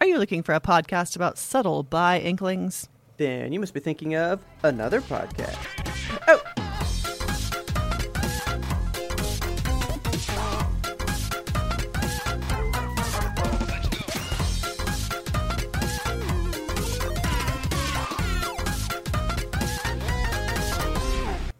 Are 0.00 0.06
you 0.06 0.16
looking 0.18 0.42
for 0.42 0.54
a 0.54 0.60
podcast 0.60 1.14
about 1.14 1.36
subtle 1.36 1.82
bi 1.82 2.18
inklings? 2.20 2.88
Then 3.18 3.52
you 3.52 3.60
must 3.60 3.74
be 3.74 3.80
thinking 3.80 4.16
of 4.16 4.42
another 4.62 5.02
podcast. 5.02 5.58
Oh! 6.26 6.42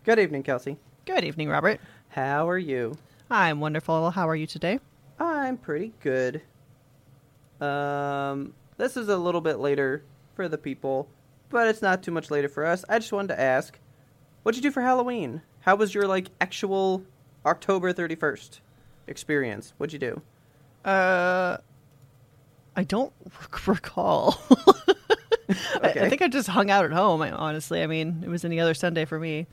Good 0.03 0.19
evening, 0.19 0.45
Kelsey. 0.45 0.79
Good 1.05 1.25
evening, 1.25 1.51
Robert. 1.51 1.79
How 2.09 2.49
are 2.49 2.57
you? 2.59 2.97
I'm 3.31 3.61
wonderful. 3.61 4.11
How 4.13 4.27
are 4.27 4.35
you 4.35 4.47
today? 4.47 4.81
I'm 5.19 5.59
pretty 5.59 5.93
good. 6.01 6.41
Um, 7.61 8.55
this 8.77 8.97
is 8.97 9.09
a 9.09 9.17
little 9.17 9.41
bit 9.41 9.59
later 9.59 10.03
for 10.35 10.49
the 10.49 10.59
people, 10.59 11.09
but 11.51 11.69
it's 11.69 11.83
not 11.83 12.03
too 12.03 12.11
much 12.11 12.31
later 12.31 12.49
for 12.49 12.65
us. 12.65 12.85
I 12.89 12.99
just 12.99 13.13
wanted 13.13 13.29
to 13.29 13.41
ask, 13.41 13.79
what'd 14.43 14.57
you 14.57 14.63
do 14.63 14.73
for 14.73 14.81
Halloween? 14.83 15.43
How 15.61 15.77
was 15.77 15.95
your 15.95 16.07
like 16.09 16.29
actual 16.41 17.05
October 17.45 17.93
31st 17.93 18.61
experience? 19.07 19.75
What'd 19.77 19.93
you 19.93 19.99
do? 19.99 20.23
Uh, 20.89 21.59
I 22.77 22.85
don't 22.85 23.13
rec- 23.41 23.67
recall. 23.67 24.41
I, 25.83 25.89
I 25.89 26.09
think 26.09 26.23
I 26.23 26.29
just 26.29 26.49
hung 26.49 26.71
out 26.71 26.85
at 26.85 26.93
home. 26.93 27.21
I, 27.23 27.31
honestly, 27.33 27.83
I 27.83 27.87
mean, 27.87 28.23
it 28.25 28.29
was 28.29 28.45
any 28.45 28.61
other 28.61 28.73
Sunday 28.75 29.05
for 29.05 29.19
me. 29.19 29.47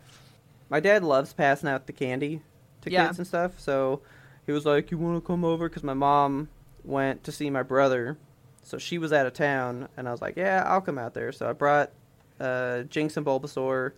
My 0.69 0.79
dad 0.79 1.03
loves 1.03 1.33
passing 1.33 1.67
out 1.69 1.87
the 1.87 1.93
candy 1.93 2.41
to 2.81 2.91
Yeah. 2.91 3.07
kids 3.07 3.17
and 3.17 3.27
stuff, 3.27 3.59
so 3.59 4.01
he 4.45 4.51
was 4.51 4.65
like, 4.65 4.91
"You 4.91 4.97
want 4.97 5.21
to 5.21 5.25
come 5.25 5.43
over?" 5.43 5.67
Because 5.69 5.83
my 5.83 5.93
mom 5.93 6.49
went 6.87 7.23
to 7.25 7.31
see 7.31 7.49
my 7.49 7.63
brother, 7.63 8.17
so 8.63 8.77
she 8.77 8.97
was 8.97 9.13
out 9.13 9.25
of 9.25 9.33
town, 9.33 9.87
and 9.97 10.07
I 10.07 10.11
was 10.11 10.21
like, 10.21 10.35
"Yeah, 10.37 10.63
I'll 10.65 10.81
come 10.81 10.97
out 10.97 11.13
there." 11.13 11.31
So 11.31 11.49
I 11.49 11.53
brought 11.53 11.91
uh, 12.39 12.83
Jinx 12.83 13.17
and 13.17 13.25
Bulbasaur, 13.25 13.91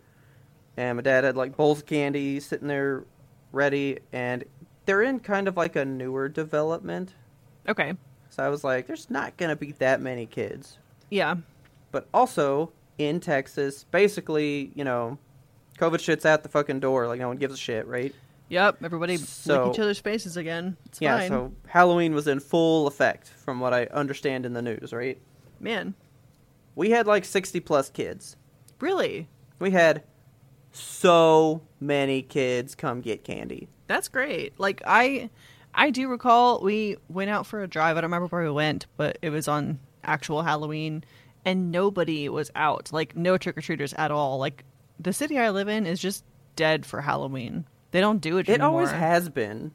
and 0.78 0.98
my 0.98 1.02
dad 1.02 1.24
had 1.24 1.36
like 1.38 1.56
bowls 1.56 1.80
of 1.80 1.86
candy 1.86 2.40
sitting 2.40 2.68
there 2.68 3.04
ready, 3.52 4.00
and 4.14 4.44
they're 4.86 5.02
in 5.04 5.20
kind 5.20 5.48
of 5.48 5.56
like 5.58 5.76
a 5.76 5.86
newer 5.86 6.30
development. 6.30 7.14
Okay. 7.68 7.94
So 8.30 8.44
I 8.44 8.50
was 8.50 8.64
like, 8.64 8.88
"There's 8.88 9.10
not 9.10 9.38
gonna 9.38 9.56
be 9.56 9.72
that 9.74 10.02
many 10.02 10.26
kids." 10.26 10.78
Yeah. 11.10 11.36
but 11.92 12.08
also 12.14 12.72
in 13.00 13.20
Texas, 13.20 13.84
basically, 13.90 14.72
you 14.76 14.84
know, 14.84 15.18
COVID 15.80 16.00
shit's 16.00 16.24
out 16.26 16.44
the 16.44 16.50
fucking 16.50 16.80
door. 16.82 17.08
Like 17.08 17.20
no 17.20 17.28
one 17.30 17.38
gives 17.38 17.56
a 17.56 17.58
shit, 17.58 17.88
right? 17.88 18.14
Yep. 18.50 18.84
Everybody 18.84 19.18
So- 19.18 19.66
lick 19.68 19.76
each 19.76 19.80
other's 19.80 20.00
faces 20.00 20.36
again. 20.38 20.76
It's 20.88 21.00
yeah. 21.02 21.18
fine. 21.20 21.30
So 21.30 21.54
Halloween 21.68 22.14
was 22.14 22.28
in 22.28 22.40
full 22.40 22.88
effect, 22.88 23.28
from 23.30 23.60
what 23.60 23.74
I 23.74 23.86
understand 23.86 24.46
in 24.46 24.54
the 24.54 24.62
news. 24.62 24.92
Right? 24.92 25.20
Man, 25.60 25.94
We 26.76 26.90
had 26.92 27.08
like 27.08 27.26
sixty 27.26 27.60
plus 27.60 27.90
kids. 27.90 28.36
really? 28.80 29.28
We 29.60 29.72
had 29.72 30.04
so 30.72 31.62
many 31.80 32.22
kids 32.22 32.76
come 32.76 33.02
get 33.02 33.24
candy. 33.24 33.68
That's 33.88 34.08
great. 34.08 34.60
Like 34.60 34.82
I 34.86 35.30
I 35.74 35.90
do 35.92 36.08
recall 36.08 36.62
we 36.62 36.98
went 37.10 37.30
out 37.30 37.46
for 37.46 37.62
a 37.62 37.68
drive. 37.68 37.98
I 37.98 38.02
don't 38.02 38.10
remember 38.12 38.28
where 38.28 38.44
we 38.44 38.52
went, 38.52 38.86
but 38.98 39.18
it 39.22 39.30
was 39.30 39.48
on 39.48 39.80
actual 40.04 40.42
Halloween 40.44 41.04
and 41.46 41.72
nobody 41.72 42.30
was 42.30 42.52
out. 42.56 42.92
Like 42.94 43.16
no 43.16 43.38
trick 43.38 43.58
or 43.58 43.62
treaters 43.62 43.94
at 43.94 44.12
all. 44.12 44.38
Like 44.38 44.64
the 45.00 45.14
city 45.14 45.38
I 45.38 45.50
live 45.50 45.68
in 45.68 45.86
is 45.86 46.00
just 46.00 46.24
dead 46.56 46.86
for 46.86 47.02
Halloween. 47.02 47.66
They 47.92 48.02
don't 48.02 48.20
do 48.22 48.38
it 48.38 48.48
It 48.50 48.54
anymore. 48.54 48.68
always 48.70 48.92
has 48.92 49.30
been. 49.30 49.72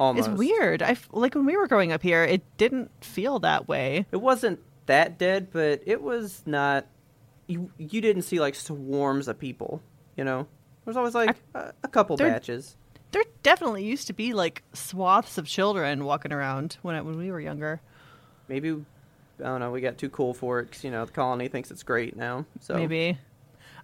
Almost. 0.00 0.28
It's 0.28 0.38
weird. 0.38 0.80
I 0.82 0.90
f- 0.92 1.08
like 1.12 1.34
when 1.34 1.44
we 1.44 1.56
were 1.56 1.66
growing 1.66 1.90
up 1.92 2.02
here, 2.02 2.22
it 2.24 2.42
didn't 2.56 2.90
feel 3.04 3.40
that 3.40 3.66
way. 3.68 4.06
It 4.12 4.18
wasn't 4.18 4.60
that 4.86 5.18
dead, 5.18 5.48
but 5.52 5.82
it 5.86 6.00
was 6.02 6.42
not. 6.46 6.86
You 7.46 7.70
you 7.78 8.00
didn't 8.00 8.22
see 8.22 8.38
like 8.40 8.54
swarms 8.54 9.26
of 9.28 9.38
people. 9.38 9.82
You 10.16 10.24
know, 10.24 10.42
there 10.42 10.46
was 10.86 10.96
always 10.96 11.14
like 11.14 11.36
a, 11.54 11.72
a 11.82 11.88
couple 11.88 12.16
There- 12.16 12.30
batches. 12.30 12.76
There 13.10 13.22
definitely 13.42 13.84
used 13.84 14.06
to 14.08 14.12
be 14.12 14.34
like 14.34 14.62
swaths 14.74 15.38
of 15.38 15.46
children 15.46 16.04
walking 16.04 16.30
around 16.32 16.76
when 16.82 16.94
I, 16.94 17.00
when 17.00 17.16
we 17.16 17.30
were 17.30 17.40
younger. 17.40 17.80
maybe 18.48 18.70
I 18.70 19.42
don't 19.44 19.60
know. 19.60 19.70
We 19.70 19.80
got 19.80 19.96
too 19.98 20.10
cool 20.10 20.34
for 20.34 20.60
it 20.60 20.70
'cause, 20.72 20.84
you 20.84 20.90
know 20.90 21.04
the 21.06 21.12
colony 21.12 21.48
thinks 21.48 21.70
it's 21.70 21.82
great 21.82 22.16
now. 22.16 22.44
So 22.60 22.74
Maybe. 22.74 23.18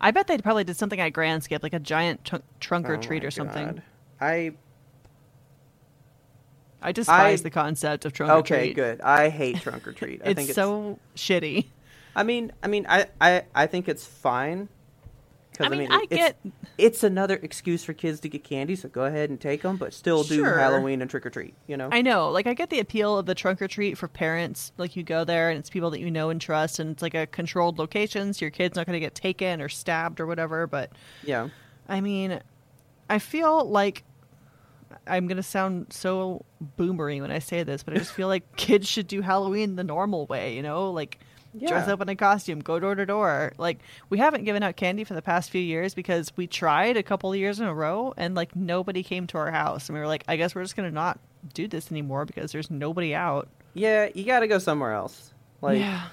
I 0.00 0.10
bet 0.10 0.26
they 0.26 0.38
probably 0.38 0.64
did 0.64 0.76
something 0.76 1.00
at 1.00 1.10
Grand 1.10 1.42
Skip, 1.44 1.62
like 1.62 1.72
a 1.72 1.78
giant 1.80 2.24
tr- 2.24 2.36
trunk 2.60 2.88
or 2.88 2.94
Oh 2.96 3.00
treat 3.00 3.24
or 3.24 3.30
something. 3.30 3.66
God. 3.66 3.82
I 4.20 4.52
I 6.82 6.92
despise 6.92 7.40
I- 7.40 7.44
the 7.44 7.50
concept 7.50 8.04
of 8.04 8.12
trunk 8.12 8.30
or 8.30 8.36
okay, 8.38 8.66
treat. 8.66 8.74
good. 8.76 9.00
I 9.00 9.28
hate 9.30 9.60
trunk 9.60 9.86
or 9.88 9.92
treat. 10.00 10.20
I 10.22 10.34
think 10.34 10.48
it's 10.50 10.54
so 10.56 10.98
shitty. 11.16 11.66
I 12.16 12.22
mean, 12.22 12.52
I 12.62 12.68
mean, 12.68 12.86
I 12.88 13.06
I, 13.20 13.44
I 13.54 13.66
think 13.66 13.88
it's 13.88 14.06
fine. 14.06 14.68
'Cause, 15.56 15.66
I 15.66 15.70
mean, 15.76 15.90
I 15.90 16.04
it's, 16.10 16.16
get- 16.16 16.36
it's 16.78 17.02
another 17.04 17.36
excuse 17.36 17.84
for 17.84 17.92
kids 17.92 18.20
to 18.20 18.28
get 18.28 18.42
candy, 18.44 18.74
so 18.76 18.88
go 18.88 19.04
ahead 19.04 19.30
and 19.30 19.40
take 19.40 19.62
them, 19.62 19.76
but 19.76 19.94
still 19.94 20.22
do 20.24 20.36
Sure. 20.36 20.58
Halloween 20.58 21.00
and 21.00 21.08
trick 21.10 21.24
or 21.24 21.30
treat. 21.30 21.54
You 21.68 21.76
know, 21.76 21.88
I 21.92 22.02
know, 22.02 22.30
like 22.30 22.46
I 22.46 22.54
get 22.54 22.70
the 22.70 22.80
appeal 22.80 23.16
of 23.18 23.26
the 23.26 23.34
trunk 23.34 23.62
or 23.62 23.68
treat 23.68 23.96
for 23.96 24.08
parents. 24.08 24.72
Like 24.78 24.96
you 24.96 25.02
go 25.04 25.24
there 25.24 25.50
and 25.50 25.58
it's 25.58 25.70
people 25.70 25.90
that 25.90 26.00
you 26.00 26.10
know 26.10 26.30
and 26.30 26.40
trust, 26.40 26.78
and 26.80 26.90
it's 26.90 27.02
like 27.02 27.14
a 27.14 27.26
controlled 27.26 27.78
location, 27.78 28.32
so 28.34 28.44
your 28.44 28.50
kid's 28.50 28.76
not 28.76 28.86
going 28.86 28.94
to 28.96 29.00
get 29.00 29.14
taken 29.14 29.60
or 29.62 29.68
stabbed 29.68 30.18
or 30.20 30.26
whatever. 30.26 30.66
But 30.66 30.90
yeah. 31.22 31.48
I 31.88 32.00
mean, 32.00 32.40
I 33.08 33.18
feel 33.20 33.64
like 33.68 34.02
I'm 35.06 35.26
going 35.26 35.36
to 35.36 35.42
sound 35.42 35.92
so 35.92 36.44
boomery 36.78 37.20
when 37.20 37.30
I 37.30 37.38
say 37.38 37.62
this, 37.62 37.82
but 37.82 37.94
I 37.94 37.98
just 37.98 38.12
feel 38.12 38.28
like 38.28 38.56
kids 38.56 38.88
should 38.88 39.06
do 39.06 39.20
Halloween 39.20 39.76
the 39.76 39.84
normal 39.84 40.26
way, 40.26 40.54
you 40.56 40.62
know? 40.62 40.90
Like 40.90 41.18
dress 41.58 41.88
up 41.88 42.00
in 42.00 42.08
a 42.08 42.16
costume, 42.16 42.60
go 42.60 42.78
door 42.78 42.94
to 42.94 43.06
door. 43.06 43.52
Like 43.58 43.80
we 44.10 44.18
haven't 44.18 44.44
given 44.44 44.62
out 44.62 44.76
candy 44.76 45.04
for 45.04 45.14
the 45.14 45.22
past 45.22 45.50
few 45.50 45.60
years 45.60 45.94
because 45.94 46.32
we 46.36 46.46
tried 46.46 46.96
a 46.96 47.02
couple 47.02 47.32
of 47.32 47.38
years 47.38 47.60
in 47.60 47.66
a 47.66 47.74
row 47.74 48.14
and 48.16 48.34
like 48.34 48.54
nobody 48.56 49.02
came 49.02 49.26
to 49.28 49.38
our 49.38 49.50
house. 49.50 49.88
And 49.88 49.94
we 49.94 50.00
were 50.00 50.06
like, 50.06 50.24
I 50.28 50.36
guess 50.36 50.54
we're 50.54 50.62
just 50.62 50.76
going 50.76 50.88
to 50.88 50.94
not 50.94 51.18
do 51.52 51.68
this 51.68 51.90
anymore 51.90 52.24
because 52.24 52.52
there's 52.52 52.70
nobody 52.70 53.14
out. 53.14 53.48
Yeah, 53.74 54.08
you 54.14 54.24
got 54.24 54.40
to 54.40 54.48
go 54.48 54.58
somewhere 54.58 54.92
else. 54.92 55.32
Like 55.60 55.78
yeah. 55.78 56.08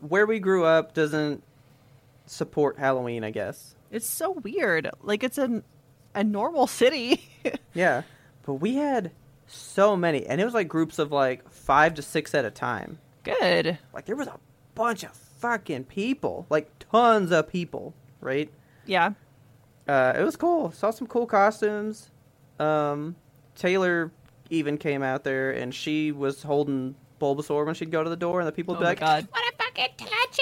where 0.00 0.26
we 0.26 0.38
grew 0.38 0.64
up 0.64 0.94
doesn't 0.94 1.42
support 2.26 2.78
Halloween, 2.78 3.24
I 3.24 3.30
guess. 3.30 3.74
It's 3.90 4.06
so 4.06 4.32
weird. 4.32 4.90
Like 5.02 5.22
it's 5.22 5.38
a 5.38 5.62
a 6.14 6.24
normal 6.24 6.66
city. 6.66 7.28
Yeah, 7.74 8.02
but 8.46 8.54
we 8.54 8.76
had 8.76 9.10
so 9.48 9.96
many, 9.96 10.24
and 10.26 10.40
it 10.40 10.44
was 10.44 10.54
like 10.54 10.68
groups 10.68 11.00
of 11.00 11.10
like 11.10 11.50
five 11.50 11.94
to 11.94 12.02
six 12.02 12.32
at 12.34 12.44
a 12.44 12.50
time. 12.50 12.98
Good. 13.24 13.78
Like 13.92 14.04
there 14.06 14.14
was 14.14 14.28
a 14.28 14.38
bunch 14.74 15.02
of 15.04 15.12
fucking 15.12 15.84
people, 15.84 16.46
like 16.50 16.70
tons 16.90 17.30
of 17.32 17.48
people, 17.48 17.94
right? 18.20 18.50
Yeah. 18.86 19.12
Uh, 19.86 20.14
it 20.16 20.22
was 20.22 20.36
cool. 20.36 20.72
Saw 20.72 20.90
some 20.90 21.06
cool 21.06 21.26
costumes. 21.26 22.10
Um, 22.58 23.16
Taylor 23.54 24.10
even 24.50 24.78
came 24.78 25.02
out 25.02 25.24
there, 25.24 25.50
and 25.50 25.74
she 25.74 26.12
was 26.12 26.42
holding 26.42 26.94
Bulbasaur 27.20 27.66
when 27.66 27.74
she'd 27.74 27.90
go 27.90 28.02
to 28.02 28.10
the 28.10 28.16
door, 28.16 28.40
and 28.40 28.48
the 28.48 28.52
people 28.52 28.74
would 28.74 28.78
Oh 28.78 28.82
be 28.82 28.86
like, 28.86 29.00
god. 29.00 29.28
"Want 29.32 29.46
to 29.58 29.64
fucking 29.64 29.88
touch 29.98 30.38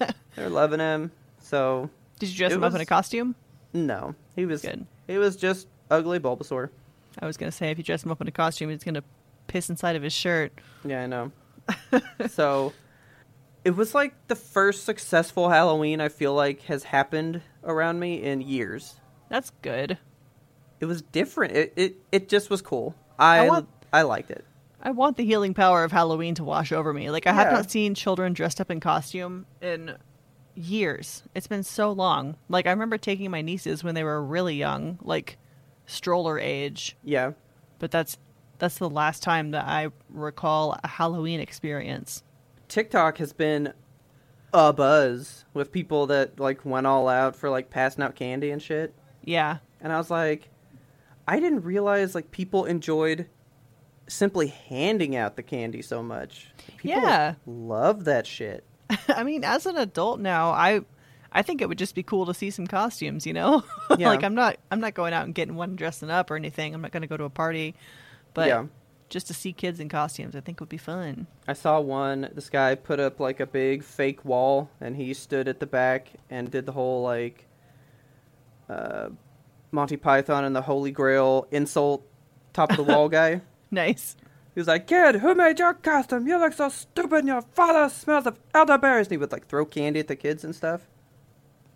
him?" 0.00 0.08
They're 0.36 0.48
loving 0.50 0.80
him. 0.80 1.10
So 1.40 1.90
Did 2.18 2.30
you 2.30 2.36
dress 2.36 2.52
him 2.52 2.64
up 2.64 2.74
in 2.74 2.80
a 2.80 2.86
costume? 2.86 3.34
no, 3.72 4.14
he 4.36 4.46
was 4.46 4.62
Good. 4.62 4.86
It 5.08 5.18
was 5.18 5.36
just 5.36 5.66
ugly 5.90 6.18
Bulbasaur. 6.20 6.70
I 7.20 7.26
was 7.26 7.36
gonna 7.36 7.52
say 7.52 7.70
if 7.70 7.78
you 7.78 7.84
dress 7.84 8.04
him 8.04 8.10
up 8.10 8.20
in 8.20 8.28
a 8.28 8.32
costume, 8.32 8.70
he's 8.70 8.84
gonna 8.84 9.04
piss 9.46 9.68
inside 9.70 9.96
of 9.96 10.02
his 10.02 10.12
shirt. 10.12 10.52
Yeah, 10.84 11.02
I 11.02 11.06
know. 11.06 11.30
so 12.28 12.72
it 13.64 13.76
was 13.76 13.94
like 13.94 14.14
the 14.28 14.34
first 14.36 14.84
successful 14.84 15.48
Halloween 15.48 16.00
I 16.00 16.08
feel 16.08 16.34
like 16.34 16.62
has 16.62 16.84
happened 16.84 17.42
around 17.64 18.00
me 18.00 18.22
in 18.22 18.40
years. 18.40 18.94
That's 19.28 19.50
good. 19.62 19.98
It 20.80 20.86
was 20.86 21.02
different. 21.02 21.54
It 21.56 21.72
it, 21.76 21.96
it 22.10 22.28
just 22.28 22.50
was 22.50 22.60
cool. 22.62 22.94
I 23.18 23.48
I 23.48 23.62
I, 23.92 24.02
liked 24.02 24.30
it. 24.30 24.44
I 24.82 24.90
want 24.90 25.16
the 25.16 25.24
healing 25.24 25.54
power 25.54 25.84
of 25.84 25.92
Halloween 25.92 26.34
to 26.36 26.44
wash 26.44 26.72
over 26.72 26.92
me. 26.92 27.10
Like 27.10 27.26
I 27.26 27.32
have 27.32 27.52
not 27.52 27.70
seen 27.70 27.94
children 27.94 28.32
dressed 28.32 28.60
up 28.60 28.70
in 28.70 28.80
costume 28.80 29.46
in 29.60 29.96
years. 30.54 31.22
It's 31.34 31.46
been 31.46 31.62
so 31.62 31.92
long. 31.92 32.36
Like 32.48 32.66
I 32.66 32.70
remember 32.70 32.98
taking 32.98 33.30
my 33.30 33.42
nieces 33.42 33.84
when 33.84 33.94
they 33.94 34.02
were 34.02 34.22
really 34.24 34.56
young, 34.56 34.98
like 35.02 35.38
stroller 35.86 36.38
age, 36.38 36.96
Yeah. 37.04 37.32
but 37.78 37.90
that's 37.90 38.18
that's 38.58 38.78
the 38.78 38.90
last 38.90 39.22
time 39.22 39.50
that 39.52 39.66
I 39.66 39.88
recall 40.08 40.78
a 40.82 40.88
Halloween 40.88 41.40
experience. 41.40 42.22
TikTok 42.72 43.18
has 43.18 43.34
been 43.34 43.74
a 44.54 44.72
buzz 44.72 45.44
with 45.52 45.70
people 45.72 46.06
that 46.06 46.40
like 46.40 46.64
went 46.64 46.86
all 46.86 47.06
out 47.06 47.36
for 47.36 47.50
like 47.50 47.68
passing 47.68 48.02
out 48.02 48.14
candy 48.14 48.50
and 48.50 48.62
shit. 48.62 48.94
Yeah. 49.22 49.58
And 49.82 49.92
I 49.92 49.98
was 49.98 50.10
like, 50.10 50.48
I 51.28 51.38
didn't 51.38 51.64
realize 51.64 52.14
like 52.14 52.30
people 52.30 52.64
enjoyed 52.64 53.28
simply 54.08 54.46
handing 54.46 55.14
out 55.14 55.36
the 55.36 55.42
candy 55.42 55.82
so 55.82 56.02
much. 56.02 56.50
People 56.78 57.02
Yeah. 57.02 57.34
love 57.46 58.04
that 58.04 58.26
shit. 58.26 58.64
I 59.08 59.22
mean, 59.22 59.44
as 59.44 59.66
an 59.66 59.76
adult 59.76 60.18
now, 60.20 60.50
I 60.52 60.80
I 61.30 61.42
think 61.42 61.60
it 61.60 61.68
would 61.68 61.78
just 61.78 61.94
be 61.94 62.02
cool 62.02 62.24
to 62.24 62.32
see 62.32 62.50
some 62.50 62.66
costumes, 62.66 63.26
you 63.26 63.34
know? 63.34 63.64
Yeah. 63.98 64.08
like 64.08 64.24
I'm 64.24 64.34
not 64.34 64.56
I'm 64.70 64.80
not 64.80 64.94
going 64.94 65.12
out 65.12 65.26
and 65.26 65.34
getting 65.34 65.56
one 65.56 65.76
dressing 65.76 66.08
up 66.10 66.30
or 66.30 66.36
anything. 66.36 66.74
I'm 66.74 66.80
not 66.80 66.90
going 66.92 67.02
to 67.02 67.06
go 67.06 67.18
to 67.18 67.24
a 67.24 67.30
party. 67.30 67.74
But 68.32 68.48
Yeah. 68.48 68.64
Just 69.12 69.26
to 69.26 69.34
see 69.34 69.52
kids 69.52 69.78
in 69.78 69.90
costumes, 69.90 70.34
I 70.34 70.40
think 70.40 70.58
would 70.58 70.70
be 70.70 70.78
fun. 70.78 71.26
I 71.46 71.52
saw 71.52 71.78
one. 71.78 72.30
This 72.34 72.48
guy 72.48 72.74
put 72.74 72.98
up 72.98 73.20
like 73.20 73.40
a 73.40 73.46
big 73.46 73.84
fake 73.84 74.24
wall, 74.24 74.70
and 74.80 74.96
he 74.96 75.12
stood 75.12 75.48
at 75.48 75.60
the 75.60 75.66
back 75.66 76.08
and 76.30 76.50
did 76.50 76.64
the 76.64 76.72
whole 76.72 77.02
like 77.02 77.46
uh, 78.70 79.10
Monty 79.70 79.98
Python 79.98 80.44
and 80.44 80.56
the 80.56 80.62
Holy 80.62 80.90
Grail 80.90 81.46
insult 81.50 82.06
top 82.54 82.70
of 82.70 82.78
the 82.78 82.84
wall 82.84 83.08
guy. 83.20 83.42
Nice. 83.70 84.16
He 84.54 84.60
was 84.60 84.66
like, 84.66 84.86
"Kid, 84.86 85.16
who 85.16 85.34
made 85.34 85.58
your 85.58 85.74
costume? 85.74 86.26
You 86.26 86.38
look 86.38 86.54
so 86.54 86.70
stupid. 86.70 87.18
and 87.20 87.28
Your 87.28 87.42
father 87.42 87.90
smells 87.90 88.26
of 88.26 88.38
elderberries." 88.54 89.08
And 89.08 89.12
he 89.12 89.16
would 89.18 89.30
like 89.30 89.46
throw 89.46 89.66
candy 89.66 90.00
at 90.00 90.08
the 90.08 90.16
kids 90.16 90.42
and 90.42 90.54
stuff. 90.54 90.88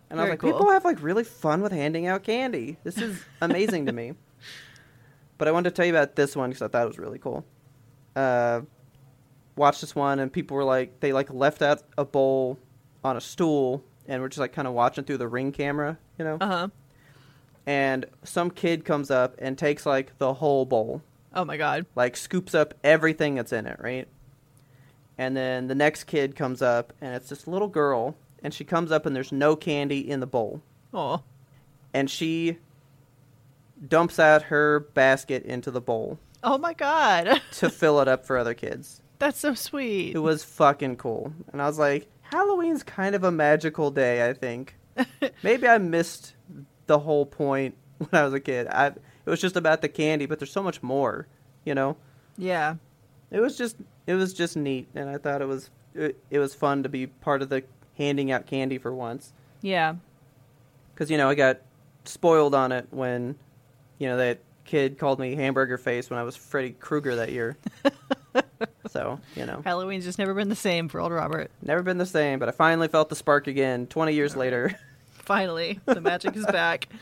And 0.09 0.19
I 0.19 0.23
was 0.23 0.29
like, 0.31 0.39
cool. 0.39 0.53
people 0.53 0.71
have 0.71 0.85
like 0.85 1.03
really 1.03 1.25
fun 1.25 1.61
with 1.61 1.71
handing 1.71 2.07
out 2.07 2.23
candy. 2.23 2.77
This 2.83 2.97
is 2.97 3.21
amazing 3.41 3.85
to 3.85 3.91
me. 3.91 4.13
But 5.37 5.47
I 5.47 5.51
wanted 5.51 5.69
to 5.69 5.75
tell 5.75 5.85
you 5.85 5.93
about 5.93 6.15
this 6.15 6.35
one 6.35 6.49
because 6.49 6.61
I 6.61 6.67
thought 6.67 6.83
it 6.83 6.87
was 6.87 6.97
really 6.99 7.19
cool. 7.19 7.45
Uh, 8.15 8.61
watched 9.55 9.81
this 9.81 9.95
one 9.95 10.19
and 10.19 10.31
people 10.31 10.55
were 10.57 10.63
like, 10.63 10.99
they 10.99 11.13
like 11.13 11.31
left 11.31 11.61
out 11.61 11.83
a 11.97 12.05
bowl 12.05 12.57
on 13.03 13.17
a 13.17 13.21
stool 13.21 13.83
and 14.07 14.21
we're 14.21 14.29
just 14.29 14.39
like 14.39 14.53
kind 14.53 14.67
of 14.67 14.73
watching 14.73 15.03
through 15.03 15.17
the 15.17 15.27
ring 15.27 15.51
camera, 15.51 15.97
you 16.17 16.25
know. 16.25 16.37
Uh-huh. 16.41 16.67
And 17.65 18.05
some 18.23 18.49
kid 18.49 18.85
comes 18.85 19.11
up 19.11 19.35
and 19.39 19.57
takes 19.57 19.85
like 19.85 20.17
the 20.17 20.33
whole 20.35 20.65
bowl 20.65 21.01
Oh 21.35 21.45
my 21.45 21.57
god. 21.57 21.85
like 21.95 22.15
scoops 22.17 22.55
up 22.55 22.73
everything 22.83 23.35
that's 23.35 23.53
in 23.53 23.67
it, 23.67 23.77
right? 23.79 24.07
And 25.17 25.35
then 25.35 25.67
the 25.67 25.75
next 25.75 26.05
kid 26.05 26.35
comes 26.35 26.61
up 26.61 26.93
and 27.01 27.13
it's 27.15 27.29
this 27.29 27.47
little 27.47 27.67
girl 27.67 28.15
and 28.43 28.53
she 28.53 28.63
comes 28.63 28.91
up 28.91 29.05
and 29.05 29.15
there's 29.15 29.31
no 29.31 29.55
candy 29.55 29.99
in 30.09 30.19
the 30.19 30.27
bowl 30.27 30.61
Oh. 30.93 31.21
and 31.93 32.09
she 32.09 32.57
dumps 33.87 34.19
out 34.19 34.43
her 34.43 34.79
basket 34.79 35.43
into 35.43 35.69
the 35.71 35.81
bowl 35.81 36.19
Oh 36.43 36.57
my 36.57 36.73
god. 36.73 37.41
to 37.53 37.69
fill 37.69 37.99
it 37.99 38.07
up 38.07 38.25
for 38.25 38.37
other 38.37 38.53
kids. 38.53 39.01
That's 39.19 39.39
so 39.39 39.53
sweet. 39.53 40.15
It 40.15 40.19
was 40.19 40.43
fucking 40.43 40.97
cool. 40.97 41.33
And 41.51 41.61
I 41.61 41.65
was 41.65 41.79
like, 41.79 42.07
Halloween's 42.21 42.83
kind 42.83 43.15
of 43.15 43.23
a 43.23 43.31
magical 43.31 43.89
day, 43.91 44.27
I 44.29 44.33
think. 44.33 44.75
Maybe 45.43 45.67
I 45.67 45.77
missed 45.77 46.35
the 46.85 46.99
whole 46.99 47.25
point 47.25 47.75
when 47.97 48.09
I 48.13 48.23
was 48.23 48.33
a 48.33 48.39
kid. 48.39 48.67
I 48.67 48.87
it 48.87 49.29
was 49.29 49.41
just 49.41 49.57
about 49.57 49.81
the 49.81 49.89
candy, 49.89 50.25
but 50.25 50.39
there's 50.39 50.51
so 50.51 50.63
much 50.63 50.81
more, 50.81 51.27
you 51.65 51.75
know? 51.75 51.97
yeah. 52.37 52.75
It 53.29 53.41
was 53.41 53.57
just 53.57 53.75
it 54.05 54.13
was 54.13 54.33
just 54.33 54.55
neat, 54.55 54.87
and 54.95 55.09
I 55.09 55.17
thought 55.17 55.41
it 55.41 55.47
was 55.47 55.69
it, 55.93 56.17
it 56.29 56.39
was 56.39 56.55
fun 56.55 56.83
to 56.83 56.89
be 56.89 57.07
part 57.07 57.41
of 57.41 57.49
the 57.49 57.63
handing 57.97 58.31
out 58.31 58.45
candy 58.45 58.77
for 58.77 58.93
once. 58.93 59.33
Yeah. 59.61 59.95
Because 60.93 61.11
you 61.11 61.17
know 61.17 61.27
I 61.27 61.35
got 61.35 61.59
spoiled 62.05 62.55
on 62.55 62.71
it 62.71 62.87
when 62.91 63.35
you 63.97 64.07
know 64.07 64.17
that 64.17 64.39
kid 64.65 64.97
called 64.97 65.19
me 65.19 65.35
hamburger 65.35 65.77
face 65.77 66.09
when 66.09 66.19
I 66.19 66.23
was 66.23 66.35
Freddy 66.35 66.71
Krueger 66.71 67.15
that 67.15 67.31
year. 67.31 67.57
so 68.89 69.19
you 69.35 69.45
know, 69.45 69.61
Halloween's 69.63 70.05
just 70.05 70.19
never 70.19 70.33
been 70.33 70.49
the 70.49 70.55
same 70.55 70.89
for 70.89 70.99
old 70.99 71.11
Robert. 71.11 71.51
never 71.61 71.83
been 71.83 71.97
the 71.97 72.05
same. 72.05 72.39
But 72.39 72.49
I 72.49 72.51
finally 72.51 72.87
felt 72.87 73.09
the 73.09 73.15
spark 73.15 73.47
again, 73.47 73.87
twenty 73.87 74.13
years 74.13 74.35
later. 74.35 74.77
Finally, 75.11 75.81
the 75.83 75.99
magic 75.99 76.37
is 76.37 76.45
back. 76.45 76.87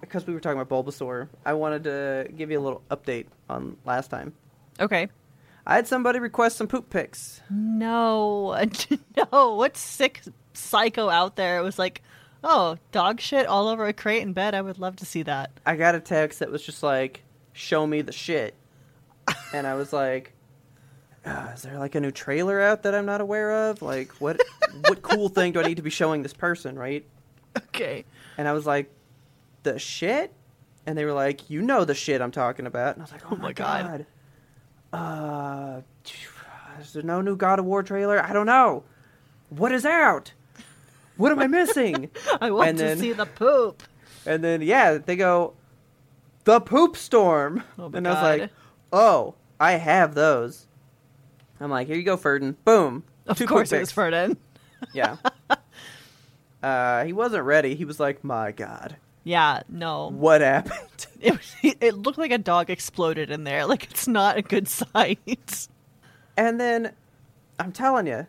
because 0.00 0.26
we 0.26 0.34
were 0.34 0.40
talking 0.40 0.60
about 0.60 0.86
Bulbasaur, 0.86 1.28
I 1.44 1.54
wanted 1.54 1.84
to 1.84 2.28
give 2.36 2.50
you 2.50 2.60
a 2.60 2.62
little 2.62 2.82
update 2.90 3.26
on 3.48 3.76
last 3.84 4.10
time. 4.10 4.32
Okay. 4.78 5.08
I 5.66 5.76
had 5.76 5.88
somebody 5.88 6.18
request 6.18 6.56
some 6.56 6.68
poop 6.68 6.90
pics. 6.90 7.40
No, 7.50 8.56
no. 9.32 9.54
What 9.54 9.76
sick 9.76 10.22
psycho 10.52 11.08
out 11.08 11.36
there 11.36 11.62
was 11.62 11.78
like, 11.78 12.02
oh, 12.44 12.78
dog 12.92 13.20
shit 13.20 13.46
all 13.46 13.66
over 13.66 13.86
a 13.86 13.92
crate 13.92 14.22
in 14.22 14.32
bed? 14.32 14.54
I 14.54 14.62
would 14.62 14.78
love 14.78 14.94
to 14.96 15.04
see 15.06 15.22
that. 15.24 15.50
I 15.66 15.74
got 15.76 15.94
a 15.96 16.00
text 16.00 16.38
that 16.38 16.50
was 16.52 16.62
just 16.64 16.82
like, 16.82 17.22
"Show 17.52 17.86
me 17.86 18.02
the 18.02 18.12
shit," 18.12 18.54
and 19.52 19.66
I 19.66 19.74
was 19.74 19.92
like, 19.92 20.32
uh, 21.24 21.48
"Is 21.54 21.62
there 21.62 21.78
like 21.78 21.94
a 21.94 22.00
new 22.00 22.10
trailer 22.12 22.60
out 22.60 22.82
that 22.84 22.94
I'm 22.94 23.06
not 23.06 23.20
aware 23.20 23.70
of? 23.70 23.82
Like, 23.82 24.12
what 24.20 24.40
what 24.88 25.02
cool 25.02 25.28
thing 25.28 25.52
do 25.52 25.60
I 25.60 25.64
need 25.64 25.76
to 25.78 25.82
be 25.82 25.90
showing 25.90 26.22
this 26.22 26.34
person, 26.34 26.78
right?" 26.78 27.04
Okay. 27.56 28.04
And 28.36 28.46
I 28.46 28.52
was 28.52 28.66
like, 28.66 28.90
"The 29.62 29.78
shit," 29.78 30.32
and 30.86 30.96
they 30.98 31.04
were 31.04 31.12
like, 31.12 31.48
"You 31.50 31.62
know 31.62 31.84
the 31.84 31.94
shit 31.94 32.20
I'm 32.20 32.30
talking 32.32 32.66
about," 32.66 32.94
and 32.96 33.02
I 33.02 33.04
was 33.04 33.12
like, 33.12 33.24
"Oh, 33.26 33.34
Oh 33.34 33.36
my 33.36 33.52
god." 33.52 34.06
God. 34.92 34.96
Uh, 34.96 35.80
is 36.80 36.92
there 36.92 37.02
no 37.02 37.20
new 37.20 37.36
God 37.36 37.58
of 37.58 37.64
War 37.64 37.82
trailer? 37.82 38.22
I 38.22 38.32
don't 38.32 38.46
know. 38.46 38.84
What 39.48 39.72
is 39.72 39.84
out? 39.84 40.32
What 41.16 41.32
am 41.32 41.38
I 41.38 41.46
missing? 41.46 42.10
I 42.40 42.50
want 42.50 42.70
And 42.70 42.78
to 42.78 42.84
then- 42.84 42.98
see 42.98 43.12
the 43.12 43.26
poop. 43.26 43.82
And 44.26 44.42
then 44.42 44.62
yeah, 44.62 44.98
they 44.98 45.16
go 45.16 45.54
the 46.44 46.60
poop 46.60 46.96
storm. 46.96 47.62
Oh 47.78 47.90
and 47.92 48.06
I 48.08 48.12
was 48.12 48.22
like, 48.22 48.50
"Oh, 48.92 49.34
I 49.60 49.72
have 49.72 50.14
those." 50.14 50.66
I'm 51.60 51.70
like, 51.70 51.86
"Here 51.86 51.96
you 51.96 52.02
go, 52.02 52.16
Ferdin. 52.16 52.56
Boom." 52.64 53.04
Of 53.26 53.38
Two 53.38 53.46
course, 53.46 53.70
it 53.72 53.80
was. 53.80 53.92
Ferdin. 53.92 54.36
Yeah. 54.92 55.16
uh, 56.62 57.04
he 57.04 57.12
wasn't 57.12 57.44
ready. 57.44 57.74
He 57.74 57.84
was 57.84 57.98
like, 58.00 58.22
"My 58.24 58.52
God, 58.52 58.96
Yeah, 59.24 59.62
no. 59.68 60.10
what 60.10 60.40
happened?" 60.40 61.06
It, 61.20 61.78
it 61.80 61.94
looked 61.96 62.18
like 62.18 62.32
a 62.32 62.38
dog 62.38 62.68
exploded 62.68 63.30
in 63.30 63.44
there. 63.44 63.64
Like, 63.64 63.84
it's 63.90 64.06
not 64.06 64.36
a 64.36 64.42
good 64.42 64.68
sight. 64.68 65.68
and 66.36 66.60
then, 66.60 66.92
I'm 67.58 67.72
telling 67.72 68.06
you, 68.06 68.26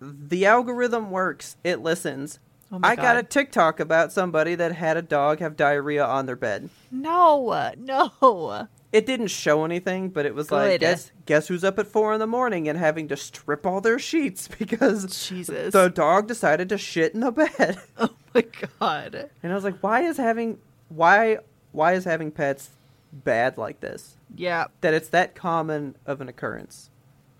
the 0.00 0.46
algorithm 0.46 1.10
works. 1.10 1.56
It 1.62 1.80
listens. 1.80 2.38
Oh 2.72 2.78
I 2.82 2.94
got 2.94 3.16
a 3.16 3.22
TikTok 3.24 3.80
about 3.80 4.12
somebody 4.12 4.54
that 4.54 4.72
had 4.72 4.96
a 4.96 5.02
dog 5.02 5.40
have 5.40 5.56
diarrhea 5.56 6.04
on 6.04 6.26
their 6.26 6.36
bed. 6.36 6.70
No, 6.90 7.72
no. 7.76 8.68
It 8.92 9.06
didn't 9.06 9.28
show 9.28 9.64
anything, 9.64 10.08
but 10.08 10.26
it 10.26 10.34
was 10.34 10.50
like 10.50 10.80
guess 10.80 11.10
guess 11.26 11.48
who's 11.48 11.64
up 11.64 11.78
at 11.78 11.86
four 11.86 12.12
in 12.12 12.20
the 12.20 12.26
morning 12.26 12.68
and 12.68 12.78
having 12.78 13.08
to 13.08 13.16
strip 13.16 13.66
all 13.66 13.80
their 13.80 13.98
sheets 13.98 14.48
because 14.58 15.28
Jesus. 15.28 15.72
the 15.72 15.88
dog 15.88 16.28
decided 16.28 16.68
to 16.68 16.78
shit 16.78 17.14
in 17.14 17.20
the 17.20 17.32
bed. 17.32 17.78
Oh 17.98 18.10
my 18.34 18.46
god. 18.78 19.30
And 19.42 19.50
I 19.50 19.54
was 19.56 19.64
like, 19.64 19.78
why 19.80 20.02
is 20.02 20.16
having 20.16 20.58
why 20.88 21.38
why 21.72 21.94
is 21.94 22.04
having 22.04 22.30
pets 22.30 22.70
bad 23.12 23.58
like 23.58 23.80
this? 23.80 24.16
Yeah. 24.36 24.66
That 24.82 24.94
it's 24.94 25.08
that 25.08 25.34
common 25.34 25.96
of 26.06 26.20
an 26.20 26.28
occurrence 26.28 26.90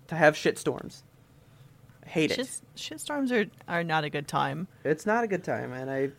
to 0.07 0.15
have 0.15 0.35
shit 0.35 0.57
storms. 0.57 1.03
Hate 2.11 2.31
it. 2.31 2.35
Shit, 2.75 2.99
shitstorms 2.99 3.31
are, 3.31 3.49
are 3.73 3.85
not 3.85 4.03
a 4.03 4.09
good 4.09 4.27
time. 4.27 4.67
It's 4.83 5.05
not 5.05 5.23
a 5.23 5.27
good 5.27 5.45
time, 5.45 5.71
and 5.71 5.89
I 5.89 6.09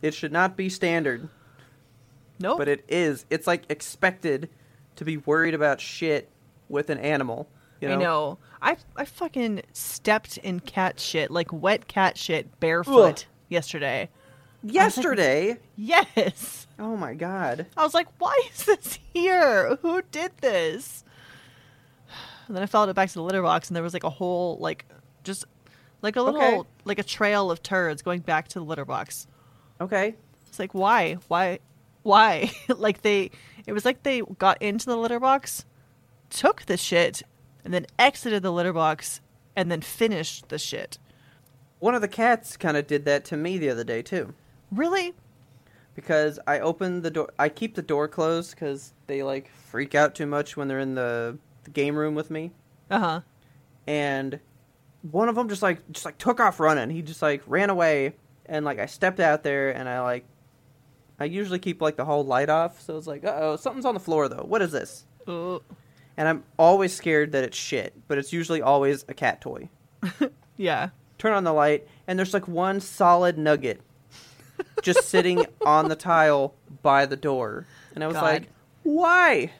it 0.00 0.14
should 0.14 0.30
not 0.30 0.56
be 0.56 0.68
standard, 0.68 1.28
Nope. 2.38 2.58
but 2.58 2.68
it 2.68 2.84
is. 2.88 3.26
It's 3.30 3.44
like 3.44 3.64
expected 3.68 4.48
to 4.94 5.04
be 5.04 5.16
worried 5.16 5.54
about 5.54 5.80
shit 5.80 6.30
with 6.68 6.88
an 6.88 6.98
animal. 6.98 7.48
You 7.80 7.88
know? 7.88 7.94
I 7.94 7.98
know. 7.98 8.38
I 8.62 8.76
I 8.94 9.04
fucking 9.06 9.62
stepped 9.72 10.36
in 10.38 10.60
cat 10.60 11.00
shit, 11.00 11.32
like 11.32 11.52
wet 11.52 11.88
cat 11.88 12.16
shit, 12.16 12.60
barefoot 12.60 13.24
Ugh. 13.24 13.24
yesterday. 13.48 14.10
Yesterday. 14.62 15.58
Yes. 15.76 16.68
Oh 16.78 16.96
my 16.96 17.14
god. 17.14 17.66
I 17.76 17.82
was 17.82 17.92
like, 17.92 18.06
why 18.18 18.40
is 18.52 18.66
this 18.66 19.00
here? 19.12 19.78
Who 19.82 20.00
did 20.12 20.30
this? 20.40 21.02
And 22.46 22.54
then 22.54 22.62
I 22.62 22.66
followed 22.66 22.90
it 22.90 22.94
back 22.94 23.08
to 23.08 23.14
the 23.14 23.22
litter 23.22 23.42
box, 23.42 23.68
and 23.68 23.74
there 23.74 23.82
was 23.82 23.94
like 23.94 24.04
a 24.04 24.10
whole, 24.10 24.58
like, 24.58 24.84
just 25.24 25.44
like 26.02 26.16
a 26.16 26.22
little, 26.22 26.40
Okay. 26.40 26.62
like 26.84 26.98
a 26.98 27.02
trail 27.02 27.50
of 27.50 27.62
turds 27.62 28.02
going 28.02 28.20
back 28.20 28.48
to 28.48 28.58
the 28.60 28.64
litter 28.64 28.84
box. 28.84 29.26
Okay. 29.80 30.14
It's 30.46 30.58
like, 30.58 30.74
why? 30.74 31.14
Why? 31.28 31.58
Why? 32.02 32.52
like, 32.68 33.02
they, 33.02 33.30
it 33.66 33.72
was 33.72 33.84
like 33.84 34.02
they 34.02 34.20
got 34.38 34.60
into 34.62 34.86
the 34.86 34.96
litter 34.96 35.18
box, 35.18 35.64
took 36.30 36.66
the 36.66 36.76
shit, 36.76 37.22
and 37.64 37.72
then 37.74 37.86
exited 37.98 38.42
the 38.42 38.52
litter 38.52 38.72
box, 38.72 39.20
and 39.56 39.70
then 39.70 39.80
finished 39.80 40.48
the 40.50 40.58
shit. 40.58 40.98
One 41.80 41.94
of 41.94 42.02
the 42.02 42.08
cats 42.08 42.56
kind 42.56 42.76
of 42.76 42.86
did 42.86 43.04
that 43.06 43.24
to 43.26 43.36
me 43.36 43.58
the 43.58 43.70
other 43.70 43.84
day 43.84 44.02
too. 44.02 44.34
Really? 44.70 45.14
Because 45.94 46.38
I 46.46 46.58
open 46.60 47.02
the 47.02 47.10
door. 47.10 47.32
I 47.38 47.48
keep 47.48 47.74
the 47.74 47.82
door 47.82 48.08
closed 48.08 48.50
because 48.50 48.92
they 49.06 49.22
like 49.22 49.50
freak 49.50 49.94
out 49.94 50.14
too 50.14 50.26
much 50.26 50.56
when 50.56 50.66
they're 50.68 50.80
in 50.80 50.94
the, 50.94 51.38
the 51.64 51.70
game 51.70 51.94
room 51.96 52.14
with 52.14 52.30
me. 52.30 52.50
Uh 52.90 52.98
huh. 52.98 53.20
And 53.86 54.40
one 55.10 55.28
of 55.28 55.34
them 55.34 55.48
just 55.48 55.62
like 55.62 55.80
just 55.92 56.04
like 56.04 56.18
took 56.18 56.40
off 56.40 56.60
running. 56.60 56.90
He 56.90 57.02
just 57.02 57.22
like 57.22 57.42
ran 57.46 57.70
away, 57.70 58.14
and 58.46 58.64
like 58.64 58.78
I 58.78 58.86
stepped 58.86 59.20
out 59.20 59.42
there 59.42 59.70
and 59.70 59.88
I 59.88 60.00
like. 60.00 60.24
I 61.20 61.26
usually 61.26 61.60
keep 61.60 61.80
like 61.80 61.96
the 61.96 62.04
whole 62.04 62.24
light 62.24 62.48
off, 62.48 62.80
so 62.80 62.98
it's 62.98 63.06
like, 63.06 63.24
uh 63.24 63.32
oh, 63.36 63.56
something's 63.56 63.84
on 63.84 63.94
the 63.94 64.00
floor 64.00 64.28
though. 64.28 64.44
What 64.48 64.62
is 64.62 64.72
this? 64.72 65.06
Uh, 65.28 65.58
and 66.16 66.26
I'm 66.26 66.42
always 66.58 66.92
scared 66.92 67.30
that 67.32 67.44
it's 67.44 67.56
shit, 67.56 67.94
but 68.08 68.18
it's 68.18 68.32
usually 68.32 68.60
always 68.60 69.04
a 69.08 69.14
cat 69.14 69.40
toy. 69.40 69.68
Yeah. 70.56 70.90
Turn 71.18 71.32
on 71.32 71.44
the 71.44 71.52
light, 71.52 71.86
and 72.06 72.18
there's 72.18 72.34
like 72.34 72.48
one 72.48 72.80
solid 72.80 73.38
nugget 73.38 73.80
just 74.82 75.08
sitting 75.08 75.46
on 75.64 75.88
the 75.88 75.96
tile 75.96 76.54
by 76.82 77.06
the 77.06 77.16
door. 77.16 77.66
And 77.94 78.04
I 78.04 78.06
was 78.06 78.14
God. 78.14 78.22
like, 78.22 78.42
why? 78.82 79.52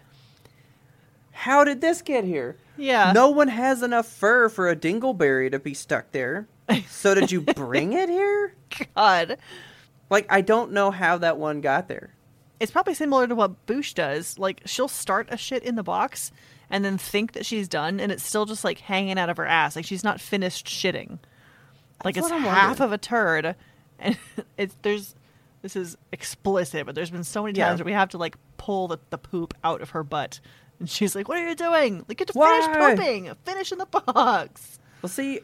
How 1.33 1.65
did 1.65 1.81
this 1.81 2.03
get 2.03 2.25
here? 2.25 2.57
Yeah. 2.77 3.13
No 3.13 3.31
one 3.31 3.49
has 3.49 3.83
enough 3.83 4.07
fur 4.07 4.49
for 4.49 4.69
a 4.69 4.77
dingleberry 4.77 5.51
to 5.51 5.59
be 5.59 5.75
stuck 5.75 6.11
there. 6.13 6.49
So 6.89 7.15
did 7.15 7.31
you 7.31 7.41
bring 7.43 7.93
it 7.93 8.09
here? 8.09 8.55
God. 8.97 9.37
Like, 10.11 10.27
I 10.31 10.41
don't 10.41 10.73
know 10.73 10.91
how 10.91 11.19
that 11.19 11.39
one 11.39 11.61
got 11.61 11.89
there. 11.89 12.15
It's 12.61 12.73
probably 12.73 12.95
similar 12.95 13.27
to 13.27 13.35
what 13.35 13.67
Boosh 13.67 13.95
does. 13.95 14.39
Like, 14.39 14.63
she'll 14.65 14.89
start 14.89 15.29
a 15.31 15.37
shit 15.37 15.63
in 15.63 15.75
the 15.75 15.83
box 15.83 16.33
and 16.71 16.85
then 16.85 16.97
think 16.99 17.33
that 17.33 17.45
she's 17.45 17.69
done, 17.69 18.01
and 18.01 18.11
it's 18.11 18.25
still 18.25 18.47
just 18.47 18.65
like 18.65 18.79
hanging 18.79 19.19
out 19.19 19.29
of 19.29 19.37
her 19.37 19.47
ass. 19.47 19.77
Like, 19.77 19.85
she's 19.85 20.03
not 20.05 20.21
finished 20.21 20.67
shitting. 20.67 21.19
Like, 22.05 22.15
That's 22.15 22.29
it's 22.29 22.31
half 22.37 22.81
wondering. 22.81 22.87
of 22.87 22.93
a 22.93 22.99
turd. 22.99 23.57
And 24.01 24.19
it's, 24.59 24.77
there's, 24.83 25.15
this 25.63 25.77
is 25.77 25.97
explicit, 26.13 26.85
but 26.85 26.97
there's 26.97 27.11
been 27.11 27.23
so 27.25 27.45
many 27.45 27.57
Yeah. 27.57 27.69
times 27.69 27.79
where 27.81 27.87
we 27.87 27.93
have 27.93 28.09
to 28.11 28.19
like 28.19 28.37
pull 28.57 28.89
the, 28.89 28.99
the 29.11 29.19
poop 29.19 29.55
out 29.63 29.81
of 29.83 29.91
her 29.91 30.03
butt. 30.03 30.41
And 30.85 30.91
she's 30.91 31.15
like, 31.17 31.29
What 31.31 31.39
are 31.39 31.49
you 31.49 31.55
doing? 31.55 32.05
Like, 32.07 32.19
get 32.19 32.29
to 32.29 32.35
Why? 32.35 32.61
finish 32.61 32.99
pooping. 32.99 33.35
Finish 33.47 33.73
in 33.73 33.79
the 33.79 33.87
box. 33.87 34.79
Well, 35.01 35.09
see, 35.09 35.41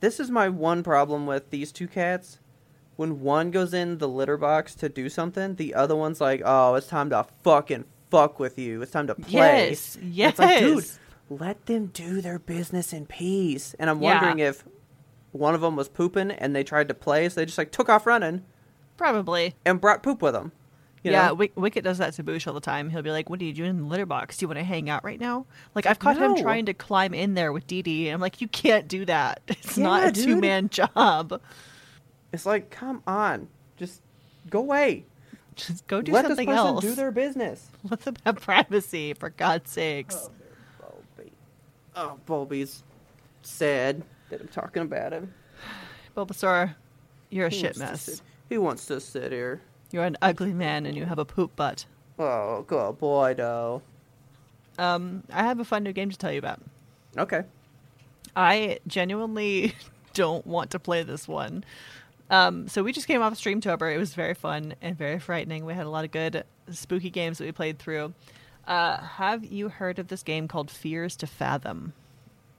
this 0.00 0.20
is 0.20 0.30
my 0.30 0.50
one 0.50 0.82
problem 0.82 1.26
with 1.26 1.48
these 1.48 1.72
two 1.72 1.88
cats. 1.88 2.38
When 2.96 3.20
one 3.20 3.50
goes 3.50 3.72
in 3.72 3.96
the 3.96 4.08
litter 4.08 4.36
box 4.36 4.74
to 4.76 4.90
do 4.90 5.08
something, 5.08 5.54
the 5.54 5.72
other 5.74 5.96
one's 5.96 6.20
like, 6.20 6.42
"Oh, 6.44 6.74
it's 6.74 6.88
time 6.88 7.08
to 7.08 7.24
fucking 7.42 7.86
fuck 8.10 8.38
with 8.38 8.58
you. 8.58 8.82
It's 8.82 8.92
time 8.92 9.06
to 9.06 9.14
play." 9.14 9.70
Yes, 9.70 9.96
It's 10.02 10.38
like, 10.38 10.58
dude, 10.60 10.76
yes. 10.76 10.98
let 11.30 11.64
them 11.64 11.86
do 11.86 12.20
their 12.20 12.38
business 12.38 12.92
in 12.92 13.06
peace. 13.06 13.74
And 13.78 13.88
I'm 13.88 14.02
Yeah. 14.02 14.12
wondering 14.20 14.40
if 14.40 14.62
one 15.30 15.54
of 15.54 15.62
them 15.62 15.74
was 15.74 15.88
pooping 15.88 16.32
and 16.32 16.54
they 16.54 16.64
tried 16.64 16.88
to 16.88 16.94
play, 16.94 17.30
so 17.30 17.36
they 17.40 17.46
just 17.46 17.56
like 17.56 17.72
took 17.72 17.88
off 17.88 18.06
running 18.06 18.44
Probably. 18.98 19.54
and 19.64 19.80
brought 19.80 20.02
poop 20.02 20.20
with 20.20 20.34
them. 20.34 20.52
You 21.02 21.10
yeah? 21.10 21.32
Wick- 21.32 21.52
Wicket 21.56 21.82
does 21.82 21.98
that 21.98 22.12
to 22.14 22.22
Boosh 22.24 22.46
all 22.46 22.54
the 22.54 22.60
time. 22.60 22.88
He'll 22.90 23.02
be 23.02 23.10
like, 23.10 23.28
"What 23.28 23.40
are 23.40 23.44
you 23.44 23.52
doing 23.52 23.70
in 23.70 23.78
the 23.78 23.84
litter 23.86 24.06
box? 24.06 24.36
Do 24.36 24.44
you 24.44 24.48
want 24.48 24.58
to 24.60 24.64
hang 24.64 24.88
out 24.88 25.02
right 25.02 25.18
now?" 25.18 25.46
Like 25.74 25.84
I've 25.86 25.98
caught 25.98 26.16
him 26.16 26.36
trying 26.36 26.66
to 26.66 26.74
climb 26.74 27.12
in 27.12 27.34
there 27.34 27.52
with 27.52 27.66
Dee 27.66 27.82
Dee. 27.82 28.08
and 28.08 28.14
I'm 28.14 28.20
like, 28.20 28.40
"You 28.40 28.46
can't 28.48 28.86
do 28.86 29.04
that. 29.06 29.40
It's 29.48 29.76
Yeah, 29.76 29.84
not 29.84 30.06
a 30.06 30.12
two 30.12 30.36
man 30.36 30.68
job. 30.68 31.40
It's 32.32 32.46
like, 32.46 32.70
come 32.70 33.02
on, 33.06 33.48
just 33.76 34.00
go 34.48 34.60
away. 34.60 35.04
Just 35.56 35.86
go 35.86 36.00
do 36.00 36.12
let 36.12 36.24
something 36.26 36.48
this 36.48 36.54
person 36.56 36.66
else. 36.74 36.80
do 36.84 36.94
their 36.94 37.10
business. 37.10 37.68
Let 37.90 38.00
them 38.02 38.14
have 38.24 38.36
privacy, 38.36 39.12
for 39.14 39.30
God's 39.30 39.70
sakes." 39.72 40.30
Bulby. 40.80 41.30
Oh, 41.96 42.18
Bulby's 42.26 42.84
oh, 42.86 42.92
sad 43.42 44.02
that 44.30 44.40
I'm 44.40 44.48
talking 44.48 44.82
about 44.82 45.12
him. 45.12 45.34
Bulbasaur, 46.16 46.74
you're 47.30 47.46
a 47.48 47.50
He 47.50 47.58
shit 47.60 47.76
mess. 47.76 48.02
sit- 48.02 48.22
He 48.48 48.56
wants 48.56 48.86
to 48.86 49.00
sit 49.00 49.32
here. 49.32 49.60
You're 49.92 50.04
an 50.04 50.16
ugly 50.22 50.52
man, 50.52 50.86
and 50.86 50.96
you 50.96 51.04
have 51.04 51.18
a 51.18 51.24
poop 51.24 51.54
butt. 51.54 51.84
Oh, 52.18 52.62
good 52.66 52.98
boy, 52.98 53.34
though. 53.34 53.82
Um, 54.78 55.22
I 55.32 55.42
have 55.42 55.60
a 55.60 55.64
fun 55.64 55.82
new 55.82 55.92
game 55.92 56.10
to 56.10 56.16
tell 56.16 56.32
you 56.32 56.38
about. 56.38 56.60
Okay. 57.16 57.42
I 58.34 58.78
genuinely 58.86 59.74
don't 60.14 60.46
want 60.46 60.70
to 60.70 60.78
play 60.78 61.02
this 61.02 61.28
one. 61.28 61.64
Um, 62.30 62.66
so 62.68 62.82
we 62.82 62.92
just 62.92 63.06
came 63.06 63.20
off 63.20 63.34
Streamtober. 63.34 63.94
It 63.94 63.98
was 63.98 64.14
very 64.14 64.32
fun 64.32 64.74
and 64.80 64.96
very 64.96 65.18
frightening. 65.18 65.66
We 65.66 65.74
had 65.74 65.84
a 65.84 65.90
lot 65.90 66.06
of 66.06 66.10
good 66.10 66.44
spooky 66.70 67.10
games 67.10 67.38
that 67.38 67.44
we 67.44 67.52
played 67.52 67.78
through. 67.78 68.14
Uh, 68.66 68.96
have 68.96 69.44
you 69.44 69.68
heard 69.68 69.98
of 69.98 70.08
this 70.08 70.22
game 70.22 70.48
called 70.48 70.70
Fears 70.70 71.16
to 71.16 71.26
Fathom? 71.26 71.92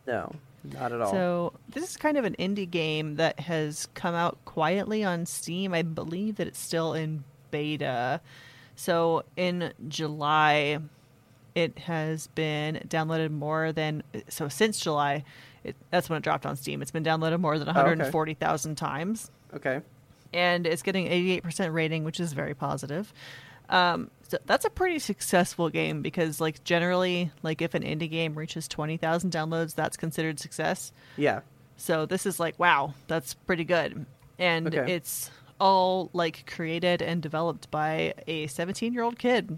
No, 0.05 0.35
not 0.63 0.91
at 0.91 1.01
all. 1.01 1.11
So 1.11 1.53
this 1.69 1.89
is 1.89 1.97
kind 1.97 2.17
of 2.17 2.25
an 2.25 2.35
indie 2.39 2.69
game 2.69 3.15
that 3.15 3.39
has 3.41 3.87
come 3.93 4.15
out 4.15 4.37
quietly 4.45 5.03
on 5.03 5.25
Steam. 5.25 5.73
I 5.73 5.81
believe 5.81 6.35
that 6.37 6.47
it's 6.47 6.59
still 6.59 6.93
in 6.93 7.23
beta. 7.51 8.21
So 8.75 9.23
in 9.35 9.73
July, 9.87 10.79
it 11.55 11.77
has 11.79 12.27
been 12.27 12.81
downloaded 12.87 13.31
more 13.31 13.71
than 13.71 14.03
so 14.29 14.47
since 14.47 14.79
July. 14.79 15.23
It, 15.63 15.75
that's 15.91 16.09
when 16.09 16.17
it 16.17 16.23
dropped 16.23 16.45
on 16.45 16.55
Steam. 16.55 16.81
It's 16.81 16.91
been 16.91 17.03
downloaded 17.03 17.39
more 17.39 17.57
than 17.57 17.67
Oh, 17.69 17.71
okay. 17.71 17.79
140,000 17.81 18.75
times, 18.75 19.31
okay. 19.55 19.79
and 20.33 20.67
it's 20.67 20.81
getting 20.81 21.07
88% 21.07 21.71
rating, 21.73 22.03
which 22.03 22.19
is 22.19 22.33
very 22.33 22.53
positive. 22.53 23.13
Um, 23.73 24.11
so 24.27 24.37
that's 24.45 24.65
a 24.65 24.69
pretty 24.69 24.99
successful 24.99 25.69
game 25.69 26.01
because, 26.01 26.39
like, 26.39 26.63
generally, 26.63 27.31
like 27.41 27.61
if 27.61 27.73
an 27.73 27.83
indie 27.83 28.09
game 28.09 28.35
reaches 28.35 28.67
20,000 28.67 29.31
downloads, 29.31 29.75
that's 29.75 29.97
considered 29.97 30.39
success. 30.39 30.91
Yeah. 31.17 31.41
So 31.77 32.05
this 32.05 32.25
is 32.25 32.39
like, 32.39 32.57
wow, 32.59 32.93
that's 33.07 33.33
pretty 33.33 33.63
good. 33.63 34.05
And 34.39 34.67
Okay. 34.67 34.93
it's 34.93 35.31
all 35.59 36.09
like 36.13 36.45
created 36.45 37.01
and 37.01 37.21
developed 37.21 37.69
by 37.71 38.13
a 38.27 38.47
17 38.47 38.93
year 38.93 39.03
old 39.03 39.17
kid. 39.19 39.57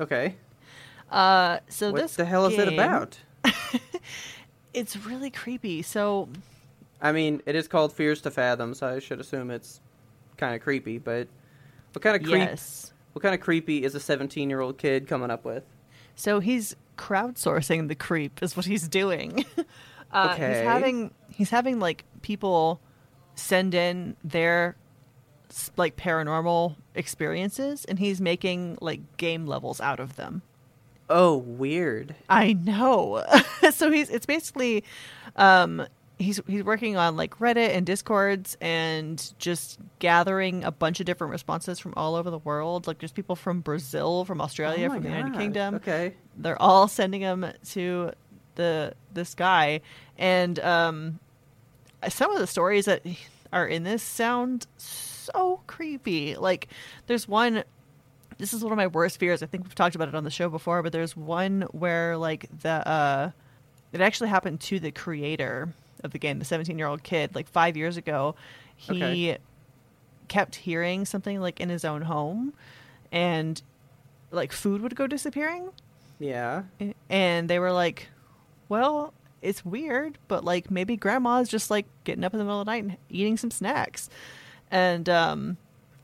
Okay. 0.00 0.36
Uh, 1.10 1.58
so 1.68 1.90
what 1.92 2.02
this 2.02 2.16
the 2.16 2.24
hell 2.24 2.46
is 2.46 2.56
it 2.58 2.68
about? 2.68 3.18
It's 4.72 4.96
really 4.96 5.30
creepy. 5.30 5.82
So 5.82 6.28
I 7.02 7.12
mean, 7.12 7.42
it 7.46 7.56
is 7.56 7.66
called 7.66 7.92
Fears 7.92 8.20
to 8.22 8.30
Fathom, 8.30 8.74
so 8.74 8.86
I 8.86 8.98
should 9.00 9.18
assume 9.20 9.50
it's 9.50 9.80
kind 10.36 10.54
of 10.54 10.60
creepy. 10.62 10.98
But 10.98 11.26
what 11.92 12.02
kind 12.02 12.14
of 12.16 12.22
creep? 12.22 12.38
yes, 12.48 12.92
What 13.12 13.22
kind 13.22 13.34
of 13.34 13.40
creepy 13.40 13.82
is 13.84 13.94
a 13.94 13.98
17-year-old 13.98 14.78
kid 14.78 15.06
coming 15.08 15.30
up 15.30 15.44
with? 15.44 15.64
so 16.16 16.38
he's 16.40 16.76
crowdsourcing 16.98 17.88
the 17.88 17.94
creep 17.94 18.42
is 18.42 18.54
what 18.56 18.66
he's 18.66 18.86
doing. 18.88 19.44
uh, 20.12 20.32
Okay. 20.34 20.48
He's 20.58 20.62
having 20.66 21.10
he's 21.30 21.50
having 21.50 21.78
like 21.80 22.04
people 22.20 22.80
send 23.36 23.74
in 23.74 24.16
their 24.22 24.76
like 25.76 25.96
paranormal 25.96 26.76
experiences, 26.94 27.84
and 27.86 27.98
he's 27.98 28.20
making 28.20 28.76
like 28.80 29.16
game 29.16 29.46
levels 29.46 29.80
out 29.80 29.98
of 29.98 30.16
them. 30.16 30.42
Oh, 31.08 31.38
weird. 31.38 32.14
I 32.28 32.52
know. 32.52 33.24
so 33.72 33.90
he's 33.90 34.10
it's 34.10 34.26
basically 34.26 34.84
um 35.36 35.86
he's 36.20 36.40
he's 36.46 36.62
working 36.62 36.96
on 36.96 37.16
like 37.16 37.38
Reddit 37.38 37.70
and 37.70 37.86
Discords 37.86 38.56
and 38.60 39.32
just 39.38 39.80
gathering 39.98 40.64
a 40.64 40.70
bunch 40.70 41.00
of 41.00 41.06
different 41.06 41.32
responses 41.32 41.78
from 41.78 41.94
all 41.96 42.14
over 42.14 42.30
the 42.30 42.38
world. 42.38 42.86
Like 42.86 42.98
there's 42.98 43.12
people 43.12 43.36
from 43.36 43.60
Brazil, 43.60 44.24
from 44.24 44.40
Australia, 44.40 44.88
Oh 44.90 44.94
from 44.94 45.02
the 45.02 45.08
United 45.08 45.34
Kingdom. 45.34 45.76
Okay. 45.76 46.14
They're 46.36 46.60
all 46.60 46.88
sending 46.88 47.22
them 47.22 47.50
to 47.70 48.12
the 48.56 48.92
this 49.14 49.34
guy 49.34 49.80
and 50.18 50.58
um 50.58 51.18
some 52.08 52.30
of 52.30 52.38
the 52.38 52.46
stories 52.46 52.84
that 52.84 53.02
are 53.52 53.66
in 53.66 53.82
this 53.84 54.02
sound 54.02 54.66
so 54.76 55.60
creepy. 55.66 56.36
Like 56.36 56.68
there's 57.06 57.26
one 57.26 57.64
this 58.36 58.52
is 58.52 58.62
one 58.62 58.72
of 58.72 58.76
my 58.76 58.86
worst 58.86 59.18
fears. 59.18 59.42
I 59.42 59.46
think 59.46 59.64
we've 59.64 59.74
talked 59.74 59.94
about 59.94 60.08
it 60.08 60.14
on 60.14 60.24
the 60.24 60.30
show 60.30 60.48
before, 60.48 60.82
but 60.82 60.92
there's 60.92 61.16
one 61.16 61.62
where 61.72 62.16
like 62.16 62.46
the 62.60 62.86
uh 62.86 63.30
it 63.92 64.00
actually 64.00 64.28
happened 64.28 64.60
to 64.60 64.78
the 64.78 64.90
creator 64.92 65.72
of 66.02 66.12
the 66.12 66.18
game, 66.18 66.38
the 66.38 66.44
17-year-old 66.44 67.02
kid, 67.02 67.34
like 67.34 67.48
5 67.48 67.76
years 67.76 67.96
ago. 67.96 68.34
He 68.76 69.30
Okay. 69.30 69.38
kept 70.28 70.54
hearing 70.56 71.04
something 71.04 71.40
like 71.40 71.60
in 71.60 71.68
his 71.68 71.84
own 71.84 72.02
home 72.02 72.54
and 73.10 73.60
like 74.30 74.52
food 74.52 74.80
would 74.80 74.94
go 74.94 75.06
disappearing 75.08 75.70
Yeah. 76.20 76.62
and 77.08 77.50
they 77.50 77.58
were 77.58 77.72
like, 77.72 78.08
"Well, 78.68 79.12
it's 79.42 79.64
weird, 79.64 80.18
but 80.28 80.44
like 80.44 80.70
maybe 80.70 80.96
grandma's 80.96 81.48
just 81.48 81.68
like 81.70 81.86
getting 82.04 82.22
up 82.22 82.32
in 82.32 82.38
the 82.38 82.44
middle 82.44 82.60
of 82.60 82.66
the 82.66 82.70
night 82.72 82.84
and 82.84 82.96
eating 83.08 83.36
some 83.36 83.50
snacks." 83.50 84.08
And 84.70 85.08
um, 85.08 85.56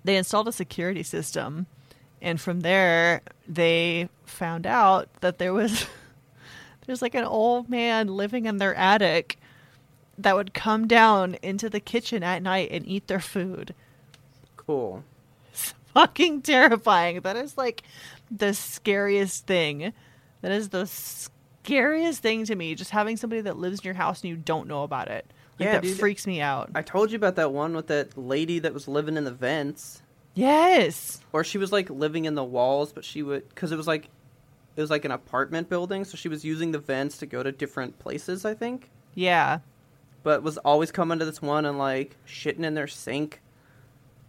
they 0.05 0.17
installed 0.17 0.49
a 0.49 0.53
security 0.53 1.05
system, 1.05 1.67
and 2.21 2.41
from 2.41 2.61
there 2.61 3.21
they 3.47 4.09
found 4.25 4.67
out 4.67 5.09
that 5.21 5.39
there 5.39 5.53
was 5.53 5.87
there's 6.87 7.01
like 7.03 7.15
an 7.15 7.25
old 7.25 7.69
man 7.69 8.09
living 8.09 8.47
in 8.47 8.57
their 8.57 8.75
attic 8.75 9.39
that 10.19 10.35
would 10.37 10.55
come 10.55 10.87
down 10.87 11.35
into 11.43 11.69
the 11.69 11.81
kitchen 11.81 12.23
at 12.23 12.43
night 12.43 12.69
and 12.71 12.87
eat 12.87 13.07
their 13.07 13.21
food 13.21 13.75
Cool. 14.57 15.05
It's 15.53 15.75
fucking 15.95 16.43
terrifying. 16.43 17.21
That 17.21 17.37
is 17.37 17.57
like 17.57 17.83
the 18.31 18.53
scariest 18.53 19.47
thing. 19.47 19.93
That 20.43 20.51
is 20.51 20.71
the 20.71 20.87
scariest 20.87 22.21
thing 22.21 22.45
to 22.47 22.57
me. 22.57 22.75
Just 22.75 22.91
having 22.91 23.17
somebody 23.17 23.43
that 23.43 23.57
lives 23.59 23.79
in 23.81 23.85
your 23.85 23.95
house 23.95 24.23
and 24.23 24.31
you 24.31 24.37
don't 24.37 24.67
know 24.67 24.83
about 24.83 25.09
it. 25.09 25.25
Like 25.61 25.67
Yeah, 25.67 25.73
that 25.75 25.83
dude. 25.83 25.99
freaks 25.99 26.27
me 26.27 26.41
out. 26.41 26.71
I 26.75 26.83
told 26.83 27.13
you 27.13 27.17
about 27.17 27.37
that 27.37 27.53
one 27.53 27.75
with 27.77 27.87
that 27.87 28.19
lady 28.19 28.59
that 28.59 28.75
was 28.75 28.89
living 28.89 29.17
in 29.17 29.23
the 29.25 29.31
vents, 29.33 30.03
yes. 30.35 31.21
or 31.33 31.45
she 31.45 31.59
was 31.59 31.71
like 31.73 31.89
living 31.89 32.25
in 32.25 32.35
the 32.35 32.45
walls, 32.45 32.93
but 32.93 33.05
she 33.05 33.23
would 33.23 33.49
because 33.51 33.71
it 33.73 33.77
was 33.77 33.87
like 33.87 34.09
it 34.75 34.81
was 34.81 34.91
like 34.91 35.05
an 35.05 35.13
apartment 35.13 35.69
building, 35.69 36.05
so 36.05 36.17
she 36.17 36.29
was 36.29 36.45
using 36.45 36.73
the 36.73 36.79
vents 36.79 37.19
to 37.19 37.27
go 37.27 37.43
to 37.43 37.53
different 37.53 37.99
places. 38.01 38.45
I 38.45 38.53
think, 38.55 38.91
Yeah. 39.15 39.61
But 40.27 40.43
was 40.43 40.59
always 40.59 40.91
coming 40.91 41.21
to 41.21 41.25
this 41.25 41.41
one 41.41 41.65
and 41.65 41.79
like 41.79 42.17
shitting 42.27 42.65
in 42.65 42.75
their 42.75 42.89
sink 42.89 43.41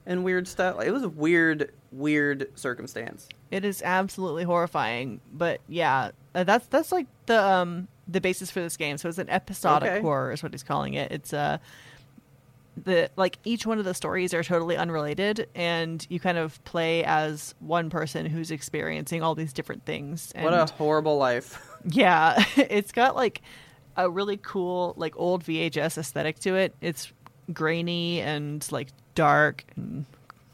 and 0.06 0.24
weird 0.24 0.48
stuff. 0.48 0.78
Like, 0.78 0.86
it 0.88 0.92
was 0.92 1.02
a 1.02 1.10
weird, 1.10 1.74
weird 1.92 2.52
circumstance. 2.54 3.28
It 3.50 3.66
is 3.66 3.82
absolutely 3.82 4.44
horrifying. 4.44 5.22
But 5.34 5.60
yeah, 5.68 6.12
uh, 6.36 6.44
that's 6.44 6.68
that's 6.68 6.92
like 6.92 7.08
the 7.26 7.44
um 7.44 7.88
the 8.08 8.22
basis 8.22 8.52
for 8.52 8.60
this 8.60 8.78
game. 8.78 9.00
So 9.00 9.10
it's 9.10 9.18
an 9.18 9.32
episodic 9.32 9.90
Okay. 9.90 10.02
horror 10.02 10.32
is 10.32 10.44
what 10.44 10.52
he's 10.54 10.62
calling 10.62 10.94
it. 10.94 11.12
It's 11.12 11.34
uh 11.34 11.58
the 12.84 13.10
like 13.16 13.40
each 13.44 13.66
one 13.66 13.80
of 13.80 13.86
the 13.86 13.96
stories 13.96 14.36
are 14.36 14.44
totally 14.44 14.78
unrelated 14.78 15.50
and 15.56 16.06
you 16.12 16.20
kind 16.20 16.38
of 16.38 16.64
play 16.64 17.04
as 17.06 17.56
one 17.60 17.90
person 17.90 18.28
who's 18.28 18.52
experiencing 18.52 19.24
all 19.24 19.34
these 19.34 19.52
different 19.52 19.84
things. 19.84 20.32
And 20.36 20.46
What 20.46 20.54
a 20.54 20.72
horrible 20.74 21.18
life. 21.18 21.60
yeah, 21.90 22.44
it's 22.56 22.92
got 22.92 23.16
like 23.16 23.42
a 23.98 24.10
really 24.10 24.38
cool 24.38 24.94
like 24.98 25.14
old 25.18 25.44
VHS 25.44 25.98
aesthetic 25.98 26.40
to 26.40 26.56
it. 26.56 26.74
It's 26.82 27.12
grainy 27.54 28.22
and 28.22 28.66
like 28.72 28.90
dark 29.16 29.64
and 29.76 30.06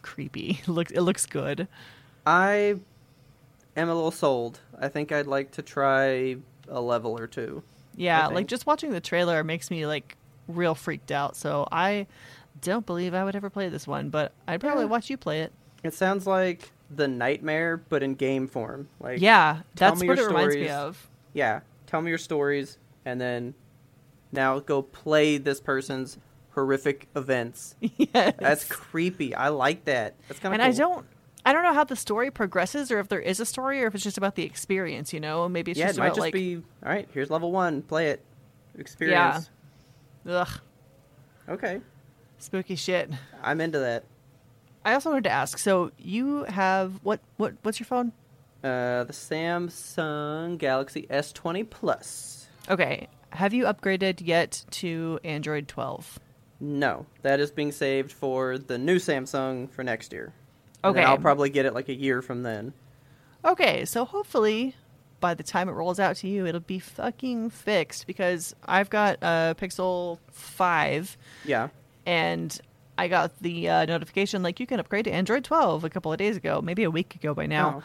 creepy. 0.01 0.59
It 0.67 0.67
looks 0.69 0.91
it 0.91 1.01
looks 1.01 1.25
good. 1.25 1.67
I 2.25 2.75
am 3.75 3.89
a 3.89 3.93
little 3.95 4.11
sold. 4.11 4.59
I 4.79 4.87
think 4.87 5.11
I'd 5.11 5.27
like 5.27 5.51
to 5.51 5.61
try 5.61 6.37
a 6.69 6.79
level 6.81 7.17
or 7.17 7.27
two. 7.27 7.63
Yeah, 7.95 8.27
like 8.27 8.47
just 8.47 8.65
watching 8.65 8.91
the 8.91 9.01
trailer 9.01 9.43
makes 9.43 9.69
me 9.69 9.85
like 9.85 10.15
real 10.47 10.73
freaked 10.75 11.11
out. 11.11 11.35
So 11.35 11.67
I 11.71 12.07
don't 12.61 12.85
believe 12.85 13.13
I 13.13 13.23
would 13.23 13.35
ever 13.35 13.49
play 13.49 13.69
this 13.69 13.85
one, 13.87 14.09
but 14.09 14.31
I'd 14.47 14.61
probably 14.61 14.83
Yeah. 14.85 14.89
watch 14.89 15.09
you 15.09 15.17
play 15.17 15.41
it. 15.41 15.51
It 15.83 15.93
sounds 15.93 16.25
like 16.25 16.71
the 16.89 17.07
nightmare, 17.07 17.77
but 17.89 18.01
in 18.03 18.15
game 18.15 18.47
form. 18.47 18.87
Like 18.99 19.19
yeah, 19.21 19.61
that's 19.75 20.01
what 20.03 20.17
it 20.17 20.25
reminds 20.25 20.55
me 20.55 20.69
of. 20.69 21.09
yeah. 21.33 21.59
Tell 21.87 22.01
me 22.01 22.09
your 22.09 22.17
stories, 22.17 22.77
and 23.05 23.19
then 23.19 23.53
now 24.31 24.59
go 24.59 24.81
play 24.81 25.37
this 25.37 25.59
person's 25.59 26.17
horrific 26.51 27.07
events. 27.15 27.75
yes. 27.81 28.35
That's 28.39 28.63
creepy. 28.65 29.33
I 29.35 29.49
like 29.49 29.85
that. 29.85 30.15
That's 30.27 30.39
kind 30.39 30.53
of. 30.53 30.59
and 30.59 30.61
I 30.61 30.75
don't 30.75 31.05
I 31.45 31.51
don't 31.51 31.63
know 31.63 31.73
how 31.73 31.83
the 31.83 31.95
story 31.95 32.31
progresses 32.31 32.91
or 32.91 32.99
if 32.99 33.09
there 33.09 33.19
is 33.19 33.39
a 33.39 33.45
story 33.45 33.83
or 33.83 33.87
if 33.87 33.95
it's 33.95 34.03
just 34.03 34.17
about 34.17 34.35
the 34.35 34.43
experience, 34.43 35.11
you 35.11 35.19
know? 35.19 35.49
Maybe 35.49 35.71
it's 35.71 35.79
Yeah, 35.79 35.87
just 35.87 35.97
it 35.97 36.01
might 36.01 36.05
about 36.07 36.15
just 36.15 36.21
like 36.21 36.33
be. 36.33 36.55
All 36.55 36.89
right, 36.89 37.07
here's 37.13 37.29
level 37.29 37.51
one. 37.51 37.81
Play 37.81 38.09
it. 38.09 38.23
Experience. 38.77 39.49
Yeah. 40.25 40.33
ugh, 40.33 40.59
Okay, 41.49 41.81
spooky 42.37 42.75
shit. 42.75 43.11
I'm 43.43 43.59
into 43.59 43.79
that. 43.79 44.05
I 44.85 44.93
also 44.93 45.09
wanted 45.09 45.25
to 45.25 45.29
ask, 45.31 45.57
so 45.57 45.91
you 45.97 46.43
have 46.45 46.93
what 47.03 47.19
what 47.37 47.53
what's 47.63 47.79
your 47.79 47.85
phone? 47.87 48.13
Uh, 48.63 49.03
the 49.03 49.13
Samsung 49.13 50.57
Galaxy 50.57 51.05
S20 51.09 51.69
Plus. 51.69 52.42
Okay. 52.69 53.07
Have 53.31 53.53
you 53.53 53.65
upgraded 53.65 54.21
yet 54.25 54.63
to 54.71 55.19
Android 55.23 55.67
12? 55.67 56.19
No, 56.59 57.05
that 57.23 57.39
is 57.39 57.51
being 57.51 57.71
saved 57.71 58.11
for 58.11 58.57
the 58.57 58.77
new 58.77 58.97
Samsung 58.97 59.69
for 59.69 59.83
next 59.83 60.13
year. 60.13 60.33
Okay. 60.83 61.03
I'll 61.03 61.17
probably 61.17 61.49
get 61.49 61.65
it 61.65 61.73
like 61.73 61.89
a 61.89 61.93
year 61.93 62.21
from 62.21 62.43
then. 62.43 62.73
Okay, 63.43 63.83
so 63.85 64.05
hopefully 64.05 64.75
by 65.19 65.33
the 65.33 65.43
time 65.43 65.67
it 65.67 65.73
rolls 65.73 65.99
out 65.99 66.17
to 66.17 66.27
you, 66.27 66.45
it'll 66.45 66.61
be 66.61 66.79
fucking 66.79 67.49
fixed 67.49 68.07
because 68.07 68.55
I've 68.65 68.89
got 68.89 69.17
a 69.21 69.55
Pixel 69.59 70.19
5 70.31 71.17
Yeah. 71.45 71.69
and 72.05 72.57
I 72.97 73.07
got 73.07 73.37
the 73.41 73.69
uh, 73.69 73.85
notification 73.85 74.43
like 74.43 74.59
you 74.59 74.67
can 74.67 74.79
upgrade 74.79 75.05
to 75.05 75.11
Android 75.11 75.43
12 75.43 75.83
a 75.83 75.89
couple 75.89 76.11
of 76.11 76.17
days 76.17 76.37
ago, 76.37 76.61
maybe 76.61 76.83
a 76.83 76.91
week 76.91 77.15
ago 77.15 77.33
by 77.33 77.45
now. 77.47 77.83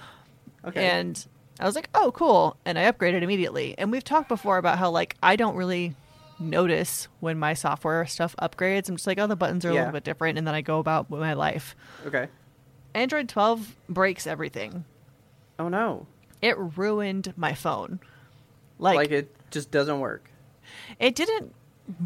Oh, 0.64 0.68
Okay. 0.70 0.88
And 0.88 1.24
I 1.60 1.64
was 1.66 1.74
like, 1.74 1.88
"Oh, 1.94 2.12
cool." 2.12 2.56
And 2.64 2.78
I 2.78 2.90
upgraded 2.90 3.22
immediately. 3.22 3.74
And 3.78 3.90
we've 3.90 4.04
talked 4.04 4.28
before 4.28 4.58
about 4.58 4.78
how 4.78 4.90
like 4.90 5.16
I 5.22 5.36
don't 5.36 5.56
really 5.56 5.94
notice 6.38 7.08
when 7.20 7.38
my 7.38 7.54
software 7.54 8.06
stuff 8.06 8.34
upgrades. 8.40 8.88
I'm 8.88 8.96
just 8.96 9.06
like, 9.06 9.18
"Oh, 9.18 9.26
the 9.26 9.36
buttons 9.36 9.64
are 9.64 9.70
a 9.70 9.74
little 9.74 9.92
bit 9.92 10.04
different," 10.04 10.38
and 10.38 10.46
then 10.46 10.54
I 10.54 10.60
go 10.60 10.78
about 10.78 11.10
my 11.10 11.32
life. 11.34 11.74
okay. 12.06 12.28
Android 12.94 13.28
12 13.28 13.76
breaks 13.88 14.26
everything. 14.26 14.84
Oh 15.58 15.68
no. 15.68 16.06
It 16.40 16.56
ruined 16.58 17.32
my 17.36 17.52
phone. 17.54 18.00
Like, 18.78 18.96
Like, 18.96 19.10
it 19.10 19.34
just 19.50 19.70
doesn't 19.70 20.00
work. 20.00 20.30
it 20.98 21.14
didn't 21.14 21.52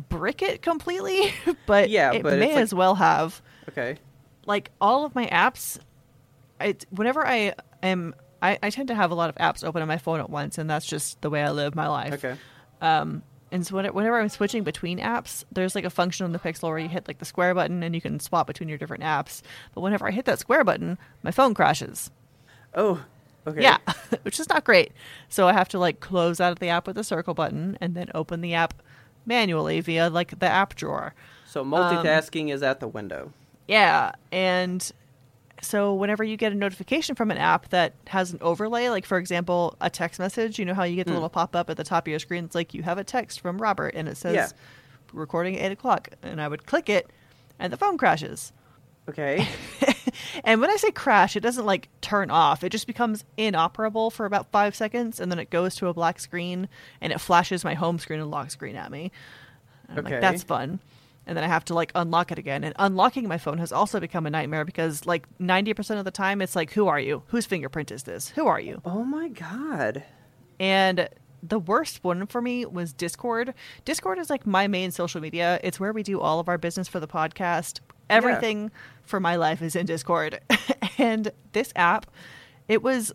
brick 0.09 0.43
it 0.43 0.63
completely, 0.63 1.33
but 1.67 1.89
Yeah, 1.91 2.13
it 2.13 2.23
but 2.23 2.39
may 2.39 2.47
it's 2.47 2.55
like- 2.55 2.63
as 2.63 2.75
well 2.75 2.95
have. 2.97 3.41
Okay. 3.69 3.97
like 4.47 4.71
all 4.81 5.05
of 5.05 5.15
my 5.15 5.27
apps 5.27 5.79
I, 6.61 6.75
whenever 6.91 7.25
i 7.27 7.55
am 7.83 8.15
I, 8.43 8.59
I 8.63 8.71
tend 8.71 8.89
to 8.89 8.95
have 8.95 9.11
a 9.11 9.15
lot 9.15 9.29
of 9.31 9.37
apps 9.37 9.63
open 9.65 9.81
on 9.83 9.89
my 9.89 9.99
phone 9.99 10.19
at 10.21 10.29
once 10.29 10.59
and 10.59 10.69
that's 10.69 10.85
just 10.85 11.21
the 11.23 11.31
way 11.31 11.43
i 11.43 11.51
live 11.51 11.75
my 11.75 11.87
life 11.89 12.15
Okay. 12.15 12.35
um 12.81 13.23
and 13.53 13.67
so 13.67 13.77
when- 13.77 13.87
whenever 13.95 14.19
i'm 14.21 14.29
switching 14.29 14.65
between 14.65 14.99
apps 14.99 15.45
there's 15.53 15.75
like 15.75 15.85
a 15.85 15.91
function 15.91 16.25
on 16.25 16.33
the 16.33 16.39
pixel 16.39 16.65
where 16.69 16.79
you 16.79 16.89
hit 16.89 17.07
like 17.09 17.19
the 17.19 17.25
square 17.25 17.55
button 17.55 17.83
and 17.83 17.95
you 17.95 18.01
can 18.01 18.19
swap 18.19 18.47
between 18.47 18.69
your 18.69 18.79
different 18.79 19.05
apps 19.05 19.43
but 19.75 19.81
whenever 19.81 20.07
i 20.07 20.11
hit 20.11 20.25
that 20.25 20.39
square 20.39 20.65
button 20.65 20.99
my 21.23 21.31
phone 21.31 21.55
crashes 21.55 22.11
Oh. 22.75 23.05
Okay. 23.47 23.63
yeah 23.63 23.79
which 24.23 24.39
is 24.41 24.49
not 24.49 24.65
great 24.65 24.93
so 25.29 25.47
i 25.49 25.53
have 25.53 25.69
to 25.69 25.79
like 25.79 26.01
close 26.01 26.41
out 26.41 26.53
of 26.53 26.59
the 26.59 26.69
app 26.69 26.87
with 26.87 26.97
the 26.97 27.05
circle 27.05 27.35
button 27.35 27.77
and 27.81 27.95
then 27.95 28.09
open 28.15 28.41
the 28.41 28.55
app 28.55 28.83
manually 29.27 29.81
via 29.81 30.09
like 30.11 30.39
the 30.39 30.47
app 30.47 30.75
drawer 30.75 31.15
So 31.47 31.65
multitasking 31.65 32.51
is 32.53 32.63
at 32.63 32.81
the 32.81 32.89
window. 32.89 33.33
Yeah, 33.69 34.13
and 34.33 34.91
so 35.63 35.95
whenever 35.95 36.23
you 36.23 36.37
get 36.37 36.53
a 36.53 36.55
notification 36.55 37.15
from 37.15 37.31
an 37.31 37.39
app 37.39 37.69
that 37.71 37.95
has 38.09 38.33
an 38.33 38.39
overlay, 38.43 38.89
like 38.91 39.07
for 39.07 39.17
example, 39.17 39.77
a 39.81 39.89
text 39.89 40.21
message, 40.21 40.59
you 40.59 40.65
know 40.65 40.75
how 40.75 40.83
you 40.85 40.97
get 40.97 41.07
the 41.07 41.13
Hmm. 41.13 41.17
little 41.17 41.29
pop 41.31 41.57
up 41.57 41.71
at 41.71 41.77
the 41.77 41.85
top 41.85 42.05
of 42.07 42.11
your 42.11 42.19
screen? 42.19 42.45
It's 42.45 42.55
like 42.55 42.75
you 42.75 42.83
have 42.83 42.99
a 42.99 43.05
text 43.05 43.41
from 43.41 43.59
Robert 43.63 43.95
and 43.95 44.09
it 44.09 44.17
says 44.17 44.35
Yeah. 44.35 44.49
recording 45.13 45.57
at 45.59 45.67
8 45.67 45.73
o'clock. 45.73 46.09
And 46.23 46.41
I 46.43 46.49
would 46.49 46.67
click 46.67 46.89
it 46.91 47.11
and 47.59 47.73
the 47.73 47.77
phone 47.77 47.97
crashes. 47.97 48.53
Okay. 49.09 49.47
And 50.45 50.61
when 50.61 50.71
I 50.71 50.77
say 50.77 50.91
crash, 50.91 51.37
it 51.37 51.41
doesn't 51.41 51.65
like 51.67 51.89
turn 52.01 52.31
off. 52.31 52.65
It 52.65 52.71
just 52.71 52.87
becomes 52.87 53.25
inoperable 53.37 54.11
for 54.11 54.27
about 54.27 54.51
five 54.51 54.75
seconds 54.75 55.21
and 55.21 55.31
then 55.31 55.39
it 55.39 55.51
goes 55.51 55.75
to 55.77 55.87
a 55.89 55.95
black 55.95 56.19
screen 56.21 56.69
and 57.01 57.13
it 57.13 57.21
flashes 57.21 57.65
my 57.65 57.75
home 57.75 57.99
screen 57.99 58.19
and 58.21 58.31
lock 58.31 58.51
screen 58.51 58.75
at 58.77 58.91
me. 58.91 59.13
And 59.89 59.99
I'm 60.01 60.07
Okay. 60.07 60.15
like, 60.17 60.21
that's 60.21 60.43
fun. 60.43 60.81
And 61.27 61.37
then 61.37 61.45
I 61.45 61.47
have 61.49 61.65
to 61.67 61.75
like 61.75 61.93
unlock 61.95 62.33
it 62.33 62.39
again. 62.39 62.65
And 62.65 62.75
unlocking 62.79 63.29
my 63.29 63.39
phone 63.39 63.59
has 63.59 63.73
also 63.73 64.01
become 64.01 64.27
a 64.27 64.31
nightmare 64.31 64.65
because 64.65 65.07
like 65.07 65.27
90% 65.39 65.99
of 65.99 66.05
the 66.05 66.11
time 66.11 66.43
it's 66.43 66.57
like, 66.57 66.73
who 66.73 66.89
are 66.89 66.99
you? 66.99 67.23
Whose 67.29 67.47
fingerprint 67.47 67.91
is 67.91 68.03
this? 68.03 68.31
Who 68.31 68.47
are 68.47 68.61
you? 68.61 68.83
oh 68.85 69.05
my 69.05 69.29
god. 69.29 70.05
And 70.59 71.09
the 71.43 71.59
worst 71.59 72.05
one 72.05 72.27
for 72.27 72.41
me 72.41 72.65
was 72.65 72.93
Discord. 72.93 73.55
Discord 73.85 74.19
is 74.19 74.31
like 74.31 74.47
my 74.47 74.69
main 74.69 74.91
social 74.91 75.21
media. 75.21 75.59
It's 75.63 75.81
where 75.81 75.93
we 75.93 76.03
do 76.03 76.21
all 76.21 76.39
of 76.39 76.49
our 76.49 76.59
business 76.59 76.87
for 76.89 77.01
the 77.01 77.09
podcast. 77.09 77.81
Everything 78.09 78.71
for 79.03 79.19
my 79.19 79.37
life 79.37 79.63
is 79.63 79.75
in 79.75 79.87
Discord. 79.87 80.41
and 80.99 81.33
this 81.53 81.73
app, 81.75 82.07
it 82.69 82.83
was 82.83 83.13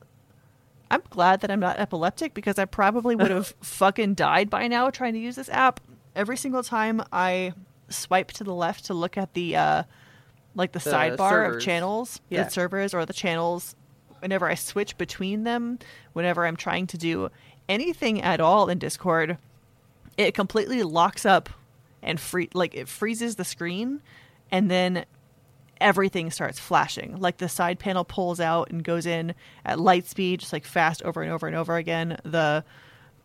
I'm 0.90 1.04
glad 1.10 1.42
that 1.42 1.52
I'm 1.52 1.60
not 1.60 1.80
epileptic 1.80 2.34
because 2.34 2.58
I 2.58 2.66
probably 2.66 3.16
would 3.16 3.32
have 3.32 3.54
fucking 3.62 4.14
died 4.16 4.50
by 4.50 4.68
now 4.68 4.90
trying 4.90 5.14
to 5.14 5.20
use 5.20 5.36
this 5.36 5.50
app. 5.50 5.80
Every 6.16 6.38
single 6.38 6.64
time 6.64 7.04
I 7.12 7.54
swipe 7.90 8.32
to 8.34 8.44
the 8.44 8.54
left 8.54 8.86
to 8.86 8.94
look 8.94 9.18
at 9.18 9.34
the 9.34 9.56
uh 9.56 9.84
like 10.56 10.72
the, 10.72 10.80
The 10.80 10.90
sidebar 10.90 11.56
of 11.56 11.62
channels, 11.62 12.20
Yeah. 12.30 12.44
the 12.44 12.50
servers 12.50 12.94
or 12.94 13.06
the 13.06 13.14
channels, 13.14 13.76
whenever 14.20 14.48
I 14.50 14.56
switch 14.56 14.98
between 14.98 15.44
them, 15.44 15.78
whenever 16.14 16.46
I'm 16.48 16.56
trying 16.56 16.88
to 16.88 16.98
do 16.98 17.30
anything 17.70 18.22
at 18.24 18.40
all 18.40 18.68
in 18.70 18.80
Discord, 18.80 19.38
it 20.18 20.34
completely 20.34 20.82
locks 20.84 21.26
up 21.26 21.50
and 22.02 22.20
free 22.20 22.50
like 22.54 22.74
it 22.76 22.88
freezes 22.88 23.36
the 23.36 23.44
screen 23.46 24.02
and 24.52 24.72
then 24.72 25.06
everything 25.80 26.32
starts 26.32 26.58
flashing. 26.60 27.18
Like 27.18 27.38
the 27.38 27.50
side 27.50 27.78
panel 27.78 28.04
pulls 28.04 28.40
out 28.40 28.72
and 28.72 28.84
goes 28.84 29.06
in 29.06 29.36
at 29.64 29.80
light 29.80 30.08
speed, 30.08 30.40
just 30.40 30.54
like 30.54 30.66
fast 30.66 31.04
over 31.04 31.22
and 31.22 31.32
over 31.32 31.46
and 31.46 31.56
over 31.56 31.76
again. 31.76 32.18
The 32.24 32.64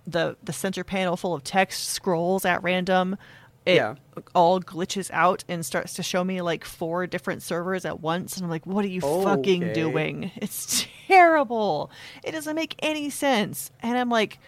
the 0.06 0.36
the 0.42 0.52
center 0.52 0.84
panel 0.84 1.16
full 1.16 1.32
of 1.32 1.44
text 1.44 1.88
scrolls 1.90 2.44
at 2.44 2.62
random. 2.62 3.16
It 3.64 3.76
Yeah. 3.76 3.94
all 4.34 4.60
glitches 4.60 5.10
out 5.12 5.44
and 5.48 5.64
starts 5.64 5.94
to 5.94 6.02
show 6.02 6.24
me 6.24 6.40
like 6.42 6.64
four 6.64 7.06
different 7.06 7.42
servers 7.42 7.84
at 7.84 8.00
once. 8.00 8.36
And 8.36 8.44
I'm 8.44 8.50
like, 8.50 8.66
what 8.66 8.84
are 8.84 8.88
you 8.88 9.00
fucking 9.00 9.72
doing? 9.72 10.30
It's 10.36 10.86
terrible. 11.06 11.90
It 12.24 12.32
doesn't 12.32 12.56
make 12.56 12.74
any 12.80 13.08
sense. 13.10 13.70
And 13.80 13.96
I'm 13.96 14.08
like, 14.08 14.38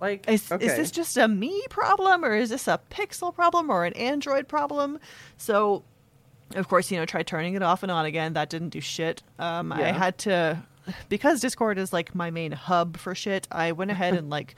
Like 0.00 0.28
is, 0.28 0.50
okay. 0.50 0.64
is 0.64 0.76
this 0.76 0.90
just 0.90 1.16
a 1.16 1.26
me 1.28 1.64
problem 1.70 2.24
or 2.24 2.34
is 2.34 2.50
this 2.50 2.68
a 2.68 2.80
pixel 2.90 3.34
problem 3.34 3.70
or 3.70 3.84
an 3.84 3.92
android 3.94 4.46
problem 4.46 4.98
so 5.38 5.82
of 6.54 6.68
course 6.68 6.90
you 6.90 6.98
know 6.98 7.06
try 7.06 7.22
turning 7.22 7.54
it 7.54 7.62
off 7.62 7.82
and 7.82 7.90
on 7.90 8.04
again 8.04 8.34
that 8.34 8.50
didn't 8.50 8.68
do 8.68 8.80
shit 8.80 9.22
um, 9.38 9.72
i 9.72 9.90
had 9.92 10.18
to 10.18 10.62
because 11.08 11.40
discord 11.40 11.78
is 11.78 11.92
like 11.94 12.14
my 12.14 12.30
main 12.30 12.52
hub 12.52 12.98
for 12.98 13.14
shit 13.14 13.48
i 13.50 13.72
went 13.72 13.90
ahead 13.90 14.12
and 14.18 14.28
like 14.28 14.54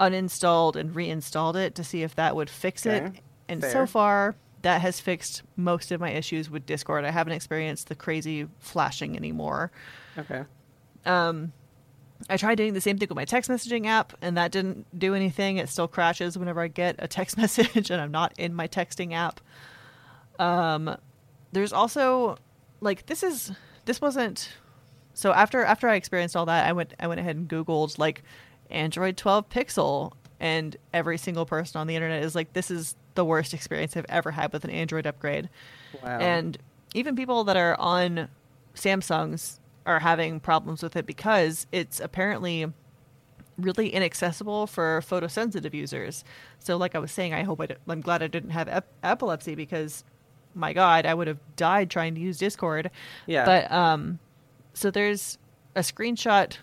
uninstalled 0.00 0.76
and 0.76 0.94
reinstalled 0.94 1.56
it 1.56 1.74
to 1.74 1.82
see 1.84 2.02
if 2.02 2.14
that 2.16 2.36
would 2.36 2.50
fix 2.50 2.84
it 2.86 3.02
Okay. 3.02 3.20
and 3.48 3.62
so 3.62 3.86
far 3.86 4.34
that 4.62 4.80
has 4.80 5.00
fixed 5.00 5.42
most 5.56 5.90
of 5.92 6.00
my 6.00 6.10
issues 6.10 6.50
with 6.50 6.66
discord 6.66 7.04
i 7.04 7.10
haven't 7.10 7.32
experienced 7.32 7.88
the 7.88 7.94
crazy 7.94 8.46
flashing 8.58 9.16
anymore 9.16 9.70
Okay. 10.18 10.42
um, 11.04 11.52
I 12.30 12.38
tried 12.38 12.54
doing 12.54 12.72
the 12.72 12.80
same 12.80 12.96
thing 12.96 13.08
with 13.10 13.16
my 13.16 13.26
text 13.26 13.50
messaging 13.50 13.84
app, 13.84 14.14
and 14.22 14.38
that 14.38 14.50
didn't 14.50 14.86
do 14.98 15.14
anything. 15.14 15.58
It 15.58 15.68
still 15.68 15.86
crashes 15.86 16.38
whenever 16.38 16.62
I 16.62 16.68
get 16.68 16.96
a 16.98 17.06
text 17.06 17.36
message 17.42 17.90
and 17.90 18.00
I'm 18.00 18.10
not 18.10 18.32
in 18.38 18.54
my 18.54 18.66
texting 18.66 19.12
app. 19.12 19.38
Um, 20.38 20.96
there's 21.52 21.74
also 21.74 22.38
like 22.80 23.04
this 23.04 23.22
is 23.22 23.52
this 23.84 24.00
wasn't 24.00 24.50
so 25.12 25.32
after 25.32 25.62
after 25.62 25.88
I 25.90 25.96
experienced 25.96 26.34
all 26.36 26.46
that, 26.46 26.66
I 26.66 26.72
went 26.72 26.94
I 26.98 27.06
went 27.06 27.20
ahead 27.20 27.36
and 27.36 27.46
Googled 27.48 27.98
like 27.98 28.22
Android 28.70 29.16
12 29.16 29.48
Pixel, 29.48 30.12
and 30.38 30.76
every 30.92 31.18
single 31.18 31.46
person 31.46 31.80
on 31.80 31.86
the 31.86 31.94
internet 31.94 32.22
is 32.22 32.34
like, 32.34 32.52
this 32.52 32.70
is 32.70 32.94
the 33.14 33.24
worst 33.24 33.54
experience 33.54 33.96
I've 33.96 34.06
ever 34.08 34.30
had 34.30 34.52
with 34.52 34.64
an 34.64 34.70
Android 34.70 35.06
upgrade. 35.06 35.48
Wow. 36.02 36.18
And 36.18 36.58
even 36.94 37.16
people 37.16 37.44
that 37.44 37.56
are 37.56 37.78
on 37.80 38.28
Samsungs 38.74 39.58
are 39.86 40.00
having 40.00 40.40
problems 40.40 40.82
with 40.82 40.96
it 40.96 41.06
because 41.06 41.66
it's 41.72 42.00
apparently 42.00 42.66
really 43.58 43.88
inaccessible 43.90 44.66
for 44.66 45.02
photosensitive 45.08 45.72
users. 45.72 46.24
So, 46.58 46.76
like 46.76 46.94
I 46.94 46.98
was 46.98 47.10
saying, 47.10 47.32
I 47.32 47.42
hope 47.42 47.60
I 47.60 47.68
am 47.90 48.00
glad 48.00 48.22
I 48.22 48.26
didn't 48.26 48.50
have 48.50 48.68
ep- 48.68 48.92
epilepsy 49.02 49.54
because, 49.54 50.04
my 50.54 50.72
God, 50.72 51.06
I 51.06 51.14
would 51.14 51.28
have 51.28 51.38
died 51.56 51.90
trying 51.90 52.14
to 52.14 52.20
use 52.20 52.38
Discord. 52.38 52.90
Yeah. 53.26 53.44
But 53.44 53.70
um, 53.70 54.18
so 54.74 54.90
there's 54.90 55.38
a 55.74 55.80
screenshot 55.80 56.58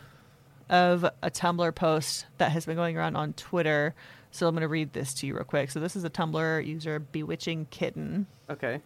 of 0.70 1.04
a 1.22 1.30
Tumblr 1.32 1.74
post 1.76 2.26
that 2.38 2.52
has 2.52 2.66
been 2.66 2.76
going 2.76 2.98
around 2.98 3.16
on 3.16 3.34
Twitter. 3.34 3.94
So 4.32 4.48
I'm 4.48 4.56
going 4.56 4.62
to 4.62 4.68
read 4.68 4.94
this 4.94 5.14
to 5.16 5.28
you 5.28 5.36
real 5.36 5.44
quick. 5.44 5.70
So 5.72 5.80
this 5.80 5.96
is 5.96 6.04
a 6.04 6.10
Tumblr 6.10 6.66
user, 6.66 7.00
Bewitching 7.00 7.68
Kitten 7.70 8.26
okay. 8.50 8.82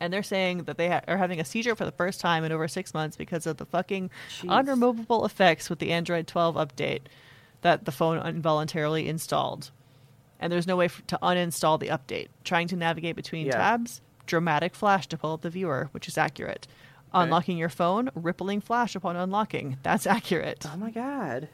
and 0.00 0.12
they're 0.12 0.22
saying 0.22 0.64
that 0.64 0.78
they 0.78 0.88
ha- 0.88 1.00
are 1.08 1.16
having 1.16 1.40
a 1.40 1.44
seizure 1.44 1.74
for 1.74 1.84
the 1.84 1.90
first 1.92 2.20
time 2.20 2.44
in 2.44 2.52
over 2.52 2.68
six 2.68 2.94
months 2.94 3.16
because 3.16 3.46
of 3.46 3.56
the 3.56 3.66
fucking 3.66 4.10
Jeez. 4.40 4.48
unremovable 4.48 5.24
effects 5.26 5.68
with 5.68 5.80
the 5.80 5.90
Android 5.92 6.26
12 6.28 6.54
update 6.54 7.02
that 7.62 7.84
the 7.84 7.92
phone 7.92 8.24
involuntarily 8.24 9.08
installed. 9.08 9.70
And 10.38 10.52
there's 10.52 10.66
no 10.66 10.76
way 10.76 10.86
f- 10.86 11.02
to 11.08 11.18
uninstall 11.22 11.78
the 11.80 11.88
update. 11.88 12.28
Trying 12.44 12.68
to 12.68 12.76
navigate 12.76 13.16
between 13.16 13.46
Yeah. 13.46 13.52
tabs, 13.56 14.00
dramatic 14.26 14.74
flash 14.74 15.06
to 15.08 15.16
pull 15.18 15.32
up 15.34 15.42
the 15.42 15.50
viewer, 15.50 15.88
which 15.92 16.06
is 16.08 16.18
accurate. 16.18 16.66
Unlocking 17.14 17.58
your 17.58 17.68
phone, 17.68 18.10
rippling 18.14 18.60
flash 18.60 18.94
upon 18.94 19.16
unlocking. 19.16 19.78
That's 19.82 20.06
accurate. 20.06 20.64
Oh 20.72 20.76
my 20.76 20.90
god. 20.90 21.48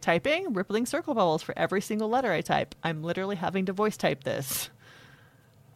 Typing, 0.00 0.52
rippling 0.54 0.86
circle 0.86 1.14
bubbles 1.14 1.42
for 1.42 1.56
every 1.58 1.80
single 1.80 2.08
letter 2.08 2.32
I 2.32 2.40
type. 2.40 2.74
I'm 2.82 3.02
literally 3.02 3.36
having 3.36 3.66
to 3.66 3.72
voice 3.72 3.96
type 3.96 4.24
this. 4.24 4.70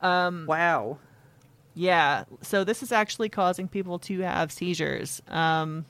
Um, 0.01 0.47
Wow. 0.47 0.99
Yeah, 1.75 2.25
so 2.41 2.63
this 2.63 2.83
is 2.85 2.93
actually 2.93 3.29
causing 3.29 3.67
people 3.67 3.99
to 4.01 4.21
have 4.21 4.53
seizures. 4.53 5.21
Um, 5.27 5.87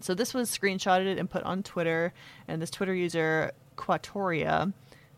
so 0.00 0.14
this 0.14 0.34
was 0.34 0.50
screenshotted 0.50 1.18
and 1.18 1.30
put 1.30 1.44
on 1.44 1.62
Twitter, 1.62 2.12
and 2.48 2.60
this 2.60 2.70
Twitter 2.70 2.92
user 2.94 3.52
Quatoria 3.76 4.72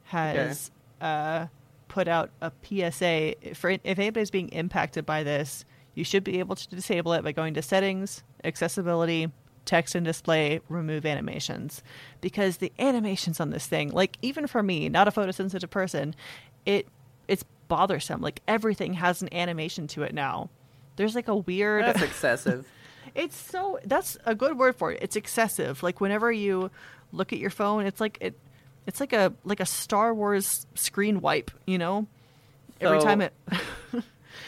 has 0.05 0.71
uh, 1.01 1.47
put 1.89 2.07
out 2.07 2.31
a 2.43 2.53
PSA 2.63 3.55
for 3.55 3.71
if 3.71 3.99
anybody's 3.99 4.31
being 4.31 4.51
impacted 4.51 5.07
by 5.07 5.23
this, 5.23 5.65
you 5.95 6.05
should 6.05 6.25
be 6.25 6.39
able 6.39 6.57
to 6.57 6.69
disable 6.69 7.13
it 7.13 7.23
by 7.23 7.33
going 7.33 7.55
to 7.55 7.63
settings, 7.63 8.23
accessibility, 8.43 9.31
text 9.65 9.95
and 9.95 10.05
display, 10.05 10.61
remove 10.69 11.07
animations, 11.07 11.83
because 12.21 12.59
the 12.59 12.73
animations 12.79 13.41
on 13.41 13.51
this 13.51 13.67
thing, 13.67 13.91
like 13.91 14.17
even 14.23 14.47
for 14.47 14.63
me, 14.63 14.89
not 14.89 15.09
a 15.09 15.11
photosensitive 15.11 15.71
person, 15.71 16.15
it 16.67 16.87
it's 17.29 17.45
bothersome. 17.69 18.21
Like 18.21 18.41
everything 18.47 18.95
has 18.95 19.23
an 19.23 19.33
animation 19.33 19.87
to 19.89 20.03
it 20.03 20.13
now. 20.15 20.51
There's 20.97 21.15
like 21.15 21.29
a 21.29 21.37
weird 21.37 21.85
That's 21.85 22.03
excessive. 22.03 22.67
it's 23.15 23.37
so 23.37 23.79
that's 23.85 24.17
a 24.27 24.35
good 24.35 24.59
word 24.59 24.77
for 24.77 24.93
it. 24.93 24.99
It's 25.03 25.17
excessive. 25.17 25.83
Like 25.83 26.01
whenever 26.01 26.31
you 26.31 26.71
look 27.13 27.33
at 27.33 27.39
your 27.39 27.51
phone, 27.51 27.87
it's 27.87 28.01
like 28.01 28.19
it 28.21 28.39
it's 28.87 29.01
like 29.01 29.13
a 29.15 29.33
like 29.45 29.61
a 29.61 29.67
Star 29.67 30.13
Wars 30.13 30.67
screen 30.75 31.21
wipe, 31.23 31.51
you 31.67 31.79
know? 31.79 32.07
Every 32.81 33.01
So- 33.01 33.07
time 33.07 33.21
it 33.23 33.33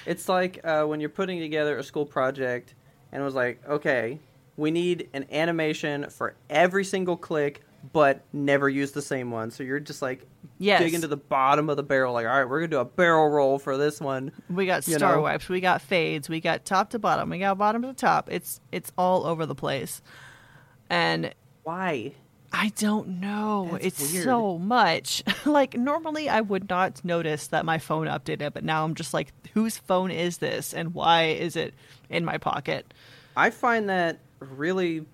It's 0.07 0.29
like 0.29 0.61
uh, 0.65 0.85
when 0.85 1.01
you're 1.01 1.09
putting 1.11 1.41
together 1.41 1.77
a 1.79 1.83
school 1.83 2.07
project 2.07 2.75
and 3.13 3.21
it 3.21 3.25
was 3.25 3.35
like, 3.35 3.61
okay, 3.69 4.19
we 4.57 4.71
need 4.71 5.09
an 5.13 5.27
animation 5.31 6.09
for 6.11 6.35
every 6.49 6.85
single 6.85 7.17
click, 7.17 7.61
but 7.93 8.23
never 8.33 8.69
use 8.69 8.93
the 8.93 9.03
same 9.03 9.31
one. 9.31 9.51
So 9.51 9.63
you're 9.63 9.81
just 9.81 10.03
like 10.03 10.27
Yes. 10.59 10.81
digging 10.81 11.03
to 11.03 11.07
the 11.09 11.17
bottom 11.19 11.69
of 11.69 11.77
the 11.77 11.83
barrel, 11.83 12.15
like, 12.15 12.25
all 12.25 12.33
right, 12.33 12.49
we're 12.49 12.61
gonna 12.61 12.69
do 12.69 12.79
a 12.79 12.85
barrel 12.85 13.29
roll 13.29 13.59
for 13.59 13.77
this 13.77 14.01
one. 14.01 14.33
we 14.49 14.65
got 14.65 14.87
you 14.89 14.95
star 14.95 15.17
know? 15.17 15.23
wipes, 15.23 15.49
we 15.51 15.61
got 15.61 15.83
fades, 15.83 16.29
we 16.31 16.41
got 16.41 16.65
top 16.65 16.91
to 16.91 16.99
bottom, 16.99 17.29
we 17.29 17.39
got 17.39 17.59
bottom 17.59 17.83
to 17.83 17.93
top. 17.93 18.31
It's 18.33 18.61
it's 18.73 18.91
all 18.97 19.27
over 19.27 19.45
the 19.45 19.55
place. 19.55 20.01
And 20.89 21.35
Why? 21.65 22.15
I 22.57 22.73
don't 22.77 23.21
know. 23.21 23.69
That's 23.73 23.85
it's 23.87 24.13
weird. 24.13 24.25
so 24.25 24.59
much. 24.59 25.23
like 25.45 25.75
normally 25.77 26.29
I 26.29 26.41
would 26.41 26.69
not 26.71 27.05
notice 27.05 27.49
that 27.49 27.65
my 27.65 27.79
phone 27.79 28.07
updated, 28.07 28.55
but 28.55 28.65
now 28.65 28.85
I'm 28.85 28.95
just 28.95 29.13
like 29.15 29.33
whose 29.55 29.77
phone 29.77 30.11
is 30.11 30.39
this 30.39 30.73
and 30.73 30.95
why 30.95 31.25
is 31.25 31.55
it 31.57 31.75
in 32.09 32.25
my 32.25 32.39
pocket? 32.39 32.93
I 33.37 33.51
find 33.51 33.89
that 33.91 34.19
really 34.41 35.05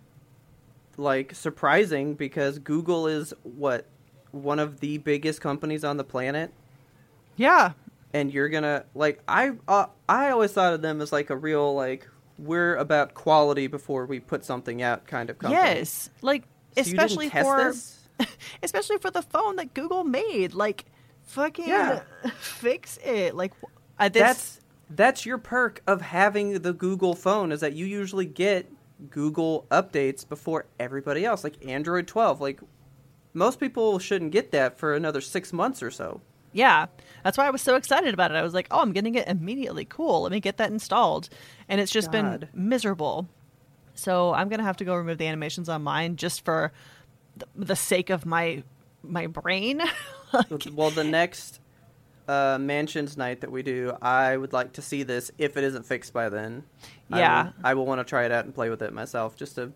like 0.96 1.34
surprising 1.34 2.14
because 2.14 2.58
Google 2.58 3.06
is 3.06 3.34
what 3.42 3.86
one 4.30 4.58
of 4.58 4.80
the 4.80 4.98
biggest 4.98 5.40
companies 5.40 5.84
on 5.84 5.96
the 5.96 6.04
planet 6.04 6.52
Yeah. 7.36 7.72
and 8.14 8.32
you're 8.32 8.48
gonna 8.48 8.84
like 8.94 9.20
I 9.26 9.52
uh, 9.66 9.86
I 10.08 10.30
always 10.30 10.52
thought 10.52 10.74
of 10.74 10.82
them 10.82 11.00
as 11.00 11.12
like 11.12 11.30
a 11.30 11.36
real 11.36 11.74
like 11.74 12.08
we're 12.38 12.76
about 12.76 13.14
quality 13.14 13.66
before 13.66 14.06
we 14.06 14.18
put 14.20 14.44
something 14.44 14.82
out 14.82 15.06
kind 15.06 15.30
of 15.30 15.38
company. 15.38 15.60
Yes. 15.62 16.10
Like 16.22 16.44
So 16.74 16.80
especially 16.82 17.28
for 17.28 17.74
especially 18.62 18.98
for 18.98 19.10
the 19.10 19.22
phone 19.22 19.56
that 19.56 19.74
Google 19.74 20.04
made. 20.04 20.54
Like 20.54 20.86
fucking 21.22 21.68
Yeah. 21.68 22.02
fix 22.38 22.98
it. 23.04 23.34
Like 23.34 23.52
uh, 23.98 24.08
this 24.08 24.22
that's 24.22 24.60
that's 24.90 25.26
your 25.26 25.38
perk 25.38 25.82
of 25.86 26.02
having 26.02 26.60
the 26.60 26.72
Google 26.72 27.14
phone 27.14 27.52
is 27.52 27.60
that 27.60 27.72
you 27.74 27.86
usually 27.86 28.26
get 28.26 28.70
Google 29.10 29.66
updates 29.70 30.28
before 30.28 30.66
everybody 30.78 31.24
else, 31.24 31.44
like 31.44 31.64
Android 31.66 32.06
12. 32.06 32.40
Like 32.40 32.60
most 33.34 33.58
people 33.58 33.98
shouldn't 33.98 34.32
get 34.32 34.52
that 34.52 34.78
for 34.78 34.94
another 34.94 35.20
six 35.20 35.52
months 35.52 35.82
or 35.82 35.90
so. 35.90 36.20
Yeah, 36.54 36.86
that's 37.24 37.38
why 37.38 37.46
I 37.46 37.50
was 37.50 37.62
so 37.62 37.76
excited 37.76 38.12
about 38.12 38.30
it. 38.30 38.34
I 38.34 38.42
was 38.42 38.52
like, 38.52 38.66
"Oh, 38.70 38.80
I'm 38.80 38.92
getting 38.92 39.14
it 39.14 39.26
immediately. 39.26 39.86
Cool. 39.86 40.22
Let 40.22 40.32
me 40.32 40.40
get 40.40 40.58
that 40.58 40.70
installed." 40.70 41.30
And 41.66 41.80
it's 41.80 41.90
just 41.90 42.12
God. 42.12 42.40
been 42.40 42.48
miserable. 42.52 43.26
So 43.94 44.32
I'm 44.32 44.48
gonna 44.48 44.62
have 44.62 44.76
to 44.78 44.84
go 44.84 44.94
remove 44.94 45.18
the 45.18 45.26
animations 45.26 45.68
on 45.68 45.82
mine 45.82 46.16
just 46.16 46.44
for 46.44 46.72
the, 47.36 47.46
the 47.56 47.76
sake 47.76 48.10
of 48.10 48.24
my 48.26 48.62
my 49.02 49.26
brain. 49.26 49.82
well, 50.72 50.90
the 50.90 51.04
next 51.04 51.60
uh, 52.28 52.56
mansions 52.60 53.16
night 53.16 53.40
that 53.40 53.50
we 53.50 53.62
do, 53.62 53.96
I 54.00 54.36
would 54.36 54.52
like 54.52 54.72
to 54.74 54.82
see 54.82 55.02
this 55.02 55.30
if 55.38 55.56
it 55.56 55.64
isn't 55.64 55.84
fixed 55.84 56.12
by 56.12 56.28
then. 56.28 56.62
I 57.10 57.18
Yeah. 57.18 57.44
will, 57.44 57.52
I 57.64 57.74
will 57.74 57.86
want 57.86 57.98
to 58.00 58.04
try 58.04 58.24
it 58.24 58.32
out 58.32 58.44
and 58.44 58.54
play 58.54 58.70
with 58.70 58.80
it 58.82 58.92
myself 58.92 59.36
just 59.36 59.56
to 59.56 59.72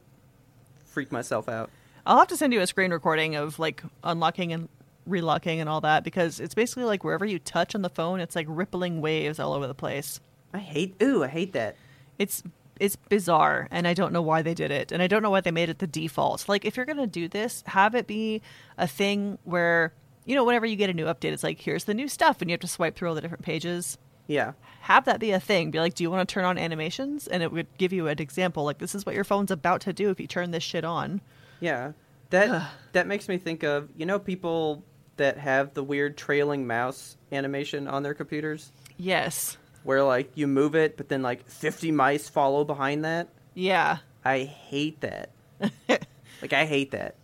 freak 0.85 1.11
myself 1.13 1.49
out. 1.49 1.71
I'll 2.07 2.19
have 2.19 2.29
to 2.29 2.37
send 2.37 2.53
you 2.53 2.61
a 2.61 2.67
screen 2.67 2.93
recording 2.93 3.35
of 3.35 3.59
like 3.59 3.83
unlocking 4.05 4.53
and 4.53 4.69
relocking 5.09 5.59
and 5.59 5.69
all 5.69 5.81
that 5.81 6.05
because 6.05 6.39
it's 6.41 6.55
basically 6.55 6.85
like 6.85 7.03
wherever 7.05 7.27
you 7.27 7.39
touch 7.41 7.75
on 7.75 7.83
the 7.83 7.91
phone, 7.91 8.21
it's 8.21 8.37
like 8.37 8.47
rippling 8.49 9.01
waves 9.01 9.39
all 9.41 9.53
over 9.53 9.67
the 9.67 9.75
place. 9.75 10.21
I 10.55 10.59
hate. 10.59 10.95
Ooh, 11.03 11.25
I 11.25 11.29
hate 11.29 11.53
that. 11.55 11.77
It's 12.19 12.43
it's 12.81 12.97
bizarre 12.97 13.69
and 13.71 13.87
I 13.87 13.95
don't 13.95 14.13
know 14.13 14.23
why 14.23 14.43
they 14.43 14.55
did 14.55 14.71
it 14.71 14.93
and 14.93 15.03
I 15.03 15.07
don't 15.07 15.23
know 15.23 15.31
why 15.31 15.41
they 15.41 15.51
made 15.51 15.69
it 15.69 15.79
the 15.79 15.87
default. 15.87 16.49
Like 16.49 16.65
if 16.65 16.77
you're 16.77 16.87
going 16.87 16.99
to 16.99 17.07
do 17.07 17.29
this, 17.29 17.63
have 17.67 17.95
it 17.95 18.07
be 18.07 18.43
a 18.77 18.87
thing 18.87 19.39
where 19.45 19.93
you 20.25 20.35
know 20.35 20.45
whenever 20.45 20.67
you 20.67 20.77
get 20.77 20.91
a 20.91 20.95
new 20.95 21.07
update 21.07 21.33
it's 21.33 21.43
like 21.43 21.61
here's 21.61 21.85
the 21.85 21.95
new 21.95 22.09
stuff 22.09 22.41
and 22.41 22.51
you 22.51 22.55
have 22.55 22.61
to 22.61 22.69
swipe 22.69 22.97
through 22.97 23.09
all 23.09 23.15
the 23.15 23.21
different 23.21 23.45
pages. 23.45 23.99
Yeah. 24.27 24.53
Have 24.81 25.05
that 25.05 25.21
be 25.21 25.31
a 25.31 25.41
thing. 25.41 25.71
Be 25.71 25.79
like, 25.79 25.95
"Do 25.95 26.03
you 26.03 26.11
want 26.11 26.29
to 26.29 26.33
turn 26.33 26.45
on 26.45 26.59
animations?" 26.59 27.27
and 27.29 27.43
it 27.43 27.53
would 27.53 27.67
give 27.79 27.93
you 27.93 28.09
an 28.09 28.21
example 28.21 28.65
like 28.65 28.79
this 28.79 28.95
is 28.95 29.07
what 29.07 29.15
your 29.15 29.25
phone's 29.25 29.51
about 29.51 29.81
to 29.83 29.93
do 29.93 30.11
if 30.11 30.19
you 30.21 30.27
turn 30.27 30.51
this 30.51 30.63
shit 30.63 30.85
on. 30.85 31.21
Yeah, 31.61 31.93
that 32.31 32.71
that 32.93 33.07
makes 33.07 33.29
me 33.29 33.39
think 33.39 33.63
of 33.63 33.89
you 33.97 34.05
know 34.07 34.19
people 34.19 34.83
that 35.17 35.39
have 35.39 35.75
the 35.75 35.83
weird 35.83 36.17
trailing 36.17 36.67
mouse 36.67 37.17
animation 37.33 37.89
on 37.89 38.03
their 38.03 38.15
computers, 38.15 38.71
Yes. 38.99 39.57
Where 39.87 40.03
like 40.03 40.33
you 40.35 40.47
move 40.49 40.75
it, 40.75 40.97
but 40.97 41.09
then 41.09 41.23
like 41.23 41.49
fifty 41.49 41.91
mice 41.93 42.29
follow 42.29 42.65
behind 42.65 43.05
that. 43.05 43.29
Yeah. 43.55 43.99
I 44.25 44.41
hate 44.43 45.01
that. 45.01 45.31
like 45.89 46.53
I 46.53 46.67
hate 46.67 46.91
that. 46.91 47.15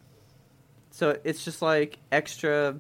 So 0.92 1.18
it's 1.24 1.44
just 1.44 1.60
like 1.60 1.98
extra 2.12 2.78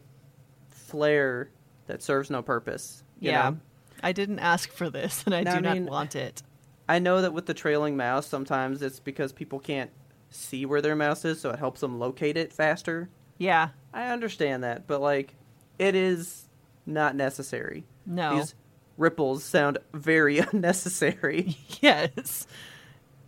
flair 0.68 1.50
that 1.86 2.02
serves 2.02 2.30
no 2.30 2.42
purpose. 2.42 3.02
you 3.18 3.30
yeah. 3.30 3.50
know? 3.50 3.58
I 4.02 4.12
didn't 4.12 4.38
ask 4.38 4.70
for 4.72 4.88
this 4.88 5.24
and 5.26 5.34
I 5.34 5.42
No, 5.42 5.52
do 5.52 5.56
I 5.56 5.60
not 5.60 5.74
mean- 5.74 5.86
want 5.86 6.16
it. 6.16 6.42
I 6.88 6.98
know 6.98 7.22
that 7.22 7.32
with 7.32 7.46
the 7.46 7.54
trailing 7.54 7.96
mouse, 7.96 8.26
sometimes 8.26 8.82
it's 8.82 9.00
because 9.00 9.32
people 9.32 9.58
can't 9.60 9.90
see 10.30 10.66
where 10.66 10.82
their 10.82 10.96
mouse 10.96 11.24
is, 11.24 11.40
so 11.40 11.50
it 11.50 11.58
helps 11.58 11.80
them 11.80 11.98
locate 11.98 12.36
it 12.36 12.52
faster. 12.52 13.08
Yeah. 13.38 13.68
I 13.94 14.08
understand 14.08 14.64
that, 14.64 14.86
but 14.86 15.00
like, 15.00 15.34
it 15.78 15.94
is 15.94 16.48
not 16.84 17.14
necessary. 17.16 17.84
No. 18.04 18.36
These 18.36 18.54
ripples 18.96 19.44
sound 19.44 19.78
very 19.92 20.38
unnecessary. 20.52 21.56
yes. 21.80 22.46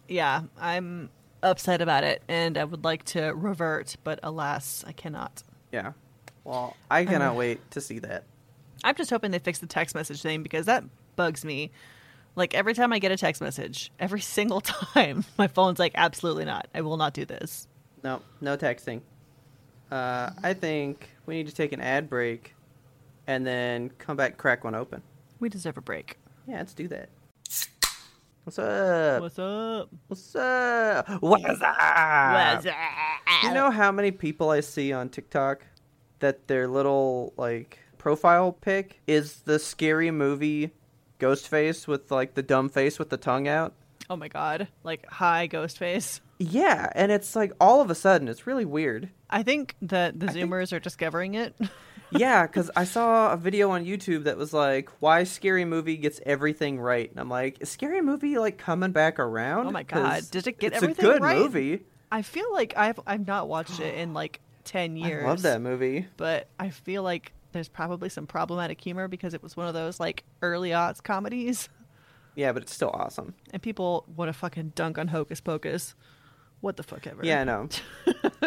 Yeah, 0.09 0.43
I'm 0.61 1.11
upset 1.43 1.81
about 1.81 2.05
it 2.05 2.23
and 2.29 2.57
I 2.59 2.65
would 2.65 2.85
like 2.85 3.05
to 3.07 3.33
revert, 3.35 3.97
but 4.05 4.21
alas, 4.23 4.85
I 4.87 4.93
cannot. 4.93 5.43
yeah. 5.73 5.93
Well, 6.45 6.77
I 6.91 7.07
cannot 7.07 7.37
wait 7.37 7.71
to 7.71 7.81
see 7.81 8.01
that. 8.01 8.25
I'm 8.83 8.95
just 8.97 9.09
hoping 9.09 9.31
they 9.31 9.39
fix 9.39 9.61
the 9.61 9.67
text 9.67 9.95
message 9.95 10.21
thing 10.21 10.43
because 10.43 10.67
that 10.67 10.85
bugs 11.17 11.43
me 11.43 11.71
Like 12.37 12.53
every 12.55 12.75
time 12.75 12.93
I 12.93 12.99
get 12.99 13.13
a 13.13 13.17
text 13.17 13.41
message, 13.41 13.91
every 13.99 14.21
single 14.37 14.61
time, 14.61 15.25
my 15.39 15.47
phone's 15.49 15.79
like, 15.79 15.93
absolutely 15.95 16.45
not. 16.45 16.67
I 16.75 16.83
will 16.83 16.99
not 16.99 17.15
do 17.15 17.25
this. 17.25 17.67
No, 18.03 18.21
no 18.43 18.59
texting. 18.59 19.01
Uh, 19.91 20.31
I 20.43 20.53
think 20.53 21.09
we 21.25 21.35
need 21.37 21.47
to 21.47 21.55
take 21.55 21.73
an 21.73 21.81
ad 21.81 22.11
break 22.11 22.55
and 23.27 23.47
then 23.47 23.89
come 23.97 24.17
back 24.17 24.37
crack 24.37 24.65
one 24.65 24.75
open. 24.75 25.01
We 25.45 25.51
deserve 25.51 25.77
a 25.77 25.83
break. 25.83 26.17
Yeah, 26.47 26.57
let's 26.57 26.73
do 26.73 26.89
that. 26.89 27.11
What's 28.45 28.59
up? 28.59 29.21
What's 29.21 29.39
up? 29.39 29.91
What's 30.09 30.35
up? 30.37 31.07
What's 31.21 31.61
up? 31.61 31.61
What's 31.61 32.67
up? 32.67 32.75
You 33.43 33.53
know 33.53 33.71
how 33.71 33.93
many 33.93 34.11
people 34.11 34.49
I 34.49 34.61
see 34.61 34.91
on 34.95 35.11
TikTok 35.11 35.67
that 36.21 36.49
their 36.49 36.67
little 36.67 37.35
like 37.37 37.79
profile 37.99 38.53
pic 38.53 39.03
is 39.07 39.41
the 39.41 39.59
scary 39.59 40.11
movie 40.11 40.71
Ghostface 41.21 41.87
with 41.87 42.11
like 42.11 42.33
the 42.33 42.43
dumb 42.43 42.71
face 42.71 42.99
with 42.99 43.11
the 43.11 43.19
tongue 43.19 43.47
out? 43.47 43.75
Oh 44.09 44.17
my 44.17 44.29
god. 44.29 44.69
Like, 44.83 45.05
hi, 45.11 45.47
Ghostface. 45.47 46.21
Yeah, 46.39 46.89
and 46.95 47.13
it's 47.13 47.37
like 47.37 47.53
all 47.61 47.83
of 47.83 47.91
a 47.91 47.95
sudden 47.95 48.29
it's 48.29 48.47
really 48.47 48.65
weird. 48.65 49.11
I 49.29 49.43
think 49.43 49.75
that 49.83 50.19
the 50.19 50.31
I 50.31 50.33
think- 50.33 50.51
Zoomers 50.51 50.73
are 50.73 50.81
discovering 50.81 51.35
it. 51.35 51.55
yeah, 52.11 52.47
because 52.47 52.71
I 52.77 52.85
saw 52.85 53.33
a 53.33 53.37
video 53.37 53.71
on 53.71 53.85
YouTube 53.85 54.25
that 54.25 54.37
was 54.37 54.53
like, 54.53 54.89
"Why 55.01 55.25
Scary 55.25 55.65
Movie 55.65 55.97
gets 55.97 56.21
everything 56.25 56.79
right," 56.81 57.11
and 57.11 57.19
I'm 57.19 57.29
like, 57.29 57.61
"Is 57.61 57.69
Scary 57.71 58.01
Movie 58.01 58.39
like 58.39 58.59
coming 58.59 58.93
back 58.93 59.19
around?" 59.19 59.67
Oh 59.67 59.71
my 59.71 59.83
God, 59.83 60.23
did 60.31 60.47
it 60.47 60.59
get 60.59 60.73
it's 60.75 60.83
everything 60.83 61.05
a 61.05 61.13
good 61.15 61.23
right? 61.23 61.39
movie. 61.39 61.85
I 62.13 62.23
feel 62.23 62.53
like 62.53 62.75
I've 62.77 63.01
I've 63.07 63.27
not 63.27 63.49
watched 63.49 63.81
it 63.81 63.95
in 63.97 64.15
like 64.15 64.41
ten 64.65 64.97
years. 64.97 65.25
I 65.25 65.29
love 65.29 65.43
that 65.43 65.61
movie. 65.61 66.07
but 66.17 66.49
I 66.59 66.71
feel 66.71 67.03
like 67.03 67.33
there's 67.53 67.69
probably 67.69 68.09
some 68.09 68.27
problematic 68.27 68.81
humor 68.81 69.07
because 69.09 69.35
it 69.35 69.43
was 69.43 69.57
one 69.57 69.67
of 69.69 69.75
those 69.75 69.99
like 70.01 70.25
early 70.43 70.71
aughts 70.71 71.03
comedies, 71.03 71.69
Yeah, 72.35 72.53
but 72.53 72.63
it's 72.63 72.75
still 72.75 72.91
awesome. 72.93 73.35
and 73.53 73.61
people 73.63 74.05
want 74.17 74.29
to 74.29 74.33
fucking 74.33 74.73
dunk 74.75 74.99
on 74.99 75.09
Hocus 75.09 75.41
Pocus. 75.41 75.95
What 76.61 76.77
the 76.77 76.83
fuck 76.83 77.07
ever. 77.07 77.25
Yeah, 77.25 77.43
I 77.43 77.45
know. 77.45 77.69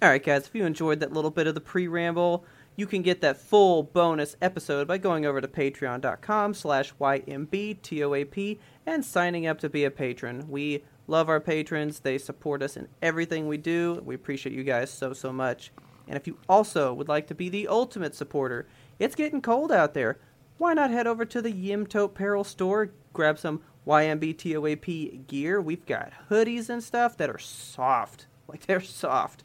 All 0.00 0.08
right, 0.08 0.22
guys, 0.22 0.46
if 0.46 0.54
you 0.54 0.64
enjoyed 0.64 1.00
that 1.00 1.12
little 1.12 1.32
bit 1.32 1.48
of 1.48 1.56
the 1.56 1.60
pre-ramble, 1.60 2.44
you 2.76 2.86
can 2.86 3.02
get 3.02 3.20
that 3.22 3.36
full 3.36 3.82
bonus 3.82 4.36
episode 4.40 4.86
by 4.86 4.96
going 4.96 5.26
over 5.26 5.40
to 5.40 5.48
patreon.com 5.48 6.54
slash 6.54 6.94
ymbtoap 6.94 8.58
and 8.86 9.04
signing 9.04 9.48
up 9.48 9.58
to 9.58 9.68
be 9.68 9.84
a 9.84 9.90
patron. 9.90 10.48
We 10.48 10.84
love 11.08 11.28
our 11.28 11.40
patrons. 11.40 11.98
They 11.98 12.16
support 12.16 12.62
us 12.62 12.76
in 12.76 12.86
everything 13.02 13.48
we 13.48 13.56
do. 13.56 14.00
We 14.04 14.14
appreciate 14.14 14.54
you 14.54 14.62
guys 14.62 14.88
so, 14.88 15.12
so 15.14 15.32
much. 15.32 15.72
And 16.06 16.16
if 16.16 16.28
you 16.28 16.38
also 16.48 16.94
would 16.94 17.08
like 17.08 17.26
to 17.26 17.34
be 17.34 17.48
the 17.48 17.66
ultimate 17.66 18.14
supporter, 18.14 18.68
it's 19.00 19.16
getting 19.16 19.42
cold 19.42 19.72
out 19.72 19.94
there. 19.94 20.20
Why 20.58 20.74
not 20.74 20.92
head 20.92 21.08
over 21.08 21.24
to 21.24 21.42
the 21.42 21.52
Yimtope 21.52 22.04
Apparel 22.04 22.44
store, 22.44 22.92
grab 23.12 23.36
some 23.36 23.62
YMBTOAP 23.84 25.26
gear? 25.26 25.60
We've 25.60 25.86
got 25.86 26.12
hoodies 26.30 26.68
and 26.68 26.84
stuff 26.84 27.16
that 27.16 27.30
are 27.30 27.38
soft. 27.38 28.28
Like, 28.46 28.66
they're 28.66 28.80
soft. 28.80 29.42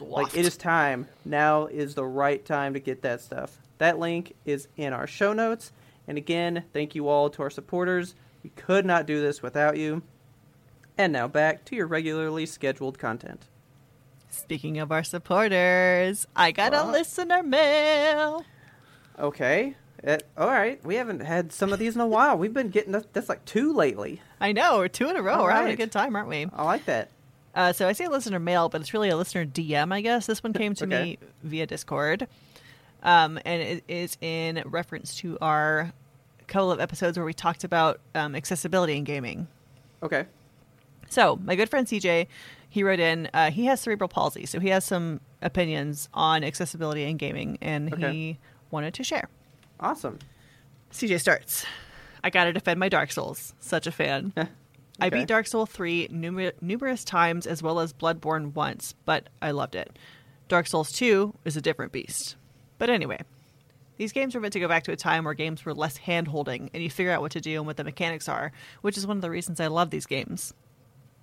Like 0.00 0.36
it 0.36 0.46
is 0.46 0.56
time. 0.56 1.08
Now 1.24 1.66
is 1.66 1.94
the 1.94 2.04
right 2.04 2.44
time 2.44 2.74
to 2.74 2.80
get 2.80 3.02
that 3.02 3.20
stuff. 3.20 3.58
That 3.78 3.98
link 3.98 4.34
is 4.44 4.68
in 4.76 4.92
our 4.92 5.06
show 5.06 5.32
notes. 5.32 5.72
And 6.06 6.18
again, 6.18 6.64
thank 6.72 6.94
you 6.94 7.08
all 7.08 7.30
to 7.30 7.42
our 7.42 7.50
supporters. 7.50 8.14
We 8.42 8.50
could 8.50 8.84
not 8.84 9.06
do 9.06 9.20
this 9.20 9.42
without 9.42 9.76
you. 9.76 10.02
And 10.98 11.12
now 11.12 11.28
back 11.28 11.64
to 11.66 11.76
your 11.76 11.86
regularly 11.86 12.46
scheduled 12.46 12.98
content. 12.98 13.46
Speaking 14.30 14.78
of 14.78 14.90
our 14.90 15.04
supporters, 15.04 16.26
I 16.34 16.52
got 16.52 16.74
a 16.74 16.84
listener 16.84 17.42
mail. 17.42 18.44
Okay. 19.18 19.76
Uh, 20.06 20.18
all 20.36 20.48
right. 20.48 20.84
We 20.84 20.96
haven't 20.96 21.20
had 21.20 21.52
some 21.52 21.72
of 21.72 21.78
these 21.78 21.94
in 21.94 22.00
a 22.00 22.06
while. 22.06 22.36
We've 22.36 22.52
been 22.52 22.70
getting 22.70 22.92
that's, 22.92 23.28
like 23.28 23.44
two 23.44 23.72
lately. 23.72 24.20
I 24.40 24.52
know 24.52 24.78
we're 24.78 24.88
two 24.88 25.08
in 25.08 25.16
a 25.16 25.22
row. 25.22 25.34
All 25.34 25.44
we're 25.44 25.50
having 25.50 25.72
a 25.72 25.76
good 25.76 25.92
time, 25.92 26.16
aren't 26.16 26.28
we? 26.28 26.46
I 26.52 26.64
like 26.64 26.86
that. 26.86 27.10
Uh, 27.54 27.72
so 27.72 27.86
I 27.86 27.92
say 27.92 28.08
listener 28.08 28.38
mail, 28.38 28.68
but 28.68 28.80
it's 28.80 28.94
really 28.94 29.08
a 29.10 29.16
listener 29.16 29.44
DM, 29.44 29.92
I 29.92 30.00
guess. 30.00 30.26
This 30.26 30.42
one 30.42 30.52
came 30.52 30.74
to 30.74 30.84
Okay. 30.84 31.02
me 31.02 31.18
via 31.42 31.66
Discord, 31.66 32.26
um, 33.02 33.38
and 33.44 33.60
it 33.62 33.84
is 33.88 34.16
in 34.20 34.62
reference 34.66 35.14
to 35.16 35.36
our 35.40 35.92
couple 36.46 36.72
of 36.72 36.80
episodes 36.80 37.16
where 37.16 37.24
we 37.24 37.32
talked 37.34 37.64
about 37.64 38.00
um, 38.14 38.34
accessibility 38.34 38.96
in 38.96 39.04
gaming. 39.04 39.48
Okay. 40.02 40.26
So 41.08 41.38
my 41.44 41.54
good 41.56 41.68
friend 41.68 41.86
CJ, 41.86 42.26
he 42.68 42.82
wrote 42.82 43.00
in. 43.00 43.28
Uh, 43.34 43.50
he 43.50 43.66
has 43.66 43.80
cerebral 43.80 44.08
palsy, 44.08 44.46
so 44.46 44.60
he 44.60 44.68
has 44.68 44.84
some 44.84 45.20
opinions 45.42 46.08
on 46.14 46.42
accessibility 46.44 47.04
in 47.04 47.16
gaming, 47.18 47.58
and 47.60 47.92
Okay. 47.92 48.12
he 48.12 48.38
wanted 48.70 48.94
to 48.94 49.04
share. 49.04 49.28
Awesome. 49.80 50.18
CJ 50.90 51.20
starts. 51.20 51.64
I 52.24 52.30
gotta 52.30 52.52
defend 52.52 52.78
my 52.80 52.88
Dark 52.88 53.12
Souls. 53.12 53.54
Such 53.60 53.86
a 53.86 53.92
fan. 53.92 54.32
I 55.00 55.10
beat 55.10 55.28
Dark 55.28 55.46
Souls 55.46 55.70
3 55.70 56.08
numer- 56.08 56.52
numerous 56.60 57.04
times 57.04 57.46
as 57.46 57.62
well 57.62 57.80
as 57.80 57.92
Bloodborne 57.92 58.54
once, 58.54 58.94
but 59.04 59.28
I 59.40 59.50
loved 59.50 59.74
it. 59.74 59.98
Dark 60.48 60.66
Souls 60.66 60.92
2 60.92 61.34
is 61.44 61.56
a 61.56 61.62
different 61.62 61.92
beast. 61.92 62.36
But 62.78 62.90
anyway, 62.90 63.18
these 63.96 64.12
games 64.12 64.34
were 64.34 64.40
meant 64.40 64.52
to 64.52 64.60
go 64.60 64.68
back 64.68 64.84
to 64.84 64.92
a 64.92 64.96
time 64.96 65.24
where 65.24 65.34
games 65.34 65.64
were 65.64 65.74
less 65.74 65.96
hand 65.96 66.28
holding 66.28 66.70
and 66.74 66.82
you 66.82 66.90
figure 66.90 67.12
out 67.12 67.20
what 67.20 67.32
to 67.32 67.40
do 67.40 67.56
and 67.56 67.66
what 67.66 67.76
the 67.76 67.84
mechanics 67.84 68.28
are, 68.28 68.52
which 68.80 68.98
is 68.98 69.06
one 69.06 69.16
of 69.16 69.22
the 69.22 69.30
reasons 69.30 69.60
I 69.60 69.68
love 69.68 69.90
these 69.90 70.06
games. 70.06 70.52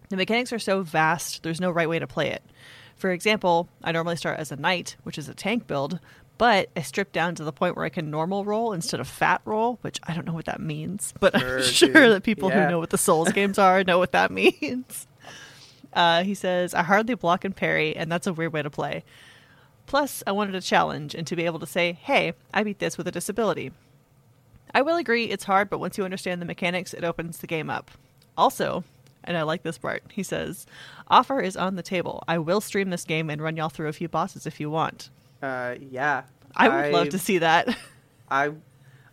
The 0.09 0.17
mechanics 0.17 0.51
are 0.51 0.59
so 0.59 0.81
vast, 0.81 1.43
there's 1.43 1.61
no 1.61 1.69
right 1.69 1.87
way 1.89 1.99
to 1.99 2.07
play 2.07 2.29
it. 2.29 2.43
For 2.95 3.11
example, 3.11 3.69
I 3.83 3.91
normally 3.91 4.15
start 4.15 4.39
as 4.39 4.51
a 4.51 4.55
knight, 4.55 4.97
which 5.03 5.17
is 5.17 5.29
a 5.29 5.33
tank 5.33 5.67
build, 5.67 5.99
but 6.39 6.69
I 6.75 6.81
stripped 6.81 7.13
down 7.13 7.35
to 7.35 7.43
the 7.43 7.51
point 7.51 7.75
where 7.75 7.85
I 7.85 7.89
can 7.89 8.09
normal 8.09 8.43
roll 8.45 8.73
instead 8.73 8.99
of 8.99 9.07
fat 9.07 9.41
roll, 9.45 9.77
which 9.81 9.99
I 10.07 10.15
don't 10.15 10.25
know 10.25 10.33
what 10.33 10.45
that 10.45 10.59
means, 10.59 11.13
but 11.19 11.35
I'm 11.35 11.41
Sure, 11.41 11.61
sure 11.61 11.87
dude. 11.89 12.11
that 12.13 12.23
people 12.23 12.49
Yeah. 12.49 12.63
who 12.65 12.71
know 12.71 12.79
what 12.79 12.89
the 12.89 12.97
Souls 12.97 13.31
games 13.31 13.59
are 13.59 13.83
know 13.83 13.99
what 13.99 14.13
that 14.13 14.31
means. 14.41 15.05
Uh, 15.93 16.23
he 16.23 16.33
says, 16.33 16.73
I 16.73 16.81
hardly 16.83 17.13
block 17.15 17.45
and 17.45 17.55
parry, 17.55 17.95
and 17.95 18.11
that's 18.11 18.25
a 18.27 18.33
weird 18.33 18.53
way 18.53 18.61
to 18.63 18.69
play. 18.69 19.03
Plus, 19.85 20.21
I 20.27 20.31
wanted 20.31 20.55
a 20.55 20.61
challenge 20.61 21.15
and 21.15 21.25
to 21.27 21.35
be 21.35 21.45
able 21.45 21.59
to 21.59 21.65
say, 21.65 21.93
hey, 21.93 22.33
I 22.53 22.63
beat 22.63 22.79
this 22.79 22.97
with 22.97 23.07
a 23.07 23.11
disability. 23.11 23.71
I 24.73 24.83
will 24.83 24.97
agree 24.97 25.25
it's 25.25 25.45
hard, 25.45 25.69
but 25.69 25.79
once 25.79 25.97
you 25.97 26.03
understand 26.05 26.41
the 26.41 26.45
mechanics, 26.45 26.93
it 26.93 27.03
opens 27.03 27.39
the 27.39 27.47
game 27.47 27.69
up. 27.71 27.89
Also, 28.37 28.83
and 29.23 29.35
I 29.35 29.41
like 29.41 29.63
this 29.63 29.79
part, 29.79 30.03
he 30.11 30.21
says, 30.21 30.67
offer 31.07 31.41
is 31.41 31.57
on 31.57 31.75
the 31.75 31.81
table. 31.83 32.23
I 32.27 32.37
will 32.37 32.61
stream 32.61 32.91
this 32.91 33.03
game 33.03 33.29
and 33.31 33.41
run 33.41 33.57
y'all 33.57 33.69
through 33.69 33.87
a 33.89 33.93
few 33.93 34.07
bosses 34.07 34.45
if 34.45 34.59
you 34.59 34.69
want. 34.69 35.09
Uh, 35.41 35.75
yeah. 35.89 36.23
I 36.55 36.67
would 36.69 36.93
love 36.93 37.01
I've- 37.03 37.09
to 37.11 37.19
see 37.19 37.37
that. 37.39 37.75
I 38.31 38.51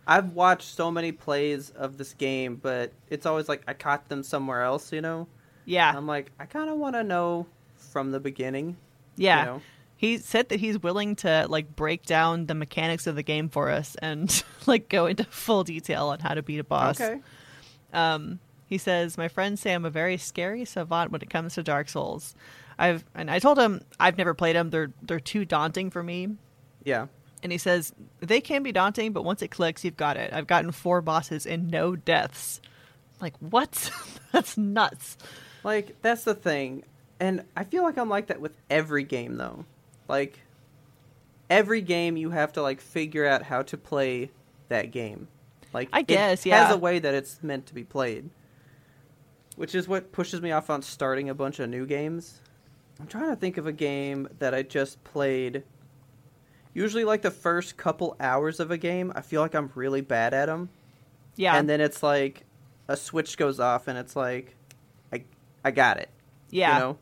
I've 0.09 0.33
watched 0.33 0.69
so 0.75 0.89
many 0.89 1.11
plays 1.11 1.69
of 1.71 1.97
this 1.97 2.13
game, 2.13 2.55
but 2.55 2.93
it's 3.09 3.25
always 3.25 3.49
like 3.49 3.63
I 3.67 3.73
caught 3.73 4.07
them 4.07 4.23
somewhere 4.23 4.61
else, 4.61 4.93
you 4.93 5.01
know? 5.01 5.27
yeah. 5.65 5.91
I'm 5.93 6.07
like, 6.07 6.31
I 6.39 6.45
kind 6.45 6.69
of 6.69 6.77
want 6.77 6.95
to 6.95 7.03
know 7.03 7.45
from 7.75 8.11
the 8.11 8.19
beginning. 8.19 8.77
yeah. 9.17 9.39
You 9.39 9.45
know? 9.45 9.61
He 9.97 10.19
said 10.19 10.49
that 10.49 10.59
he's 10.59 10.77
willing 10.81 11.15
to 11.17 11.47
like 11.49 11.75
break 11.75 12.05
down 12.05 12.45
the 12.45 12.53
mechanics 12.53 13.07
of 13.07 13.15
the 13.15 13.23
game 13.23 13.49
for 13.49 13.69
us 13.71 13.95
and 13.99 14.43
like 14.67 14.89
go 14.89 15.07
into 15.07 15.23
full 15.25 15.63
detail 15.63 16.07
on 16.09 16.19
how 16.19 16.35
to 16.35 16.43
beat 16.43 16.59
a 16.59 16.63
boss. 16.63 17.01
Okay. 17.01 17.19
Um, 17.93 18.39
he 18.67 18.77
says, 18.77 19.17
"My 19.17 19.27
friends 19.27 19.59
say 19.61 19.73
I'm 19.73 19.85
a 19.85 19.89
very 19.89 20.17
scary 20.17 20.65
savant 20.65 21.11
when 21.11 21.21
it 21.23 21.31
comes 21.31 21.55
to 21.55 21.63
Dark 21.63 21.89
Souls. 21.89 22.35
I've 22.79 23.03
and 23.15 23.29
I 23.29 23.39
told 23.39 23.57
him 23.57 23.81
I've 23.99 24.17
never 24.17 24.33
played 24.33 24.55
them. 24.55 24.69
They're 24.69 24.91
they're 25.01 25.19
too 25.19 25.45
daunting 25.45 25.89
for 25.89 26.03
me. 26.03 26.35
Yeah. 26.83 27.07
And 27.43 27.51
he 27.51 27.57
says 27.57 27.93
they 28.19 28.41
can 28.41 28.63
be 28.63 28.71
daunting, 28.71 29.13
but 29.13 29.23
once 29.23 29.41
it 29.41 29.49
clicks, 29.49 29.83
you've 29.83 29.97
got 29.97 30.17
it. 30.17 30.33
I've 30.33 30.47
gotten 30.47 30.71
four 30.71 31.01
bosses 31.01 31.45
and 31.45 31.69
no 31.69 31.95
deaths. 31.95 32.61
Like 33.21 33.35
what? 33.39 33.91
That's 34.31 34.57
nuts. 34.57 35.17
Like 35.63 36.01
that's 36.01 36.23
the 36.23 36.35
thing, 36.35 36.83
and 37.19 37.43
I 37.55 37.63
feel 37.63 37.83
like 37.83 37.97
I'm 37.97 38.07
like 38.07 38.27
that 38.27 38.39
with 38.39 38.55
every 38.69 39.03
game 39.03 39.35
though. 39.35 39.65
Like 40.07 40.39
every 41.49 41.81
game, 41.81 42.15
you 42.15 42.29
have 42.29 42.53
to 42.53 42.61
like 42.61 42.79
figure 42.79 43.25
out 43.25 43.43
how 43.43 43.63
to 43.63 43.77
play 43.77 44.31
that 44.69 44.91
game. 44.91 45.27
Like 45.73 45.89
I 45.91 46.03
guess, 46.03 46.45
it 46.45 46.49
yeah. 46.49 46.67
has 46.67 46.75
a 46.75 46.77
way 46.77 46.99
that 46.99 47.13
it's 47.13 47.41
meant 47.43 47.65
to 47.67 47.73
be 47.73 47.83
played, 47.83 48.29
which 49.55 49.75
is 49.75 49.87
what 49.87 50.11
pushes 50.11 50.41
me 50.41 50.51
off 50.51 50.69
on 50.69 50.81
starting 50.81 51.29
a 51.29 51.35
bunch 51.35 51.59
of 51.59 51.69
new 51.69 51.85
games. 51.85 52.39
I'm 52.99 53.07
trying 53.07 53.29
to 53.29 53.35
think 53.35 53.57
of 53.57 53.67
a 53.67 53.71
game 53.71 54.27
that 54.39 54.53
I 54.53 54.63
just 54.63 55.03
played. 55.03 55.63
Usually, 56.73 57.03
like 57.03 57.21
the 57.21 57.31
first 57.31 57.77
couple 57.77 58.15
hours 58.19 58.59
of 58.59 58.71
a 58.71 58.77
game, 58.77 59.11
I 59.15 59.21
feel 59.21 59.41
like 59.41 59.55
I'm 59.55 59.71
really 59.75 60.01
bad 60.01 60.33
at 60.33 60.47
them. 60.47 60.69
Yeah. 61.35 61.57
And 61.57 61.69
then 61.69 61.81
it's 61.81 62.01
like 62.01 62.45
a 62.87 62.97
switch 62.97 63.37
goes 63.37 63.59
off, 63.59 63.87
and 63.87 63.97
it's 63.97 64.15
like, 64.15 64.55
I, 65.13 65.23
I 65.63 65.71
got 65.71 65.97
it. 65.97 66.09
yeah. 66.49 66.73
You 66.73 66.79
know? 66.79 66.97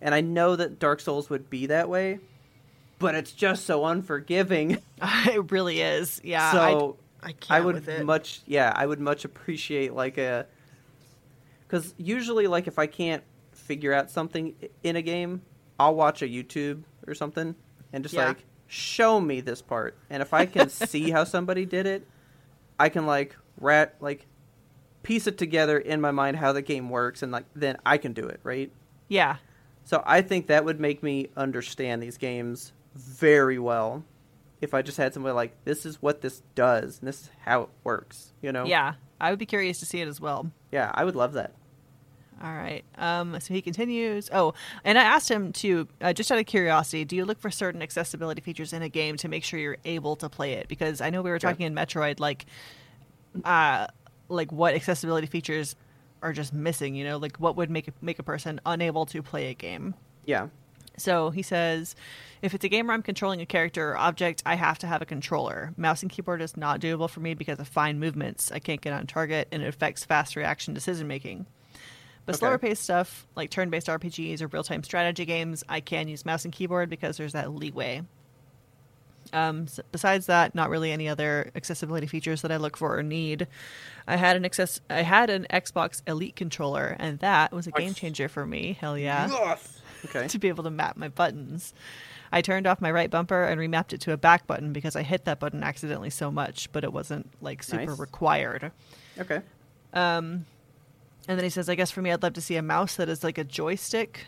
And 0.00 0.14
I 0.14 0.20
know 0.20 0.54
that 0.56 0.78
Dark 0.78 1.00
Souls 1.00 1.30
would 1.30 1.48
be 1.48 1.66
that 1.66 1.88
way, 1.88 2.18
but 2.98 3.14
it's 3.14 3.32
just 3.32 3.64
so 3.64 3.86
unforgiving. 3.86 4.78
it 5.02 5.50
really 5.50 5.80
is. 5.80 6.20
Yeah. 6.22 6.52
so 6.52 6.96
I, 7.22 7.28
I 7.28 7.32
can't 7.32 7.50
I 7.50 7.60
would 7.60 8.04
much, 8.04 8.42
yeah, 8.46 8.72
I 8.74 8.84
would 8.84 9.00
much 9.00 9.24
appreciate 9.24 9.94
like 9.94 10.18
a, 10.18 10.46
because 11.66 11.94
usually 11.96 12.46
like 12.46 12.66
if 12.66 12.78
I 12.78 12.86
can't 12.86 13.22
figure 13.64 13.92
out 13.92 14.10
something 14.10 14.54
in 14.82 14.96
a 14.96 15.02
game, 15.02 15.42
I'll 15.78 15.94
watch 15.94 16.22
a 16.22 16.26
YouTube 16.28 16.82
or 17.06 17.14
something 17.14 17.54
and 17.92 18.04
just 18.04 18.14
Yeah. 18.14 18.28
like 18.28 18.44
show 18.66 19.20
me 19.20 19.40
this 19.40 19.62
part. 19.62 19.96
And 20.10 20.22
if 20.22 20.32
I 20.34 20.46
can 20.46 20.68
see 20.70 21.10
how 21.10 21.24
somebody 21.24 21.64
did 21.66 21.86
it, 21.86 22.06
I 22.78 22.88
can 22.88 23.06
like 23.06 23.36
rat 23.60 23.94
like 24.00 24.26
piece 25.02 25.26
it 25.26 25.36
together 25.38 25.78
in 25.78 26.00
my 26.00 26.10
mind 26.10 26.36
how 26.36 26.52
the 26.52 26.62
game 26.62 26.88
works 26.90 27.22
and 27.22 27.30
like 27.32 27.44
then 27.54 27.76
I 27.84 27.98
can 27.98 28.12
do 28.12 28.24
it, 28.26 28.40
right? 28.42 28.70
Yeah. 29.08 29.36
So 29.84 30.02
I 30.06 30.22
think 30.22 30.46
that 30.46 30.64
would 30.64 30.80
make 30.80 31.02
me 31.02 31.28
understand 31.36 32.02
these 32.02 32.16
games 32.16 32.72
very 32.94 33.58
well 33.58 34.04
if 34.60 34.72
I 34.72 34.80
just 34.82 34.96
had 34.96 35.12
somebody 35.12 35.34
like 35.34 35.52
this 35.64 35.84
is 35.84 36.00
what 36.00 36.20
this 36.22 36.42
does 36.54 36.98
and 37.00 37.08
this 37.08 37.22
is 37.22 37.30
how 37.44 37.62
it 37.62 37.68
works, 37.82 38.32
you 38.40 38.50
know? 38.52 38.64
Yeah. 38.64 38.94
I 39.20 39.30
would 39.30 39.38
be 39.38 39.46
curious 39.46 39.78
to 39.80 39.86
see 39.86 40.00
it 40.00 40.08
as 40.08 40.20
well. 40.20 40.50
Yeah, 40.72 40.90
I 40.94 41.04
would 41.04 41.16
love 41.16 41.34
that. 41.34 41.52
All 42.42 42.52
right. 42.52 42.84
Um, 42.98 43.38
so 43.40 43.54
he 43.54 43.62
continues. 43.62 44.28
Oh, 44.32 44.54
and 44.84 44.98
I 44.98 45.02
asked 45.02 45.30
him 45.30 45.52
to, 45.54 45.88
uh, 46.00 46.12
just 46.12 46.30
out 46.32 46.38
of 46.38 46.46
curiosity, 46.46 47.04
do 47.04 47.16
you 47.16 47.24
look 47.24 47.40
for 47.40 47.50
certain 47.50 47.80
accessibility 47.80 48.40
features 48.40 48.72
in 48.72 48.82
a 48.82 48.88
game 48.88 49.16
to 49.18 49.28
make 49.28 49.44
sure 49.44 49.58
you're 49.58 49.78
able 49.84 50.16
to 50.16 50.28
play 50.28 50.54
it? 50.54 50.68
Because 50.68 51.00
I 51.00 51.10
know 51.10 51.22
we 51.22 51.30
were 51.30 51.36
Yeah. 51.36 51.40
talking 51.50 51.66
in 51.66 51.74
Metroid, 51.74 52.20
like, 52.20 52.46
uh, 53.44 53.86
like 54.28 54.52
what 54.52 54.74
accessibility 54.74 55.26
features 55.26 55.76
are 56.22 56.32
just 56.32 56.52
missing. 56.52 56.94
You 56.94 57.04
know, 57.04 57.18
like 57.18 57.36
what 57.38 57.56
would 57.56 57.70
make 57.70 57.88
make 58.02 58.18
a 58.18 58.22
person 58.22 58.60
unable 58.66 59.06
to 59.06 59.22
play 59.22 59.50
a 59.50 59.54
game. 59.54 59.94
Yeah. 60.24 60.48
So 60.96 61.30
he 61.30 61.42
says, 61.42 61.96
if 62.40 62.54
it's 62.54 62.64
a 62.64 62.68
game 62.68 62.86
where 62.86 62.94
I'm 62.94 63.02
controlling 63.02 63.40
a 63.40 63.46
character 63.46 63.90
or 63.92 63.96
object, 63.96 64.42
I 64.46 64.54
have 64.54 64.78
to 64.80 64.86
have 64.86 65.02
a 65.02 65.06
controller. 65.06 65.72
Mouse 65.76 66.02
and 66.02 66.10
keyboard 66.10 66.40
is 66.40 66.56
not 66.56 66.80
doable 66.80 67.10
for 67.10 67.20
me 67.20 67.34
because 67.34 67.58
of 67.58 67.66
fine 67.66 67.98
movements. 67.98 68.52
I 68.52 68.60
can't 68.60 68.80
get 68.80 68.92
on 68.92 69.06
target, 69.06 69.48
and 69.50 69.62
it 69.62 69.66
affects 69.66 70.04
fast 70.04 70.36
reaction 70.36 70.72
decision 70.72 71.08
making. 71.08 71.46
But 72.26 72.34
Okay. 72.36 72.40
slower 72.40 72.58
paced 72.58 72.82
stuff 72.82 73.26
like 73.36 73.50
turn 73.50 73.70
based 73.70 73.88
RPGs 73.88 74.40
or 74.40 74.46
real 74.46 74.64
time 74.64 74.82
strategy 74.82 75.24
games, 75.24 75.62
I 75.68 75.80
can 75.80 76.08
use 76.08 76.24
mouse 76.24 76.44
and 76.44 76.52
keyboard 76.54 76.88
because 76.88 77.16
there's 77.16 77.32
that 77.34 77.52
leeway. 77.52 78.02
Um, 79.32 79.64
s 79.64 79.80
besides 79.90 80.26
that, 80.26 80.54
not 80.54 80.70
really 80.70 80.92
any 80.92 81.08
other 81.08 81.50
accessibility 81.56 82.06
features 82.06 82.42
that 82.42 82.52
I 82.52 82.56
look 82.56 82.76
for 82.76 82.96
or 82.98 83.02
need. 83.02 83.46
I 84.06 84.16
had 84.16 84.36
an 84.36 84.44
access, 84.44 84.80
I 84.90 85.02
had 85.02 85.28
an 85.30 85.46
Xbox 85.50 86.02
Elite 86.06 86.36
controller, 86.36 86.94
and 86.98 87.18
that 87.20 87.50
was 87.50 87.66
a 87.66 87.72
game 87.72 87.94
changer 87.94 88.28
for 88.28 88.46
me. 88.46 88.76
Hell 88.80 88.96
yeah! 88.98 89.28
Yes. 89.28 89.80
Okay. 90.04 90.28
to 90.28 90.38
be 90.38 90.48
able 90.48 90.64
to 90.64 90.70
map 90.70 90.98
my 90.98 91.08
buttons. 91.08 91.72
I 92.30 92.42
turned 92.42 92.66
off 92.66 92.82
my 92.82 92.90
right 92.90 93.10
bumper 93.10 93.44
and 93.44 93.58
remapped 93.58 93.94
it 93.94 94.02
to 94.02 94.12
a 94.12 94.18
back 94.18 94.46
button 94.46 94.74
because 94.74 94.96
I 94.96 95.02
hit 95.02 95.24
that 95.24 95.40
button 95.40 95.62
accidentally 95.64 96.10
so 96.10 96.30
much, 96.30 96.70
but 96.72 96.84
it 96.84 96.92
wasn't 96.92 97.30
like 97.40 97.62
super 97.62 97.86
Nice. 97.86 97.98
required. 97.98 98.70
Okay. 99.18 99.40
Um, 99.94 100.44
and 101.28 101.38
then 101.38 101.44
he 101.44 101.50
says, 101.50 101.68
I 101.68 101.74
guess 101.74 101.90
for 101.90 102.02
me, 102.02 102.12
I'd 102.12 102.22
love 102.22 102.34
to 102.34 102.40
see 102.40 102.56
a 102.56 102.62
mouse 102.62 102.96
that 102.96 103.08
is 103.08 103.24
like 103.24 103.38
a 103.38 103.44
joystick, 103.44 104.26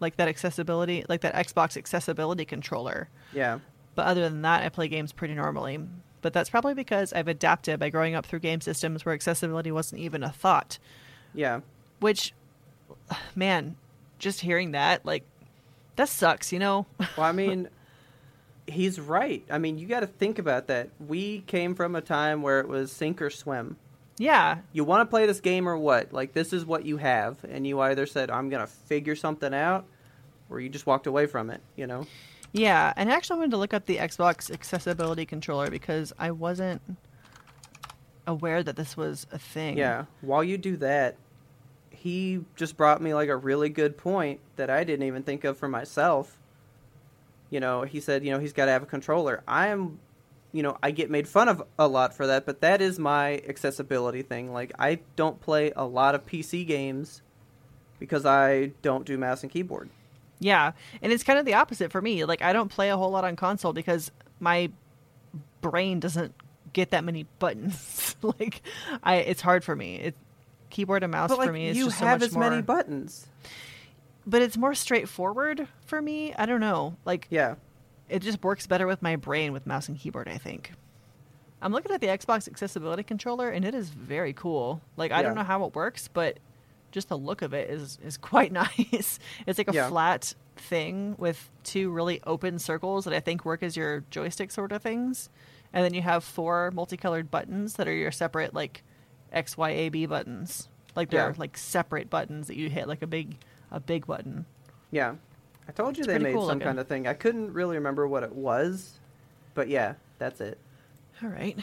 like 0.00 0.16
that 0.16 0.28
accessibility, 0.28 1.04
like 1.08 1.22
that 1.22 1.34
Xbox 1.34 1.76
accessibility 1.76 2.44
controller. 2.44 3.08
Yeah. 3.32 3.60
But 3.94 4.06
other 4.06 4.22
than 4.22 4.42
that, 4.42 4.62
I 4.62 4.68
play 4.68 4.88
games 4.88 5.12
pretty 5.12 5.34
normally. 5.34 5.78
But 6.22 6.32
that's 6.32 6.50
probably 6.50 6.74
because 6.74 7.12
I've 7.12 7.28
adapted 7.28 7.80
by 7.80 7.88
growing 7.88 8.14
up 8.14 8.26
through 8.26 8.40
game 8.40 8.60
systems 8.60 9.04
where 9.04 9.14
accessibility 9.14 9.72
wasn't 9.72 10.02
even 10.02 10.22
a 10.22 10.30
thought. 10.30 10.78
Yeah. 11.34 11.60
Which, 12.00 12.34
man, 13.34 13.76
just 14.18 14.40
hearing 14.40 14.72
that, 14.72 15.06
like, 15.06 15.24
that 15.96 16.08
sucks, 16.08 16.52
you 16.52 16.58
know? 16.58 16.86
Well, 17.16 17.26
I 17.26 17.32
mean, 17.32 17.68
he's 18.66 19.00
right. 19.00 19.42
I 19.50 19.58
mean, 19.58 19.78
you 19.78 19.86
got 19.86 20.00
to 20.00 20.06
think 20.06 20.38
about 20.38 20.66
that. 20.68 20.90
We 21.06 21.40
came 21.40 21.74
from 21.74 21.96
a 21.96 22.00
time 22.00 22.42
where 22.42 22.60
it 22.60 22.68
was 22.68 22.92
sink 22.92 23.22
or 23.22 23.30
swim. 23.30 23.76
Yeah, 24.20 24.58
You 24.72 24.84
want 24.84 25.00
to 25.00 25.10
play 25.10 25.24
this 25.24 25.40
game 25.40 25.66
or 25.66 25.78
what? 25.78 26.12
Like, 26.12 26.34
this 26.34 26.52
is 26.52 26.66
what 26.66 26.84
you 26.84 26.98
have. 26.98 27.38
And 27.48 27.66
you 27.66 27.80
either 27.80 28.04
said, 28.04 28.30
I'm 28.30 28.50
going 28.50 28.60
to 28.60 28.66
figure 28.66 29.16
something 29.16 29.54
out, 29.54 29.86
or 30.50 30.60
you 30.60 30.68
just 30.68 30.86
walked 30.86 31.06
away 31.06 31.24
from 31.24 31.48
it, 31.48 31.62
you 31.74 31.86
know? 31.86 32.06
Yeah, 32.52 32.92
and 32.96 33.08
actually, 33.08 33.12
I 33.12 33.16
actually 33.16 33.38
wanted 33.38 33.50
to 33.52 33.56
look 33.56 33.74
up 33.74 33.86
the 33.86 33.96
Xbox 33.96 34.50
accessibility 34.50 35.24
controller 35.24 35.70
because 35.70 36.12
I 36.18 36.32
wasn't 36.32 36.82
aware 38.26 38.62
that 38.62 38.76
this 38.76 38.94
was 38.94 39.26
a 39.32 39.38
thing. 39.38 39.78
Yeah. 39.78 40.04
While 40.20 40.44
you 40.44 40.58
do 40.58 40.76
that, 40.76 41.16
he 41.90 42.44
just 42.56 42.76
brought 42.76 43.00
me 43.00 43.14
like 43.14 43.30
a 43.30 43.36
really 43.36 43.70
good 43.70 43.96
point 43.96 44.40
that 44.56 44.68
I 44.68 44.84
didn't 44.84 45.06
even 45.06 45.22
think 45.22 45.44
of 45.44 45.56
for 45.56 45.68
myself. 45.68 46.38
You 47.48 47.60
know, 47.60 47.82
he 47.82 48.00
said, 48.00 48.22
you 48.24 48.32
know, 48.32 48.38
he's 48.38 48.52
got 48.52 48.66
to 48.66 48.70
have 48.70 48.82
a 48.82 48.86
controller. 48.86 49.42
I 49.48 49.68
am, 49.68 49.98
you 50.52 50.62
know, 50.62 50.76
I 50.82 50.90
get 50.90 51.10
made 51.10 51.28
fun 51.28 51.48
of 51.48 51.62
a 51.78 51.86
lot 51.86 52.14
for 52.14 52.26
that, 52.26 52.46
but 52.46 52.60
that 52.60 52.80
is 52.80 52.98
my 52.98 53.42
accessibility 53.48 54.22
thing. 54.22 54.52
Like, 54.52 54.72
I 54.78 55.00
don't 55.16 55.40
play 55.40 55.72
a 55.76 55.84
lot 55.84 56.14
of 56.14 56.26
PC 56.26 56.66
games 56.66 57.22
because 57.98 58.26
I 58.26 58.72
don't 58.82 59.04
do 59.04 59.16
mouse 59.18 59.42
and 59.42 59.52
keyboard. 59.52 59.90
Yeah, 60.40 60.72
and 61.02 61.12
it's 61.12 61.22
kind 61.22 61.38
of 61.38 61.44
the 61.44 61.54
opposite 61.54 61.92
for 61.92 62.00
me. 62.00 62.24
Like 62.24 62.40
I 62.40 62.54
don't 62.54 62.68
play 62.70 62.88
a 62.88 62.96
whole 62.96 63.10
lot 63.10 63.24
on 63.24 63.36
console 63.36 63.74
because 63.74 64.10
my 64.40 64.70
brain 65.60 66.00
doesn't 66.00 66.34
get 66.72 66.90
that 66.92 67.04
many 67.04 67.26
buttons. 67.38 68.16
like 68.22 68.62
I 69.02 69.16
it's 69.16 69.42
hard 69.42 69.62
for 69.62 69.76
me. 69.76 69.96
It 69.96 70.14
keyboard 70.70 71.02
and 71.02 71.12
mouse 71.12 71.28
But 71.28 71.38
like, 71.38 71.48
for 71.48 71.52
me 71.52 71.68
is 71.68 71.76
you 71.76 71.86
just 71.86 71.98
so 71.98 72.06
have 72.06 72.22
as 72.22 72.32
more 72.32 72.48
many 72.48 72.62
buttons. 72.62 73.26
but 74.26 74.40
it's 74.40 74.56
more 74.56 74.74
straightforward 74.74 75.68
for 75.84 76.00
me. 76.00 76.32
I 76.34 76.46
don't 76.46 76.60
know. 76.60 76.96
Like 77.04 77.26
Yeah. 77.28 77.56
It 78.10 78.20
just 78.20 78.42
works 78.42 78.66
better 78.66 78.86
with 78.86 79.02
my 79.02 79.16
brain 79.16 79.52
with 79.52 79.66
mouse 79.66 79.88
and 79.88 79.98
keyboard, 79.98 80.28
I 80.28 80.36
think. 80.38 80.72
I'm 81.62 81.72
looking 81.72 81.92
at 81.92 82.00
the 82.00 82.06
Xbox 82.06 82.48
accessibility 82.48 83.02
controller 83.02 83.50
and 83.50 83.64
it 83.64 83.74
is 83.74 83.90
very 83.90 84.32
cool. 84.32 84.80
Like 84.96 85.12
I 85.12 85.22
don't 85.22 85.34
know 85.34 85.42
how 85.44 85.64
it 85.64 85.74
works, 85.74 86.08
but 86.08 86.38
just 86.90 87.08
the 87.08 87.18
look 87.18 87.42
of 87.42 87.52
it 87.54 87.70
is 87.70 87.98
is 88.04 88.16
quite 88.32 88.50
nice. 88.52 89.18
It's 89.46 89.58
like 89.58 89.68
a 89.70 89.74
Yeah. 89.74 89.88
flat 89.88 90.34
thing 90.56 91.14
with 91.18 91.50
two 91.64 91.90
really 91.90 92.20
open 92.26 92.58
circles 92.58 93.04
that 93.04 93.14
I 93.14 93.20
think 93.20 93.44
work 93.44 93.62
as 93.62 93.76
your 93.76 94.04
joystick 94.10 94.50
sort 94.50 94.72
of 94.72 94.82
things. 94.82 95.28
And 95.72 95.84
then 95.84 95.94
you 95.94 96.02
have 96.02 96.24
four 96.24 96.70
multicolored 96.72 97.30
buttons 97.30 97.74
that 97.74 97.86
are 97.86 97.94
your 97.94 98.10
separate 98.10 98.54
like 98.54 98.82
X, 99.32 99.56
Y, 99.56 99.70
A, 99.70 99.88
B 99.90 100.06
buttons. 100.06 100.68
Like 100.96 101.10
they're 101.10 101.28
Yeah. 101.28 101.34
like 101.36 101.56
separate 101.56 102.10
buttons 102.10 102.48
that 102.48 102.56
you 102.56 102.68
hit 102.70 102.88
like 102.88 103.02
a 103.02 103.06
big 103.06 103.36
a 103.70 103.78
big 103.80 104.06
button. 104.06 104.46
Yeah. 104.90 105.14
I 105.70 105.72
told 105.72 105.96
you 105.96 106.02
It's 106.02 106.08
they 106.12 106.18
made 106.18 106.32
cool 106.34 106.42
some 106.48 106.58
looking. 106.58 106.66
kind 106.66 106.80
of 106.80 106.88
thing. 106.88 107.06
I 107.06 107.14
couldn't 107.14 107.52
really 107.52 107.76
remember 107.76 108.08
what 108.08 108.24
it 108.24 108.32
was, 108.34 108.98
but 109.54 109.68
yeah, 109.68 109.94
that's 110.18 110.40
it. 110.40 110.58
All 111.22 111.28
right. 111.28 111.56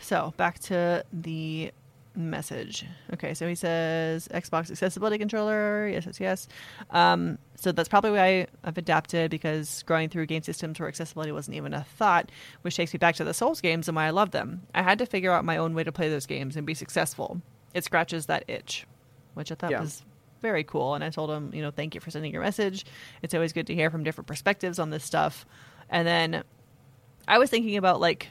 So 0.00 0.32
back 0.36 0.60
to 0.60 1.04
the 1.12 1.72
message. 2.14 2.84
Okay, 3.14 3.34
so 3.34 3.48
he 3.48 3.56
says 3.56 4.28
Xbox 4.32 4.70
accessibility 4.70 5.18
controller. 5.18 5.88
Yes, 5.88 6.06
yes, 6.06 6.20
yes. 6.20 6.48
Um, 6.90 7.38
so 7.56 7.72
that's 7.72 7.88
probably 7.88 8.12
why 8.12 8.46
I've 8.62 8.78
adapted 8.78 9.32
because 9.32 9.82
growing 9.82 10.08
through 10.08 10.26
game 10.26 10.42
systems 10.44 10.78
where 10.78 10.88
accessibility 10.88 11.32
wasn't 11.32 11.56
even 11.56 11.74
a 11.74 11.82
thought, 11.82 12.30
which 12.62 12.76
takes 12.76 12.92
me 12.92 12.98
back 12.98 13.16
to 13.16 13.24
the 13.24 13.34
Souls 13.34 13.60
games 13.60 13.88
and 13.88 13.96
why 13.96 14.04
I 14.06 14.10
love 14.10 14.30
them. 14.30 14.62
I 14.76 14.82
had 14.82 14.98
to 15.00 15.06
figure 15.06 15.32
out 15.32 15.44
my 15.44 15.56
own 15.56 15.74
way 15.74 15.82
to 15.82 15.90
play 15.90 16.08
those 16.08 16.26
games 16.26 16.54
and 16.56 16.64
be 16.64 16.74
successful. 16.74 17.42
It 17.74 17.82
scratches 17.82 18.26
that 18.26 18.44
itch, 18.46 18.86
which 19.34 19.50
I 19.50 19.56
thought 19.56 19.72
Yeah. 19.72 19.80
was 19.80 20.04
very 20.40 20.64
cool. 20.64 20.94
And 20.94 21.02
I 21.04 21.10
told 21.10 21.30
him, 21.30 21.52
you 21.54 21.62
know, 21.62 21.70
thank 21.70 21.94
you 21.94 22.00
for 22.00 22.10
sending 22.10 22.32
your 22.32 22.42
message. 22.42 22.84
It's 23.22 23.34
always 23.34 23.52
good 23.52 23.66
to 23.68 23.74
hear 23.74 23.90
from 23.90 24.04
different 24.04 24.26
perspectives 24.28 24.78
on 24.78 24.90
this 24.90 25.04
stuff. 25.04 25.46
And 25.90 26.06
then 26.06 26.42
I 27.26 27.38
was 27.38 27.50
thinking 27.50 27.76
about 27.76 28.00
like 28.00 28.28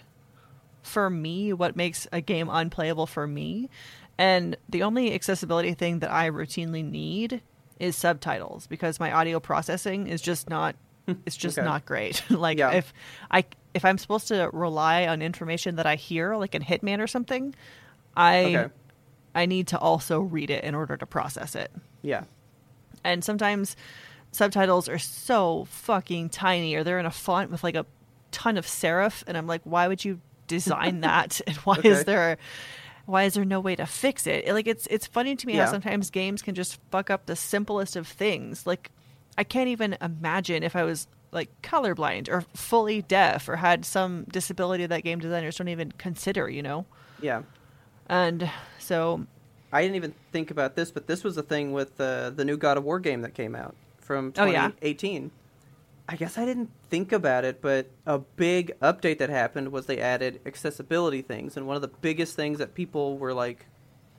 for 0.83 1.09
me 1.09 1.51
what 1.53 1.75
makes 1.75 2.07
a 2.11 2.21
game 2.21 2.47
unplayable 2.49 3.05
for 3.07 3.27
me 3.27 3.69
and 4.17 4.55
the 4.69 4.83
only 4.83 5.13
accessibility 5.13 5.73
thing 5.73 5.99
that 5.99 6.09
i 6.09 6.29
routinely 6.29 6.83
need 6.89 7.41
is 7.77 7.93
subtitles 7.95 8.67
because 8.67 8.97
my 8.97 9.11
audio 9.11 9.37
processing 9.39 10.07
is 10.07 10.21
just 10.21 10.49
not 10.49 10.75
it's 11.25 11.35
just 11.35 11.57
Okay. 11.57 11.65
not 11.65 11.85
great 11.85 12.23
like 12.31 12.57
Yeah. 12.57 12.71
if 12.71 12.93
i 13.29 13.43
if 13.73 13.83
i'm 13.83 13.97
supposed 13.97 14.29
to 14.29 14.49
rely 14.53 15.07
on 15.07 15.21
information 15.21 15.75
that 15.75 15.85
i 15.85 15.95
hear 15.95 16.37
like 16.37 16.55
in 16.55 16.61
hitman 16.61 16.99
or 17.01 17.07
something 17.07 17.53
i 18.15 18.55
Okay. 18.55 18.73
i 19.35 19.45
need 19.45 19.67
to 19.67 19.77
also 19.77 20.21
read 20.21 20.49
it 20.49 20.63
in 20.63 20.73
order 20.73 20.95
to 20.95 21.05
process 21.05 21.53
it 21.53 21.69
Yeah. 22.01 22.23
and 23.03 23.23
sometimes 23.23 23.75
subtitles 24.31 24.87
are 24.89 24.99
so 24.99 25.65
fucking 25.69 26.29
tiny 26.29 26.75
or 26.75 26.83
they're 26.83 26.99
in 26.99 27.05
a 27.05 27.11
font 27.11 27.49
with 27.51 27.63
like 27.63 27.75
a 27.75 27.85
ton 28.31 28.57
of 28.57 28.65
serif 28.65 29.23
and 29.25 29.37
i'm 29.37 29.47
like 29.47 29.61
why 29.63 29.87
would 29.87 30.03
you 30.05 30.19
design 30.47 31.01
that 31.01 31.39
and 31.47 31.55
why 31.57 31.77
Okay. 31.77 31.89
is 31.89 32.03
there 32.05 32.37
why 33.05 33.23
is 33.23 33.33
there 33.35 33.45
no 33.45 33.59
way 33.59 33.75
to 33.75 33.85
fix 33.85 34.27
it 34.27 34.47
like 34.53 34.67
it's 34.67 34.85
it's 34.91 35.07
funny 35.07 35.35
to 35.35 35.47
me 35.47 35.55
Yeah. 35.55 35.65
how 35.65 35.71
sometimes 35.71 36.09
games 36.09 36.41
can 36.41 36.55
just 36.55 36.79
fuck 36.91 37.09
up 37.09 37.25
the 37.25 37.35
simplest 37.35 37.95
of 37.95 38.05
things 38.07 38.67
like 38.67 38.91
i 39.37 39.43
can't 39.43 39.69
even 39.69 39.97
imagine 40.01 40.61
if 40.61 40.75
i 40.75 40.83
was 40.83 41.07
like 41.31 41.49
colorblind 41.61 42.29
or 42.29 42.41
fully 42.53 43.01
deaf 43.01 43.47
or 43.49 43.55
had 43.57 43.85
some 43.85 44.25
disability 44.31 44.85
that 44.85 45.03
game 45.03 45.19
designers 45.19 45.55
don't 45.57 45.67
even 45.69 45.91
consider 45.93 46.49
you 46.49 46.61
know 46.61 46.85
Yeah. 47.21 47.43
and 48.07 48.49
so 48.77 49.25
I 49.71 49.81
didn't 49.81 49.95
even 49.95 50.13
think 50.31 50.49
about 50.51 50.75
this, 50.75 50.91
but 50.91 51.07
this 51.07 51.23
was 51.23 51.37
a 51.37 51.43
thing 51.43 51.73
with 51.73 51.99
uh, 51.99 52.29
the 52.29 52.45
new 52.45 52.57
God 52.57 52.77
of 52.77 52.83
War 52.83 52.99
game 52.99 53.21
that 53.21 53.33
came 53.33 53.55
out 53.55 53.75
from 53.99 54.33
Oh, 54.37 54.45
yeah? 54.45 54.67
2018. 54.67 55.31
I 56.09 56.15
guess 56.15 56.37
I 56.37 56.45
didn't 56.45 56.69
think 56.89 57.11
about 57.11 57.43
it, 57.43 57.61
but 57.61 57.87
a 58.05 58.19
big 58.19 58.71
update 58.79 59.17
that 59.17 59.29
happened 59.29 59.73
was 59.73 59.87
they 59.87 59.99
added 59.99 60.39
accessibility 60.45 61.21
things, 61.21 61.57
and 61.57 61.67
one 61.67 61.75
of 61.75 61.81
the 61.81 61.89
biggest 61.89 62.35
things 62.37 62.59
that 62.59 62.73
people 62.73 63.17
were 63.17 63.33
like 63.33 63.65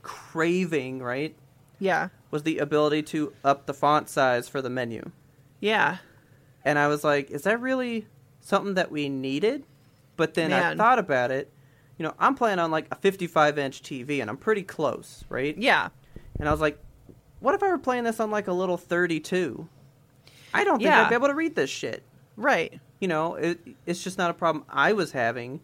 craving, 0.03 1.01
right, 1.03 1.35
yeah 1.79 2.09
was 2.31 2.43
the 2.43 2.59
ability 2.59 3.03
to 3.03 3.33
up 3.43 3.65
the 3.67 3.73
font 3.73 4.09
size 4.09 4.49
for 4.49 4.61
the 4.61 4.69
menu. 4.69 5.11
yeah 5.61 5.99
And 6.65 6.79
I 6.79 6.89
was 6.89 7.05
like, 7.05 7.31
is 7.31 7.43
that 7.43 7.59
really 7.61 8.07
something 8.41 8.75
that 8.75 8.91
we 8.91 9.09
needed? 9.09 9.65
But 10.17 10.35
then 10.35 10.53
I 10.53 10.75
thought 10.75 10.99
about 10.99 11.31
it. 11.31 11.51
You 11.99 12.05
know, 12.05 12.15
I'm 12.19 12.35
playing 12.35 12.59
on 12.59 12.71
like 12.71 12.87
a 12.91 12.95
55 12.95 13.59
inch 13.59 13.83
TV 13.83 14.21
and 14.21 14.31
I'm 14.31 14.37
pretty 14.37 14.63
close, 14.63 15.25
right? 15.29 15.57
Yeah. 15.59 15.89
And 16.39 16.49
I 16.49 16.53
was 16.53 16.61
like, 16.61 16.79
what 17.41 17.55
if 17.55 17.63
I 17.63 17.69
were 17.69 17.79
playing 17.79 18.05
this 18.05 18.21
on 18.21 18.31
like 18.31 18.47
a 18.47 18.53
little 18.53 18.77
32? 18.77 19.69
I 20.55 20.65
don't 20.65 20.79
think 20.79 20.87
Yeah. 20.87 21.03
I'd 21.03 21.09
be 21.09 21.15
able 21.15 21.29
to 21.29 21.35
read 21.35 21.55
this 21.55 21.71
shit. 21.71 22.03
Right. 22.37 22.81
You 23.01 23.09
know, 23.09 23.35
it, 23.35 23.59
it's 23.85 24.03
just 24.03 24.17
not 24.17 24.31
a 24.31 24.35
problem 24.35 24.65
I 24.69 24.93
was 24.93 25.13
having. 25.13 25.61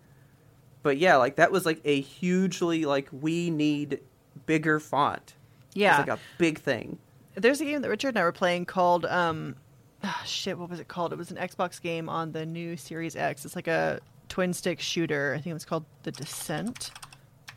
But 0.82 0.99
yeah, 0.99 1.16
like 1.16 1.37
that 1.37 1.51
was 1.51 1.64
like 1.64 1.80
a 1.85 2.01
hugely 2.01 2.85
like 2.85 3.09
we 3.12 3.51
need 3.51 4.01
bigger 4.47 4.80
font. 4.80 5.35
Yeah. 5.72 6.01
It's 6.01 6.09
like 6.09 6.18
a 6.18 6.22
big 6.39 6.59
thing. 6.59 6.99
There's 7.37 7.61
a 7.61 7.64
game 7.64 7.80
that 7.82 7.89
Richard 7.89 8.09
and 8.09 8.18
I 8.18 8.22
were 8.22 8.32
playing 8.32 8.66
called 8.66 9.07
um 9.07 9.57
ah, 10.03 10.22
shit, 10.26 10.59
what 10.59 10.68
was 10.68 10.80
it 10.80 10.89
called? 10.89 11.12
It 11.12 11.16
was 11.16 11.30
an 11.30 11.37
Xbox 11.37 11.80
game 11.80 12.09
on 12.09 12.32
the 12.32 12.45
new 12.45 12.76
Series 12.76 13.16
X. 13.16 13.45
It's 13.45 13.57
like 13.57 13.68
a 13.68 14.01
twin 14.35 14.53
stick 14.53 14.80
shooter. 14.80 15.32
I 15.32 15.37
think 15.37 15.47
it 15.53 15.55
was 15.55 15.64
called 15.64 15.85
The 16.03 16.11
Descent. 16.11 16.91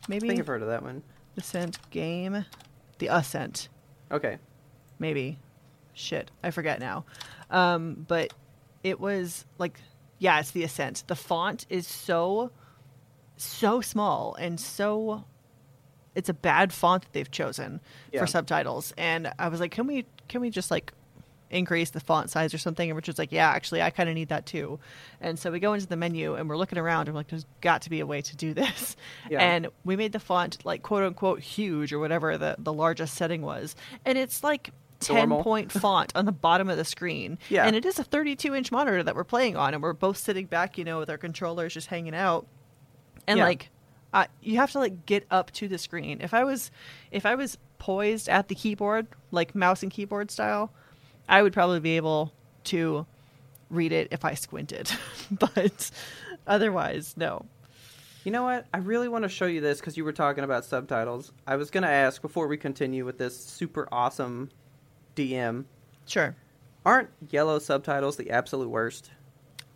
Maybe. 0.08 0.28
I 0.28 0.30
think 0.30 0.40
I've 0.40 0.46
heard 0.46 0.62
of 0.62 0.68
that 0.68 0.84
one. 0.84 1.02
Descent 1.34 1.76
game. 1.90 2.44
The 2.98 3.08
Ascent. 3.08 3.68
Okay. 4.12 4.38
maybe 5.00 5.38
shit 5.92 6.30
i 6.44 6.50
forget 6.52 6.78
now 6.80 7.04
um 7.50 8.04
but 8.08 8.32
it 8.84 8.98
was 9.00 9.44
like 9.58 9.78
yeah 10.18 10.38
it's 10.40 10.52
the 10.52 10.62
ascent 10.62 11.02
the 11.08 11.14
font 11.16 11.66
is 11.68 11.86
so 11.88 12.50
so 13.36 13.80
small 13.80 14.34
and 14.36 14.58
so 14.60 15.24
it's 16.14 16.28
a 16.28 16.32
bad 16.34 16.72
font 16.72 17.02
that 17.02 17.12
they've 17.12 17.30
chosen 17.30 17.80
Yeah. 18.12 18.20
for 18.20 18.26
subtitles 18.28 18.94
and 18.96 19.30
i 19.40 19.48
was 19.48 19.58
like 19.60 19.72
can 19.72 19.86
we 19.88 20.06
can 20.28 20.40
we 20.40 20.48
just 20.50 20.70
like 20.70 20.92
increase 21.50 21.90
the 21.90 22.00
font 22.00 22.28
size 22.30 22.52
or 22.52 22.58
something 22.58 22.90
and 22.90 22.96
richard's 22.96 23.18
like 23.18 23.32
yeah 23.32 23.48
actually 23.48 23.80
i 23.80 23.88
kind 23.90 24.08
of 24.08 24.14
need 24.14 24.28
that 24.28 24.44
too 24.44 24.78
and 25.20 25.38
so 25.38 25.50
we 25.50 25.58
go 25.58 25.72
into 25.72 25.86
the 25.86 25.96
menu 25.96 26.34
and 26.34 26.48
we're 26.48 26.56
looking 26.56 26.78
around 26.78 27.08
and 27.08 27.14
we're 27.14 27.20
like 27.20 27.28
there's 27.28 27.46
got 27.60 27.82
to 27.82 27.90
be 27.90 28.00
a 28.00 28.06
way 28.06 28.20
to 28.20 28.36
do 28.36 28.52
this 28.62 28.96
Yeah. 29.30 29.40
and 29.40 29.68
we 29.84 29.96
made 29.96 30.12
the 30.12 30.20
font 30.20 30.64
like 30.64 30.82
quote 30.82 31.02
unquote 31.04 31.40
huge 31.40 31.92
or 31.92 31.98
whatever 31.98 32.36
the, 32.36 32.56
the 32.58 32.72
largest 32.72 33.14
setting 33.14 33.42
was 33.42 33.74
and 34.04 34.18
it's 34.18 34.44
like 34.44 34.70
10 35.00 35.16
Normal. 35.28 35.44
point 35.44 35.70
font 35.70 36.12
on 36.16 36.24
the 36.24 36.32
bottom 36.32 36.68
of 36.68 36.76
the 36.76 36.84
screen 36.84 37.38
Yeah. 37.48 37.64
and 37.66 37.76
it 37.76 37.84
is 37.86 37.98
a 37.98 38.04
32 38.04 38.54
inch 38.54 38.72
monitor 38.72 39.02
that 39.02 39.14
we're 39.14 39.24
playing 39.24 39.56
on 39.56 39.72
and 39.72 39.82
we're 39.82 39.92
both 39.92 40.16
sitting 40.16 40.46
back 40.46 40.76
you 40.76 40.84
know 40.84 40.98
with 40.98 41.08
our 41.08 41.18
controllers 41.18 41.72
just 41.72 41.86
hanging 41.86 42.14
out 42.16 42.46
and 43.26 43.38
Yeah. 43.38 43.44
like 43.44 43.70
uh, 44.12 44.24
you 44.42 44.56
have 44.56 44.72
to 44.72 44.78
like 44.78 45.04
get 45.06 45.24
up 45.30 45.50
to 45.52 45.68
the 45.68 45.78
screen 45.78 46.20
if 46.22 46.32
i 46.34 46.42
was 46.42 46.70
if 47.10 47.24
i 47.26 47.34
was 47.34 47.58
poised 47.78 48.28
at 48.28 48.48
the 48.48 48.54
keyboard 48.54 49.06
like 49.30 49.54
mouse 49.54 49.82
and 49.82 49.92
keyboard 49.92 50.30
style 50.30 50.72
i 51.28 51.42
would 51.42 51.52
probably 51.52 51.80
be 51.80 51.96
able 51.96 52.32
to 52.64 53.06
read 53.70 53.92
it 53.92 54.08
if 54.10 54.24
i 54.24 54.34
squinted 54.34 54.90
but 55.30 55.90
otherwise 56.46 57.14
no 57.16 57.44
You 58.24 58.32
know 58.32 58.42
what? 58.42 58.66
I 58.74 58.78
really 58.78 59.08
want 59.08 59.22
to 59.22 59.28
show 59.28 59.46
you 59.46 59.60
this 59.62 59.78
because 59.80 59.96
you 59.96 60.04
were 60.04 60.12
talking 60.12 60.44
about 60.44 60.64
subtitles. 60.64 61.32
I 61.46 61.56
was 61.56 61.70
going 61.70 61.84
to 61.84 61.88
ask 61.88 62.20
before 62.20 62.46
we 62.46 62.58
continue 62.58 63.04
with 63.06 63.16
this 63.16 63.38
super 63.38 63.88
awesome 63.90 64.50
DM. 65.16 65.64
sure 66.06 66.34
Aren't 66.84 67.08
yellow 67.30 67.58
subtitles 67.58 68.16
the 68.16 68.30
absolute 68.30 68.68
worst? 68.68 69.10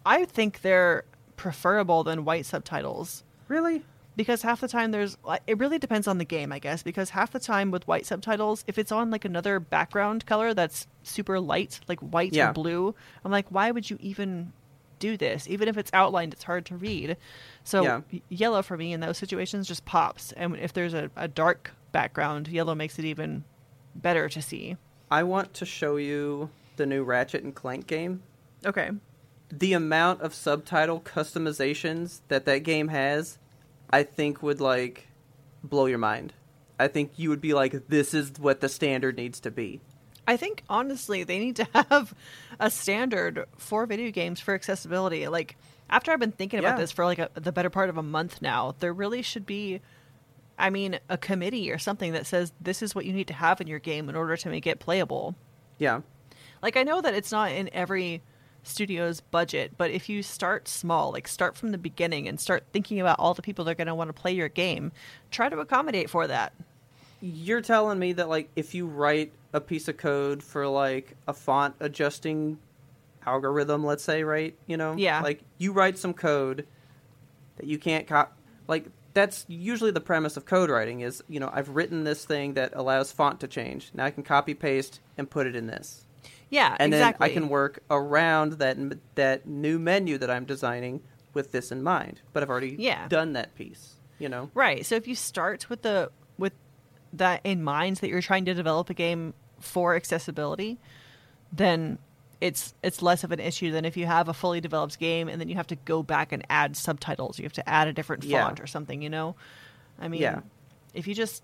i 0.04 0.24
think 0.24 0.60
they're 0.62 1.04
preferable 1.36 2.02
than 2.04 2.24
white 2.24 2.44
subtitles 2.46 3.22
Really? 3.48 3.84
because 4.16 4.42
half 4.42 4.60
the 4.60 4.68
time 4.68 4.90
there's 4.90 5.16
it 5.46 5.58
really 5.58 5.78
depends 5.78 6.06
on 6.08 6.18
the 6.18 6.24
game 6.24 6.52
i 6.52 6.58
guess 6.58 6.82
because 6.82 7.10
half 7.10 7.30
the 7.30 7.40
time 7.40 7.70
with 7.70 7.86
white 7.86 8.04
subtitles 8.06 8.64
if 8.66 8.76
it's 8.78 8.92
on 8.92 9.10
like 9.10 9.24
another 9.24 9.60
background 9.60 10.26
color 10.26 10.52
that's 10.52 10.86
super 11.02 11.38
light 11.40 11.80
like 11.88 12.00
white 12.00 12.32
Yeah. 12.32 12.50
or 12.50 12.52
blue 12.52 12.94
i'm 13.24 13.30
like 13.32 13.46
why 13.50 13.70
would 13.70 13.88
you 13.90 13.96
even 14.00 14.52
do 14.98 15.16
this 15.16 15.48
even 15.48 15.66
if 15.68 15.76
it's 15.76 15.90
outlined 15.92 16.32
it's 16.32 16.44
hard 16.44 16.64
to 16.66 16.76
read 16.76 17.16
so 17.64 17.82
Yeah. 17.82 18.00
yellow 18.28 18.62
for 18.62 18.76
me 18.76 18.92
in 18.92 19.00
those 19.00 19.18
situations 19.18 19.66
just 19.66 19.84
pops 19.84 20.32
and 20.32 20.56
if 20.56 20.72
there's 20.72 20.94
a, 20.94 21.10
a 21.16 21.26
dark 21.26 21.72
background 21.90 22.46
yellow 22.48 22.74
makes 22.74 22.98
it 22.98 23.04
even 23.04 23.44
better 23.94 24.28
to 24.28 24.40
see 24.40 24.76
I 25.10 25.24
want 25.24 25.52
to 25.54 25.66
show 25.66 25.96
you 25.96 26.48
the 26.76 26.86
new 26.86 27.02
Ratchet 27.04 27.42
and 27.44 27.54
Clank 27.54 27.86
game. 27.86 28.22
okay 28.64 28.90
The 29.50 29.74
amount 29.74 30.22
of 30.22 30.34
subtitle 30.34 31.00
customizations 31.00 32.20
that 32.28 32.46
that 32.46 32.58
game 32.60 32.88
has, 32.88 33.38
I 33.90 34.04
think 34.04 34.42
would 34.42 34.60
like 34.60 35.08
blow 35.62 35.84
your 35.86 35.98
mind. 35.98 36.32
I 36.78 36.88
think 36.88 37.12
you 37.16 37.28
would 37.28 37.40
be 37.42 37.52
like, 37.52 37.88
this 37.88 38.14
is 38.14 38.32
what 38.38 38.60
the 38.60 38.68
standard 38.68 39.16
needs 39.16 39.38
to 39.40 39.50
be. 39.50 39.80
I 40.26 40.36
think 40.36 40.62
honestly 40.68 41.24
they 41.24 41.38
need 41.38 41.56
to 41.56 41.66
have 41.74 42.14
a 42.60 42.70
standard 42.70 43.44
for 43.56 43.86
video 43.86 44.10
games 44.10 44.40
for 44.40 44.54
accessibility. 44.54 45.26
Like 45.28 45.56
after 45.90 46.12
I've 46.12 46.20
been 46.20 46.32
thinking 46.32 46.58
about 46.60 46.76
Yeah. 46.76 46.80
this 46.82 46.92
for 46.92 47.04
like 47.04 47.18
a, 47.18 47.28
the 47.34 47.52
better 47.52 47.70
part 47.70 47.88
of 47.90 47.98
a 47.98 48.02
month 48.02 48.40
now, 48.40 48.74
there 48.78 48.92
really 48.92 49.22
should 49.22 49.46
be 49.46 49.80
I 50.58 50.70
mean 50.70 51.00
a 51.08 51.18
committee 51.18 51.72
or 51.72 51.78
something 51.78 52.12
that 52.12 52.26
says 52.26 52.52
this 52.60 52.82
is 52.82 52.94
what 52.94 53.04
you 53.04 53.12
need 53.12 53.26
to 53.28 53.34
have 53.34 53.60
in 53.60 53.66
your 53.66 53.78
game 53.80 54.08
in 54.08 54.14
order 54.16 54.36
to 54.36 54.48
make 54.48 54.66
it 54.66 54.78
playable. 54.78 55.34
Yeah. 55.78 56.02
Like 56.62 56.76
I 56.76 56.82
know 56.84 57.00
that 57.00 57.14
it's 57.14 57.32
not 57.32 57.50
in 57.50 57.68
every 57.72 58.22
studio's 58.62 59.20
budget, 59.20 59.72
but 59.76 59.90
if 59.90 60.08
you 60.08 60.22
start 60.22 60.68
small, 60.68 61.10
like 61.10 61.26
start 61.26 61.56
from 61.56 61.72
the 61.72 61.78
beginning 61.78 62.28
and 62.28 62.38
start 62.38 62.62
thinking 62.72 63.00
about 63.00 63.18
all 63.18 63.34
the 63.34 63.42
people 63.42 63.64
that 63.64 63.72
are 63.72 63.74
going 63.74 63.88
to 63.88 63.94
want 63.94 64.08
to 64.08 64.12
play 64.12 64.30
your 64.32 64.48
game, 64.48 64.92
try 65.32 65.48
to 65.48 65.58
accommodate 65.58 66.08
for 66.08 66.28
that. 66.28 66.52
You're 67.20 67.60
telling 67.60 67.98
me 67.98 68.12
that 68.12 68.28
like 68.28 68.48
if 68.54 68.72
you 68.74 68.86
write 68.86 69.32
a 69.52 69.60
piece 69.60 69.88
of 69.88 69.96
code 69.96 70.42
for 70.42 70.66
like 70.66 71.16
a 71.28 71.32
font 71.32 71.74
adjusting 71.80 72.58
algorithm, 73.26 73.84
let's 73.84 74.02
say, 74.04 74.24
right? 74.24 74.56
You 74.66 74.76
know, 74.76 74.94
Yeah. 74.96 75.20
like 75.20 75.42
you 75.58 75.72
write 75.72 75.98
some 75.98 76.14
code 76.14 76.66
that 77.56 77.66
you 77.66 77.78
can't 77.78 78.06
cop. 78.06 78.36
Like 78.68 78.86
that's 79.14 79.44
usually 79.48 79.90
the 79.90 80.00
premise 80.00 80.36
of 80.36 80.46
code 80.46 80.70
writing 80.70 81.00
is 81.00 81.22
you 81.28 81.38
know 81.38 81.50
I've 81.52 81.68
written 81.70 82.04
this 82.04 82.24
thing 82.24 82.54
that 82.54 82.72
allows 82.74 83.12
font 83.12 83.40
to 83.40 83.48
change. 83.48 83.90
Now 83.94 84.04
I 84.06 84.10
can 84.10 84.22
copy 84.22 84.54
paste 84.54 85.00
and 85.18 85.28
put 85.28 85.46
it 85.46 85.54
in 85.54 85.66
this, 85.66 86.06
Yeah, 86.48 86.74
and 86.80 86.94
exactly. 86.94 87.28
then 87.28 87.30
I 87.30 87.34
can 87.40 87.48
work 87.50 87.80
around 87.90 88.54
that 88.54 88.76
that 89.16 89.46
new 89.46 89.78
menu 89.78 90.16
that 90.18 90.30
I'm 90.30 90.44
designing 90.46 91.02
with 91.34 91.52
this 91.52 91.70
in 91.70 91.82
mind. 91.82 92.22
But 92.32 92.42
I've 92.42 92.50
already 92.50 92.76
Yeah. 92.78 93.06
done 93.08 93.34
that 93.34 93.54
piece. 93.54 93.96
You 94.18 94.28
know. 94.30 94.50
Right. 94.54 94.86
So 94.86 94.94
if 94.94 95.06
you 95.06 95.14
start 95.14 95.68
with 95.68 95.82
the 95.82 96.10
with 96.38 96.54
that 97.12 97.40
in 97.44 97.62
mind 97.62 97.96
that 97.96 98.08
you're 98.08 98.22
trying 98.22 98.46
to 98.46 98.54
develop 98.54 98.88
a 98.88 98.94
game 98.94 99.34
for 99.62 99.94
accessibility, 99.96 100.78
then 101.52 101.98
it's 102.40 102.74
it's 102.82 103.02
less 103.02 103.22
of 103.24 103.30
an 103.32 103.40
issue 103.40 103.70
than 103.70 103.84
if 103.84 103.96
you 103.96 104.06
have 104.06 104.28
a 104.28 104.34
fully 104.34 104.60
developed 104.60 104.98
game 104.98 105.28
and 105.28 105.40
then 105.40 105.48
you 105.48 105.54
have 105.54 105.66
to 105.68 105.76
go 105.76 106.02
back 106.02 106.32
and 106.32 106.44
add 106.50 106.76
subtitles. 106.76 107.38
You 107.38 107.44
have 107.44 107.52
to 107.54 107.68
add 107.68 107.88
a 107.88 107.92
different 107.92 108.24
Yeah. 108.24 108.44
font 108.44 108.60
or 108.60 108.66
something, 108.66 109.00
you 109.00 109.10
know? 109.10 109.36
I 110.00 110.08
mean, 110.08 110.20
Yeah. 110.22 110.40
if 110.94 111.06
you 111.06 111.14
just 111.14 111.42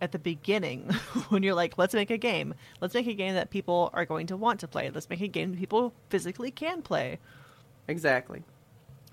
at 0.00 0.12
the 0.12 0.18
beginning 0.18 0.90
when 1.28 1.42
you're 1.42 1.54
like, 1.54 1.76
let's 1.78 1.94
make 1.94 2.10
a 2.10 2.16
game. 2.18 2.54
Let's 2.80 2.94
make 2.94 3.06
a 3.06 3.14
game 3.14 3.34
that 3.34 3.50
people 3.50 3.90
are 3.92 4.04
going 4.04 4.26
to 4.28 4.36
want 4.36 4.60
to 4.60 4.68
play. 4.68 4.90
Let's 4.90 5.08
make 5.10 5.20
a 5.20 5.28
game 5.28 5.50
that 5.52 5.58
people 5.60 5.92
physically 6.08 6.50
can 6.50 6.80
play. 6.82 7.18
Exactly. 7.86 8.42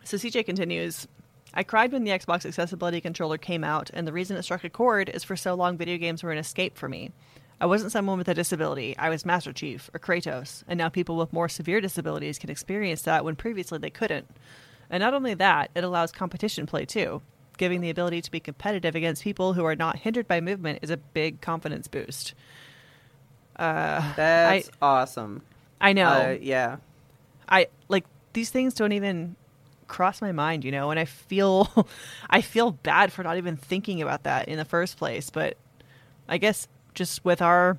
So 0.04 0.18
CJ 0.18 0.46
continues, 0.46 1.08
I 1.54 1.64
cried 1.64 1.92
when 1.92 2.04
the 2.06 2.12
Xbox 2.12 2.46
accessibility 2.46 3.02
controller 3.02 3.38
came 3.38 3.64
out, 3.64 3.92
and 3.94 4.08
the 4.08 4.14
reason 4.14 4.38
it 4.38 4.44
struck 4.44 4.64
a 4.64 4.70
chord 4.70 5.10
is 5.10 5.24
for 5.24 5.36
so 5.36 5.54
long 5.54 5.78
video 5.78 5.98
games 5.98 6.24
were 6.24 6.32
an 6.32 6.38
escape 6.38 6.78
for 6.78 6.88
me. 6.90 7.12
I 7.62 7.68
wasn't 7.68 7.91
someone 7.91 8.18
with 8.18 8.28
a 8.28 8.34
disability, 8.34 8.97
I 8.97 9.09
was 9.09 9.24
Master 9.24 9.53
Chief 9.53 9.88
or 9.93 9.99
Kratos, 9.99 10.64
and 10.68 10.80
now 10.80 10.89
people 10.89 11.16
with 11.16 11.32
more 11.32 11.47
severe 11.47 11.80
disabilities 11.80 12.39
can 12.39 12.49
experience 12.49 13.03
that 13.03 13.24
when 13.24 13.36
previously 13.36 13.78
they 13.78 13.91
couldn't. 13.91 14.28
And 14.89 14.99
not 14.99 15.14
only 15.14 15.36
that, 15.36 15.70
it 15.76 15.84
allows 15.84 16.12
competition 16.12 16.66
play 16.66 16.86
too. 16.86 17.22
Giving 17.57 17.82
the 17.82 17.91
ability 17.91 18.24
to 18.24 18.32
be 18.32 18.39
competitive 18.39 18.95
against 18.95 19.24
people 19.24 19.53
who 19.53 19.64
are 19.64 19.76
not 19.76 19.97
hindered 19.97 20.28
by 20.28 20.41
movement 20.41 20.80
is 20.82 20.89
a 20.89 20.97
big 20.97 21.39
confidence 21.39 21.88
boost. 21.88 22.34
That's 24.16 24.72
awesome. 24.82 25.43
I 25.80 25.93
know. 25.93 26.07
Uh, 26.07 26.38
yeah. 26.41 26.78
I 27.47 27.68
like 27.89 28.05
these 28.34 28.49
things 28.49 28.74
don't 28.74 28.93
even 28.93 29.36
cross 29.88 30.20
my 30.20 30.32
mind, 30.32 30.66
you 30.66 30.72
know, 30.72 30.89
and 30.89 30.99
I 30.99 31.05
feel 31.05 31.88
I 32.30 32.41
feel 32.41 32.72
bad 32.72 33.14
for 33.14 33.22
not 33.22 33.38
even 33.38 33.55
thinking 33.55 34.01
about 34.01 34.24
that 34.24 34.47
in 34.47 34.57
the 34.57 34.66
first 34.66 34.97
place, 34.97 35.30
but 35.30 35.57
I 36.28 36.39
guess 36.39 36.68
just 36.94 37.24
with 37.26 37.42
our 37.42 37.78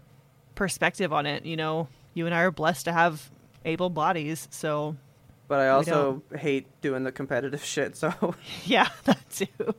perspective 0.55 1.13
on 1.13 1.27
it, 1.27 1.45
you 1.45 1.57
know, 1.57 1.89
you 2.15 2.27
and 2.27 2.35
I 2.35 2.43
are 2.43 2.51
blessed 2.51 2.85
to 2.87 2.93
have 2.93 3.31
able 3.65 3.91
bodies, 3.91 4.49
so 4.51 4.97
But 5.49 5.61
I 5.61 5.69
also 5.69 6.23
hate 6.37 6.67
doing 6.81 7.05
the 7.05 7.13
competitive 7.13 7.65
shit. 7.75 7.97
So, 7.97 8.35
yeah, 8.65 8.89
that 9.05 9.29
too. 9.31 9.75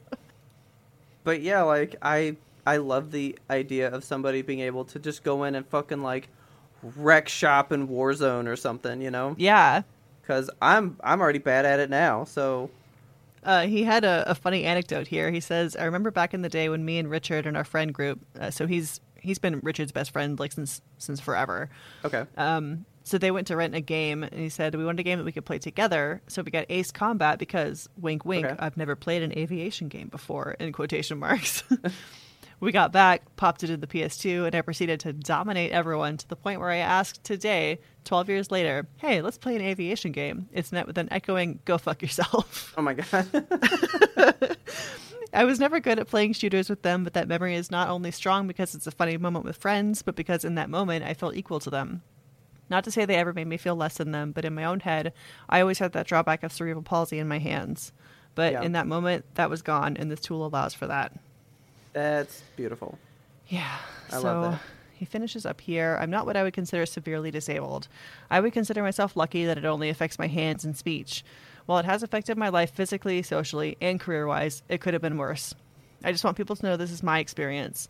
but 1.23 1.41
yeah, 1.41 1.61
like 1.63 1.95
I 2.01 2.35
I 2.65 2.77
love 2.77 3.11
the 3.11 3.37
idea 3.49 3.89
of 3.89 4.03
somebody 4.03 4.41
being 4.41 4.61
able 4.61 4.85
to 4.85 4.99
just 4.99 5.23
go 5.23 5.43
in 5.43 5.55
and 5.55 5.67
fucking 5.67 6.01
like 6.01 6.29
wreck 6.95 7.27
shop 7.29 7.71
in 7.71 7.87
Warzone 7.87 8.47
or 8.47 8.55
something, 8.55 9.01
you 9.01 9.11
know? 9.11 9.35
Yeah. 9.37 9.83
Because 10.21 10.49
I'm 10.61 10.97
I'm 11.03 11.19
already 11.21 11.39
bad 11.39 11.65
at 11.65 11.79
it 11.79 11.89
now. 11.89 12.23
So 12.23 12.69
Uh, 13.43 13.67
he 13.67 13.83
had 13.83 14.05
a, 14.05 14.23
a 14.27 14.35
funny 14.35 14.63
anecdote 14.63 15.07
here. 15.07 15.29
He 15.31 15.41
says, 15.41 15.75
"I 15.75 15.83
remember 15.83 16.11
back 16.11 16.33
in 16.33 16.41
the 16.43 16.49
day 16.49 16.69
when 16.69 16.85
me 16.85 16.97
and 16.97 17.09
Richard 17.09 17.45
and 17.45 17.57
our 17.57 17.65
friend 17.65 17.93
group. 17.93 18.21
Uh, 18.39 18.49
so 18.49 18.65
he's 18.67 19.01
he's 19.23 19.39
been 19.39 19.59
Richard's 19.63 19.91
best 19.91 20.11
friend 20.11 20.37
like 20.39 20.51
since 20.51 20.81
since 20.99 21.19
forever. 21.19 21.69
okay, 22.05 22.25
um, 22.37 22.85
So 23.05 23.17
they 23.17 23.31
went 23.31 23.47
to 23.47 23.55
rent 23.57 23.75
a 23.75 23.81
game, 23.81 24.23
and 24.23 24.33
he 24.39 24.49
said 24.49 24.75
we 24.75 24.85
wanted 24.85 24.99
a 25.01 25.03
game 25.03 25.17
that 25.17 25.25
we 25.25 25.31
could 25.31 25.45
play 25.45 25.59
together. 25.59 26.21
So 26.27 26.41
we 26.41 26.51
got 26.51 26.65
Ace 26.69 26.91
Combat 26.91 27.39
because, 27.39 27.89
wink, 27.99 28.23
wink, 28.25 28.45
Okay. 28.45 28.55
I've 28.59 28.77
never 28.77 28.95
played 28.95 29.23
an 29.23 29.37
aviation 29.37 29.87
game 29.89 30.07
before. 30.09 30.51
In 30.59 30.71
quotation 30.71 31.17
marks. 31.19 31.63
we 32.63 32.71
got 32.71 32.91
back, 32.91 33.35
popped 33.35 33.63
it 33.63 33.69
in 33.69 33.79
the 33.81 33.87
PS2, 33.87 34.45
and 34.45 34.55
I 34.55 34.61
proceeded 34.61 34.99
to 35.01 35.13
dominate 35.13 35.71
everyone 35.71 36.17
to 36.17 36.27
the 36.27 36.35
point 36.35 36.59
where 36.59 36.69
I 36.69 36.77
asked 36.77 37.23
today, 37.23 37.79
12 38.05 38.29
years 38.29 38.51
later, 38.51 38.87
"Hey, 38.97 39.21
let's 39.21 39.37
play 39.37 39.55
an 39.55 39.61
aviation 39.61 40.11
game." 40.11 40.47
It's 40.53 40.71
met 40.71 40.87
with 40.87 40.97
an 40.97 41.09
echoing 41.11 41.59
"Go 41.65 41.77
fuck 41.77 42.01
yourself." 42.01 42.73
Oh 42.77 42.81
my 42.81 42.93
god. 42.93 43.27
I 45.33 45.45
was 45.45 45.59
never 45.59 45.79
good 45.79 45.97
at 45.99 46.07
playing 46.07 46.33
shooters 46.33 46.69
with 46.69 46.83
them, 46.83 47.03
but 47.03 47.13
that 47.13 47.27
memory 47.27 47.55
is 47.55 47.71
not 47.71 47.89
only 47.89 48.11
strong 48.11 48.47
because 48.47 48.75
it's 48.75 48.85
a 48.87 48.91
funny 48.91 49.17
moment 49.17 49.45
with 49.45 49.57
friends, 49.57 50.01
but 50.03 50.15
because 50.15 50.45
in 50.45 50.55
that 50.55 50.69
moment 50.69 51.03
I 51.05 51.13
felt 51.15 51.35
equal 51.35 51.59
to 51.61 51.69
them. 51.71 52.03
Not 52.69 52.83
to 52.85 52.91
say 52.91 53.05
they 53.05 53.15
ever 53.15 53.33
made 53.33 53.47
me 53.47 53.57
feel 53.57 53.75
less 53.75 53.97
than 53.97 54.11
them, 54.11 54.31
but 54.31 54.45
in 54.45 54.53
my 54.53 54.63
own 54.63 54.79
head, 54.81 55.11
I 55.49 55.59
always 55.61 55.79
had 55.79 55.91
that 55.93 56.07
drawback 56.07 56.43
of 56.43 56.53
cerebral 56.53 56.83
palsy 56.83 57.17
in 57.19 57.27
my 57.27 57.39
hands. 57.39 57.91
But 58.35 58.53
Yeah. 58.53 58.61
in 58.61 58.71
that 58.73 58.87
moment, 58.87 59.25
that 59.35 59.49
was 59.49 59.61
gone, 59.61 59.97
and 59.97 60.09
this 60.11 60.21
tool 60.21 60.45
allows 60.45 60.73
for 60.73 60.87
that. 60.87 61.11
That's 61.93 62.41
beautiful. 62.55 62.97
Yeah. 63.47 63.77
I 64.09 64.17
so 64.17 64.23
love 64.23 64.51
that. 64.51 64.61
he 64.93 65.05
finishes 65.05 65.45
up 65.45 65.61
here. 65.61 65.97
I'm 66.01 66.09
not 66.09 66.25
what 66.25 66.35
I 66.35 66.43
would 66.43 66.53
consider 66.53 66.85
severely 66.85 67.31
disabled. 67.31 67.87
I 68.29 68.39
would 68.39 68.53
consider 68.53 68.81
myself 68.81 69.15
lucky 69.15 69.45
that 69.45 69.57
it 69.57 69.65
only 69.65 69.89
affects 69.89 70.19
my 70.19 70.27
hands 70.27 70.65
and 70.65 70.75
speech. 70.75 71.23
While 71.65 71.79
it 71.79 71.85
has 71.85 72.03
affected 72.03 72.37
my 72.37 72.49
life 72.49 72.73
physically, 72.73 73.21
socially, 73.21 73.77
and 73.79 73.99
career 73.99 74.27
wise, 74.27 74.63
it 74.67 74.81
could 74.81 74.93
have 74.93 75.01
been 75.01 75.17
worse. 75.17 75.55
I 76.03 76.11
just 76.11 76.23
want 76.23 76.35
people 76.35 76.55
to 76.57 76.65
know 76.65 76.75
this 76.75 76.91
is 76.91 77.03
my 77.03 77.19
experience. 77.19 77.87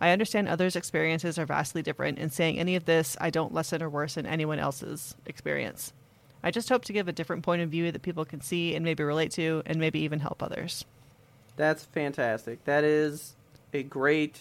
I 0.00 0.10
understand 0.10 0.48
others' 0.48 0.76
experiences 0.76 1.38
are 1.38 1.46
vastly 1.46 1.80
different, 1.80 2.18
and 2.18 2.32
saying 2.32 2.58
any 2.58 2.76
of 2.76 2.84
this, 2.84 3.16
I 3.20 3.30
don't 3.30 3.54
lessen 3.54 3.82
or 3.82 3.88
worsen 3.88 4.26
anyone 4.26 4.58
else's 4.58 5.14
experience. 5.24 5.92
I 6.42 6.50
just 6.50 6.68
hope 6.68 6.84
to 6.86 6.92
give 6.92 7.08
a 7.08 7.12
different 7.12 7.42
point 7.42 7.62
of 7.62 7.70
view 7.70 7.90
that 7.90 8.02
people 8.02 8.26
can 8.26 8.42
see 8.42 8.74
and 8.74 8.84
maybe 8.84 9.02
relate 9.02 9.30
to, 9.32 9.62
and 9.64 9.78
maybe 9.78 10.00
even 10.00 10.20
help 10.20 10.42
others. 10.42 10.84
That's 11.56 11.84
fantastic. 11.86 12.64
That 12.64 12.84
is 12.84 13.34
a 13.74 13.82
great 13.82 14.40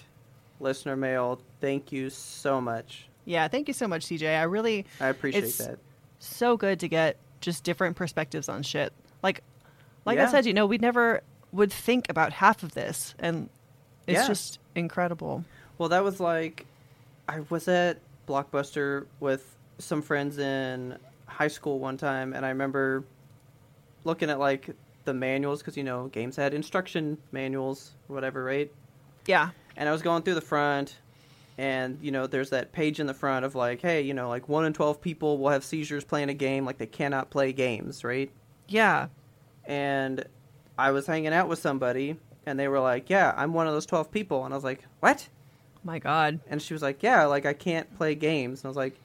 listener 0.60 0.96
mail. 0.96 1.40
Thank 1.60 1.92
you 1.92 2.10
so 2.10 2.62
much. 2.62 3.08
Yeah, 3.26 3.48
thank 3.48 3.68
you 3.68 3.74
so 3.74 3.88
much, 3.88 4.06
CJ. 4.06 4.40
I 4.40 4.44
really 4.44 4.86
I 5.00 5.08
appreciate 5.08 5.44
It's- 5.46 5.58
that. 5.68 5.80
so 6.20 6.56
good 6.56 6.80
to 6.82 6.88
get 6.88 7.18
just 7.42 7.64
different 7.64 7.96
perspectives 7.96 8.48
on 8.48 8.64
shit. 8.64 8.94
Like, 9.22 9.42
like 10.06 10.20
I 10.20 10.30
said, 10.30 10.46
you 10.46 10.54
know, 10.54 10.66
we 10.66 10.78
never 10.78 11.22
would 11.52 11.72
think 11.72 12.10
about 12.10 12.34
half 12.34 12.64
of 12.64 12.74
this, 12.74 13.16
and 13.20 13.50
it's 14.08 14.22
Yeah. 14.22 14.28
just 14.28 14.60
incredible. 14.76 15.44
Well, 15.78 15.90
that 15.90 16.04
was 16.04 16.20
like 16.20 16.66
I 17.28 17.40
was 17.50 17.68
at 17.68 18.00
Blockbuster 18.28 19.06
with 19.20 19.56
some 19.80 20.02
friends 20.02 20.38
in 20.38 20.98
high 21.26 21.48
school 21.48 21.80
one 21.80 21.98
time, 21.98 22.34
and 22.34 22.46
I 22.46 22.50
remember 22.50 23.04
looking 24.04 24.30
at 24.30 24.40
like 24.40 24.70
the 25.06 25.14
manuals 25.14 25.60
because 25.60 25.76
you 25.78 25.84
know 25.84 26.08
games 26.08 26.36
had 26.36 26.54
instruction 26.54 27.18
manuals 27.32 27.92
or 28.10 28.16
whatever, 28.16 28.44
right? 28.44 28.72
Yeah, 29.26 29.50
And 29.78 29.88
I 29.88 29.92
was 29.92 30.02
going 30.02 30.24
through 30.24 30.36
the 30.36 30.42
front, 30.42 30.98
and 31.58 31.98
you 32.02 32.12
know, 32.12 32.28
there's 32.28 32.50
that 32.50 32.72
page 32.72 33.00
in 33.00 33.08
the 33.08 33.14
front 33.14 33.46
of 33.46 33.56
like, 33.56 33.82
hey, 33.82 34.02
you 34.02 34.14
know, 34.14 34.28
like 34.30 34.50
one 34.50 34.66
in 34.66 34.74
twelve 34.74 35.02
people 35.02 35.38
will 35.38 35.50
have 35.50 35.64
seizures 35.64 36.04
playing 36.04 36.30
a 36.30 36.34
game, 36.34 36.66
like 36.66 36.78
they 36.78 36.86
cannot 36.88 37.30
play 37.30 37.54
games, 37.54 38.04
right? 38.04 38.30
yeah, 38.68 39.08
and 39.66 40.26
I 40.78 40.92
was 40.92 41.06
hanging 41.06 41.34
out 41.34 41.48
with 41.48 41.60
somebody, 41.60 42.18
and 42.46 42.60
they 42.60 42.68
were 42.68 42.80
like, 42.80 43.10
"Yeah, 43.10 43.34
I'm 43.38 43.54
one 43.54 43.68
of 43.68 43.74
those 43.74 43.86
twelve 43.86 44.12
people," 44.12 44.44
and 44.46 44.54
I 44.54 44.58
was 44.58 44.64
like, 44.64 44.84
"What?" 45.00 45.28
my 45.86 46.00
God, 46.00 46.40
And 46.50 46.62
she 46.62 46.74
was 46.74 46.82
like, 46.82 47.04
"Yeah, 47.04 47.26
like 47.26 47.46
I 47.46 47.54
can't 47.54 47.94
play 47.98 48.16
games," 48.16 48.62
and 48.62 48.66
I 48.66 48.70
was 48.70 48.78
like, 48.78 48.98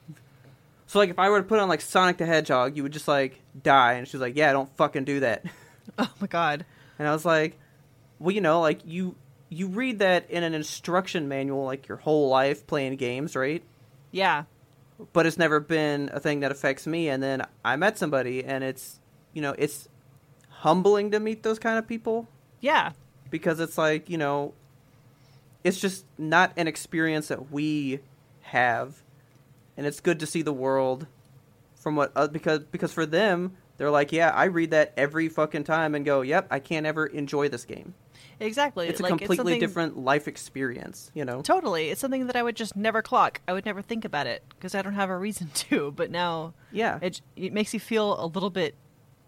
"So 0.87 0.97
like 0.99 1.09
if 1.09 1.19
I 1.19 1.29
were 1.29 1.41
to 1.41 1.47
put 1.47 1.59
on 1.59 1.69
like 1.69 1.81
Sonic 1.81 2.17
the 2.17 2.25
Hedgehog, 2.25 2.75
you 2.75 2.83
would 2.83 2.93
just 2.93 3.07
like 3.07 3.41
die," 3.63 3.93
and 3.93 4.07
she 4.07 4.17
was 4.17 4.21
like, 4.21 4.35
"Yeah, 4.35 4.49
I 4.49 4.53
don't 4.53 4.75
fucking 4.75 5.03
do 5.05 5.19
that," 5.21 5.45
oh 5.99 6.11
my 6.19 6.27
God, 6.27 6.65
and 6.97 7.07
I 7.07 7.11
was 7.11 7.25
like, 7.25 7.57
"Well, 8.19 8.33
you 8.33 8.41
know, 8.41 8.61
like 8.61 8.79
you 8.85 9.15
you 9.49 9.67
read 9.67 9.99
that 9.99 10.29
in 10.29 10.43
an 10.43 10.53
instruction 10.53 11.27
manual 11.27 11.65
like 11.65 11.87
your 11.87 11.97
whole 11.97 12.29
life 12.29 12.65
playing 12.67 12.95
games, 12.95 13.35
right?" 13.35 13.63
yeah, 14.11 14.43
but 15.13 15.25
it's 15.25 15.37
never 15.37 15.59
been 15.59 16.09
a 16.13 16.19
thing 16.19 16.41
that 16.41 16.51
affects 16.51 16.85
me 16.85 17.07
and 17.07 17.23
then 17.23 17.41
i 17.63 17.75
met 17.77 17.97
somebody 17.97 18.43
and 18.43 18.65
it's 18.65 18.99
you 19.33 19.41
know 19.41 19.55
it's 19.57 19.87
humbling 20.49 21.11
to 21.11 21.19
meet 21.19 21.43
those 21.43 21.57
kind 21.57 21.77
of 21.77 21.87
people. 21.87 22.27
Yeah, 22.59 22.91
because 23.29 23.59
it's 23.59 23.77
like 23.77 24.09
you 24.09 24.17
know 24.17 24.53
it's 25.63 25.79
just 25.79 26.05
not 26.17 26.51
an 26.57 26.67
experience 26.67 27.27
that 27.27 27.51
we 27.51 27.99
have 28.41 29.03
and 29.77 29.85
it's 29.85 29.99
good 29.99 30.19
to 30.19 30.25
see 30.25 30.41
the 30.41 30.53
world 30.53 31.07
from 31.75 31.95
what 31.95 32.11
uh, 32.15 32.27
because 32.27 32.59
because 32.71 32.91
for 32.91 33.05
them 33.05 33.55
they're 33.77 33.91
like 33.91 34.11
yeah 34.11 34.31
i 34.31 34.45
read 34.45 34.71
that 34.71 34.91
every 34.97 35.29
fucking 35.29 35.63
time 35.63 35.93
and 35.93 36.05
go 36.05 36.21
yep 36.21 36.47
i 36.49 36.57
can't 36.57 36.85
ever 36.85 37.05
enjoy 37.05 37.47
this 37.47 37.65
game 37.65 37.93
exactly. 38.39 38.87
it's 38.87 38.99
a 38.99 39.03
Like, 39.03 39.09
completely 39.11 39.35
something- 39.37 39.59
different 39.59 39.97
life 39.97 40.27
experience 40.27 41.11
you 41.13 41.25
know 41.25 41.41
Totally, 41.41 41.89
it's 41.89 42.01
something 42.01 42.27
that 42.27 42.35
I 42.35 42.43
would 42.43 42.55
just 42.55 42.75
never 42.75 43.01
clock. 43.01 43.41
I 43.47 43.53
would 43.53 43.65
never 43.65 43.81
think 43.81 44.05
about 44.05 44.27
it 44.27 44.43
because 44.49 44.73
I 44.75 44.81
don't 44.81 44.93
have 44.95 45.09
a 45.09 45.17
reason 45.17 45.49
to. 45.69 45.91
But 45.91 46.11
now, 46.11 46.53
yeah 46.71 46.99
it 47.01 47.21
it 47.35 47.53
makes 47.53 47.73
you 47.73 47.79
feel 47.79 48.19
a 48.23 48.27
little 48.27 48.49
bit, 48.49 48.75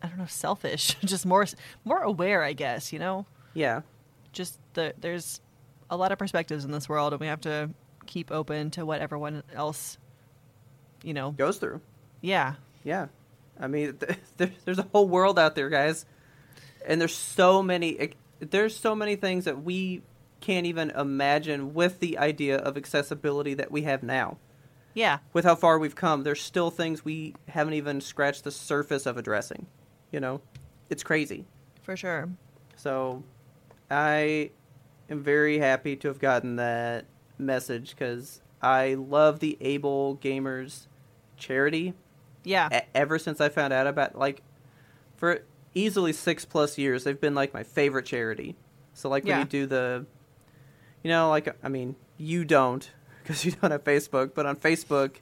I 0.01 0.07
don't 0.07 0.17
know, 0.17 0.25
selfish, 0.27 0.95
just 1.05 1.25
more 1.25 1.45
more 1.85 2.01
aware, 2.01 2.43
I 2.43 2.53
guess. 2.53 2.91
You 2.93 2.99
know. 2.99 3.25
yeah 3.53 3.81
just 4.33 4.59
the 4.75 4.93
there's 4.97 5.41
a 5.89 5.97
lot 5.97 6.11
of 6.13 6.17
perspectives 6.17 6.63
in 6.63 6.71
this 6.71 6.87
world 6.87 7.11
and 7.11 7.19
we 7.19 7.27
have 7.27 7.41
to 7.41 7.69
keep 8.05 8.31
open 8.31 8.71
to 8.71 8.85
what 8.85 9.01
everyone 9.01 9.43
else 9.53 9.97
you 11.03 11.13
know 11.13 11.31
goes 11.31 11.57
through 11.57 11.81
yeah 12.21 12.55
Yeah, 12.85 13.07
I 13.59 13.67
mean, 13.67 13.97
th- 14.37 14.51
there's 14.65 14.79
a 14.79 14.87
whole 14.93 15.07
world 15.09 15.37
out 15.37 15.55
there, 15.55 15.69
guys, 15.69 16.05
and 16.87 16.99
there's 17.01 17.13
so 17.15 17.61
many. 17.61 17.89
There's 18.41 18.75
so 18.75 18.95
many 18.95 19.15
things 19.15 19.45
that 19.45 19.63
we 19.63 20.01
can't 20.39 20.65
even 20.65 20.89
imagine 20.91 21.73
with 21.73 21.99
the 21.99 22.17
idea 22.17 22.57
of 22.57 22.75
accessibility 22.75 23.53
that 23.53 23.71
we 23.71 23.83
have 23.83 24.01
now. 24.03 24.37
yeah 24.95 25.19
With 25.33 25.45
how 25.45 25.55
far 25.55 25.77
we've 25.79 25.95
come, 25.95 26.23
there's 26.23 26.41
still 26.41 26.71
things 26.71 27.05
we 27.05 27.35
haven't 27.47 27.75
even 27.75 28.01
scratched 28.01 28.43
the 28.43 28.51
surface 28.51 29.05
of 29.05 29.17
addressing. 29.17 29.67
You 30.11 30.19
know, 30.19 30.41
it's 30.89 31.03
crazy. 31.03 31.45
for 31.83 31.95
sure 31.95 32.29
So, 32.75 33.23
I 33.89 34.49
am 35.09 35.21
very 35.23 35.59
happy 35.59 35.95
to 35.97 36.07
have 36.07 36.19
gotten 36.19 36.55
that 36.55 37.05
message 37.37 37.91
because 37.91 38.41
I 38.61 38.95
love 38.95 39.39
the 39.39 39.57
Able 39.61 40.17
Gamers 40.17 40.87
charity 41.37 41.93
yeah 42.43 42.81
ever 42.95 43.17
since 43.19 43.39
I 43.41 43.49
found 43.49 43.73
out 43.73 43.87
about 43.87 44.15
like 44.17 44.41
for 45.17 45.43
easily 45.73 46.13
six 46.13 46.45
plus 46.45 46.77
years 46.77 47.03
they've 47.03 47.19
been 47.21 47.35
like 47.35 47.53
my 47.53 47.63
favorite 47.63 48.05
charity. 48.05 48.55
So 48.93 49.09
like 49.09 49.23
when 49.23 49.29
Yeah. 49.31 49.39
you 49.39 49.45
do 49.45 49.65
the, 49.65 50.05
you 51.03 51.09
know, 51.09 51.29
like 51.29 51.55
I 51.63 51.69
mean 51.69 51.95
you 52.17 52.45
don't 52.45 52.89
because 53.23 53.45
you 53.45 53.51
don't 53.51 53.71
have 53.71 53.83
Facebook, 53.83 54.33
but 54.33 54.45
on 54.45 54.55
Facebook, 54.55 55.15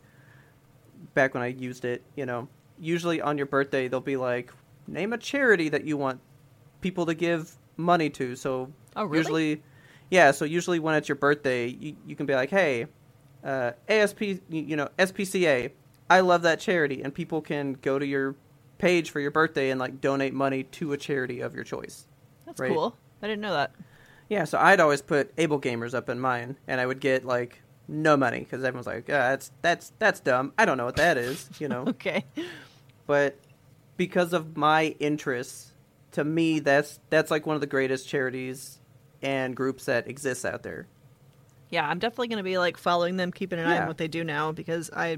back 1.13 1.33
when 1.33 1.43
I 1.43 1.47
used 1.47 1.85
it, 1.85 2.03
you 2.15 2.25
know, 2.25 2.47
usually 2.79 3.21
on 3.21 3.37
your 3.37 3.45
birthday 3.47 3.87
they'll 3.87 3.99
be 4.01 4.17
like 4.17 4.51
name 4.87 5.13
a 5.13 5.17
charity 5.17 5.69
that 5.69 5.83
you 5.85 5.97
want 5.97 6.19
people 6.81 7.05
to 7.05 7.13
give 7.13 7.55
money 7.77 8.09
to. 8.11 8.35
So 8.35 8.71
Oh, 8.95 9.03
really? 9.05 9.17
usually, 9.19 9.63
yeah. 10.09 10.31
So 10.31 10.45
usually 10.45 10.79
when 10.79 10.95
it's 10.95 11.07
your 11.07 11.15
birthday, 11.15 11.67
you, 11.67 11.95
you 12.07 12.15
can 12.15 12.25
be 12.25 12.33
like, 12.33 12.49
hey, 12.49 12.87
uh, 13.43 13.71
ASP, 13.87 14.21
you 14.21 14.39
you 14.49 14.75
know, 14.75 14.89
SPCA, 14.97 15.71
I 16.09 16.19
love 16.21 16.41
that 16.41 16.59
charity, 16.59 17.01
and 17.03 17.13
people 17.13 17.39
can 17.41 17.73
go 17.73 17.99
to 17.99 18.05
your 18.05 18.35
page 18.79 19.11
for 19.11 19.19
your 19.19 19.29
birthday 19.29 19.69
and 19.69 19.79
like 19.79 20.01
donate 20.01 20.33
money 20.33 20.63
to 20.63 20.93
a 20.93 20.97
charity 20.97 21.41
of 21.41 21.53
your 21.53 21.63
choice. 21.63 22.07
that's 22.47 22.59
right. 22.59 22.71
cool 22.73 22.97
i 23.21 23.27
didn't 23.27 23.41
know 23.41 23.53
that 23.53 23.71
Yeah, 24.29 24.45
so 24.45 24.57
I'd 24.59 24.79
always 24.79 25.01
put 25.01 25.31
Able 25.37 25.59
Gamers 25.59 25.95
up 25.95 26.07
in 26.07 26.19
mine, 26.19 26.55
and 26.67 26.79
I 26.79 26.85
would 26.85 26.99
get 26.99 27.25
like 27.25 27.61
no 27.87 28.15
money 28.15 28.39
because 28.39 28.63
everyone's 28.63 28.85
like, 28.87 29.05
ah, 29.09 29.33
that's 29.33 29.51
that's 29.63 29.91
that's 29.97 30.19
dumb. 30.19 30.53
I 30.57 30.65
don't 30.65 30.77
know 30.77 30.85
what 30.85 30.97
that 30.97 31.17
is, 31.17 31.49
you 31.59 31.67
know. 31.67 31.85
okay 31.87 32.25
but 33.07 33.37
because 33.97 34.33
of 34.33 34.55
my 34.55 34.95
interests, 34.99 35.73
to 36.11 36.23
me, 36.23 36.59
that's 36.59 36.99
that's 37.09 37.31
like 37.31 37.47
one 37.47 37.55
of 37.55 37.61
the 37.61 37.67
greatest 37.67 38.07
charities 38.07 38.77
and 39.23 39.55
groups 39.55 39.85
that 39.85 40.07
exists 40.07 40.45
out 40.45 40.61
there. 40.63 40.85
yeah 41.71 41.85
i'm 41.89 41.97
definitely 41.99 42.27
going 42.27 42.37
to 42.37 42.43
be 42.43 42.57
like 42.59 42.77
following 42.77 43.17
them 43.17 43.31
keeping 43.31 43.59
an 43.59 43.65
eye 43.65 43.79
on 43.81 43.87
what 43.87 43.97
they 43.97 44.07
do 44.07 44.23
now 44.23 44.51
because 44.51 44.89
i 44.95 45.17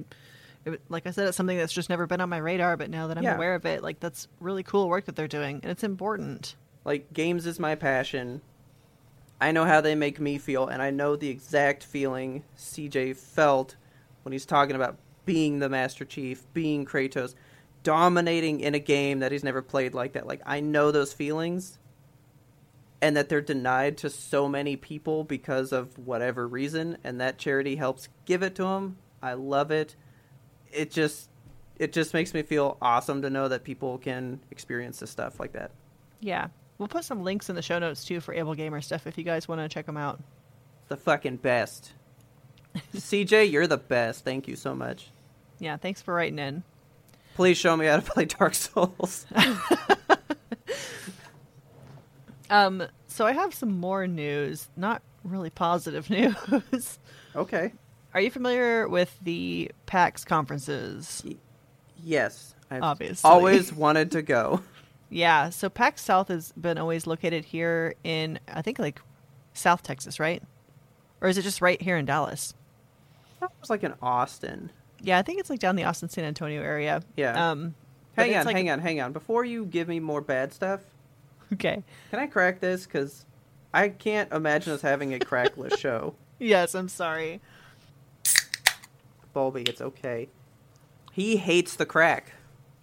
it, 0.65 0.81
like 0.89 1.07
i 1.07 1.11
said 1.11 1.27
it's 1.27 1.37
something 1.37 1.57
that's 1.57 1.73
just 1.73 1.89
never 1.89 2.05
been 2.07 2.21
on 2.21 2.29
my 2.29 2.37
radar 2.37 2.77
but 2.77 2.89
now 2.89 3.07
that 3.07 3.17
i'm 3.17 3.23
Yeah. 3.23 3.35
aware 3.35 3.55
of 3.55 3.65
it 3.65 3.81
like 3.83 3.99
that's 3.99 4.27
really 4.39 4.63
cool 4.63 4.87
work 4.89 5.05
that 5.05 5.15
they're 5.15 5.27
doing 5.27 5.59
and 5.63 5.71
it's 5.71 5.83
important 5.83 6.55
Like 6.85 7.11
games 7.13 7.45
is 7.45 7.59
my 7.59 7.75
passion. 7.75 8.41
I 9.39 9.51
know 9.51 9.65
how 9.65 9.81
they 9.81 9.95
make 9.95 10.19
me 10.19 10.37
feel, 10.37 10.67
and 10.67 10.83
I 10.83 10.91
know 10.91 11.15
the 11.15 11.29
exact 11.29 11.83
feeling 11.83 12.43
CJ 12.57 13.15
felt 13.15 13.75
when 14.21 14.33
he's 14.33 14.45
talking 14.45 14.75
about 14.75 14.97
being 15.25 15.57
the 15.57 15.67
Master 15.69 16.05
Chief, 16.05 16.43
being 16.53 16.85
Kratos, 16.85 17.33
dominating 17.81 18.59
in 18.59 18.75
a 18.75 18.79
game 18.79 19.19
that 19.19 19.31
he's 19.31 19.43
never 19.43 19.63
played 19.63 19.95
like 19.95 20.13
that. 20.13 20.27
Like 20.27 20.41
I 20.45 20.59
know 20.59 20.91
those 20.91 21.11
feelings, 21.13 21.79
and 23.01 23.17
that 23.17 23.29
they're 23.29 23.41
denied 23.41 23.97
to 23.97 24.09
so 24.11 24.47
many 24.47 24.75
people 24.75 25.23
because 25.23 25.71
of 25.71 25.97
whatever 25.97 26.47
reason, 26.47 26.97
and 27.03 27.19
that 27.19 27.37
charity 27.39 27.77
helps 27.77 28.09
give 28.25 28.43
it 28.43 28.53
to 28.55 28.63
them. 28.63 28.97
I 29.23 29.33
love 29.33 29.71
it. 29.71 29.95
It 30.71 30.91
just 30.91 31.29
it 31.77 31.93
just 31.93 32.13
makes 32.13 32.33
me 32.33 32.43
feel 32.43 32.77
awesome 32.81 33.21
to 33.23 33.29
know 33.29 33.47
that 33.47 33.63
people 33.63 33.97
can 33.97 34.39
experience 34.51 34.99
this 34.99 35.09
stuff 35.09 35.39
like 35.39 35.53
that. 35.53 35.71
Yeah. 36.19 36.47
We'll 36.77 36.87
put 36.87 37.03
some 37.05 37.23
links 37.23 37.49
in 37.49 37.55
the 37.55 37.61
show 37.61 37.79
notes 37.79 38.05
too 38.05 38.19
for 38.19 38.33
Able 38.33 38.55
Gamer 38.55 38.81
stuff 38.81 39.07
if 39.07 39.17
you 39.17 39.23
guys 39.23 39.47
want 39.47 39.61
to 39.61 39.69
check 39.69 39.85
them 39.85 39.97
out. 39.97 40.19
The 40.87 40.97
fucking 40.97 41.37
best. 41.37 41.93
CJ, 42.95 43.51
you're 43.51 43.67
the 43.67 43.77
best. 43.77 44.23
Thank 44.23 44.47
you 44.47 44.55
so 44.55 44.73
much. 44.73 45.09
Yeah, 45.59 45.77
thanks 45.77 46.01
for 46.01 46.13
writing 46.13 46.39
in. 46.39 46.63
Please 47.35 47.57
show 47.57 47.77
me 47.77 47.85
how 47.85 47.97
to 47.97 48.01
play 48.11 48.25
Dark 48.25 48.55
Souls. 48.55 49.25
Um, 52.51 52.83
so 53.07 53.25
I 53.25 53.31
have 53.31 53.53
some 53.53 53.79
more 53.79 54.05
news, 54.07 54.67
not 54.75 55.01
really 55.23 55.49
positive 55.49 56.09
news. 56.09 56.99
okay. 57.35 57.71
Are 58.13 58.21
you 58.21 58.29
familiar 58.31 58.87
with 58.87 59.17
the 59.21 59.71
PAX 59.85 60.25
conferences? 60.25 61.23
Yes. 62.03 62.55
I've 62.69 62.83
Obviously. 62.83 63.29
always 63.29 63.73
wanted 63.73 64.11
to 64.11 64.21
go. 64.21 64.61
Yeah, 65.13 65.49
so 65.49 65.69
PAX 65.69 66.01
South 66.01 66.29
has 66.29 66.53
been 66.53 66.77
always 66.77 67.05
located 67.05 67.43
here 67.43 67.95
in 68.01 68.39
I 68.47 68.61
think 68.61 68.79
like 68.79 69.01
South 69.53 69.83
Texas, 69.83 70.21
right? 70.21 70.41
Or 71.19 71.27
is 71.27 71.37
it 71.37 71.41
just 71.41 71.59
right 71.59 71.81
here 71.81 71.97
in 71.97 72.05
Dallas? 72.05 72.53
That 73.41 73.51
was 73.59 73.69
like 73.69 73.83
in 73.83 73.93
Austin. 74.01 74.69
Yeah, 75.01 75.17
I 75.17 75.21
think 75.21 75.41
it's 75.41 75.49
like 75.49 75.59
down 75.59 75.75
the 75.75 75.83
Austin 75.83 76.07
San 76.07 76.23
Antonio 76.23 76.61
area. 76.61 77.03
Yeah. 77.17 77.51
Um 77.51 77.75
Hang 78.15 78.33
on, 78.37 78.45
like- 78.45 78.55
hang 78.55 78.69
on, 78.69 78.79
hang 78.79 79.01
on. 79.01 79.11
Before 79.11 79.43
you 79.43 79.65
give 79.65 79.89
me 79.89 79.99
more 79.99 80.21
bad 80.21 80.53
stuff, 80.53 80.79
Okay. 81.51 81.83
can 82.09 82.19
I 82.21 82.27
crack 82.27 82.61
this? 82.61 82.85
Because 82.85 83.25
I 83.73 83.89
can't 83.89 84.31
imagine 84.31 84.71
us 84.71 84.81
having 84.81 85.13
a 85.13 85.19
crackless 85.19 85.77
show. 85.77 86.15
Yes, 86.39 86.73
I'm 86.73 86.87
sorry. 86.87 87.41
Bulby, 89.33 89.67
it's 89.67 89.81
okay. 89.81 90.29
He 91.11 91.37
hates 91.37 91.75
the 91.75 91.85
crack. 91.85 92.33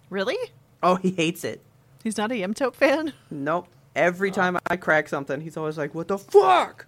Really? 0.09 0.37
Oh, 0.81 0.95
he 0.95 1.11
hates 1.11 1.43
it. 1.43 1.61
He's 2.03 2.17
not 2.17 2.31
a 2.31 2.35
Yemtope 2.35 2.75
fan? 2.75 3.13
Nope. 3.29 3.67
Every 3.95 4.31
time 4.31 4.57
I 4.67 4.77
crack 4.77 5.09
something, 5.09 5.41
he's 5.41 5.57
always 5.57 5.77
like, 5.77 5.93
"What 5.93 6.07
the 6.07 6.17
fuck? 6.17 6.85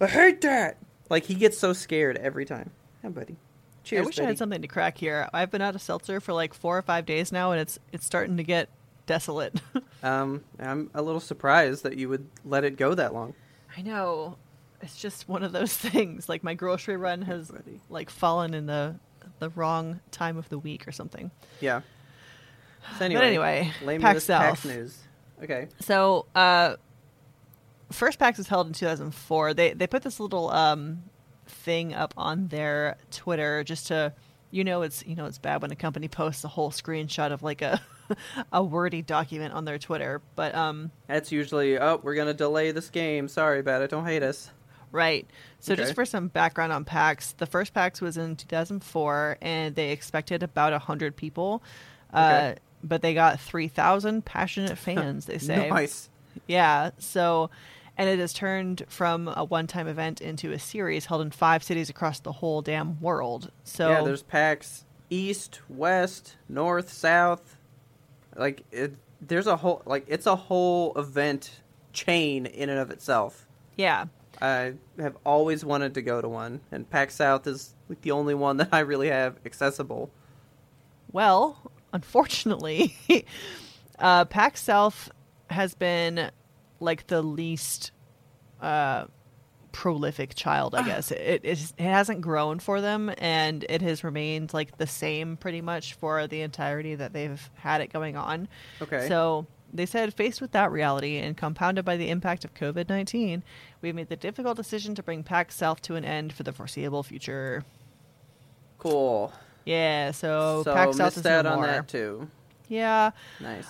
I 0.00 0.06
hate 0.06 0.40
that." 0.42 0.76
Like 1.10 1.24
he 1.24 1.34
gets 1.34 1.58
so 1.58 1.72
scared 1.72 2.16
every 2.18 2.44
time. 2.44 2.70
Yeah, 3.02 3.10
buddy. 3.10 3.36
Cheers, 3.84 4.02
I 4.02 4.06
wish 4.06 4.18
I 4.20 4.24
had 4.24 4.38
something 4.38 4.60
to 4.62 4.68
crack 4.68 4.98
here. 4.98 5.28
I've 5.32 5.50
been 5.50 5.62
out 5.62 5.74
of 5.74 5.80
seltzer 5.80 6.20
for 6.20 6.34
like 6.34 6.52
four 6.52 6.76
or 6.76 6.82
five 6.82 7.06
days 7.06 7.32
now, 7.32 7.52
and 7.52 7.60
it's 7.60 7.78
it's 7.92 8.04
starting 8.04 8.36
to 8.36 8.42
get 8.44 8.68
desolate. 9.06 9.60
Um, 10.00 10.44
I'm 10.60 10.92
a 10.94 11.02
little 11.02 11.18
surprised 11.18 11.82
that 11.82 11.96
you 11.96 12.08
would 12.08 12.24
let 12.44 12.62
it 12.62 12.76
go 12.76 12.94
that 12.94 13.12
long. 13.12 13.34
I 13.76 13.82
know. 13.82 14.36
It's 14.82 14.96
just 15.00 15.28
one 15.28 15.42
of 15.42 15.52
those 15.52 15.72
things. 15.76 16.28
Like 16.28 16.42
my 16.42 16.54
grocery 16.54 16.96
run 16.96 17.22
has 17.22 17.50
buddy. 17.50 17.80
like 17.88 18.10
fallen 18.10 18.54
in 18.54 18.66
the 18.66 18.96
the 19.38 19.50
wrong 19.50 20.00
time 20.10 20.36
of 20.36 20.48
the 20.48 20.58
week 20.58 20.88
or 20.88 20.92
something. 20.92 21.30
Yeah. 21.60 21.82
So 22.98 23.04
anyway, 23.04 23.20
but 23.20 23.26
anyway, 23.26 23.72
lame 23.84 24.00
PAX 24.00 24.26
PAX 24.26 24.64
news. 24.64 24.98
Okay. 25.42 25.68
So, 25.80 26.26
uh, 26.34 26.76
first 27.92 28.18
PAX 28.18 28.38
was 28.38 28.48
held 28.48 28.66
in 28.66 28.72
2004. 28.72 29.54
They 29.54 29.72
they 29.72 29.86
put 29.86 30.02
this 30.02 30.18
little 30.20 30.50
um 30.50 31.02
thing 31.46 31.94
up 31.94 32.14
on 32.16 32.48
their 32.48 32.96
Twitter 33.10 33.64
just 33.64 33.88
to, 33.88 34.12
you 34.50 34.64
know, 34.64 34.82
it's 34.82 35.04
you 35.06 35.16
know 35.16 35.26
it's 35.26 35.38
bad 35.38 35.62
when 35.62 35.70
a 35.70 35.76
company 35.76 36.08
posts 36.08 36.44
a 36.44 36.48
whole 36.48 36.70
screenshot 36.70 37.32
of 37.32 37.42
like 37.42 37.62
a 37.62 37.80
a 38.52 38.62
wordy 38.62 39.02
document 39.02 39.52
on 39.54 39.64
their 39.64 39.78
Twitter, 39.78 40.22
but 40.34 40.54
um 40.54 40.90
That's 41.06 41.30
usually, 41.32 41.78
oh, 41.78 42.00
we're 42.02 42.14
gonna 42.14 42.34
delay 42.34 42.70
this 42.72 42.90
game. 42.90 43.28
Sorry 43.28 43.60
about 43.60 43.82
it. 43.82 43.90
Don't 43.90 44.06
hate 44.06 44.22
us. 44.22 44.50
Right. 44.92 45.26
So 45.60 45.72
Okay. 45.74 45.82
just 45.82 45.94
for 45.94 46.04
some 46.04 46.28
background 46.28 46.72
on 46.72 46.84
PAX, 46.84 47.32
the 47.32 47.46
first 47.46 47.74
PAX 47.74 48.00
was 48.00 48.16
in 48.16 48.36
2004, 48.36 49.38
and 49.42 49.74
they 49.74 49.90
expected 49.90 50.42
about 50.42 50.72
100 50.72 51.16
people. 51.16 51.62
Okay. 52.12 52.50
Uh, 52.50 52.54
but 52.82 53.02
they 53.02 53.12
got 53.14 53.40
3,000 53.40 54.24
passionate 54.24 54.78
fans, 54.86 55.26
they 55.26 55.38
say. 55.38 55.68
Nice. 55.68 56.08
Yeah. 56.46 56.90
So, 56.98 57.50
and 57.96 58.08
it 58.08 58.18
has 58.20 58.32
turned 58.32 58.84
from 58.88 59.28
a 59.28 59.44
one 59.44 59.66
time 59.66 59.88
event 59.88 60.20
into 60.20 60.52
a 60.52 60.58
series 60.58 61.06
held 61.06 61.20
in 61.22 61.30
five 61.32 61.62
cities 61.64 61.90
across 61.90 62.20
the 62.20 62.32
whole 62.32 62.62
damn 62.62 63.00
world. 63.00 63.50
So, 63.64 63.90
yeah, 63.90 64.02
there's 64.02 64.22
PAX 64.22 64.84
east, 65.10 65.60
west, 65.68 66.36
north, 66.48 66.92
south. 66.92 67.56
Like 68.36 68.62
it, 68.70 68.94
there's 69.20 69.48
a 69.48 69.56
whole 69.56 69.82
like 69.84 70.04
it's 70.06 70.26
a 70.26 70.36
whole 70.36 70.92
event 70.96 71.60
chain 71.92 72.46
in 72.46 72.68
and 72.70 72.78
of 72.78 72.90
itself. 72.92 73.46
yeah. 73.76 74.04
I 74.40 74.74
have 74.98 75.16
always 75.24 75.64
wanted 75.64 75.94
to 75.94 76.02
go 76.02 76.20
to 76.20 76.28
one, 76.28 76.60
and 76.70 76.88
PAX 76.88 77.14
South 77.14 77.46
is 77.46 77.74
like 77.88 78.00
the 78.02 78.12
only 78.12 78.34
one 78.34 78.56
that 78.58 78.68
I 78.72 78.80
really 78.80 79.08
have 79.08 79.36
accessible. 79.44 80.10
Well, 81.10 81.72
unfortunately, 81.92 82.96
uh, 83.98 84.24
PAX 84.26 84.62
South 84.62 85.10
has 85.50 85.74
been 85.74 86.30
like 86.80 87.06
the 87.08 87.22
least 87.22 87.90
uh, 88.60 89.06
prolific 89.72 90.34
child, 90.34 90.74
I 90.74 90.82
guess. 90.82 91.10
It, 91.10 91.40
it, 91.44 91.72
it 91.76 91.82
hasn't 91.82 92.20
grown 92.20 92.58
for 92.58 92.80
them, 92.80 93.12
and 93.18 93.64
it 93.68 93.82
has 93.82 94.04
remained 94.04 94.54
like 94.54 94.76
the 94.78 94.86
same 94.86 95.36
pretty 95.36 95.60
much 95.60 95.94
for 95.94 96.26
the 96.26 96.42
entirety 96.42 96.94
that 96.94 97.12
they've 97.12 97.50
had 97.54 97.80
it 97.80 97.92
going 97.92 98.16
on. 98.16 98.48
Okay. 98.82 99.08
So 99.08 99.46
they 99.72 99.86
said, 99.86 100.14
faced 100.14 100.40
with 100.40 100.52
that 100.52 100.70
reality 100.72 101.18
and 101.18 101.36
compounded 101.36 101.84
by 101.84 101.96
the 101.96 102.08
impact 102.10 102.44
of 102.44 102.54
COVID 102.54 102.88
19, 102.88 103.42
we've 103.82 103.94
made 103.94 104.08
the 104.08 104.16
difficult 104.16 104.56
decision 104.56 104.94
to 104.94 105.02
bring 105.02 105.22
PAX 105.22 105.54
South 105.56 105.82
to 105.82 105.94
an 105.94 106.04
end 106.04 106.32
for 106.32 106.42
the 106.42 106.52
foreseeable 106.52 107.02
future. 107.02 107.64
Cool. 108.78 109.32
Yeah, 109.64 110.12
so, 110.12 110.62
so 110.64 110.72
PAX 110.72 110.96
South 110.96 111.16
is 111.16 111.26
out 111.26 111.44
no 111.44 111.50
on 111.52 111.56
more. 111.58 111.66
that 111.66 111.88
too. 111.88 112.28
Yeah, 112.68 113.10
Nice. 113.40 113.66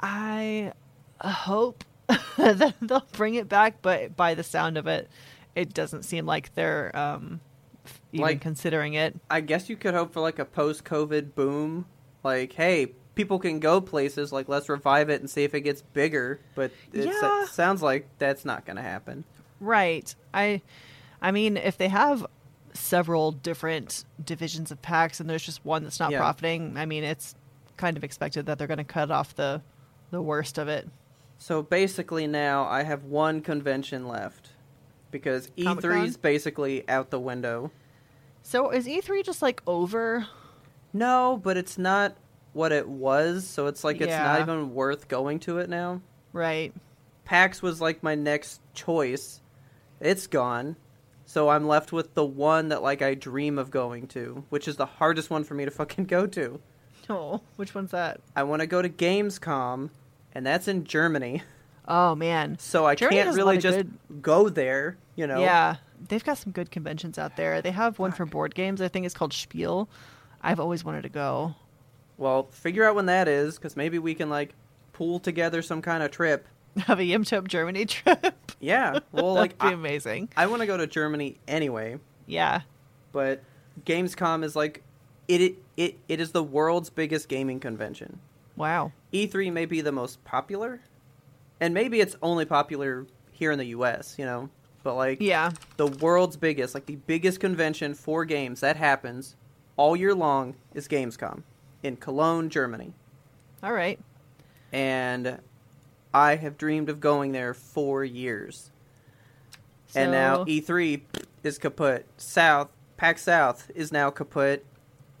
I 0.00 0.72
hope 1.20 1.84
that 2.36 2.74
they'll 2.80 3.06
bring 3.12 3.34
it 3.34 3.48
back, 3.48 3.82
but 3.82 4.16
by 4.16 4.34
the 4.34 4.42
sound 4.42 4.76
of 4.78 4.86
it, 4.86 5.08
it 5.54 5.74
doesn't 5.74 6.04
seem 6.04 6.26
like 6.26 6.54
they're 6.54 6.94
um, 6.96 7.40
even 8.12 8.22
Like- 8.24 8.40
considering 8.40 8.94
it. 8.94 9.18
I 9.30 9.40
guess 9.40 9.68
you 9.68 9.76
could 9.76 9.94
hope 9.94 10.12
for 10.12 10.20
like 10.20 10.38
a 10.38 10.44
post-COVID 10.44 11.34
boom. 11.34 11.86
Like, 12.22 12.52
hey, 12.52 12.92
people 13.20 13.38
can 13.38 13.60
go 13.60 13.80
places. 13.80 14.32
Like, 14.32 14.48
let's 14.48 14.68
revive 14.68 15.10
it 15.10 15.20
and 15.20 15.28
see 15.28 15.44
if 15.44 15.54
it 15.54 15.60
gets 15.60 15.82
bigger. 15.82 16.40
But 16.54 16.70
it 16.92 17.04
Yeah. 17.06 17.44
sounds 17.46 17.82
like 17.82 18.08
that's 18.18 18.44
not 18.46 18.64
going 18.64 18.76
to 18.76 18.82
happen. 18.82 19.24
Right. 19.60 20.14
I, 20.32 20.62
I 21.20 21.30
mean, 21.32 21.56
if 21.58 21.76
they 21.76 21.88
have 21.88 22.26
several 22.72 23.30
different 23.32 24.04
divisions 24.24 24.70
of 24.70 24.80
PAX 24.80 25.20
and 25.20 25.28
there's 25.28 25.44
just 25.44 25.64
one 25.66 25.82
that's 25.82 26.00
not 26.00 26.12
Yeah. 26.12 26.18
profiting, 26.18 26.78
I 26.78 26.86
mean, 26.86 27.04
it's 27.04 27.34
kind 27.76 27.96
of 27.96 28.04
expected 28.04 28.46
that 28.46 28.56
they're 28.58 28.66
going 28.66 28.78
to 28.78 28.84
cut 28.84 29.10
off 29.10 29.34
the 29.34 29.62
the 30.10 30.20
worst 30.22 30.58
of 30.58 30.66
it. 30.66 30.88
So 31.38 31.62
basically, 31.62 32.26
now 32.26 32.64
I 32.64 32.82
have 32.82 33.04
one 33.04 33.40
convention 33.42 34.08
left 34.08 34.50
because 35.12 35.48
E3 35.56 36.04
is 36.06 36.16
basically 36.16 36.88
out 36.88 37.10
the 37.10 37.20
window. 37.20 37.70
So 38.42 38.70
is 38.70 38.86
E3 38.88 39.22
just 39.24 39.40
like 39.40 39.62
over? 39.68 40.26
No, 40.92 41.40
but 41.42 41.56
it's 41.56 41.78
not 41.78 42.16
what 42.52 42.72
it 42.72 42.88
was. 42.88 43.46
So 43.46 43.66
it's 43.66 43.84
like 43.84 44.00
it's 44.00 44.12
not 44.12 44.40
even 44.40 44.74
worth 44.74 45.08
going 45.08 45.38
to 45.40 45.58
it 45.58 45.68
now. 45.68 46.00
Right. 46.32 46.72
PAX 47.24 47.62
was 47.62 47.80
like 47.80 48.02
my 48.02 48.14
next 48.14 48.60
choice. 48.74 49.40
It's 50.00 50.26
gone. 50.26 50.76
So 51.26 51.48
I'm 51.48 51.68
left 51.68 51.92
with 51.92 52.14
the 52.14 52.24
one 52.24 52.70
that 52.70 52.82
like 52.82 53.02
I 53.02 53.14
dream 53.14 53.58
of 53.58 53.70
going 53.70 54.08
to, 54.08 54.44
which 54.48 54.66
is 54.66 54.76
the 54.76 54.86
hardest 54.86 55.30
one 55.30 55.44
for 55.44 55.54
me 55.54 55.64
to 55.64 55.70
fucking 55.70 56.04
go 56.06 56.26
to. 56.26 56.60
Oh, 57.08 57.40
which 57.56 57.74
one's 57.74 57.90
that? 57.90 58.20
I 58.36 58.44
want 58.44 58.60
to 58.60 58.68
go 58.68 58.80
to 58.80 58.88
Gamescom, 58.88 59.90
and 60.32 60.46
that's 60.46 60.68
in 60.68 60.84
Germany. 60.84 61.42
Oh 61.88 62.14
man. 62.14 62.56
So 62.60 62.86
I 62.86 62.94
Germany 62.94 63.22
can't 63.22 63.36
really 63.36 63.58
just 63.58 63.78
good- 63.78 64.22
go 64.22 64.48
there, 64.48 64.96
you 65.16 65.26
know. 65.26 65.40
Yeah, 65.40 65.76
they've 66.08 66.22
got 66.22 66.38
some 66.38 66.52
good 66.52 66.70
conventions 66.70 67.18
out 67.18 67.36
there. 67.36 67.62
They 67.62 67.72
have 67.72 67.98
one 67.98 68.12
for 68.12 68.26
board 68.26 68.54
games. 68.54 68.80
I 68.80 68.86
think 68.86 69.06
it's 69.06 69.14
called 69.14 69.32
Spiel. 69.32 69.88
I've 70.40 70.60
always 70.60 70.84
wanted 70.84 71.02
to 71.02 71.08
go. 71.08 71.56
Well, 72.20 72.48
figure 72.52 72.84
out 72.84 72.94
when 72.94 73.06
that 73.06 73.26
is, 73.28 73.56
because 73.56 73.76
maybe 73.76 73.98
we 73.98 74.14
can 74.14 74.28
like 74.28 74.54
pool 74.92 75.18
together 75.18 75.62
some 75.62 75.80
kind 75.82 76.02
of 76.02 76.10
trip. 76.10 76.46
Have 76.76 77.00
a 77.00 77.02
Yimtop 77.02 77.48
Germany 77.48 77.86
trip. 77.86 78.34
Yeah. 78.60 79.00
Well, 79.12 79.32
like 79.34 79.58
be 79.58 79.68
I, 79.68 79.72
amazing. 79.72 80.28
I 80.36 80.46
want 80.46 80.60
to 80.60 80.66
go 80.66 80.76
to 80.76 80.86
Germany 80.86 81.38
anyway, 81.48 81.98
Yeah. 82.26 82.60
but 83.10 83.42
Gamescom 83.86 84.44
is 84.44 84.54
like 84.54 84.82
it 85.28 85.54
it 85.78 85.96
it 86.08 86.20
is 86.20 86.32
the 86.32 86.42
world's 86.42 86.90
biggest 86.90 87.28
gaming 87.28 87.58
convention. 87.58 88.20
Wow. 88.54 88.92
E3 89.14 89.50
may 89.50 89.64
be 89.64 89.80
the 89.80 89.92
most 89.92 90.22
popular, 90.24 90.80
and 91.58 91.72
maybe 91.72 92.00
it's 92.00 92.16
only 92.22 92.44
popular 92.44 93.06
here 93.32 93.50
in 93.50 93.58
the 93.58 93.66
U.S. 93.68 94.16
You 94.18 94.26
know, 94.26 94.50
but 94.82 94.94
like 94.94 95.22
Yeah. 95.22 95.52
the 95.78 95.86
world's 95.86 96.36
biggest, 96.36 96.74
like 96.74 96.84
the 96.84 96.96
biggest 96.96 97.40
convention 97.40 97.94
for 97.94 98.26
games 98.26 98.60
that 98.60 98.76
happens 98.76 99.36
all 99.78 99.96
year 99.96 100.14
long 100.14 100.54
is 100.74 100.86
Gamescom 100.86 101.42
in 101.82 101.96
Cologne, 101.96 102.50
Germany, 102.50 102.92
All 103.62 103.72
right. 103.72 103.98
and 104.72 105.38
I 106.12 106.36
have 106.36 106.58
dreamed 106.58 106.88
of 106.88 107.00
going 107.00 107.32
there 107.32 107.54
for 107.54 108.04
years. 108.04 108.70
So... 109.88 110.00
and 110.00 110.12
now 110.12 110.44
E3 110.44 111.00
is 111.42 111.58
kaput. 111.58 112.06
South, 112.16 112.68
PAX 112.96 113.22
South 113.22 113.70
is 113.74 113.92
now 113.92 114.10
kaput. 114.10 114.64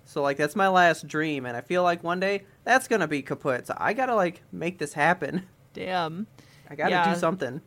So 0.04 0.22
like 0.22 0.36
that's 0.36 0.56
my 0.56 0.68
last 0.68 1.06
dream, 1.06 1.46
and 1.46 1.56
I 1.56 1.60
feel 1.60 1.82
like 1.82 2.02
one 2.02 2.18
day 2.20 2.44
that's 2.64 2.88
gonna 2.88 3.06
be 3.08 3.22
kaput. 3.22 3.66
So 3.66 3.74
I 3.76 3.92
gotta 3.92 4.14
like 4.14 4.42
make 4.52 4.78
this 4.78 4.92
happen. 4.92 5.46
Damn. 5.72 6.26
I 6.68 6.74
gotta 6.74 6.90
Yeah. 6.90 7.14
do 7.14 7.18
something. 7.18 7.60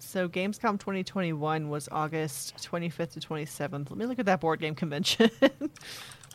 So 0.00 0.28
Gamescom 0.28 0.78
2021 0.78 1.68
was 1.70 1.88
August 1.90 2.56
25th 2.58 3.12
to 3.12 3.20
27th. 3.20 3.90
Let 3.90 3.96
me 3.96 4.06
look 4.06 4.18
at 4.18 4.26
that 4.26 4.40
board 4.40 4.60
game 4.60 4.74
convention. 4.74 5.30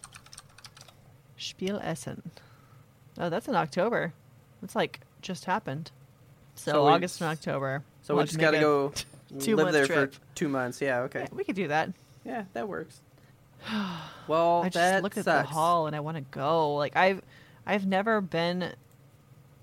Spiel 1.40 1.80
Essen. 1.84 2.22
Oh, 3.18 3.30
that's 3.30 3.48
in 3.48 3.56
October. 3.56 4.14
That's 4.62 4.76
like 4.76 5.00
just 5.22 5.46
happened. 5.46 5.92
So, 6.56 6.72
So 6.72 6.88
August 6.88 7.22
and 7.22 7.30
October. 7.32 7.84
So 8.04 8.14
We'll 8.16 8.24
we 8.24 8.28
just 8.28 8.40
gotta 8.40 8.60
go 8.60 8.92
two 9.40 9.56
live 9.56 9.74
there 9.74 9.86
trip. 9.88 10.14
for 10.14 10.20
two 10.36 10.50
months. 10.50 10.82
Yeah, 10.82 11.02
okay. 11.02 11.22
Yeah, 11.22 11.28
we 11.32 11.44
could 11.44 11.56
do 11.56 11.70
that. 11.70 11.92
Yeah, 12.26 12.44
that 12.54 12.68
works. 12.68 13.02
Well, 14.28 14.62
I 14.64 14.70
just 14.70 15.02
look 15.04 15.18
at 15.18 15.26
sucks. 15.26 15.50
the 15.50 15.54
hall 15.56 15.88
and 15.88 15.96
I 15.96 16.02
want 16.02 16.18
to 16.18 16.22
go. 16.22 16.76
Like 16.76 16.96
I've 16.96 17.22
I've 17.66 17.88
never 17.88 18.22
been 18.22 18.74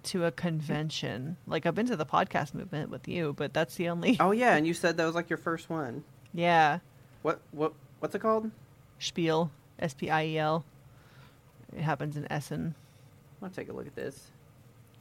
to 0.04 0.24
a 0.24 0.32
convention. 0.32 1.36
Like 1.46 1.66
I've 1.66 1.74
been 1.76 1.86
to 1.86 1.96
the 1.96 2.04
podcast 2.06 2.52
movement 2.52 2.90
with 2.90 3.06
you, 3.06 3.32
but 3.36 3.54
that's 3.54 3.76
the 3.76 3.88
only 3.88 4.16
Oh 4.18 4.32
yeah, 4.32 4.56
and 4.56 4.66
you 4.66 4.74
said 4.74 4.96
that 4.96 5.04
was 5.06 5.14
like 5.14 5.30
your 5.30 5.36
first 5.38 5.70
one. 5.70 6.02
Yeah. 6.34 6.80
What 7.22 7.40
what 7.52 7.72
what's 8.00 8.14
it 8.14 8.18
called? 8.18 8.50
Spiel. 8.98 9.50
S 9.78 9.94
P 9.94 10.10
I 10.10 10.24
E 10.26 10.38
L. 10.38 10.64
It 11.74 11.82
happens 11.82 12.16
in 12.16 12.30
Essen. 12.30 12.74
To 13.42 13.50
take 13.50 13.68
a 13.68 13.72
look 13.72 13.86
at 13.86 13.94
this. 13.94 14.28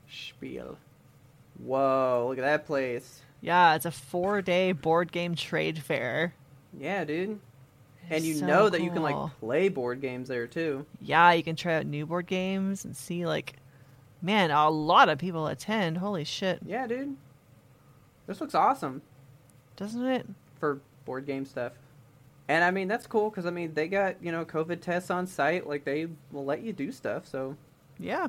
Spiel. 0.09 0.77
Whoa, 1.63 2.27
look 2.29 2.37
at 2.37 2.41
that 2.43 2.65
place. 2.65 3.21
Yeah, 3.41 3.75
it's 3.75 3.85
a 3.85 3.91
four 3.91 4.41
day 4.41 4.71
board 4.71 5.11
game 5.11 5.35
trade 5.35 5.79
fair. 5.81 6.33
Yeah, 6.77 7.05
dude. 7.05 7.39
And 8.09 8.23
you 8.23 8.35
So 8.35 8.45
know 8.45 8.69
that 8.69 8.81
you 8.81 8.91
can 8.91 9.01
like 9.01 9.15
play 9.39 9.69
board 9.69 10.01
games 10.01 10.27
there 10.27 10.47
too. 10.47 10.85
Yeah, 11.01 11.31
you 11.31 11.43
can 11.43 11.55
try 11.55 11.75
out 11.75 11.85
new 11.85 12.05
board 12.05 12.27
games 12.27 12.85
and 12.85 12.95
see 12.95 13.25
like 13.25 13.55
man, 14.21 14.51
a 14.51 14.69
lot 14.69 15.09
of 15.09 15.17
people 15.17 15.47
attend. 15.47 15.97
Holy 15.97 16.23
shit. 16.23 16.59
Yeah, 16.65 16.87
dude. 16.87 17.15
This 18.27 18.41
looks 18.41 18.55
awesome 18.55 19.01
Doesn't 19.75 20.05
it? 20.05 20.25
for 20.59 20.79
board 21.05 21.25
game 21.25 21.45
stuff. 21.45 21.73
And 22.47 22.63
I 22.63 22.71
mean 22.71 22.87
that's 22.87 23.07
cool 23.07 23.29
because 23.29 23.45
I 23.45 23.49
mean 23.51 23.73
they 23.73 23.87
got 23.87 24.21
you 24.23 24.31
know 24.31 24.45
COVID 24.45 24.81
tests 24.81 25.09
on 25.09 25.25
site. 25.27 25.67
Like 25.67 25.83
they 25.85 26.07
will 26.31 26.45
let 26.45 26.61
you 26.61 26.73
do 26.73 26.91
stuff. 26.91 27.25
So 27.27 27.55
Yeah. 27.99 28.27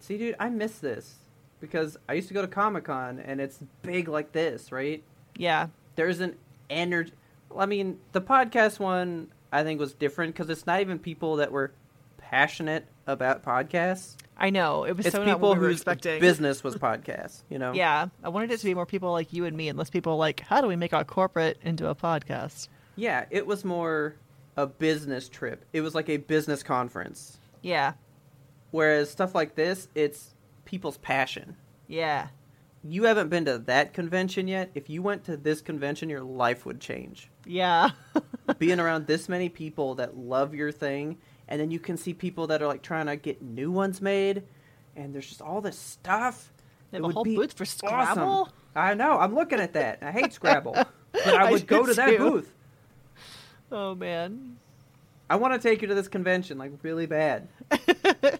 see, 0.00 0.16
dude, 0.18 0.36
I 0.40 0.48
miss 0.48 0.78
this 0.78 1.16
because 1.60 1.96
I 2.08 2.14
used 2.14 2.28
to 2.28 2.34
go 2.34 2.42
to 2.42 2.48
Comic 2.48 2.84
Con 2.84 3.18
and 3.20 3.40
it's 3.40 3.58
big 3.82 4.08
like 4.08 4.32
this, 4.32 4.72
right? 4.72 5.02
Yeah. 5.36 5.68
there's 5.96 6.20
an 6.20 6.36
energy. 6.70 7.12
I 7.56 7.66
mean, 7.66 7.98
the 8.12 8.20
podcast 8.22 8.78
one 8.80 9.28
I 9.52 9.62
think 9.62 9.78
was 9.78 9.92
different 9.92 10.34
because 10.34 10.48
it's 10.48 10.66
not 10.66 10.80
even 10.80 10.98
people 10.98 11.36
that 11.36 11.52
were 11.52 11.72
passionate 12.18 12.86
about 13.06 13.44
podcasts. 13.44 14.16
I 14.38 14.48
know. 14.50 14.84
It 14.84 14.96
was 14.96 15.04
It's 15.06 15.14
so 15.14 15.22
not 15.24 15.34
people 15.34 15.50
what 15.50 15.58
we 15.58 15.66
whose 15.66 15.76
expecting. 15.76 16.20
business 16.20 16.64
was 16.64 16.74
podcasts. 16.88 17.42
You 17.50 17.58
know? 17.58 17.72
Yeah. 17.74 18.06
I 18.24 18.30
wanted 18.30 18.50
it 18.50 18.58
to 18.60 18.64
be 18.64 18.74
more 18.74 18.86
people 18.86 19.12
like 19.12 19.32
you 19.34 19.44
and 19.44 19.54
me 19.56 19.68
and 19.68 19.78
less 19.78 19.90
people 19.90 20.16
like, 20.16 20.40
how 20.40 20.60
do 20.62 20.66
we 20.66 20.76
make 20.76 20.94
our 20.94 21.04
corporate 21.04 21.58
into 21.62 21.88
a 21.88 21.94
podcast? 21.94 22.68
Yeah. 22.96 23.26
It 23.30 23.46
was 23.46 23.64
more 23.64 24.16
a 24.56 24.66
business 24.66 25.28
trip. 25.28 25.64
It 25.72 25.80
was 25.80 25.94
like 25.94 26.08
a 26.08 26.18
business 26.18 26.62
conference. 26.62 27.38
Yeah. 27.62 27.94
Whereas 28.70 29.10
stuff 29.10 29.34
like 29.34 29.54
this, 29.54 29.88
it's 29.94 30.34
people's 30.64 30.98
passion. 30.98 31.56
Yeah. 31.88 32.28
You 32.84 33.04
haven't 33.04 33.28
been 33.28 33.44
to 33.44 33.58
that 33.58 33.92
convention 33.94 34.48
yet. 34.48 34.70
If 34.74 34.90
you 34.90 35.02
went 35.02 35.24
to 35.24 35.36
this 35.36 35.60
convention, 35.60 36.10
your 36.10 36.22
life 36.22 36.66
would 36.66 36.80
change. 36.80 37.30
Yeah. 37.46 37.90
being 38.58 38.80
around 38.80 39.06
this 39.06 39.28
many 39.28 39.48
people 39.48 39.94
that 39.96 40.16
love 40.16 40.54
your 40.54 40.72
thing 40.72 41.18
and 41.48 41.60
then 41.60 41.70
you 41.70 41.78
can 41.78 41.96
see 41.96 42.14
people 42.14 42.46
that 42.48 42.62
are 42.62 42.66
like 42.66 42.82
trying 42.82 43.06
to 43.06 43.16
get 43.16 43.42
new 43.42 43.70
ones 43.70 44.00
made 44.00 44.42
and 44.96 45.14
there's 45.14 45.26
just 45.26 45.42
all 45.42 45.60
this 45.60 45.78
stuff 45.78 46.52
They 46.90 46.98
It 46.98 47.04
a 47.04 47.08
whole 47.08 47.24
booth 47.24 47.52
for 47.52 47.64
Scrabble. 47.64 48.22
awesome. 48.22 48.52
i 48.74 48.94
know 48.94 49.18
i'm 49.18 49.34
looking 49.34 49.60
at 49.60 49.72
that 49.74 49.98
i 50.02 50.10
hate 50.10 50.32
scrabble 50.32 50.72
but 51.12 51.26
i 51.26 51.46
I 51.48 51.50
would 51.50 51.66
go 51.66 51.82
do 51.82 51.88
to 51.88 51.94
that 51.94 52.18
booth 52.18 52.52
Oh 53.74 53.94
man. 53.94 54.58
i 55.30 55.36
want 55.36 55.54
to 55.60 55.68
take 55.68 55.80
you 55.82 55.88
to 55.88 55.94
this 55.94 56.08
convention 56.08 56.58
like 56.58 56.72
really 56.82 57.06
bad 57.06 57.48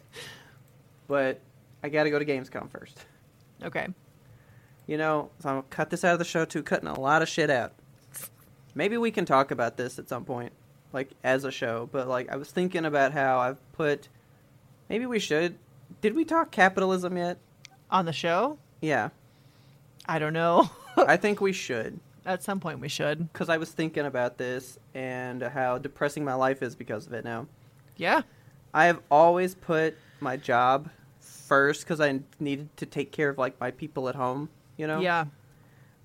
but 1.08 1.40
i 1.82 1.88
gotta 1.88 2.10
go 2.10 2.18
to 2.18 2.24
gamescom 2.24 2.70
first 2.70 2.98
Okay. 3.64 3.86
you 4.86 4.96
know 4.98 5.30
so 5.40 5.48
i'm 5.48 5.54
gonna 5.56 5.66
cut 5.70 5.90
this 5.90 6.04
out 6.04 6.12
of 6.12 6.18
the 6.18 6.24
show 6.24 6.44
too 6.44 6.62
cutting 6.62 6.88
a 6.88 6.98
lot 7.00 7.22
of 7.22 7.28
shit 7.28 7.48
out 7.50 7.72
maybe 8.74 8.96
we 8.96 9.10
can 9.10 9.24
talk 9.24 9.50
about 9.50 9.76
this 9.76 9.98
at 9.98 10.08
some 10.08 10.24
point 10.24 10.52
like 10.92 11.10
as 11.24 11.44
a 11.44 11.50
show 11.50 11.88
but 11.92 12.08
like 12.08 12.28
i 12.30 12.36
was 12.36 12.50
thinking 12.50 12.84
about 12.84 13.12
how 13.12 13.38
i've 13.38 13.72
put 13.72 14.08
maybe 14.88 15.06
we 15.06 15.18
should 15.18 15.56
did 16.00 16.14
we 16.14 16.24
talk 16.24 16.50
capitalism 16.50 17.16
yet 17.16 17.38
On 17.90 18.04
the 18.04 18.12
show? 18.12 18.58
yeah 18.80 19.10
I 20.04 20.18
don't 20.18 20.32
know. 20.32 20.68
i 20.96 21.16
think 21.16 21.40
we 21.40 21.52
should 21.52 22.00
At 22.24 22.42
some 22.42 22.60
point 22.60 22.78
we 22.80 22.88
should. 22.88 23.32
because 23.32 23.48
i 23.48 23.56
was 23.56 23.70
thinking 23.70 24.06
about 24.06 24.38
this 24.38 24.78
and 24.94 25.42
how 25.42 25.78
depressing 25.78 26.24
my 26.24 26.34
life 26.34 26.62
is 26.62 26.74
because 26.76 27.06
of 27.06 27.12
it 27.12 27.24
now 27.24 27.46
Yeah. 27.96 28.22
i 28.74 28.86
have 28.86 29.00
always 29.10 29.54
put 29.54 29.96
my 30.20 30.36
job 30.36 30.88
first 31.20 31.82
because 31.82 32.00
i 32.00 32.20
needed 32.40 32.74
to 32.76 32.86
take 32.86 33.12
care 33.12 33.28
of 33.28 33.38
like 33.38 33.58
my 33.60 33.70
people 33.70 34.08
at 34.08 34.14
home 34.14 34.48
you 34.76 34.86
know 34.86 35.00
Yeah. 35.00 35.24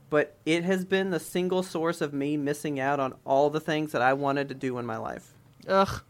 but 0.10 0.36
it 0.46 0.64
has 0.64 0.86
been 0.86 1.10
the 1.12 1.20
single 1.20 1.62
source 1.64 2.02
of 2.02 2.14
me 2.14 2.36
missing 2.38 2.80
out 2.80 3.00
on 3.00 3.14
all 3.26 3.50
the 3.50 3.60
things 3.60 3.92
that 3.92 4.02
I 4.02 4.14
wanted 4.14 4.48
to 4.50 4.56
do 4.56 4.78
in 4.78 4.86
my 4.86 4.98
life. 4.98 5.34
Ugh. 5.68 6.02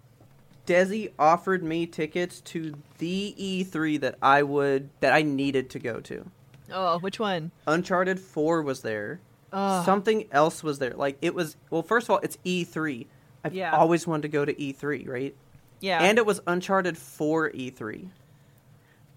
Desi 0.68 1.12
offered 1.18 1.64
me 1.64 1.86
tickets 1.88 2.41
to 2.41 2.74
the 2.99 3.34
E3 3.39 3.99
that 4.01 4.16
I 4.22 4.43
would 4.43 4.89
that 4.99 5.14
I 5.14 5.22
needed 5.24 5.70
to 5.72 5.80
go 5.80 5.99
to. 6.01 6.26
Oh, 6.72 6.99
which 6.99 7.20
one? 7.20 7.51
Uncharted 7.66 8.20
4 8.20 8.62
was 8.62 8.82
there. 8.82 9.20
Ugh. 9.54 9.86
Something 9.86 10.26
else 10.32 10.64
was 10.64 10.80
there. 10.80 10.91
Like 10.93 11.18
it 11.22 11.34
was 11.34 11.56
well 11.70 11.84
first 11.84 12.06
of 12.08 12.12
all 12.12 12.20
it's 12.20 12.38
E3. 12.45 13.08
I've 13.43 13.54
Yeah. 13.54 13.72
always 13.76 14.06
wanted 14.08 14.24
to 14.24 14.28
go 14.30 14.43
to 14.45 14.54
E3, 14.54 15.08
right? 15.08 15.36
Yeah. 15.80 16.02
And 16.02 16.18
it 16.18 16.26
was 16.26 16.41
Uncharted 16.48 16.98
4 16.98 17.52
E3. 17.52 18.10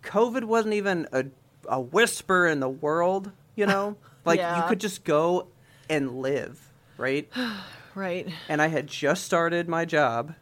COVID 0.03 0.45
wasn't 0.45 0.75
even 0.75 1.09
a 1.13 1.27
a 1.69 1.81
whisper 1.81 2.47
in 2.47 2.61
the 2.61 2.69
world, 2.69 3.33
you 3.57 3.67
know? 3.67 3.97
Like 4.25 4.39
you 4.41 4.63
could 4.69 4.81
just 4.81 5.05
go 5.05 5.49
and 5.89 6.21
live, 6.21 6.61
right? 6.99 7.27
right. 7.95 8.29
and 8.51 8.61
I 8.61 8.67
had 8.69 8.87
just 8.87 9.25
started 9.25 9.67
my 9.67 9.87
job. 9.87 10.35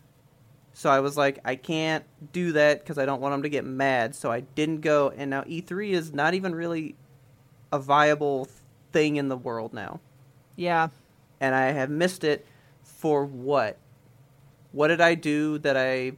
So 0.72 0.90
I 0.90 0.98
was 0.98 1.16
like, 1.16 1.38
I 1.44 1.54
can't 1.54 2.04
do 2.32 2.52
that 2.52 2.80
because 2.80 2.98
I 2.98 3.06
don't 3.06 3.20
want 3.20 3.34
them 3.34 3.42
to 3.44 3.48
get 3.48 3.64
mad. 3.64 4.16
So 4.16 4.32
I 4.32 4.40
didn't 4.40 4.80
go. 4.80 5.10
And 5.16 5.30
now 5.30 5.42
E3 5.42 5.90
is 5.90 6.12
not 6.12 6.34
even 6.34 6.54
really 6.56 6.96
a 7.72 7.78
viable 7.78 8.48
thing 8.92 9.16
in 9.16 9.28
the 9.28 9.36
world 9.36 9.72
now. 9.72 10.00
Yeah. 10.56 10.88
And 11.40 11.54
I 11.54 11.72
have 11.72 11.90
missed 11.90 12.24
it 12.24 12.46
for 12.82 13.24
what? 13.24 13.78
What 14.72 14.88
did 14.88 15.00
I 15.00 15.14
do 15.14 15.58
that 15.58 15.76
I 15.76 16.12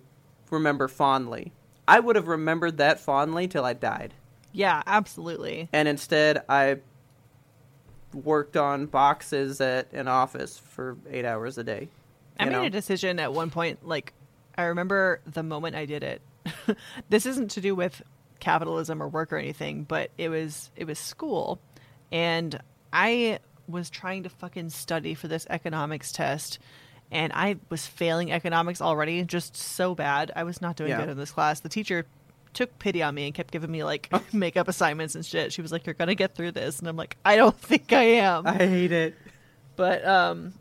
remember 0.51 0.89
fondly? 0.89 1.53
I 1.87 2.01
would 2.01 2.17
have 2.17 2.29
remembered 2.29 2.79
that 2.79 3.01
fondly 3.01 3.49
till 3.49 3.65
I 3.65 3.73
died. 3.73 4.15
Yeah, 4.53 4.83
absolutely. 4.87 5.69
And 5.73 5.89
instead, 5.89 6.43
I 6.49 6.79
worked 8.13 8.57
on 8.57 8.87
boxes 8.87 9.61
at 9.61 9.93
an 9.93 10.09
office 10.09 10.59
for 10.59 10.97
eight 11.11 11.25
hours 11.25 11.59
a 11.59 11.65
day. 11.65 11.89
I 12.39 12.47
made 12.47 12.53
know? 12.53 12.63
a 12.65 12.71
decision 12.71 13.21
at 13.21 13.33
one 13.33 13.51
point, 13.51 13.87
like, 13.87 14.13
I 14.57 14.65
remember 14.65 15.21
the 15.27 15.43
moment 15.43 15.77
I 15.77 15.85
did 15.85 16.03
it. 16.03 16.23
this 17.09 17.27
isn't 17.27 17.53
to 17.53 17.61
do 17.61 17.75
with 17.75 18.03
capitalism 18.41 19.03
or 19.03 19.09
work 19.09 19.33
or 19.33 19.37
anything, 19.37 19.85
but 19.85 20.11
it 20.19 20.29
was 20.29 20.71
it 20.75 20.87
was 20.87 20.99
school. 20.99 21.61
And 22.13 22.61
I 22.93 23.39
was 23.69 23.89
trying 23.91 24.25
to 24.25 24.29
fucking 24.29 24.71
study 24.71 25.15
for 25.15 25.29
this 25.29 25.47
economics 25.49 26.11
test 26.13 26.59
and 27.13 27.33
I 27.33 27.57
was 27.71 27.87
failing 27.87 28.31
economics 28.31 28.81
already, 28.81 29.25
just 29.25 29.57
so 29.57 29.95
bad. 29.97 30.31
I 30.37 30.45
was 30.45 30.61
not 30.63 30.77
doing 30.77 30.91
Yeah. 30.91 31.01
good 31.01 31.09
in 31.09 31.17
this 31.19 31.33
class. 31.33 31.59
The 31.61 31.69
teacher 31.69 32.07
took 32.53 32.79
pity 32.79 33.03
on 33.03 33.15
me 33.15 33.27
and 33.27 33.35
kept 33.35 33.51
giving 33.53 33.71
me 33.71 33.83
like 33.85 34.09
makeup 34.33 34.69
assignments 34.69 35.15
and 35.17 35.25
shit. 35.27 35.53
She 35.53 35.61
was 35.63 35.73
like, 35.73 35.87
"You're 35.87 35.95
gonna 35.95 36.15
get 36.15 36.35
through 36.37 36.53
this," 36.53 36.79
and 36.79 36.89
I'm 36.89 36.97
like, 36.97 37.17
"I 37.25 37.35
don't 37.37 37.57
think 37.61 37.93
I 37.93 38.03
am." 38.03 38.47
I 38.47 38.55
hate 38.55 38.93
it. 38.93 39.15
But 39.77 40.05
um 40.07 40.53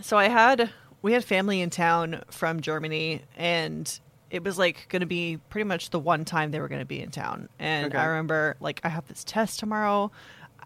so 0.00 0.16
I 0.16 0.28
had 0.28 0.70
we 1.02 1.12
had 1.12 1.24
family 1.24 1.60
in 1.60 1.68
town 1.70 2.22
from 2.30 2.60
Germany 2.60 3.22
and 3.36 3.98
it 4.30 4.42
was 4.44 4.56
like 4.56 4.88
going 4.88 5.00
to 5.00 5.06
be 5.06 5.38
pretty 5.50 5.64
much 5.64 5.90
the 5.90 5.98
one 5.98 6.24
time 6.24 6.52
they 6.52 6.60
were 6.60 6.68
going 6.68 6.80
to 6.80 6.86
be 6.86 7.02
in 7.02 7.10
town. 7.10 7.50
And 7.58 7.88
Okay. 7.88 7.98
I 7.98 8.06
remember 8.06 8.56
like 8.60 8.80
I 8.82 8.88
have 8.88 9.06
this 9.08 9.24
test 9.24 9.58
tomorrow. 9.60 10.10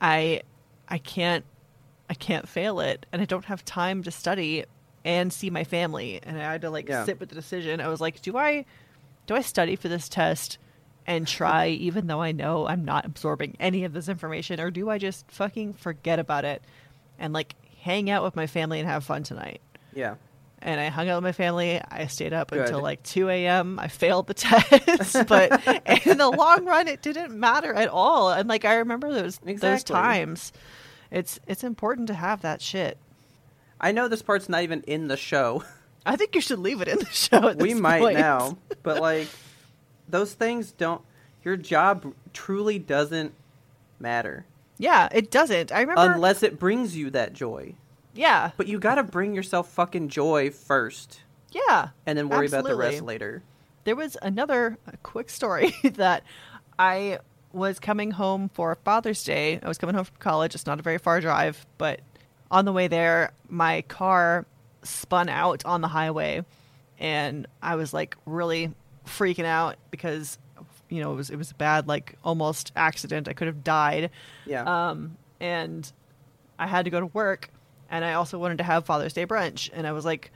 I 0.00 0.42
I 0.88 0.98
can't 0.98 1.44
I 2.08 2.14
can't 2.14 2.48
fail 2.48 2.80
it 2.80 3.06
and 3.12 3.20
I 3.20 3.24
don't 3.24 3.44
have 3.46 3.64
time 3.64 4.02
to 4.04 4.10
study 4.10 4.64
and 5.04 5.32
see 5.32 5.50
my 5.50 5.64
family 5.64 6.20
and 6.22 6.36
I 6.36 6.52
had 6.52 6.60
to 6.62 6.70
like 6.70 6.88
Yeah. 6.88 7.04
sit 7.04 7.18
with 7.20 7.28
the 7.30 7.34
decision. 7.34 7.80
I 7.80 7.88
was 7.88 8.00
like, 8.00 8.20
do 8.22 8.36
I 8.36 8.64
do 9.26 9.34
I 9.34 9.40
study 9.40 9.76
for 9.76 9.88
this 9.88 10.08
test 10.08 10.58
and 11.06 11.26
try 11.26 11.68
even 11.68 12.06
though 12.08 12.20
I 12.22 12.32
know 12.32 12.66
I'm 12.66 12.84
not 12.84 13.04
absorbing 13.04 13.56
any 13.60 13.84
of 13.84 13.92
this 13.92 14.08
information 14.08 14.60
or 14.60 14.70
do 14.70 14.90
I 14.90 14.98
just 14.98 15.30
fucking 15.30 15.74
forget 15.74 16.18
about 16.18 16.44
it 16.44 16.62
and 17.18 17.32
like 17.32 17.54
hang 17.80 18.10
out 18.10 18.22
with 18.24 18.34
my 18.36 18.46
family 18.46 18.80
and 18.80 18.88
have 18.88 19.04
fun 19.04 19.22
tonight? 19.22 19.60
Yeah. 19.94 20.16
And 20.66 20.80
I 20.80 20.88
hung 20.88 21.08
out 21.08 21.18
with 21.18 21.24
my 21.24 21.32
family. 21.32 21.80
I 21.90 22.08
stayed 22.08 22.32
up 22.32 22.50
Good. 22.50 22.62
until 22.62 22.80
like 22.80 23.02
2 23.04 23.28
a.m. 23.30 23.78
I 23.78 23.86
failed 23.86 24.26
the 24.26 24.34
test, 24.34 25.26
but 25.28 25.64
in 26.06 26.18
the 26.18 26.28
long 26.28 26.64
run, 26.64 26.88
it 26.88 27.00
didn't 27.02 27.38
matter 27.38 27.72
at 27.72 27.88
all. 27.88 28.30
And 28.32 28.48
like 28.48 28.64
I 28.64 28.74
remember 28.74 29.12
those 29.12 29.38
those 29.38 29.84
times. 29.84 30.52
It's 31.10 31.38
it's 31.46 31.62
important 31.62 32.08
to 32.08 32.14
have 32.14 32.42
that 32.42 32.60
shit. 32.60 32.98
I 33.80 33.92
know 33.92 34.08
this 34.08 34.22
part's 34.22 34.48
not 34.48 34.62
even 34.64 34.82
in 34.82 35.06
the 35.08 35.16
show. 35.16 35.62
I 36.04 36.16
think 36.16 36.34
you 36.34 36.40
should 36.40 36.58
leave 36.58 36.80
it 36.80 36.88
in 36.88 36.98
the 36.98 37.06
show. 37.06 37.54
We 37.54 37.74
might 37.74 38.00
point. 38.00 38.18
now, 38.18 38.58
but 38.82 39.00
like 39.00 39.28
those 40.08 40.34
things 40.34 40.72
don't. 40.72 41.00
Your 41.44 41.56
job 41.56 42.12
truly 42.32 42.80
doesn't 42.80 43.32
matter 44.00 44.44
Yeah, 44.78 45.08
it 45.12 45.30
doesn't. 45.30 45.70
I 45.70 45.82
remember. 45.82 46.12
unless 46.12 46.42
it 46.42 46.58
brings 46.58 46.96
you 46.96 47.10
that 47.10 47.34
joy. 47.34 47.74
Yeah, 48.16 48.50
But 48.56 48.66
you 48.66 48.78
gotta 48.78 49.02
bring 49.02 49.34
yourself 49.34 49.70
fucking 49.70 50.08
joy 50.08 50.50
first, 50.50 51.22
yeah. 51.50 51.88
and 52.06 52.18
then 52.18 52.28
worry 52.28 52.46
about 52.46 52.64
the 52.64 52.74
rest 52.74 53.02
later. 53.02 53.42
There 53.84 53.96
was 53.96 54.16
another 54.20 54.78
quick 55.02 55.30
story 55.30 55.74
that 55.94 56.24
I 56.78 57.20
was 57.52 57.78
coming 57.78 58.10
home 58.12 58.50
for 58.52 58.76
Father's 58.84 59.22
Day. 59.24 59.60
I 59.62 59.68
was 59.68 59.78
coming 59.78 59.94
home 59.94 60.04
from 60.04 60.16
college. 60.18 60.54
It's 60.54 60.66
not 60.66 60.78
a 60.78 60.82
very 60.82 60.98
far 60.98 61.20
drive, 61.20 61.64
but 61.78 62.00
on 62.50 62.64
the 62.64 62.72
way 62.72 62.88
there, 62.88 63.32
my 63.48 63.82
car 63.82 64.44
spun 64.82 65.28
out 65.28 65.64
on 65.64 65.80
the 65.80 65.88
highway, 65.88 66.44
and 66.98 67.46
I 67.62 67.76
was 67.76 67.92
like 67.92 68.16
really 68.26 68.72
freaking 69.06 69.44
out 69.44 69.76
because 69.90 70.38
you 70.88 71.00
know 71.00 71.12
it 71.12 71.16
was 71.16 71.30
it 71.30 71.36
was 71.36 71.50
a 71.50 71.54
bad 71.54 71.88
like 71.88 72.16
almost 72.24 72.72
accident. 72.76 73.28
I 73.28 73.32
could 73.32 73.46
have 73.46 73.64
died. 73.64 74.10
Yeah. 74.44 74.90
Um, 74.90 75.16
and 75.40 75.90
I 76.58 76.66
had 76.66 76.84
to 76.84 76.90
go 76.90 77.00
to 77.00 77.06
work, 77.06 77.50
and 77.90 78.04
I 78.04 78.14
also 78.14 78.38
wanted 78.38 78.58
to 78.58 78.64
have 78.64 78.84
Father's 78.84 79.12
Day 79.12 79.26
brunch, 79.26 79.70
and 79.72 79.86
I 79.86 79.92
was 79.92 80.04
like, 80.04 80.30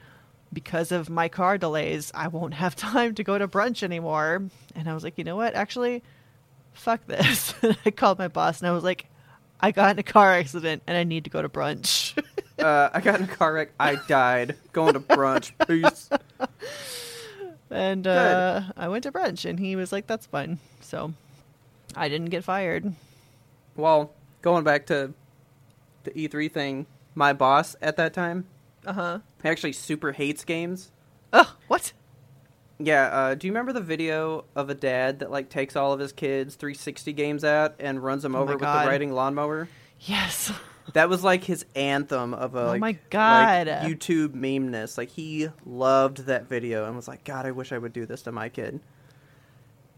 because 0.53 0.93
of 0.93 1.09
my 1.09 1.29
car 1.29 1.59
delays, 1.59 2.11
I 2.15 2.29
won't 2.29 2.55
have 2.55 2.75
time 2.77 3.15
to 3.15 3.25
go 3.25 3.39
to 3.39 3.49
brunch 3.49 3.83
anymore. 3.83 4.43
And 4.75 4.89
I 4.89 4.95
was 4.95 5.05
like, 5.05 5.19
you 5.19 5.25
know 5.25 5.37
what? 5.37 5.55
Actually, 5.55 6.03
fuck 6.73 7.07
this. 7.07 7.55
And 7.63 7.77
I 7.85 7.91
called 7.91 8.19
my 8.19 8.29
boss, 8.29 8.61
and 8.61 8.69
I 8.69 8.73
was 8.73 8.85
like, 8.85 9.07
I 9.61 9.73
got 9.73 9.91
in 9.93 9.99
a 9.99 10.03
car 10.03 10.33
accident, 10.33 10.83
and 10.87 10.97
I 10.97 11.05
need 11.05 11.25
to 11.25 11.31
go 11.31 11.43
to 11.43 11.49
brunch. 11.49 12.17
uh, 12.59 12.91
I 12.93 13.01
got 13.01 13.21
in 13.21 13.25
a 13.25 13.33
car 13.33 13.53
wreck. 13.53 13.73
I 13.79 13.97
died. 14.09 14.57
Going 14.73 14.95
to 14.95 15.01
brunch. 15.01 15.53
Peace. 15.67 16.09
and 17.71 18.07
uh, 18.07 18.63
I 18.77 18.89
went 18.89 19.05
to 19.05 19.13
brunch, 19.13 19.49
and 19.49 19.59
he 19.59 19.77
was 19.77 19.93
like, 19.93 20.07
that's 20.07 20.27
fine. 20.27 20.59
So 20.81 21.13
I 21.95 22.09
didn't 22.09 22.31
get 22.31 22.43
fired. 22.43 22.95
Well, 23.77 24.13
going 24.41 24.65
back 24.65 24.87
to 24.87 25.13
the 26.05 26.11
E3 26.13 26.51
thing, 26.51 26.87
my 27.15 27.33
boss 27.33 27.77
at 27.83 27.97
that 27.97 28.13
time 28.15 28.47
Uh 28.87 28.93
huh. 28.93 29.19
He 29.43 29.49
actually 29.49 29.73
super 29.73 30.13
hates 30.13 30.45
games. 30.45 30.91
Oh, 31.33 31.57
what? 31.69 31.93
Yeah, 32.79 33.05
uh, 33.09 33.35
do 33.35 33.47
you 33.47 33.53
remember 33.53 33.73
the 33.75 33.81
video 33.83 34.45
of 34.57 34.71
a 34.71 34.75
dad 34.75 35.19
that 35.19 35.31
like 35.31 35.49
takes 35.51 35.77
all 35.77 35.93
of 35.93 36.01
his 36.01 36.13
kids 36.13 36.55
360 36.55 37.13
games 37.13 37.45
out 37.45 37.75
and 37.79 38.03
runs 38.03 38.23
them 38.23 38.35
Oh 38.35 38.41
over 38.41 38.53
with 38.53 38.61
the 38.61 38.67
riding 38.67 39.13
lawnmower? 39.13 39.69
Yes. 40.01 40.51
That 40.95 41.09
was 41.11 41.23
like 41.23 41.45
his 41.45 41.67
anthem 41.77 42.33
of 42.35 42.55
a 42.55 42.61
Oh 42.63 42.67
like, 42.69 42.81
my 42.81 42.87
like, 42.89 43.11
God. 43.11 43.67
YouTube 43.67 44.33
memeness. 44.35 44.97
Like 44.99 45.11
he 45.11 45.49
loved 45.67 46.25
that 46.27 46.49
video 46.49 46.87
and 46.87 46.97
was 46.97 47.07
like, 47.07 47.23
God, 47.25 47.45
I 47.47 47.51
wish 47.51 47.71
I 47.71 47.79
would 47.79 47.93
do 47.93 48.07
this 48.07 48.23
to 48.23 48.33
my 48.33 48.49
kid. 48.49 48.81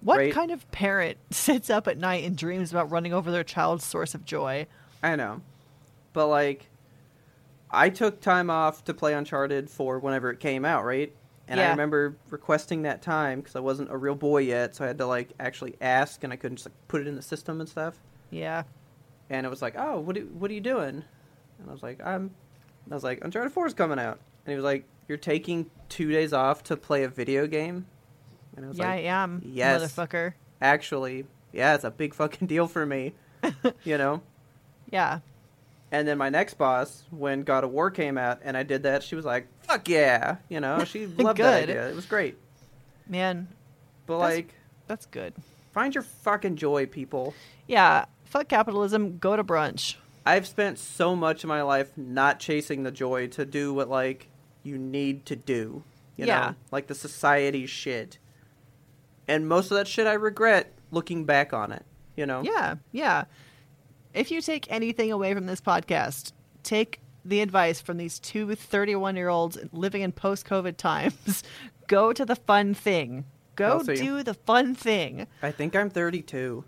What 0.01 0.19
Right. 0.19 0.33
kind 0.35 0.51
of 0.51 0.69
parent 0.73 1.19
sits 1.31 1.71
up 1.71 1.87
at 1.87 1.97
night 1.99 2.25
and 2.25 2.37
dreams 2.37 2.73
about 2.73 2.91
running 2.91 3.15
over 3.15 3.31
their 3.31 3.45
child's 3.45 3.85
source 3.85 4.15
of 4.15 4.25
joy? 4.25 4.67
I 5.05 5.15
know, 5.17 5.41
but 6.13 6.27
like, 6.27 6.67
I 7.73 7.89
took 7.89 8.21
time 8.21 8.51
off 8.51 8.85
to 8.85 8.95
play 8.95 9.15
Uncharted 9.15 9.71
4 9.71 9.99
whenever 9.99 10.31
it 10.31 10.41
came 10.41 10.65
out, 10.65 10.85
right? 10.85 11.15
And 11.49 11.61
I 11.61 11.71
remember 11.71 12.17
requesting 12.31 12.83
that 12.83 13.03
time 13.03 13.41
because 13.41 13.57
I 13.57 13.61
wasn't 13.61 13.91
a 13.91 13.97
real 13.97 14.15
boy 14.15 14.39
yet, 14.39 14.77
so 14.77 14.85
I 14.85 14.87
had 14.89 14.99
to 14.99 15.07
like 15.07 15.31
actually 15.41 15.75
ask, 15.81 16.23
and 16.25 16.33
I 16.33 16.37
couldn't 16.37 16.57
just 16.57 16.67
like 16.67 16.75
put 16.89 17.01
it 17.01 17.07
in 17.07 17.17
the 17.17 17.23
system 17.23 17.61
and 17.61 17.69
stuff. 17.69 17.99
Yeah. 18.31 18.63
And 19.29 19.45
it 19.45 19.49
was 19.51 19.61
like, 19.61 19.75
"Oh, 19.77 19.99
what 20.01 20.17
are, 20.17 20.21
what 20.23 20.51
are 20.51 20.55
you 20.55 20.61
doing?" 20.61 21.03
And 21.59 21.69
I 21.69 21.73
was 21.73 21.83
like, 21.83 22.05
"I'm," 22.05 22.31
I 22.91 22.95
was 22.95 23.05
like, 23.05 23.23
"Uncharted 23.25 23.53
Four 23.53 23.67
is 23.67 23.75
coming 23.75 23.99
out," 23.99 24.19
and 24.47 24.53
he 24.53 24.55
was 24.55 24.65
like, 24.65 24.85
"You're 25.09 25.19
taking 25.19 25.71
two 25.89 26.11
days 26.11 26.33
off 26.33 26.63
to 26.65 26.77
play 26.77 27.03
a 27.05 27.09
video 27.09 27.47
game," 27.47 27.87
and 28.57 28.65
I 28.65 28.69
was 28.69 28.79
Yeah, 28.79 28.85
like, 28.87 28.95
I 28.95 29.01
am, 29.03 29.43
yes. 29.45 29.83
motherfucker. 29.83 30.35
"Actually, 30.61 31.27
yeah, 31.53 31.75
it's 31.75 31.85
a 31.85 31.91
big 31.91 32.15
fucking 32.15 32.47
deal 32.49 32.67
for 32.67 32.87
me," 32.87 33.15
you 33.85 33.99
know. 33.99 34.23
Yeah. 34.91 35.21
And 35.93 36.09
then 36.09 36.17
my 36.19 36.31
next 36.31 36.55
boss, 36.55 37.05
when 37.11 37.43
God 37.43 37.63
of 37.65 37.71
War 37.71 37.91
came 37.91 38.17
out, 38.19 38.41
and 38.43 38.57
I 38.57 38.63
did 38.65 38.83
that, 38.85 39.03
she 39.05 39.15
was 39.15 39.25
like, 39.27 39.47
"Fuck 39.65 39.89
yeah!" 39.89 40.37
You 40.49 40.59
know, 40.59 40.83
she 40.85 41.07
loved 41.19 41.39
that 41.39 41.65
idea. 41.65 41.89
It 41.91 41.95
was 41.95 42.07
great. 42.07 42.37
Man, 43.07 43.47
But 44.07 44.19
That's- 44.19 44.37
like, 44.37 44.55
that's 44.89 45.07
good. 45.07 45.35
find 45.73 45.95
your 45.95 46.03
fucking 46.03 46.57
joy, 46.57 46.87
people. 46.87 47.35
Yeah. 47.67 48.07
Fuck 48.25 48.49
capitalism. 48.49 49.19
Go 49.19 49.37
to 49.37 49.45
brunch. 49.45 49.97
I've 50.25 50.47
spent 50.47 50.79
so 50.79 51.15
much 51.15 51.45
of 51.45 51.49
my 51.49 51.63
life 51.63 51.91
not 51.97 52.39
chasing 52.41 52.83
the 52.85 52.91
joy 52.91 53.27
to 53.29 53.45
do 53.45 53.75
what 53.75 53.89
like 53.91 54.29
you 54.63 54.79
need 54.79 55.27
to 55.27 55.37
do. 55.37 55.83
You 56.17 56.27
Yeah. 56.27 56.41
know? 56.51 56.55
Like 56.71 56.87
the 56.87 56.95
society 56.95 57.67
shit. 57.67 58.19
And 59.29 59.49
most 59.49 59.71
of 59.71 59.77
that 59.77 59.89
shit 59.89 60.07
I 60.07 60.15
regret 60.15 60.73
looking 60.91 61.25
back 61.25 61.53
on 61.53 61.73
it. 61.73 61.85
You 62.17 62.25
know? 62.27 62.43
Yeah. 62.43 62.77
Yeah. 62.93 63.25
If 64.15 64.31
you 64.31 64.41
take 64.41 64.71
anything 64.71 65.11
away 65.11 65.35
from 65.35 65.47
this 65.47 65.61
podcast, 65.61 66.33
take 66.63 67.01
the 67.25 67.41
advice 67.41 67.81
from 67.81 67.97
these 67.97 68.19
two 68.19 68.55
31 68.55 69.17
year 69.17 69.29
olds 69.29 69.59
living 69.73 70.03
in 70.03 70.13
post 70.13 70.47
COVID 70.47 70.77
times. 70.77 71.43
Go 71.87 72.13
to 72.13 72.25
the 72.25 72.37
fun 72.37 72.75
thing. 72.75 73.25
Go 73.55 73.83
do 73.83 74.23
the 74.23 74.35
fun 74.35 74.75
thing. 74.75 75.27
I 75.43 75.51
think 75.51 75.77
I'm 75.77 75.91
32. 75.91 76.65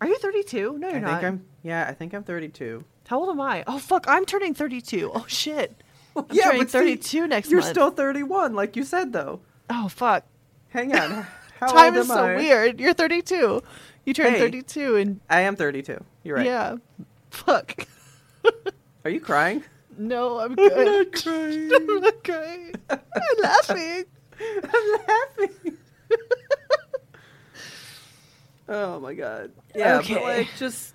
Are 0.00 0.08
you 0.08 0.18
32? 0.18 0.78
No, 0.78 0.88
you're 0.88 0.94
think 0.94 1.04
not. 1.04 1.24
I'm 1.24 1.44
yeah, 1.62 1.86
I 1.88 1.94
think 1.94 2.12
I'm 2.12 2.24
32. 2.24 2.84
How 3.08 3.20
old 3.20 3.30
am 3.30 3.40
I? 3.40 3.64
Oh, 3.66 3.78
fuck. 3.78 4.04
I'm 4.08 4.24
turning 4.24 4.54
32. 4.54 5.10
Oh, 5.14 5.24
shit. 5.28 5.74
I'm 6.16 6.26
yeah, 6.30 6.44
turning 6.44 6.60
but 6.60 6.70
see, 6.70 6.78
32 6.78 7.26
next 7.28 7.50
You're 7.50 7.60
month. 7.60 7.72
still 7.72 7.90
31 7.90 8.54
like 8.54 8.76
you 8.76 8.84
said 8.84 9.12
though. 9.12 9.40
Oh, 9.70 9.88
fuck. 9.88 10.24
Hang 10.70 10.94
on. 10.94 11.26
How 11.60 11.66
Time 11.66 11.96
is 11.96 12.06
so 12.06 12.24
I? 12.24 12.36
weird. 12.36 12.80
You're 12.80 12.94
32. 12.94 13.62
You 14.08 14.14
turned 14.14 14.36
Hey. 14.36 14.40
32 14.40 14.96
and 14.96 15.20
I 15.28 15.42
am 15.42 15.54
32. 15.54 16.02
You're 16.22 16.36
right. 16.36 16.46
yeah. 16.46 16.76
Fuck. 17.28 17.86
Are 19.04 19.10
you 19.10 19.20
crying? 19.20 19.62
No, 19.98 20.38
I'm 20.40 20.54
good. 20.54 20.86
not 21.12 21.12
crying. 21.22 21.70
I'm 21.74 22.00
not 22.00 22.24
crying. 22.24 22.74
I'm 22.88 23.00
laughing. 23.42 24.04
I'm 24.40 25.00
laughing. 25.08 25.76
oh 28.68 29.00
my 29.00 29.12
god. 29.14 29.50
Yeah, 29.74 29.98
Okay. 29.98 30.14
but 30.14 30.22
like 30.22 30.48
just 30.56 30.94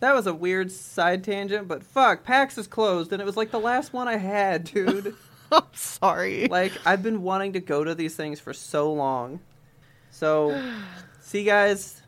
that 0.00 0.14
was 0.14 0.26
a 0.26 0.34
weird 0.34 0.72
side 0.72 1.22
tangent, 1.24 1.68
but 1.68 1.84
fuck, 1.84 2.24
PAX 2.24 2.58
is 2.58 2.66
closed 2.66 3.12
and 3.12 3.22
it 3.22 3.24
was 3.24 3.36
like 3.36 3.50
the 3.52 3.60
last 3.60 3.92
one 3.92 4.08
I 4.08 4.16
had, 4.16 4.64
dude. 4.64 5.14
I'm 5.52 5.62
sorry. 5.74 6.48
like 6.48 6.72
I've 6.84 7.02
been 7.04 7.22
wanting 7.22 7.52
to 7.52 7.60
go 7.60 7.84
to 7.84 7.94
these 7.94 8.16
things 8.16 8.40
for 8.40 8.52
so 8.52 8.92
long. 8.92 9.38
So, 10.10 10.60
see 11.20 11.40
you 11.40 11.44
guys, 11.46 12.02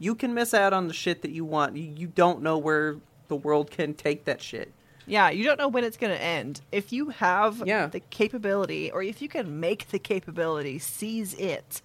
you 0.00 0.16
can 0.16 0.34
miss 0.34 0.52
out 0.52 0.72
on 0.72 0.88
the 0.88 0.94
shit 0.94 1.22
that 1.22 1.30
you 1.30 1.44
want. 1.44 1.76
You, 1.76 1.84
you 1.96 2.06
don't 2.08 2.42
know 2.42 2.58
where 2.58 2.96
the 3.28 3.36
world 3.36 3.70
can 3.70 3.94
take 3.94 4.24
that 4.24 4.42
shit. 4.42 4.72
Yeah, 5.06 5.30
you 5.30 5.44
don't 5.44 5.58
know 5.58 5.68
when 5.68 5.84
it's 5.84 5.96
going 5.96 6.12
to 6.12 6.20
end. 6.22 6.60
If 6.72 6.92
you 6.92 7.10
have 7.10 7.62
Yeah. 7.66 7.86
the 7.86 8.00
capability, 8.00 8.90
or 8.90 9.02
if 9.02 9.20
you 9.22 9.28
can 9.28 9.60
make 9.60 9.90
the 9.90 9.98
capability, 9.98 10.78
seize 10.78 11.34
it. 11.34 11.82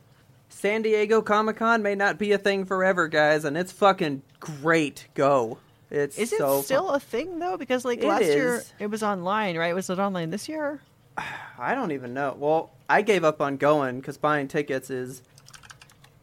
San 0.50 0.82
Diego 0.84 1.22
Comic 1.22 1.58
Con 1.58 1.84
may 1.84 1.96
not 1.96 2.18
be 2.18 2.32
a 2.32 2.38
thing 2.38 2.66
forever, 2.66 3.08
guys, 3.08 3.44
and 3.46 3.58
it's 3.58 3.72
fucking 3.72 4.22
great. 4.40 5.08
Go. 5.14 5.58
It's 5.92 6.18
Is 6.18 6.34
it 6.34 6.38
so 6.40 6.62
still 6.62 6.88
fun. 6.88 6.96
a 6.96 7.00
thing 7.00 7.40
though? 7.40 7.58
Because 7.58 7.84
like 7.86 8.00
It 8.02 8.08
last 8.08 8.24
year 8.24 8.64
it 8.80 8.88
was 8.88 9.04
online, 9.04 9.58
right? 9.58 9.74
Was 9.76 9.90
it 9.90 10.00
online 10.00 10.30
this 10.30 10.48
year? 10.50 10.82
I 11.60 11.76
don't 11.76 11.92
even 11.92 12.14
know. 12.14 12.36
Well, 12.38 12.72
I 12.90 13.02
gave 13.02 13.24
up 13.24 13.42
on 13.42 13.58
going 13.58 14.00
because 14.00 14.18
buying 14.18 14.48
tickets 14.48 14.90
is 14.90 15.22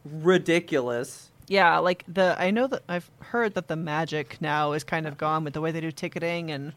ridiculous. 0.05 1.22
Yeah, 1.47 1.77
like 1.79 2.03
the 2.07 2.35
I 2.39 2.51
know 2.51 2.67
that 2.67 2.83
I've 2.87 3.09
heard 3.19 3.53
that 3.55 3.67
the 3.67 3.75
magic 3.75 4.37
now 4.41 4.71
is 4.73 4.83
kind 4.83 5.07
of 5.07 5.17
gone 5.17 5.43
with 5.43 5.53
the 5.53 5.61
way 5.61 5.71
they 5.71 5.81
do 5.81 5.91
ticketing 5.91 6.51
and 6.51 6.73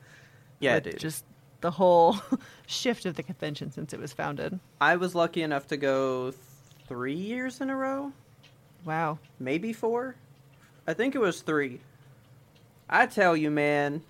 Yeah, 0.60 0.80
dude. 0.80 0.98
just 0.98 1.24
the 1.60 1.70
whole 1.70 2.16
shift 2.66 3.06
of 3.06 3.14
the 3.14 3.22
convention 3.22 3.70
since 3.70 3.92
it 3.92 4.00
was 4.00 4.12
founded. 4.12 4.58
I 4.80 4.96
was 4.96 5.14
lucky 5.14 5.42
enough 5.42 5.66
to 5.68 5.76
go 5.76 6.32
three 6.88 7.14
years 7.14 7.60
in 7.60 7.70
a 7.70 7.76
row, 7.76 8.12
Wow. 8.84 9.18
maybe 9.38 9.72
four. 9.72 10.14
I 10.86 10.94
think 10.94 11.14
it 11.14 11.20
was 11.20 11.42
three. 11.42 11.80
I 12.88 13.06
tell 13.06 13.36
you, 13.36 13.50
man, 13.50 14.02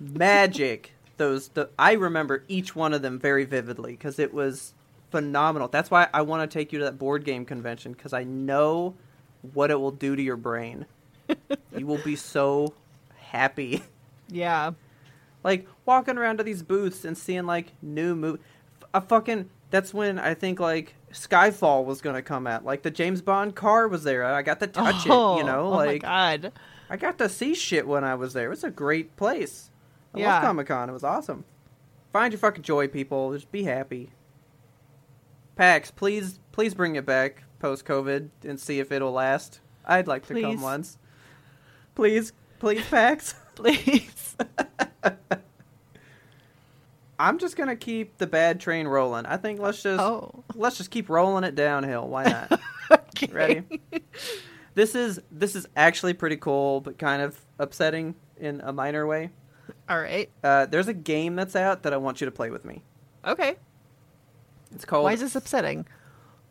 magic. 0.00 0.92
Those 1.18 1.48
the 1.48 1.68
I 1.78 1.92
remember 1.92 2.42
each 2.48 2.74
one 2.74 2.92
of 2.94 3.02
them 3.02 3.18
very 3.18 3.44
vividly 3.44 3.92
because 3.92 4.18
it 4.18 4.32
was 4.34 4.74
phenomenal. 5.10 5.68
That's 5.68 5.90
why 5.90 6.08
I 6.12 6.22
want 6.22 6.48
to 6.50 6.52
take 6.52 6.72
you 6.72 6.78
to 6.80 6.86
that 6.86 6.98
board 6.98 7.24
game 7.24 7.44
convention 7.44 7.92
because 7.92 8.12
I 8.12 8.24
know 8.24 8.94
what 9.52 9.70
it 9.70 9.80
will 9.80 9.90
do 9.90 10.16
to 10.16 10.22
your 10.22 10.36
brain. 10.36 10.86
you 11.76 11.86
will 11.86 12.02
be 12.02 12.16
so 12.16 12.74
happy. 13.16 13.82
Yeah. 14.28 14.70
like 15.44 15.66
walking 15.84 16.16
around 16.16 16.38
to 16.38 16.44
these 16.44 16.62
booths 16.62 17.04
and 17.04 17.18
seeing 17.18 17.44
like 17.44 17.72
new 17.82 18.14
mov 18.16 18.38
a 18.94 19.00
fucking. 19.00 19.50
That's 19.70 19.92
when 19.92 20.18
I 20.18 20.34
think 20.34 20.60
like 20.60 20.94
Skyfall 21.12 21.84
was 21.84 22.00
gonna 22.00 22.22
come 22.22 22.46
out. 22.46 22.64
Like 22.64 22.82
the 22.82 22.90
James 22.90 23.20
Bond 23.20 23.54
car 23.54 23.88
was 23.88 24.04
there. 24.04 24.24
I 24.24 24.42
got 24.42 24.60
to 24.60 24.66
touch 24.66 25.06
oh, 25.08 25.34
it. 25.34 25.38
You 25.38 25.44
know, 25.44 25.66
oh, 25.66 25.72
oh 25.72 25.76
like 25.76 26.02
my 26.02 26.08
god. 26.08 26.52
I 26.88 26.96
got 26.96 27.18
to 27.18 27.28
see 27.28 27.54
shit 27.54 27.86
when 27.86 28.04
I 28.04 28.14
was 28.14 28.32
there. 28.32 28.46
It 28.46 28.50
was 28.50 28.64
a 28.64 28.70
great 28.70 29.16
place. 29.16 29.70
I 30.14 30.20
Yeah. 30.20 30.34
love 30.34 30.42
Comic 30.42 30.66
Con. 30.66 30.88
It 30.90 30.92
was 30.92 31.04
awesome. 31.04 31.44
Find 32.12 32.32
your 32.32 32.38
fucking 32.38 32.62
joy, 32.62 32.88
people. 32.88 33.32
Just 33.32 33.50
be 33.50 33.64
happy. 33.64 34.10
PAX, 35.56 35.90
please, 35.90 36.38
please 36.52 36.74
bring 36.74 36.96
it 36.96 37.06
back 37.06 37.44
post 37.62 37.86
COVID 37.86 38.28
and 38.44 38.60
see 38.60 38.80
if 38.80 38.90
it'll 38.92 39.12
last. 39.12 39.60
I'd 39.86 40.08
like 40.08 40.26
to 40.26 40.40
come 40.40 40.60
once. 40.60 40.98
Please, 41.94 42.32
please, 42.58 42.84
PAX. 42.90 43.34
Please. 43.54 44.36
I'm 47.18 47.38
just 47.38 47.56
gonna 47.56 47.76
keep 47.76 48.18
the 48.18 48.26
bad 48.26 48.58
train 48.60 48.88
rolling. 48.88 49.26
I 49.26 49.36
think 49.36 49.60
let's 49.60 49.82
just 49.82 50.00
oh. 50.00 50.42
let's 50.54 50.78
just 50.78 50.90
keep 50.90 51.08
rolling 51.08 51.44
it 51.44 51.54
downhill. 51.54 52.08
Why 52.08 52.24
not? 52.24 52.60
Okay. 53.14 53.32
Ready? 53.32 53.80
this 54.74 54.94
is 54.94 55.20
this 55.30 55.54
is 55.54 55.66
actually 55.76 56.12
pretty 56.14 56.36
cool, 56.36 56.80
but 56.80 56.98
kind 56.98 57.22
of 57.22 57.40
upsetting 57.58 58.14
in 58.38 58.60
a 58.62 58.72
minor 58.72 59.06
way. 59.06 59.30
All 59.88 60.00
right. 60.00 60.28
Uh, 60.42 60.66
there's 60.66 60.88
a 60.88 60.94
game 60.94 61.36
that's 61.36 61.54
out 61.54 61.84
that 61.84 61.94
I 61.94 61.98
want 61.98 62.20
you 62.20 62.24
to 62.24 62.30
play 62.30 62.50
with 62.50 62.64
me. 62.64 62.82
Okay. 63.24 63.56
It's 64.74 64.84
called. 64.84 65.04
Why 65.04 65.12
is 65.12 65.20
this 65.20 65.36
upsetting? 65.36 65.86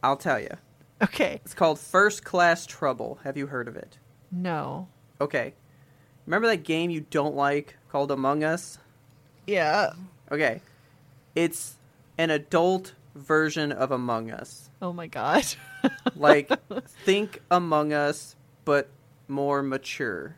I'll 0.01 0.17
tell 0.17 0.39
you. 0.39 0.55
Okay. 1.01 1.41
It's 1.43 1.53
called 1.53 1.79
First 1.79 2.23
Class 2.23 2.65
Trouble. 2.65 3.19
Have 3.23 3.37
you 3.37 3.47
heard 3.47 3.67
of 3.67 3.75
it? 3.75 3.97
No. 4.31 4.87
Okay. 5.19 5.53
Remember 6.25 6.47
that 6.47 6.63
game 6.63 6.91
you 6.91 7.01
don't 7.09 7.35
like 7.35 7.75
called 7.89 8.11
Among 8.11 8.43
Us? 8.43 8.77
Yeah. 9.47 9.91
Okay. 10.31 10.61
It's 11.35 11.75
an 12.17 12.29
adult 12.29 12.93
version 13.15 13.71
of 13.71 13.91
Among 13.91 14.31
Us. 14.31 14.69
Oh 14.81 14.93
my 14.93 15.07
god. 15.07 15.45
Like, 16.15 16.51
think 17.05 17.41
Among 17.49 17.91
Us, 17.91 18.35
but 18.65 18.87
more 19.27 19.63
mature. 19.63 20.35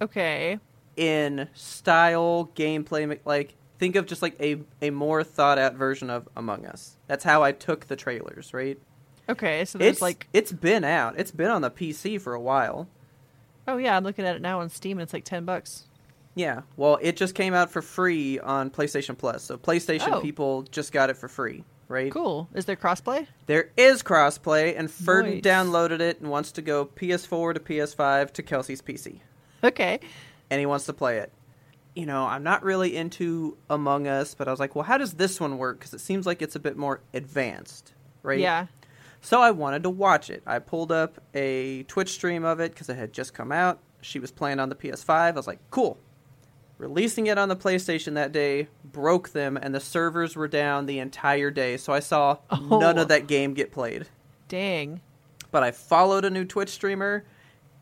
okay. 0.00 0.58
in 0.96 1.48
style, 1.52 2.50
gameplay, 2.56 3.18
like 3.26 3.54
think 3.78 3.96
of 3.96 4.06
just 4.06 4.22
like 4.22 4.40
a 4.40 4.56
a 4.80 4.88
more 4.88 5.22
thought 5.22 5.58
out 5.58 5.74
version 5.74 6.08
of 6.08 6.26
Among 6.36 6.64
Us. 6.64 6.96
That's 7.06 7.22
how 7.24 7.42
I 7.42 7.52
took 7.52 7.86
the 7.86 7.96
trailers, 7.96 8.54
right? 8.54 8.78
Okay. 9.28 9.64
So 9.64 9.78
there's 9.78 9.94
It's 9.94 10.02
like, 10.02 10.28
it's 10.32 10.52
been 10.52 10.84
out. 10.84 11.18
It's 11.18 11.30
been 11.30 11.50
on 11.50 11.62
the 11.62 11.70
PC 11.70 12.20
for 12.20 12.34
a 12.34 12.40
while. 12.40 12.88
oh 13.68 13.76
yeah, 13.78 13.96
I'm 13.96 14.04
looking 14.04 14.24
at 14.24 14.36
it 14.36 14.42
now 14.42 14.60
on 14.60 14.68
Steam, 14.68 14.98
and 14.98 15.02
it's 15.02 15.12
like 15.12 15.24
ten 15.24 15.44
bucks. 15.44 15.84
Yeah. 16.34 16.62
Well, 16.76 16.98
it 17.00 17.16
just 17.16 17.34
came 17.34 17.54
out 17.54 17.70
for 17.70 17.80
free 17.82 18.38
on 18.38 18.70
PlayStation 18.70 19.16
Plus. 19.16 19.42
So 19.42 19.56
PlayStation 19.56 20.12
Oh. 20.12 20.20
people 20.20 20.62
just 20.64 20.92
got 20.92 21.08
it 21.10 21.16
for 21.16 21.28
free, 21.28 21.64
right? 21.88 22.12
Cool. 22.12 22.48
Is 22.54 22.66
there 22.66 22.76
crossplay? 22.76 23.26
There 23.46 23.70
is 23.76 24.02
crossplay, 24.02 24.78
and 24.78 24.88
Ferdin 24.90 25.42
downloaded 25.42 26.00
it 26.00 26.20
and 26.20 26.30
wants 26.30 26.52
to 26.52 26.62
go 26.62 26.84
PS4 26.84 27.54
to 27.54 27.60
PS5 27.60 28.32
to 28.34 28.42
Kelsey's 28.42 28.82
PC. 28.82 29.20
Okay. 29.64 29.98
and 30.50 30.60
he 30.60 30.66
wants 30.66 30.84
to 30.86 30.92
play 30.92 31.18
it. 31.18 31.32
You 31.96 32.04
know, 32.06 32.26
I'm 32.26 32.42
not 32.44 32.62
really 32.62 32.94
into 32.94 33.56
Among 33.70 34.06
Us, 34.06 34.34
but 34.34 34.46
I 34.46 34.50
was 34.50 34.60
like, 34.60 34.76
well, 34.76 34.84
how 34.84 34.98
does 34.98 35.14
this 35.14 35.40
one 35.40 35.56
work? 35.56 35.78
Because 35.78 35.94
it 35.94 36.00
seems 36.00 36.26
like 36.26 36.42
it's 36.42 36.54
a 36.54 36.60
bit 36.60 36.76
more 36.76 37.00
advanced, 37.14 37.94
right? 38.22 38.38
Yeah. 38.38 38.66
So 39.26 39.40
I 39.40 39.50
wanted 39.50 39.82
to 39.82 39.90
watch 39.90 40.30
it. 40.30 40.44
I 40.46 40.60
pulled 40.60 40.92
up 40.92 41.20
a 41.34 41.82
Twitch 41.88 42.10
stream 42.10 42.44
of 42.44 42.60
it 42.60 42.70
because 42.70 42.88
it 42.88 42.94
had 42.96 43.12
just 43.12 43.34
come 43.34 43.50
out. 43.50 43.80
She 44.00 44.20
was 44.20 44.30
playing 44.30 44.60
on 44.60 44.68
the 44.68 44.76
PS5. 44.76 45.10
I 45.10 45.30
was 45.32 45.48
like, 45.48 45.58
cool. 45.72 45.98
Releasing 46.78 47.26
it 47.26 47.36
on 47.36 47.48
the 47.48 47.56
PlayStation 47.56 48.14
that 48.14 48.30
day 48.30 48.68
broke 48.84 49.30
them, 49.30 49.56
and 49.56 49.74
the 49.74 49.80
servers 49.80 50.36
were 50.36 50.46
down 50.46 50.86
the 50.86 51.00
entire 51.00 51.50
day. 51.50 51.76
So 51.76 51.92
I 51.92 51.98
saw 51.98 52.38
Oh. 52.50 52.78
none 52.78 52.98
of 52.98 53.08
that 53.08 53.26
game 53.26 53.52
get 53.54 53.72
played 53.72 54.06
Dang. 54.46 55.00
but 55.50 55.64
I 55.64 55.72
followed 55.72 56.24
a 56.24 56.30
new 56.30 56.44
Twitch 56.44 56.68
streamer 56.70 57.24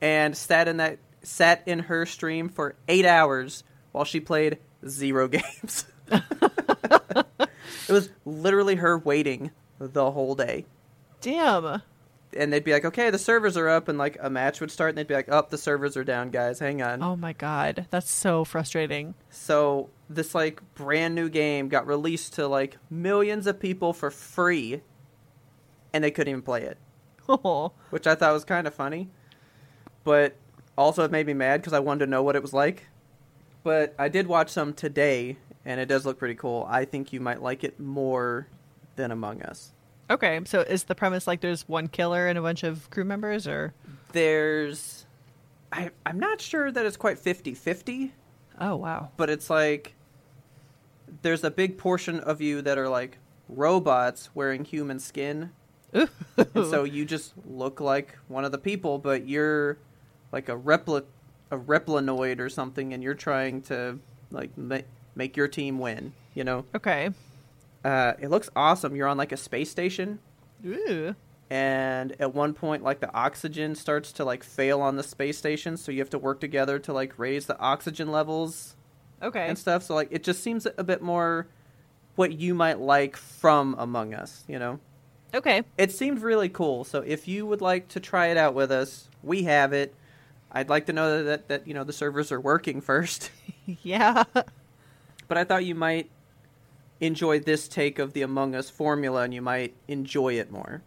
and 0.00 0.34
sat 0.34 0.66
in 0.66 0.78
that 0.78 0.98
sat 1.22 1.62
in 1.66 1.78
her 1.80 2.06
stream 2.06 2.48
for 2.48 2.74
eight 2.88 3.04
hours 3.04 3.64
while 3.92 4.06
she 4.06 4.18
played 4.18 4.60
zero 4.88 5.28
games. 5.28 5.84
it 6.10 7.48
was 7.90 8.08
literally 8.24 8.76
her 8.76 8.96
waiting 8.96 9.50
the 9.78 10.10
whole 10.10 10.34
day. 10.34 10.64
Damn. 11.24 11.80
And 12.36 12.52
they'd 12.52 12.64
be 12.64 12.72
like, 12.72 12.84
"Okay, 12.84 13.10
the 13.10 13.18
servers 13.18 13.56
are 13.56 13.68
up," 13.68 13.88
and 13.88 13.96
like 13.96 14.18
a 14.20 14.28
match 14.28 14.60
would 14.60 14.70
start, 14.70 14.90
and 14.90 14.98
they'd 14.98 15.06
be 15.06 15.14
like, 15.14 15.30
"Up, 15.30 15.50
the 15.50 15.56
servers 15.58 15.96
are 15.96 16.04
down, 16.04 16.30
guys. 16.30 16.58
Hang 16.58 16.82
on." 16.82 17.02
Oh 17.02 17.16
my 17.16 17.32
god. 17.32 17.86
That's 17.90 18.10
so 18.10 18.44
frustrating. 18.44 19.14
So 19.30 19.88
this 20.10 20.34
like 20.34 20.60
brand 20.74 21.14
new 21.14 21.28
game 21.28 21.68
got 21.68 21.86
released 21.86 22.34
to 22.34 22.46
like 22.46 22.76
millions 22.90 23.46
of 23.46 23.58
people 23.58 23.92
for 23.92 24.10
free, 24.10 24.82
and 25.92 26.04
they 26.04 26.10
couldn't 26.10 26.30
even 26.30 26.42
play 26.42 26.62
it. 26.62 26.76
Oh. 27.28 27.72
which 27.90 28.06
I 28.06 28.14
thought 28.14 28.32
was 28.34 28.44
kind 28.44 28.66
of 28.66 28.74
funny, 28.74 29.08
but 30.02 30.34
also 30.76 31.04
it 31.04 31.10
made 31.10 31.26
me 31.26 31.34
mad 31.34 31.60
because 31.60 31.72
I 31.72 31.80
wanted 31.80 32.04
to 32.04 32.10
know 32.10 32.22
what 32.22 32.36
it 32.36 32.42
was 32.42 32.52
like. 32.52 32.88
But 33.62 33.94
I 33.98 34.08
did 34.08 34.26
watch 34.26 34.50
some 34.50 34.74
today, 34.74 35.38
and 35.64 35.80
it 35.80 35.86
does 35.86 36.04
look 36.04 36.18
pretty 36.18 36.34
cool. 36.34 36.66
I 36.68 36.84
think 36.84 37.12
you 37.12 37.20
might 37.20 37.40
like 37.40 37.64
it 37.64 37.80
more 37.80 38.48
than 38.96 39.10
Among 39.10 39.40
Us. 39.42 39.72
Okay. 40.10 40.40
So 40.44 40.60
is 40.60 40.84
the 40.84 40.94
premise 40.94 41.26
like 41.26 41.40
there's 41.40 41.66
one 41.68 41.88
killer 41.88 42.26
and 42.26 42.38
a 42.38 42.42
bunch 42.42 42.62
of 42.62 42.90
crew 42.90 43.04
members, 43.04 43.46
or? 43.46 43.72
There's, 44.12 45.06
I, 45.72 45.90
I'm 46.06 46.18
not 46.18 46.40
sure 46.40 46.70
that 46.70 46.86
it's 46.86 46.96
quite 46.96 47.18
50 47.18 47.54
50, 47.54 48.12
Oh 48.60 48.76
wow. 48.76 49.10
but 49.16 49.28
it's 49.30 49.50
like 49.50 49.94
there's 51.22 51.42
a 51.44 51.50
big 51.50 51.78
portion 51.78 52.20
of 52.20 52.40
you 52.40 52.62
that 52.62 52.78
are 52.78 52.88
like 52.88 53.18
robots 53.48 54.30
wearing 54.34 54.64
human 54.64 54.98
skin. 54.98 55.50
And 56.36 56.66
so 56.68 56.82
you 56.84 57.04
just 57.04 57.32
look 57.48 57.80
like 57.80 58.18
one 58.28 58.44
of 58.44 58.50
the 58.52 58.58
people, 58.58 58.98
but 58.98 59.28
you're 59.28 59.78
like 60.32 60.48
a 60.48 60.56
repli- 60.56 61.04
a 61.52 61.56
replinoid 61.56 62.40
or 62.40 62.48
something, 62.48 62.92
and 62.92 63.02
you're 63.02 63.14
trying 63.14 63.62
to 63.62 63.98
like 64.32 64.56
ma- 64.58 64.80
make 65.14 65.36
your 65.36 65.46
team 65.46 65.78
win. 65.78 66.12
You 66.34 66.42
know, 66.42 66.64
okay. 66.74 67.10
Uh, 67.84 68.14
it 68.20 68.28
looks 68.30 68.48
awesome. 68.56 68.96
You're 68.96 69.08
on 69.08 69.16
like 69.16 69.32
a 69.32 69.36
space 69.36 69.70
station, 69.70 70.18
Ooh. 70.66 71.14
and 71.50 72.16
at 72.20 72.34
one 72.34 72.54
point, 72.54 72.82
like 72.82 73.00
the 73.00 73.12
oxygen 73.14 73.74
starts 73.74 74.12
to 74.12 74.24
like 74.24 74.42
fail 74.42 74.80
on 74.80 74.96
the 74.96 75.02
space 75.02 75.36
station, 75.38 75.76
so 75.76 75.92
you 75.92 75.98
have 76.00 76.10
to 76.10 76.18
work 76.18 76.40
together 76.40 76.78
to 76.80 76.92
like 76.92 77.18
raise 77.18 77.46
the 77.46 77.58
oxygen 77.58 78.10
levels 78.10 78.76
Okay. 79.22 79.46
and 79.48 79.58
stuff. 79.58 79.82
So 79.82 79.94
like, 79.94 80.08
it 80.10 80.22
just 80.24 80.42
seems 80.42 80.66
a 80.78 80.84
bit 80.84 81.02
more 81.02 81.46
what 82.16 82.32
you 82.32 82.54
might 82.54 82.78
like 82.80 83.16
from 83.16 83.74
Among 83.78 84.14
Us. 84.14 84.44
You 84.48 84.58
know. 84.58 84.80
Okay. 85.34 85.62
it 85.76 85.90
seemed 85.92 86.22
really 86.22 86.48
cool. 86.48 86.84
So 86.84 87.00
if 87.00 87.26
you 87.26 87.44
would 87.44 87.60
like 87.60 87.88
to 87.88 88.00
try 88.00 88.28
it 88.28 88.36
out 88.36 88.54
with 88.54 88.70
us, 88.70 89.08
we 89.22 89.42
have 89.44 89.72
it. 89.72 89.92
I'd 90.52 90.68
like 90.68 90.86
to 90.86 90.92
know 90.92 91.24
that 91.24 91.48
that 91.48 91.66
you 91.66 91.74
know 91.74 91.82
the 91.84 91.92
servers 91.92 92.30
are 92.32 92.40
working 92.40 92.80
first. 92.90 93.30
Yeah. 93.82 94.24
but 94.34 95.38
I 95.38 95.44
thought 95.44 95.64
you 95.64 95.74
might 95.74 96.10
enjoy 97.00 97.40
this 97.40 97.68
take 97.68 97.98
of 97.98 98.12
the 98.12 98.22
Among 98.22 98.54
Us 98.54 98.70
formula, 98.70 99.22
and 99.22 99.34
you 99.34 99.42
might 99.42 99.74
enjoy 99.88 100.34
it 100.34 100.50
more. 100.50 100.82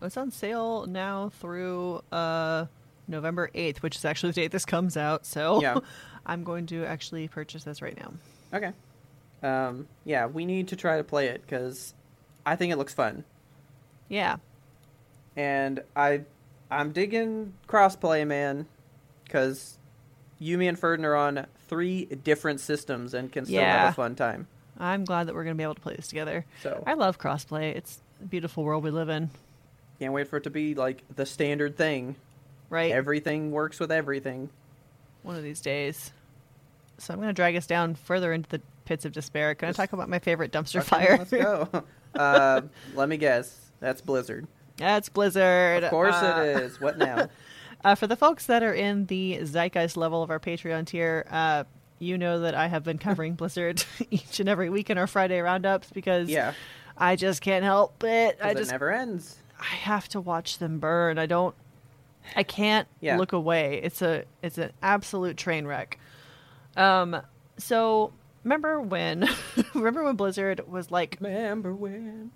It's 0.00 0.16
on 0.16 0.30
sale 0.30 0.86
now 0.86 1.30
through 1.40 2.02
uh 2.12 2.66
November 3.08 3.50
8th, 3.54 3.78
which 3.78 3.96
is 3.96 4.04
actually 4.04 4.30
the 4.32 4.42
date 4.42 4.50
this 4.52 4.64
comes 4.66 4.96
out. 4.96 5.24
So 5.26 5.60
Yeah. 5.62 5.78
I'm 6.26 6.44
going 6.44 6.66
to 6.66 6.84
actually 6.84 7.26
purchase 7.26 7.64
this 7.64 7.80
right 7.80 7.96
now. 7.98 8.12
Okay. 8.52 8.72
Um, 9.42 9.86
yeah, 10.04 10.26
we 10.26 10.44
need 10.44 10.68
to 10.68 10.76
try 10.76 10.98
to 10.98 11.04
play 11.04 11.28
it 11.28 11.40
because 11.42 11.94
I 12.44 12.54
think 12.56 12.72
it 12.72 12.76
looks 12.76 12.92
fun, 12.92 13.24
Yeah. 14.08 14.36
and 15.36 15.80
I 15.96 16.22
I'm 16.70 16.92
digging 16.92 17.54
crossplay, 17.66 18.26
man, 18.26 18.66
because 19.24 19.78
you, 20.38 20.58
me, 20.58 20.68
and 20.68 20.78
Ferdin 20.78 21.04
are 21.04 21.16
on 21.16 21.46
three 21.68 22.04
different 22.04 22.60
systems 22.60 23.14
and 23.14 23.32
can 23.32 23.44
still 23.46 23.56
Yeah. 23.60 23.84
have 23.84 23.92
a 23.92 23.94
fun 23.94 24.14
time. 24.16 24.48
I'm 24.78 25.04
glad 25.04 25.26
that 25.28 25.34
we're 25.34 25.44
going 25.44 25.56
to 25.56 25.58
be 25.58 25.64
able 25.64 25.74
to 25.74 25.80
play 25.80 25.94
this 25.96 26.08
together. 26.08 26.44
So 26.62 26.82
I 26.86 26.94
love 26.94 27.18
crossplay. 27.18 27.74
It's 27.76 28.00
a 28.22 28.24
beautiful 28.26 28.64
world 28.64 28.84
we 28.84 28.90
live 28.90 29.08
in, 29.08 29.30
Can't 29.98 30.12
wait 30.12 30.28
for 30.28 30.36
it 30.36 30.44
to 30.44 30.50
be 30.50 30.74
like 30.74 31.02
the 31.16 31.26
standard 31.26 31.76
thing. 31.76 32.14
right? 32.70 32.92
Everything 32.92 33.50
works 33.50 33.80
with 33.80 33.90
everything. 33.92 34.50
One 35.22 35.36
of 35.36 35.42
these 35.42 35.60
days. 35.60 36.12
So 36.98 37.12
I'm 37.12 37.18
going 37.20 37.28
to 37.30 37.34
drag 37.34 37.56
us 37.56 37.66
down 37.66 37.94
further 37.94 38.32
into 38.32 38.48
the 38.48 38.60
pits 38.84 39.04
of 39.04 39.12
despair. 39.12 39.54
Can 39.54 39.68
I 39.68 39.72
talk 39.72 39.92
about 39.92 40.08
my 40.08 40.18
favorite 40.18 40.52
dumpster 40.52 40.82
fire? 40.82 41.16
Let's 41.18 41.30
go. 41.30 41.68
uh, 42.14 42.62
let 42.94 43.08
me 43.08 43.16
guess. 43.16 43.56
That's 43.80 44.00
Blizzard. 44.00 44.46
That's 44.76 45.08
Blizzard. 45.08 45.84
Of 45.84 45.90
course 45.90 46.14
Uh, 46.14 46.44
it 46.56 46.62
is. 46.62 46.80
What 46.80 46.98
now? 46.98 47.28
Uh, 47.84 47.94
for 47.94 48.08
the 48.08 48.16
folks 48.16 48.46
that 48.46 48.64
are 48.64 48.74
in 48.74 49.06
the 49.06 49.38
zeitgeist 49.44 49.96
level 49.96 50.20
of 50.20 50.30
our 50.32 50.40
Patreon 50.40 50.84
tier, 50.84 51.24
uh, 51.30 51.62
you 51.98 52.18
know 52.18 52.40
that 52.40 52.54
I 52.54 52.66
have 52.68 52.84
been 52.84 52.98
covering 52.98 53.34
Blizzard 53.36 53.84
each 54.10 54.40
and 54.40 54.48
every 54.48 54.70
week 54.70 54.90
in 54.90 54.98
our 54.98 55.06
Friday 55.06 55.40
roundups 55.40 55.90
because 55.90 56.28
yeah, 56.28 56.52
I 56.96 57.16
just 57.16 57.40
can't 57.40 57.64
help 57.64 58.02
it. 58.04 58.38
I 58.42 58.54
just 58.54 58.70
it 58.70 58.74
never 58.74 58.90
ends. 58.92 59.36
I 59.60 59.64
have 59.64 60.08
to 60.10 60.20
watch 60.20 60.58
them 60.58 60.78
burn. 60.78 61.18
I 61.18 61.26
don't. 61.26 61.54
I 62.36 62.42
can't 62.42 62.86
Yeah. 63.00 63.16
look 63.16 63.32
away. 63.32 63.80
It's 63.82 64.02
a 64.02 64.24
it's 64.42 64.58
an 64.58 64.72
absolute 64.82 65.36
train 65.36 65.66
wreck. 65.66 65.98
Um. 66.76 67.20
So 67.58 68.12
remember 68.44 68.80
when 68.80 69.28
remember 69.74 70.04
when 70.04 70.16
Blizzard 70.16 70.60
was 70.68 70.90
like 70.90 71.16
Remember 71.20 71.74
when? 71.74 72.30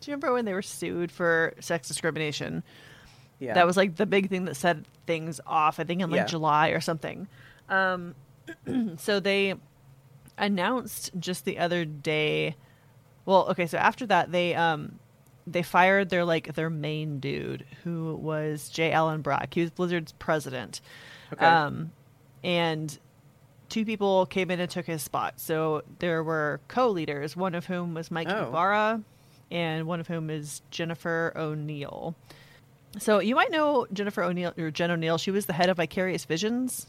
do 0.00 0.10
you 0.10 0.12
remember 0.14 0.32
when 0.32 0.44
they 0.44 0.52
were 0.52 0.62
sued 0.62 1.10
for 1.10 1.54
sex 1.60 1.88
discrimination? 1.88 2.62
Yeah. 3.40 3.54
That 3.54 3.66
was 3.66 3.76
like 3.76 3.96
the 3.96 4.06
big 4.06 4.28
thing 4.30 4.44
that 4.44 4.54
set 4.54 4.76
things 5.06 5.40
off, 5.46 5.80
I 5.80 5.84
think 5.84 6.00
in 6.02 6.10
like 6.10 6.18
Yeah. 6.18 6.26
July 6.26 6.68
or 6.68 6.80
something. 6.80 7.26
Um 7.68 8.14
so 8.98 9.20
they 9.20 9.54
announced 10.36 11.10
just 11.18 11.44
the 11.44 11.58
other 11.58 11.84
day 11.84 12.56
well, 13.26 13.48
okay, 13.50 13.66
so 13.66 13.78
after 13.78 14.04
that 14.06 14.32
they 14.32 14.54
um 14.54 14.98
they 15.46 15.62
fired 15.62 16.10
their 16.10 16.24
like 16.24 16.54
their 16.54 16.70
main 16.70 17.20
dude 17.20 17.64
who 17.82 18.14
was 18.16 18.68
J. 18.68 18.92
Allen 18.92 19.22
Brack. 19.22 19.54
He 19.54 19.60
was 19.62 19.70
Blizzard's 19.70 20.12
president. 20.12 20.80
Okay. 21.32 21.44
Um 21.44 21.90
and 22.42 22.98
two 23.70 23.84
people 23.86 24.26
came 24.26 24.50
in 24.50 24.60
and 24.60 24.70
took 24.70 24.86
his 24.86 25.02
spot. 25.02 25.40
So 25.40 25.82
there 26.00 26.22
were 26.22 26.60
co-leaders, 26.68 27.34
one 27.36 27.54
of 27.54 27.64
whom 27.66 27.94
was 27.94 28.10
Mike 28.10 28.28
Oh. 28.28 28.48
Ibarra, 28.48 29.02
and 29.50 29.86
one 29.86 30.00
of 30.00 30.06
whom 30.06 30.28
is 30.28 30.60
Jennifer 30.70 31.32
O'Neill. 31.34 32.14
So 32.98 33.18
you 33.20 33.34
might 33.34 33.50
know 33.50 33.86
Jennifer 33.92 34.22
O'Neill 34.22 34.52
or 34.58 34.70
Jen 34.70 34.90
O'Neill. 34.90 35.16
She 35.18 35.30
was 35.30 35.46
the 35.46 35.54
head 35.54 35.70
of 35.70 35.78
Vicarious 35.78 36.24
Visions. 36.26 36.86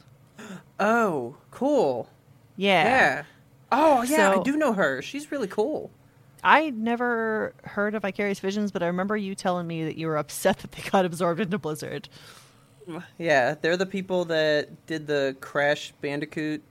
Oh, 0.79 1.35
cool. 1.51 2.09
Yeah. 2.57 2.83
Yeah. 2.83 3.23
Oh, 3.71 4.03
yeah, 4.03 4.31
I 4.31 4.43
do 4.43 4.55
know 4.55 4.73
her. 4.73 5.01
She's 5.01 5.31
really 5.31 5.47
cool. 5.47 5.91
I 6.43 6.69
never 6.69 7.53
heard 7.63 7.95
of 7.95 8.03
Vicarious 8.03 8.39
Visions, 8.39 8.71
but 8.71 8.83
I 8.83 8.87
remember 8.87 9.17
you 9.17 9.33
telling 9.33 9.65
me 9.65 9.83
that 9.85 9.97
you 9.97 10.07
were 10.07 10.17
upset 10.17 10.59
that 10.59 10.71
they 10.71 10.87
got 10.89 11.05
absorbed 11.05 11.41
into 11.41 11.57
Blizzard. 11.57 12.07
Yeah, 13.17 13.55
they're 13.59 13.77
the 13.77 13.87
people 13.87 14.25
that 14.25 14.85
did 14.85 15.07
the 15.07 15.35
Crash 15.41 15.91
Bandicoot 16.01 16.61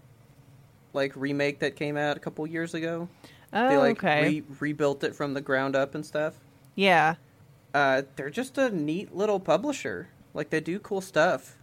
like 0.93 1.13
remake 1.17 1.59
that 1.59 1.75
came 1.75 1.97
out 1.97 2.17
a 2.17 2.21
couple 2.21 2.47
years 2.47 2.73
ago. 2.73 3.09
Oh, 3.53 3.69
they 3.69 3.77
like 3.77 3.99
okay. 3.99 4.23
re- 4.23 4.45
rebuilt 4.61 5.03
it 5.03 5.15
from 5.15 5.35
the 5.35 5.41
ground 5.41 5.75
up 5.77 5.95
and 5.95 6.07
stuff. 6.07 6.35
yeah. 6.75 7.17
Uh, 7.75 8.03
they're 8.15 8.31
just 8.31 8.57
a 8.57 8.71
neat 8.71 9.13
little 9.17 9.41
publisher. 9.41 10.09
Like 10.33 10.51
they 10.51 10.61
do 10.61 10.79
cool 10.79 11.01
stuff. 11.01 11.57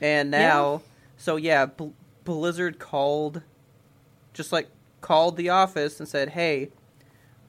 And 0.00 0.32
Yeah. 0.32 0.38
now, 0.38 0.82
so 1.16 1.36
yeah, 1.36 1.66
Bl- 1.66 1.88
Blizzard 2.24 2.78
called, 2.78 3.42
just 4.32 4.52
like 4.52 4.68
called 5.00 5.36
the 5.36 5.50
office 5.50 5.98
and 6.00 6.08
said, 6.08 6.30
"Hey, 6.30 6.70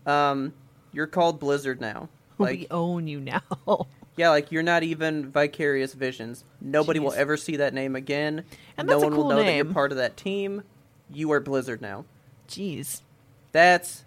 um, 0.05 0.53
you're 0.91 1.07
called 1.07 1.39
Blizzard 1.39 1.81
now. 1.81 2.09
Like, 2.37 2.59
we 2.59 2.67
own 2.69 3.07
you 3.07 3.19
now. 3.19 3.41
yeah, 4.17 4.29
like 4.29 4.51
you're 4.51 4.63
not 4.63 4.83
even 4.83 5.29
Vicarious 5.31 5.93
Visions. 5.93 6.43
Nobody 6.61 6.99
will 6.99 7.13
ever 7.13 7.37
see 7.37 7.55
that 7.57 7.73
name 7.73 7.95
again. 7.95 8.43
And 8.77 8.87
no 8.87 8.99
one 8.99 9.11
will 9.15 9.23
cool 9.23 9.29
know 9.29 9.43
that 9.43 9.55
you're 9.55 9.65
part 9.65 9.91
of 9.91 9.97
that 9.97 10.17
team. 10.17 10.63
You 11.09 11.31
are 11.31 11.39
Blizzard 11.39 11.81
now. 11.81 12.05
Jeez. 12.47 13.01
That's 13.51 14.03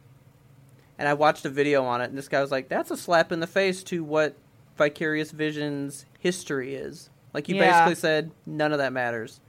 and 0.99 1.09
I 1.09 1.15
watched 1.15 1.45
a 1.45 1.49
video 1.51 1.85
on 1.85 2.01
it 2.01 2.11
and 2.11 2.19
this 2.19 2.29
guy 2.29 2.41
was 2.41 2.51
like, 2.51 2.69
That's 2.69 2.91
a 2.91 2.97
slap 2.97 3.33
in 3.33 3.41
the 3.41 3.47
face 3.47 3.83
to 3.85 4.05
what 4.05 4.37
Vicarious 4.77 5.31
Visions 5.31 6.05
history 6.19 6.75
is. 6.75 7.09
Like 7.35 7.49
you 7.49 7.57
Yeah. 7.57 7.73
basically 7.85 7.95
said 7.97 8.31
none 8.47 8.73
of 8.73 8.79
that 8.79 8.93
matters. 8.93 9.41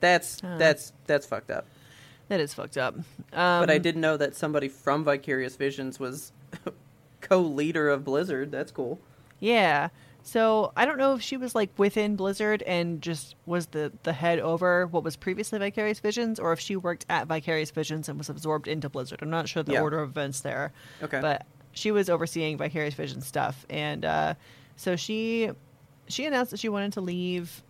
That's 0.00 0.40
Huh. 0.40 0.56
that's 0.58 0.92
that's 1.06 1.26
fucked 1.26 1.50
up. 1.50 1.66
That 2.28 2.40
is 2.40 2.54
fucked 2.54 2.76
up. 2.78 2.94
Um, 2.96 3.04
but 3.32 3.70
I 3.70 3.78
didn't 3.78 4.00
know 4.00 4.16
that 4.16 4.34
somebody 4.36 4.68
from 4.68 5.04
Vicarious 5.04 5.56
Visions 5.56 5.98
was 5.98 6.32
co 7.20 7.40
leader 7.40 7.88
of 7.88 8.04
Blizzard. 8.04 8.50
That's 8.52 8.70
cool. 8.72 8.98
Yeah. 9.40 9.88
So 10.22 10.72
I 10.76 10.84
don't 10.84 10.98
know 10.98 11.14
if 11.14 11.22
she 11.22 11.36
was 11.38 11.54
like 11.54 11.70
within 11.78 12.14
Blizzard 12.14 12.62
and 12.64 13.00
just 13.00 13.34
was 13.46 13.66
the 13.68 13.90
the 14.02 14.12
head 14.12 14.38
over 14.38 14.86
what 14.86 15.02
was 15.02 15.16
previously 15.16 15.58
Vicarious 15.58 15.98
Visions, 15.98 16.38
or 16.38 16.52
if 16.52 16.60
she 16.60 16.76
worked 16.76 17.06
at 17.08 17.26
Vicarious 17.26 17.70
Visions 17.70 18.08
and 18.08 18.18
was 18.18 18.28
absorbed 18.28 18.68
into 18.68 18.88
Blizzard. 18.88 19.20
I'm 19.22 19.30
not 19.30 19.48
sure 19.48 19.62
the 19.62 19.72
Yeah. 19.72 19.80
order 19.82 20.00
of 20.00 20.10
events 20.10 20.40
there. 20.40 20.72
Okay. 21.02 21.20
But 21.20 21.46
she 21.72 21.90
was 21.90 22.10
overseeing 22.10 22.58
Vicarious 22.58 22.94
Vision 22.94 23.22
stuff, 23.22 23.64
and 23.70 24.04
uh, 24.04 24.34
so 24.76 24.94
she 24.94 25.50
she 26.12 26.26
announced 26.26 26.50
that 26.50 26.60
she 26.60 26.68
wanted 26.68 26.92
to 26.94 27.00
leave, 27.00 27.62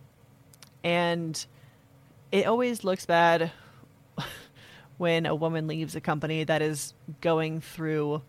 and 0.83 1.45
it 2.31 2.45
always 2.45 2.83
looks 2.83 3.05
bad 3.05 3.51
when 4.97 5.25
a 5.25 5.35
woman 5.35 5.67
leaves 5.67 5.95
a 5.95 6.01
company 6.01 6.43
that 6.43 6.61
is 6.61 6.93
going 7.21 7.61
through 7.61 8.21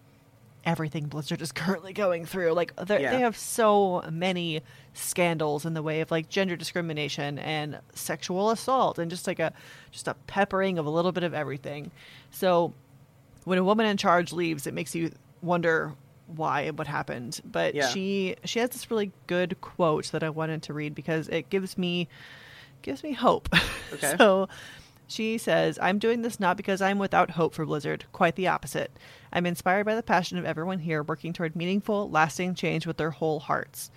everything 0.65 1.07
Blizzard 1.07 1.43
is 1.43 1.53
currently 1.53 1.93
going 1.93 2.25
through. 2.25 2.53
Like 2.53 2.73
Yeah. 2.79 3.11
they 3.11 3.21
have 3.21 3.37
so 3.37 4.05
many 4.11 4.61
scandals 4.95 5.65
in 5.65 5.75
the 5.75 5.83
way 5.83 6.01
of 6.01 6.11
like 6.11 6.29
gender 6.29 6.57
discrimination 6.57 7.39
and 7.39 7.81
sexual 7.95 8.51
assault 8.51 8.99
and 8.99 9.11
just 9.11 9.27
like 9.27 9.39
a 9.41 9.53
just 9.91 10.07
a 10.07 10.15
peppering 10.27 10.79
of 10.79 10.87
a 10.87 10.91
little 10.91 11.13
bit 11.13 11.25
of 11.25 11.35
everything. 11.35 11.91
So 12.31 12.73
when 13.45 13.59
a 13.59 13.65
woman 13.65 13.87
in 13.87 13.97
charge 13.97 14.33
leaves, 14.33 14.67
it 14.67 14.75
makes 14.75 14.95
you 14.95 15.13
wonder 15.41 15.95
why 16.27 16.63
and 16.63 16.79
what 16.79 16.87
happened. 16.87 17.41
But 17.45 17.75
Yeah. 17.75 17.89
she 17.89 18.37
she 18.45 18.59
has 18.61 18.71
this 18.71 18.91
really 18.91 19.13
good 19.27 19.61
quote 19.61 20.07
that 20.13 20.23
I 20.23 20.31
wanted 20.31 20.63
to 20.65 20.73
read 20.75 20.95
because 20.95 21.29
it 21.29 21.51
gives 21.51 21.77
me 21.77 22.09
gives 22.83 23.03
me 23.03 23.13
hope. 23.13 23.49
Okay. 23.95 24.15
so 24.17 24.49
she 25.07 25.37
says, 25.37 25.79
I'm 25.83 25.99
doing 25.99 26.23
this 26.23 26.41
not 26.41 26.57
because 26.57 26.81
I'm 26.81 26.99
without 26.99 27.33
hope 27.33 27.53
for 27.53 27.67
Blizzard, 27.67 28.07
quite 28.13 28.37
the 28.37 28.49
opposite. 28.49 28.91
I'm 29.31 29.45
inspired 29.45 29.85
by 29.85 29.95
the 29.95 30.03
passion 30.03 30.39
of 30.39 30.47
everyone 30.47 30.79
here 30.79 31.03
working 31.03 31.35
toward 31.35 31.55
meaningful, 31.55 32.09
lasting 32.11 32.55
change 32.55 32.87
with 32.87 32.97
their 32.97 33.11
whole 33.11 33.41
hearts. 33.41 33.91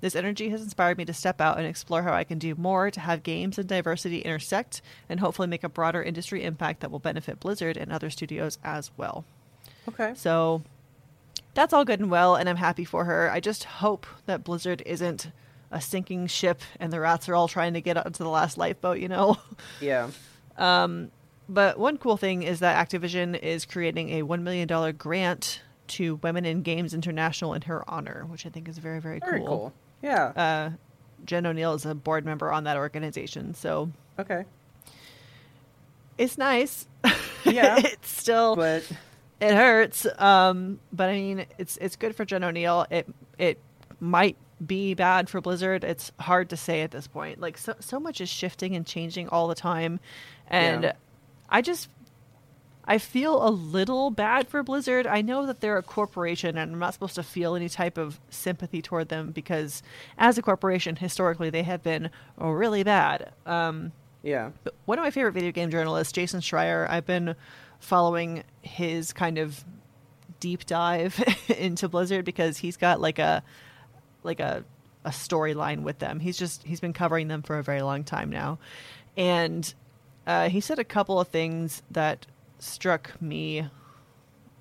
This 0.00 0.14
energy 0.14 0.48
has 0.50 0.62
inspired 0.62 0.96
me 0.96 1.04
to 1.06 1.12
step 1.12 1.40
out 1.40 1.58
and 1.58 1.66
explore 1.66 2.04
how 2.04 2.12
I 2.12 2.22
can 2.24 2.38
do 2.38 2.54
more 2.54 2.90
to 2.92 3.00
have 3.00 3.24
games 3.24 3.58
and 3.58 3.68
diversity 3.68 4.20
intersect 4.20 4.80
and 5.08 5.18
hopefully 5.18 5.48
make 5.48 5.64
a 5.64 5.68
broader 5.68 6.02
industry 6.02 6.44
impact 6.44 6.80
that 6.80 6.90
will 6.92 7.00
benefit 7.00 7.40
Blizzard 7.40 7.76
and 7.76 7.92
other 7.92 8.08
studios 8.08 8.58
as 8.62 8.92
well. 8.96 9.24
Okay. 9.88 10.12
So 10.14 10.62
that's 11.54 11.72
all 11.72 11.84
good 11.84 12.00
and 12.00 12.10
well, 12.10 12.36
and 12.36 12.48
I'm 12.48 12.56
happy 12.56 12.84
for 12.84 13.04
her. 13.04 13.30
I 13.30 13.40
just 13.40 13.64
hope 13.64 14.06
that 14.26 14.44
Blizzard 14.44 14.82
isn't 14.86 15.30
a 15.70 15.80
sinking 15.80 16.26
ship 16.26 16.62
and 16.78 16.92
the 16.92 17.00
rats 17.00 17.28
are 17.28 17.34
all 17.34 17.48
trying 17.48 17.74
to 17.74 17.80
get 17.80 17.96
onto 17.96 18.24
the 18.24 18.30
last 18.30 18.58
lifeboat, 18.58 18.98
you 18.98 19.08
know? 19.08 19.36
Yeah. 19.80 20.10
Um, 20.56 21.10
But 21.48 21.78
one 21.78 21.98
cool 21.98 22.16
thing 22.16 22.42
is 22.42 22.60
that 22.60 22.88
Activision 22.88 23.38
is 23.38 23.64
creating 23.64 24.10
a 24.10 24.22
$1 24.22 24.42
million 24.42 24.96
grant 24.96 25.60
to 25.88 26.16
Women 26.16 26.44
in 26.44 26.62
Games 26.62 26.94
International 26.94 27.54
in 27.54 27.62
her 27.62 27.82
honor, 27.90 28.24
which 28.28 28.46
I 28.46 28.48
think 28.50 28.68
is 28.68 28.78
very, 28.78 29.00
very, 29.00 29.18
Very 29.18 29.40
cool. 29.40 29.72
Yeah. 30.02 30.26
Uh, 30.36 30.70
Jen 31.24 31.46
O'Neill 31.46 31.74
is 31.74 31.84
a 31.84 31.94
board 31.94 32.24
member 32.24 32.52
on 32.52 32.64
that 32.64 32.76
organization, 32.76 33.54
so 33.54 33.90
okay. 34.18 34.44
it's 36.16 36.38
nice. 36.38 36.86
Yeah. 37.44 37.76
it's 37.78 38.10
still 38.10 38.54
But 38.56 38.84
it 39.40 39.54
hurts. 39.54 40.06
Um, 40.18 40.80
but 40.92 41.08
I 41.08 41.14
mean, 41.14 41.46
it's 41.58 41.76
it's 41.78 41.96
good 41.96 42.14
for 42.14 42.24
Jen 42.24 42.44
O'Neill. 42.44 42.86
It 42.90 43.08
it 43.38 43.58
might 44.00 44.36
be 44.64 44.94
bad 44.94 45.28
for 45.30 45.40
Blizzard. 45.40 45.84
It's 45.84 46.12
hard 46.20 46.50
to 46.50 46.56
say 46.56 46.82
at 46.82 46.90
this 46.90 47.06
point. 47.06 47.40
Like 47.40 47.56
so 47.58 47.74
so 47.80 47.98
much 47.98 48.20
is 48.20 48.28
shifting 48.28 48.76
and 48.76 48.86
changing 48.86 49.28
all 49.28 49.48
the 49.48 49.54
time, 49.54 50.00
and 50.48 50.84
Yeah. 50.84 50.92
I 51.48 51.62
just 51.62 51.88
I 52.84 52.98
feel 52.98 53.46
a 53.46 53.50
little 53.50 54.10
bad 54.10 54.48
for 54.48 54.62
Blizzard. 54.62 55.06
I 55.06 55.20
know 55.22 55.46
that 55.46 55.60
they're 55.60 55.76
a 55.78 55.82
corporation, 55.82 56.56
and 56.58 56.72
I'm 56.72 56.78
not 56.78 56.92
supposed 56.94 57.14
to 57.16 57.22
feel 57.22 57.54
any 57.54 57.68
type 57.68 57.96
of 57.98 58.18
sympathy 58.30 58.82
toward 58.82 59.10
them 59.10 59.30
because, 59.30 59.82
as 60.18 60.38
a 60.38 60.42
corporation, 60.42 60.96
historically 60.96 61.50
they 61.50 61.62
have 61.62 61.82
been 61.82 62.10
really 62.36 62.82
bad. 62.82 63.32
Um, 63.46 63.92
yeah. 64.22 64.50
but 64.64 64.74
one 64.86 64.98
of 64.98 65.04
my 65.04 65.10
favorite 65.10 65.32
video 65.32 65.52
game 65.52 65.70
journalists, 65.70 66.12
Jason 66.12 66.40
Schreier, 66.40 66.88
I've 66.90 67.06
been 67.06 67.36
following 67.80 68.44
his 68.62 69.12
kind 69.12 69.38
of 69.38 69.64
deep 70.38 70.64
dive 70.66 71.22
into 71.58 71.88
Blizzard 71.88 72.24
because 72.24 72.58
he's 72.58 72.76
got 72.76 73.00
like 73.00 73.18
a 73.18 73.42
like 74.22 74.40
a 74.40 74.64
a 75.04 75.10
storyline 75.10 75.82
with 75.82 75.98
them. 75.98 76.20
He's 76.20 76.38
just 76.38 76.62
he's 76.64 76.80
been 76.80 76.92
covering 76.92 77.28
them 77.28 77.42
for 77.42 77.58
a 77.58 77.62
very 77.62 77.82
long 77.82 78.04
time 78.04 78.30
now, 78.30 78.58
and 79.16 79.72
uh, 80.26 80.48
he 80.48 80.60
said 80.60 80.78
a 80.78 80.84
couple 80.84 81.18
of 81.20 81.28
things 81.28 81.82
that 81.90 82.26
struck 82.58 83.20
me 83.20 83.66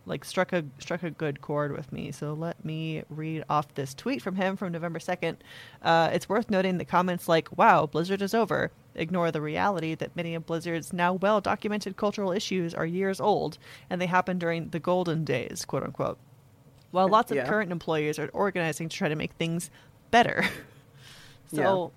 like 0.05 0.25
struck 0.25 0.51
a 0.53 0.65
struck 0.79 1.03
a 1.03 1.11
good 1.11 1.41
chord 1.41 1.71
with 1.71 1.91
me. 1.91 2.11
So 2.11 2.33
let 2.33 2.63
me 2.65 3.03
read 3.09 3.43
off 3.49 3.73
this 3.75 3.93
tweet 3.93 4.21
from 4.21 4.35
him 4.35 4.57
from 4.57 4.71
November 4.71 4.99
second. 4.99 5.37
Uh, 5.81 6.09
it's 6.11 6.27
worth 6.27 6.49
noting 6.49 6.77
the 6.77 6.85
comments 6.85 7.27
like 7.29 7.55
"Wow, 7.57 7.85
Blizzard 7.85 8.21
is 8.21 8.33
over" 8.33 8.71
ignore 8.99 9.31
the 9.31 9.41
reality 9.41 9.95
that 9.95 10.15
many 10.15 10.35
of 10.35 10.45
Blizzard's 10.45 10.93
now 10.93 11.13
well 11.13 11.41
documented 11.41 11.97
cultural 11.97 12.31
issues 12.31 12.73
are 12.73 12.85
years 12.85 13.19
old, 13.19 13.57
and 13.89 13.99
they 14.01 14.05
happened 14.07 14.39
during 14.39 14.69
the 14.69 14.79
golden 14.79 15.23
days, 15.23 15.65
quote 15.65 15.83
unquote. 15.83 16.17
While 16.91 17.07
lots 17.07 17.31
of 17.31 17.37
Yeah. 17.37 17.45
current 17.47 17.71
employees 17.71 18.17
are 18.19 18.29
organizing 18.33 18.89
to 18.89 18.97
try 18.97 19.09
to 19.09 19.15
make 19.15 19.33
things 19.33 19.69
better. 20.11 20.43
so 21.53 21.91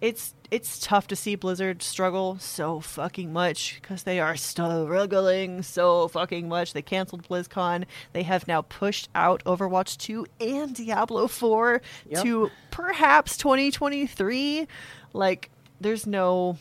it's 0.00 0.34
it's 0.50 0.80
tough 0.80 1.06
to 1.08 1.14
see 1.14 1.34
Blizzard 1.36 1.82
struggle 1.82 2.36
so 2.40 2.80
fucking 2.80 3.32
much 3.32 3.78
because 3.80 4.02
they 4.04 4.18
are 4.18 4.34
struggling 4.36 5.62
so 5.62 6.08
fucking 6.08 6.48
much. 6.48 6.72
They 6.72 6.82
canceled 6.82 7.28
BlizzCon. 7.28 7.84
They 8.12 8.22
have 8.24 8.48
now 8.48 8.62
pushed 8.62 9.08
out 9.14 9.44
Overwatch 9.44 9.96
2 9.98 10.26
and 10.40 10.74
Diablo 10.74 11.28
4 11.28 11.82
Yep. 12.08 12.22
to 12.24 12.50
perhaps 12.70 13.36
2023. 13.36 14.66
Like 15.12 15.50
there's 15.80 16.06
no 16.06 16.56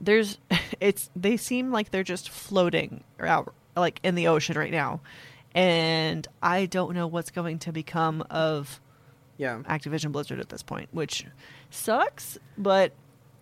there's 0.00 0.38
it's 0.80 1.10
they 1.16 1.36
seem 1.36 1.70
like 1.72 1.90
they're 1.90 2.02
just 2.02 2.30
floating 2.30 3.04
out 3.20 3.52
like 3.76 4.00
in 4.02 4.14
the 4.14 4.28
ocean 4.28 4.56
right 4.56 4.72
now. 4.72 5.00
And 5.54 6.26
I 6.42 6.66
don't 6.66 6.94
know 6.94 7.06
what's 7.06 7.30
going 7.30 7.60
to 7.60 7.72
become 7.72 8.22
of 8.28 8.80
Yeah. 9.36 9.60
Activision 9.68 10.10
Blizzard 10.10 10.40
at 10.40 10.48
this 10.48 10.62
point, 10.64 10.88
which 10.92 11.26
sucks, 11.70 12.38
but 12.58 12.92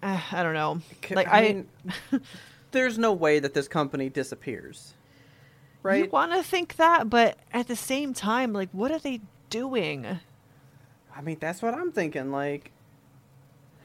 uh, 0.03 0.21
I 0.31 0.43
don't 0.43 0.55
know. 0.55 0.81
Like 1.11 1.29
I 1.29 1.39
I, 1.39 1.43
mean, 1.43 1.69
there's 2.73 2.99
no 2.99 3.13
way 3.13 3.39
that 3.39 3.55
this 3.55 3.69
company 3.69 4.09
disappears. 4.09 4.95
Right? 5.83 6.05
you 6.05 6.11
want 6.11 6.33
to 6.33 6.45
think 6.45 6.77
that, 6.77 7.11
but 7.11 7.39
at 7.53 7.67
the 7.67 7.75
same 7.75 8.15
time, 8.15 8.53
like, 8.53 8.69
what 8.71 8.93
are 8.93 9.01
they 9.01 9.21
doing? 9.51 10.07
I 11.15 11.21
mean, 11.23 11.39
that's 11.41 11.61
what 11.61 11.75
I'm 11.75 11.91
thinking. 11.91 12.31
Like, 12.31 12.71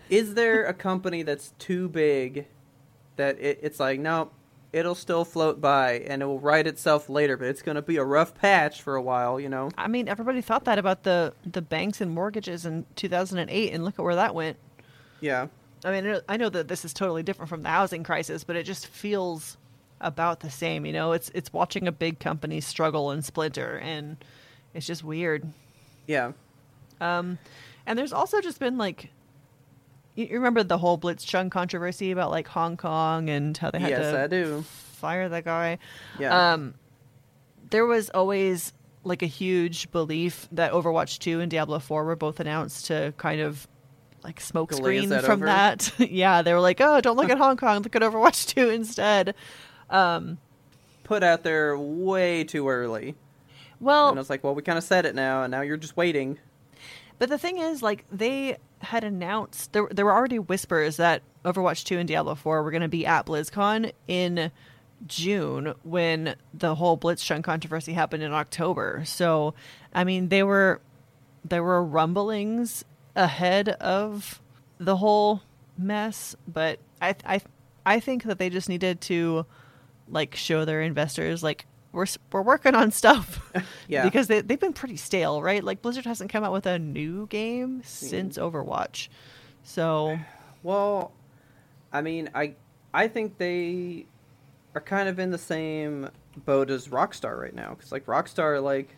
is 0.09 0.33
there 0.33 0.65
a 0.65 0.73
company 0.73 1.23
that's 1.23 1.53
too 1.59 1.87
big 1.89 2.47
that 3.15 3.39
it, 3.39 3.59
it's 3.61 3.79
like, 3.79 3.99
no, 3.99 4.31
it'll 4.73 4.95
still 4.95 5.25
float 5.25 5.59
by 5.61 5.93
and 5.99 6.21
it 6.21 6.25
will 6.25 6.39
right 6.39 6.65
itself 6.67 7.09
later, 7.09 7.37
but 7.37 7.47
it's 7.47 7.61
going 7.61 7.75
to 7.75 7.81
be 7.81 7.97
a 7.97 8.03
rough 8.03 8.35
patch 8.35 8.81
for 8.81 8.95
a 8.95 9.01
while, 9.01 9.39
you 9.39 9.49
know? 9.49 9.71
I 9.77 9.87
mean, 9.87 10.07
everybody 10.07 10.41
thought 10.41 10.65
that 10.65 10.77
about 10.77 11.03
the 11.03 11.33
the 11.45 11.61
banks 11.61 12.01
and 12.01 12.11
mortgages 12.11 12.65
in 12.65 12.85
2008, 12.95 13.73
and 13.73 13.83
look 13.85 13.97
at 13.97 14.03
where 14.03 14.15
that 14.15 14.35
went. 14.35 14.57
Yeah. 15.21 15.47
I 15.85 15.91
mean, 15.91 16.05
I 16.05 16.11
know- 16.11 16.21
I 16.29 16.37
know 16.37 16.49
that 16.49 16.67
this 16.67 16.83
is 16.85 16.93
totally 16.93 17.23
different 17.23 17.49
from 17.49 17.63
the 17.63 17.69
housing 17.69 18.03
crisis, 18.03 18.43
but 18.43 18.55
it 18.55 18.63
just 18.63 18.87
feels 18.87 19.57
about 19.99 20.41
the 20.41 20.49
same. 20.49 20.85
You 20.85 20.93
know, 20.93 21.11
it's 21.13 21.31
it's 21.33 21.51
watching 21.51 21.87
a 21.87 21.91
big 21.91 22.19
company 22.19 22.61
struggle 22.61 23.09
and 23.11 23.23
splinter, 23.25 23.79
and 23.79 24.17
it's 24.73 24.85
just 24.85 25.03
weird. 25.03 25.47
Yeah. 26.07 26.33
Um, 26.99 27.37
and 27.85 27.97
there's 27.97 28.13
also 28.13 28.41
just 28.41 28.59
been 28.59 28.77
like, 28.77 29.11
you, 30.17 30.27
remember 30.31 30.63
the 30.63 30.77
whole 30.77 30.97
Blitzchung 30.97 31.49
controversy 31.49 32.11
about 32.11 32.31
like 32.31 32.47
Hong 32.49 32.75
Kong 32.75 33.29
and 33.29 33.55
how 33.57 33.71
they 33.71 33.79
had 33.79 33.89
Yes, 33.91 34.11
to 34.13 34.19
I 34.23 34.27
do. 34.27 34.61
fire 34.63 35.29
that 35.29 35.45
guy. 35.45 35.77
Yeah. 36.19 36.53
Um, 36.53 36.73
there 37.69 37.85
was 37.85 38.09
always 38.09 38.73
like 39.03 39.21
a 39.21 39.27
huge 39.27 39.89
belief 39.91 40.47
that 40.51 40.71
Overwatch 40.73 41.19
2 41.19 41.39
and 41.39 41.49
Diablo 41.49 41.79
4 41.79 42.03
were 42.03 42.15
both 42.15 42.39
announced 42.39 42.87
to 42.87 43.13
kind 43.17 43.39
of 43.41 43.67
like 44.23 44.41
smoke 44.41 44.69
Glaze 44.71 44.79
screen 44.81 45.09
that 45.09 45.23
from 45.23 45.39
over? 45.39 45.45
that. 45.45 45.93
yeah, 45.99 46.41
they 46.41 46.53
were 46.53 46.59
like, 46.59 46.81
"Oh, 46.81 46.99
don't 46.99 47.15
look 47.15 47.29
at 47.29 47.37
Hong 47.45 47.55
Kong, 47.55 47.81
look 47.83 47.95
at 47.95 48.01
Overwatch 48.01 48.47
2 48.53 48.69
instead." 48.69 49.35
Um, 49.89 50.37
Put 51.05 51.23
out 51.23 51.43
there 51.43 51.77
way 51.77 52.43
too 52.43 52.67
early. 52.67 53.15
well, 53.79 54.09
and 54.09 54.17
I 54.17 54.21
was 54.21 54.29
like, 54.29 54.43
well, 54.43 54.53
we 54.55 54.61
kind 54.61 54.77
of 54.77 54.83
said 54.83 55.05
it 55.05 55.15
now, 55.15 55.43
and 55.43 55.51
now 55.51 55.61
you're 55.61 55.77
just 55.77 55.95
waiting. 55.95 56.37
But 57.19 57.29
the 57.29 57.37
thing 57.37 57.59
is, 57.59 57.81
like 57.81 58.03
they 58.11 58.57
had 58.79 59.03
announced 59.03 59.73
there 59.73 59.87
there 59.91 60.05
were 60.05 60.13
already 60.13 60.39
whispers 60.39 60.97
that 60.97 61.21
Overwatch 61.43 61.83
2 61.83 61.97
and 61.97 62.07
Diablo 62.07 62.35
4 62.35 62.63
were 62.63 62.71
going 62.71 62.81
to 62.81 62.87
be 62.87 63.05
at 63.05 63.25
BlizzCon 63.25 63.91
in 64.07 64.51
June 65.05 65.73
when 65.83 66.35
the 66.53 66.75
whole 66.75 66.97
Blitzchung 66.97 67.43
controversy 67.43 67.93
happened 67.93 68.23
in 68.23 68.33
October. 68.33 69.03
So, 69.05 69.53
I 69.93 70.03
mean, 70.03 70.29
they 70.29 70.43
were 70.43 70.81
there 71.45 71.63
were 71.63 71.83
rumblings 71.83 72.83
ahead 73.15 73.69
of 73.69 74.41
the 74.79 74.97
whole 74.97 75.41
mess, 75.77 76.35
but 76.47 76.79
I 77.01 77.15
I 77.25 77.41
I 77.85 77.99
think 77.99 78.23
that 78.23 78.39
they 78.39 78.49
just 78.49 78.69
needed 78.69 79.01
to 79.01 79.45
like 80.09 80.35
show 80.35 80.65
their 80.65 80.81
investors 80.81 81.43
like 81.43 81.65
we're 81.91 82.05
we're 82.31 82.41
working 82.41 82.75
on 82.75 82.91
stuff. 82.91 83.39
Yeah. 83.87 84.03
Because 84.03 84.27
they 84.27 84.41
they've 84.41 84.59
been 84.59 84.73
pretty 84.73 84.97
stale, 84.97 85.41
right? 85.41 85.63
Like 85.63 85.81
Blizzard 85.81 86.05
hasn't 86.05 86.29
come 86.31 86.43
out 86.43 86.51
with 86.51 86.65
a 86.65 86.77
new 86.77 87.27
game 87.27 87.81
Mm. 87.81 87.85
since 87.85 88.37
Overwatch. 88.37 89.07
So, 89.63 90.19
Well, 90.63 91.11
I 91.93 92.01
mean, 92.01 92.29
I 92.35 92.55
I 92.93 93.07
think 93.07 93.37
they 93.37 94.05
are 94.75 94.81
kind 94.81 95.07
of 95.09 95.19
in 95.19 95.31
the 95.31 95.37
same 95.37 96.09
boat 96.45 96.69
as 96.69 96.89
Rockstar 96.89 97.39
right 97.39 97.55
now, 97.55 97.71
because 97.75 97.91
like 97.91 98.05
Rockstar 98.05 98.61
like 98.61 98.95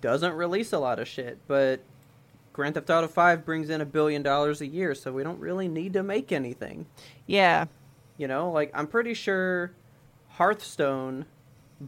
doesn't 0.00 0.32
release 0.34 0.72
a 0.72 0.78
lot 0.78 0.98
of 0.98 1.06
shit, 1.06 1.38
but 1.46 1.80
Grand 2.52 2.74
Theft 2.74 2.90
Auto 2.90 3.08
Five 3.08 3.44
brings 3.44 3.70
in 3.70 3.80
a 3.80 3.86
billion 3.86 4.22
dollars 4.22 4.60
a 4.60 4.66
year, 4.66 4.94
so 4.94 5.12
we 5.12 5.22
don't 5.22 5.38
really 5.38 5.68
need 5.68 5.92
to 5.92 6.02
make 6.02 6.32
anything. 6.32 6.86
yeah. 7.26 7.66
You 8.18 8.26
know, 8.28 8.50
like 8.50 8.70
I'm 8.74 8.86
pretty 8.86 9.14
sure 9.14 9.72
Hearthstone 10.30 11.24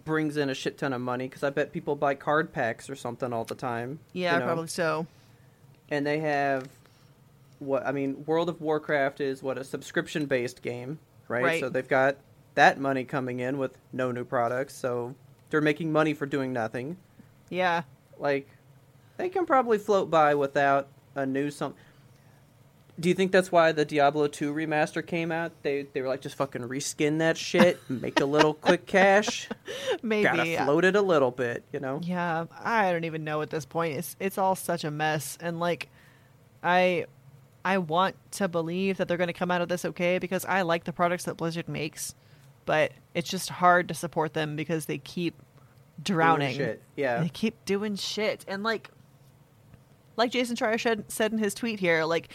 brings 0.05 0.37
in 0.37 0.51
a 0.51 0.55
shit 0.55 0.79
ton 0.79 0.93
of 0.93 1.01
money 1.01 1.29
because 1.29 1.43
I 1.43 1.51
bet 1.51 1.73
people 1.73 1.95
buy 1.95 2.15
card 2.15 2.53
packs 2.53 2.91
or 2.91 2.97
something 2.97 3.33
all 3.33 3.45
the 3.45 3.55
time. 3.55 4.01
Yeah, 4.13 4.35
you 4.35 4.41
know? 4.41 4.47
probably 4.47 4.67
so. 4.69 5.07
and 5.91 6.07
they 6.07 6.19
have 6.21 6.69
what 7.59 7.87
I 7.87 7.93
mean. 7.93 8.25
World 8.27 8.49
of 8.49 8.61
Warcraft 8.61 9.21
is 9.21 9.43
what 9.43 9.59
a 9.59 9.65
subscription 9.65 10.27
based 10.27 10.63
game, 10.63 10.99
right? 11.29 11.45
Right. 11.45 11.61
So 11.61 11.69
they've 11.69 11.87
got 11.89 12.17
that 12.55 12.81
money 12.81 13.05
coming 13.05 13.41
in 13.41 13.59
with 13.59 13.73
no 13.93 14.11
new 14.11 14.25
products, 14.25 14.75
so 14.75 15.15
they're 15.51 15.61
making 15.61 15.93
money 15.93 16.15
for 16.15 16.27
doing 16.27 16.53
nothing. 16.53 16.97
Yeah. 17.51 17.83
Like 18.19 18.49
they 19.17 19.29
can 19.29 19.47
probably 19.47 19.79
float 19.79 20.11
by 20.11 20.35
without 20.35 20.89
a 21.15 21.25
new 21.27 21.51
some. 21.51 21.75
Do 22.99 23.09
you 23.09 23.15
think 23.15 23.33
that's 23.33 23.51
why 23.51 23.73
the 23.73 23.85
Diablo 23.85 24.29
2 24.29 24.55
remaster 24.55 25.05
came 25.05 25.33
out? 25.33 25.51
They 25.63 25.87
they 25.93 26.01
were 26.01 26.09
like 26.09 26.21
just 26.21 26.37
fucking 26.37 26.63
reskin 26.63 27.19
that 27.19 27.37
shit, 27.37 27.81
make 27.89 28.21
a 28.21 28.25
little 28.25 28.55
quick 28.55 28.87
cash, 28.87 29.49
Maybe. 30.03 30.23
gotta 30.23 30.65
float 30.65 30.85
it 30.85 30.95
a 30.95 31.03
little 31.03 31.33
bit, 31.33 31.65
you 31.73 31.81
know? 31.81 32.01
Yeah, 32.03 32.47
I 32.63 32.93
don't 32.93 33.05
even 33.05 33.25
know 33.25 33.43
at 33.43 33.51
this 33.51 33.65
point. 33.65 33.97
It's 33.99 34.15
it's 34.21 34.39
all 34.39 34.55
such 34.55 34.85
a 34.85 34.93
mess, 34.93 35.37
and 35.41 35.59
like, 35.59 35.89
I 36.63 37.07
I 37.65 37.79
want 37.79 38.15
to 38.33 38.47
believe 38.47 38.99
that 38.99 39.09
they're 39.09 39.17
going 39.17 39.29
to 39.29 39.33
come 39.33 39.51
out 39.51 39.61
of 39.63 39.69
this 39.69 39.85
okay 39.85 40.19
because 40.19 40.45
I 40.45 40.63
like 40.63 40.85
the 40.85 40.93
products 40.93 41.25
that 41.25 41.37
Blizzard 41.37 41.69
makes, 41.69 42.15
but 42.67 42.93
it's 43.15 43.29
just 43.29 43.49
hard 43.49 43.89
to 43.89 43.95
support 43.95 44.35
them 44.35 44.55
because 44.55 44.87
they 44.87 44.99
keep 44.99 45.35
drowning. 46.03 46.57
shit. 46.57 46.83
Yeah. 46.95 47.21
They 47.21 47.29
keep 47.29 47.65
doing 47.65 47.97
shit, 47.97 48.45
and 48.47 48.63
like, 48.63 48.91
like 50.17 50.31
Jason 50.31 50.57
said, 50.57 51.05
said 51.09 51.33
in 51.33 51.39
his 51.39 51.55
tweet 51.55 51.81
here, 51.81 52.05
like 52.05 52.29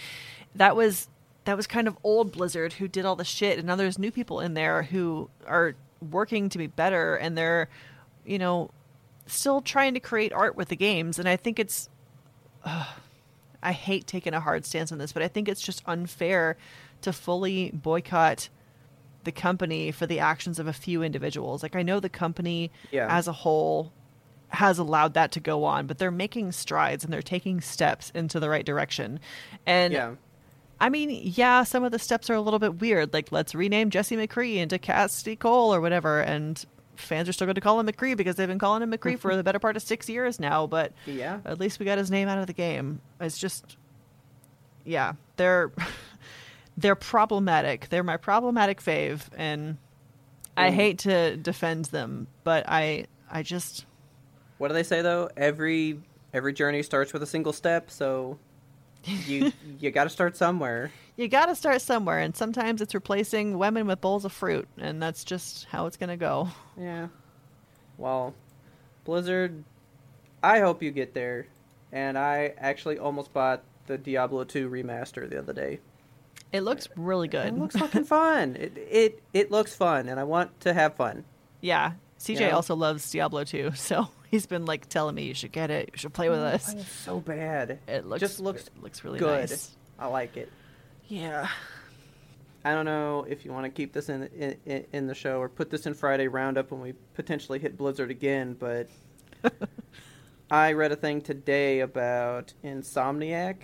that 0.56 0.76
was 0.76 1.08
that 1.46 1.56
was 1.58 1.68
kind 1.68 1.88
of 1.88 1.98
old 2.04 2.32
Blizzard 2.34 2.74
who 2.74 2.88
did 2.88 3.06
all 3.06 3.16
the 3.16 3.24
shit, 3.26 3.58
and 3.58 3.68
now 3.68 3.76
there's 3.76 3.98
new 3.98 4.12
people 4.12 4.40
in 4.40 4.54
there 4.54 4.84
who 4.84 5.30
are 5.48 5.76
working 6.12 6.50
to 6.50 6.58
be 6.58 6.68
better, 6.68 7.16
and 7.16 7.38
they're, 7.38 7.70
you 8.26 8.38
know, 8.38 8.70
still 9.26 9.62
trying 9.62 9.94
to 9.94 10.00
create 10.00 10.32
art 10.34 10.56
with 10.56 10.68
the 10.70 10.76
games, 10.76 11.18
and 11.20 11.28
I 11.28 11.36
think 11.38 11.60
it's. 11.60 11.90
I 13.62 13.72
hate 13.74 14.08
taking 14.08 14.34
a 14.34 14.40
hard 14.40 14.66
stance 14.66 14.92
on 14.92 15.00
this, 15.00 15.12
but 15.12 15.22
I 15.22 15.28
think 15.28 15.50
it's 15.50 15.62
just 15.62 15.82
unfair 15.86 16.56
to 17.02 17.12
fully 17.12 17.72
boycott 17.72 18.50
the 19.26 19.32
company 19.34 19.92
for 19.92 20.06
the 20.06 20.20
actions 20.20 20.60
of 20.60 20.68
a 20.68 20.74
few 20.74 21.04
individuals. 21.04 21.62
Like 21.62 21.76
I 21.76 21.82
know 21.82 22.00
the 22.00 22.10
company 22.10 22.72
Yeah. 22.92 23.08
as 23.10 23.28
a 23.28 23.34
whole 23.34 23.92
has 24.50 24.80
allowed 24.80 25.14
that 25.16 25.32
to 25.34 25.40
go 25.42 25.66
on, 25.66 25.88
but 25.88 25.98
they're 25.98 26.10
making 26.10 26.54
strides 26.54 27.04
and 27.04 27.12
they're 27.12 27.22
taking 27.22 27.60
steps 27.60 28.12
into 28.16 28.40
the 28.40 28.50
right 28.50 28.66
direction. 28.66 29.20
And 29.66 29.94
yeah. 29.94 30.12
I 30.82 30.90
mean, 30.90 31.10
yeah, 31.24 31.64
some 31.64 31.84
of 31.84 31.92
the 31.92 32.00
steps 32.00 32.30
are 32.30 32.34
a 32.36 32.42
little 32.42 32.60
bit 32.60 32.80
weird. 32.80 33.14
Like 33.14 33.32
let's 33.32 33.54
rename 33.54 33.90
Jesse 33.90 34.16
McCree 34.16 34.58
into 34.58 34.80
Cassidy 34.80 35.36
Cole 35.36 35.74
or 35.74 35.82
whatever, 35.82 36.22
and 36.22 36.64
fans 36.96 37.28
are 37.30 37.34
still 37.34 37.48
going 37.48 37.56
to 37.56 37.62
call 37.62 37.80
him 37.80 37.88
McCree 37.88 38.16
because 38.18 38.36
they've 38.36 38.48
been 38.48 38.60
calling 38.60 38.82
him 38.82 38.92
McCree 38.92 39.18
for 39.20 39.36
the 39.36 39.44
better 39.50 39.60
part 39.60 39.76
of 39.76 39.82
six 39.82 40.08
years 40.10 40.40
now. 40.40 40.68
But 40.68 40.94
Yeah. 41.06 41.40
at 41.46 41.60
least 41.60 41.80
we 41.80 41.86
got 41.86 41.98
his 41.98 42.10
name 42.12 42.28
out 42.28 42.38
of 42.38 42.48
the 42.48 42.54
game. 42.54 43.02
It's 43.20 43.38
just, 43.38 43.78
yeah, 44.86 45.14
they're 45.38 45.72
they're 46.78 46.96
problematic. 46.96 47.90
They're 47.90 48.04
my 48.04 48.18
problematic 48.18 48.82
fave, 48.82 49.22
and 49.38 49.78
I 50.56 50.72
hate 50.72 51.00
to 51.00 51.38
defend 51.38 51.86
them, 51.86 52.28
but 52.44 52.66
I 52.68 53.06
I 53.32 53.44
just 53.44 53.86
What 54.58 54.70
do 54.70 54.74
they 54.74 54.84
say 54.84 55.02
though? 55.02 55.30
Every 55.38 56.00
every 56.34 56.54
journey 56.54 56.84
starts 56.84 57.12
with 57.14 57.24
a 57.24 57.28
single 57.28 57.54
step, 57.54 57.90
so 57.92 58.38
you 59.28 59.52
you 59.80 59.92
got 59.92 60.06
to 60.06 60.10
start 60.10 60.36
somewhere. 60.38 60.92
you 61.16 61.28
got 61.28 61.48
to 61.48 61.56
start 61.56 61.82
somewhere, 61.82 62.20
and 62.20 62.36
sometimes 62.36 62.82
it's 62.82 62.94
replacing 62.94 63.58
women 63.58 63.88
with 63.88 64.02
bowls 64.02 64.26
of 64.26 64.32
fruit, 64.32 64.68
and 64.78 65.02
that's 65.02 65.24
just 65.24 65.66
how 65.66 65.86
it's 65.86 65.98
gonna 65.98 66.18
go. 66.18 66.50
Yeah. 66.80 67.08
Well, 67.98 68.34
Blizzard, 69.04 69.64
I 70.44 70.60
hope 70.60 70.82
you 70.84 70.92
get 70.92 71.14
there. 71.14 71.48
And 71.92 72.18
I 72.18 72.54
actually 72.60 73.00
almost 73.00 73.34
bought 73.34 73.64
the 73.88 73.98
Diablo 73.98 74.44
2 74.44 74.70
remaster 74.70 75.28
the 75.28 75.40
other 75.40 75.54
day. 75.54 75.80
It 76.54 76.62
looks 76.62 76.88
really 76.96 77.28
good. 77.28 77.48
It 77.48 77.58
looks 77.58 77.76
fucking 77.80 78.04
fun. 78.06 78.56
It 78.56 78.78
it 78.78 79.24
it 79.34 79.52
looks 79.52 79.76
fun, 79.76 80.08
and 80.08 80.20
I 80.20 80.24
want 80.24 80.60
to 80.62 80.74
have 80.74 80.96
fun. 80.96 81.26
yeah. 81.62 81.94
CJ 82.20 82.42
Yeah. 82.42 82.50
also 82.50 82.76
loves 82.76 83.10
Diablo 83.10 83.46
2, 83.46 83.72
so 83.76 84.10
he's 84.30 84.46
been 84.46 84.66
like 84.66 84.88
telling 84.90 85.16
me 85.16 85.24
you 85.24 85.34
should 85.34 85.52
get 85.52 85.70
it, 85.72 85.90
you 85.94 85.98
should 85.98 86.14
play 86.14 86.30
with 86.30 86.40
us. 86.40 86.74
It's 86.74 86.92
so 86.92 87.20
bad. 87.20 87.80
It 87.88 88.06
looks 88.06 88.20
just 88.22 88.40
looks 88.40 88.68
it 88.68 88.82
looks 88.84 89.04
really 89.04 89.20
good. 89.20 89.50
nice. 89.50 89.76
I 89.98 90.08
like 90.08 90.38
it. 90.38 90.50
Yeah. 91.08 91.48
I 92.64 92.74
don't 92.74 92.86
know 92.86 93.26
if 93.28 93.46
you 93.46 93.52
want 93.54 93.66
to 93.66 93.70
keep 93.70 93.94
this 93.94 94.10
in, 94.10 94.24
in 94.66 94.86
in 94.92 95.08
the 95.08 95.16
show 95.16 95.40
or 95.40 95.48
put 95.50 95.70
this 95.70 95.86
in 95.86 95.94
Friday 95.94 96.28
roundup 96.28 96.72
when 96.72 96.82
we 96.82 96.94
potentially 97.14 97.58
hit 97.60 97.78
Blizzard 97.78 98.12
again, 98.12 98.56
but 98.60 98.88
I 100.52 100.74
read 100.74 100.92
a 100.92 100.96
thing 100.96 101.22
today 101.22 101.80
about 101.82 102.54
Insomniac, 102.64 103.56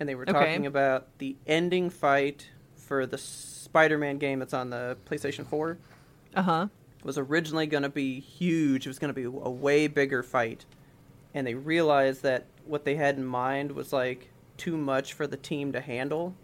and 0.00 0.08
they 0.08 0.14
were 0.14 0.24
Okay. 0.24 0.32
talking 0.32 0.66
about 0.66 1.18
the 1.18 1.36
ending 1.46 1.88
fight 1.90 2.48
for 2.76 3.06
the 3.06 3.16
Spider-Man 3.18 4.18
game 4.18 4.38
that's 4.40 4.54
on 4.54 4.70
the 4.70 4.96
PlayStation 5.08 5.46
4 5.46 5.78
Uh 6.34 6.42
huh. 6.42 6.66
Was 7.04 7.18
originally 7.18 7.66
going 7.66 7.82
to 7.84 7.88
be 7.88 8.20
huge. 8.20 8.86
It 8.86 8.90
was 8.90 8.98
going 8.98 9.12
to 9.14 9.20
be 9.20 9.24
a 9.24 9.30
way 9.50 9.86
bigger 9.86 10.22
fight. 10.22 10.64
And 11.34 11.46
they 11.46 11.54
realized 11.54 12.22
that 12.22 12.46
what 12.66 12.84
they 12.84 12.96
had 12.96 13.16
in 13.16 13.24
mind 13.24 13.72
was 13.72 13.92
like 13.92 14.30
too 14.56 14.76
much 14.76 15.12
for 15.12 15.26
the 15.26 15.36
team 15.36 15.72
to 15.72 15.80
handle. 15.80 16.34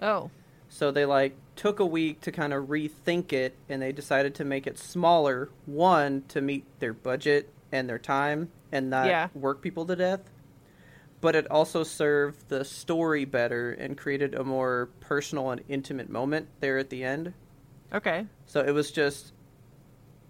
Oh. 0.00 0.30
So 0.68 0.90
they 0.90 1.04
like 1.04 1.36
took 1.56 1.80
a 1.80 1.86
week 1.86 2.20
to 2.22 2.32
kind 2.32 2.52
of 2.52 2.66
rethink 2.66 3.32
it 3.32 3.56
and 3.68 3.80
they 3.82 3.92
decided 3.92 4.34
to 4.36 4.44
make 4.44 4.66
it 4.66 4.78
smaller, 4.78 5.50
one 5.66 6.22
to 6.28 6.40
meet 6.40 6.64
their 6.80 6.92
budget 6.92 7.50
and 7.70 7.88
their 7.88 7.98
time 7.98 8.50
and 8.70 8.90
not 8.90 9.06
Yeah. 9.06 9.28
work 9.34 9.60
people 9.62 9.84
to 9.86 9.96
death. 9.96 10.20
But 11.20 11.36
it 11.36 11.48
also 11.50 11.84
served 11.84 12.48
the 12.48 12.64
story 12.64 13.24
better 13.24 13.70
and 13.72 13.96
created 13.96 14.34
a 14.34 14.42
more 14.44 14.88
personal 15.00 15.50
and 15.50 15.62
intimate 15.68 16.10
moment 16.10 16.48
there 16.60 16.78
at 16.78 16.90
the 16.90 17.04
end. 17.04 17.32
Okay. 17.92 18.26
So 18.46 18.60
it 18.60 18.72
was 18.72 18.90
just 18.90 19.32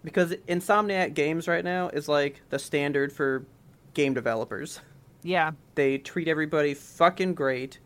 because 0.03 0.33
Insomniac 0.47 1.13
Games 1.13 1.47
right 1.47 1.63
now 1.63 1.89
is 1.89 2.07
like 2.07 2.41
the 2.49 2.59
standard 2.59 3.11
for 3.11 3.45
game 3.93 4.13
developers. 4.13 4.79
Yeah. 5.23 5.51
They 5.75 5.97
treat 5.97 6.27
everybody 6.27 6.73
fucking 6.73 7.33
great. 7.33 7.79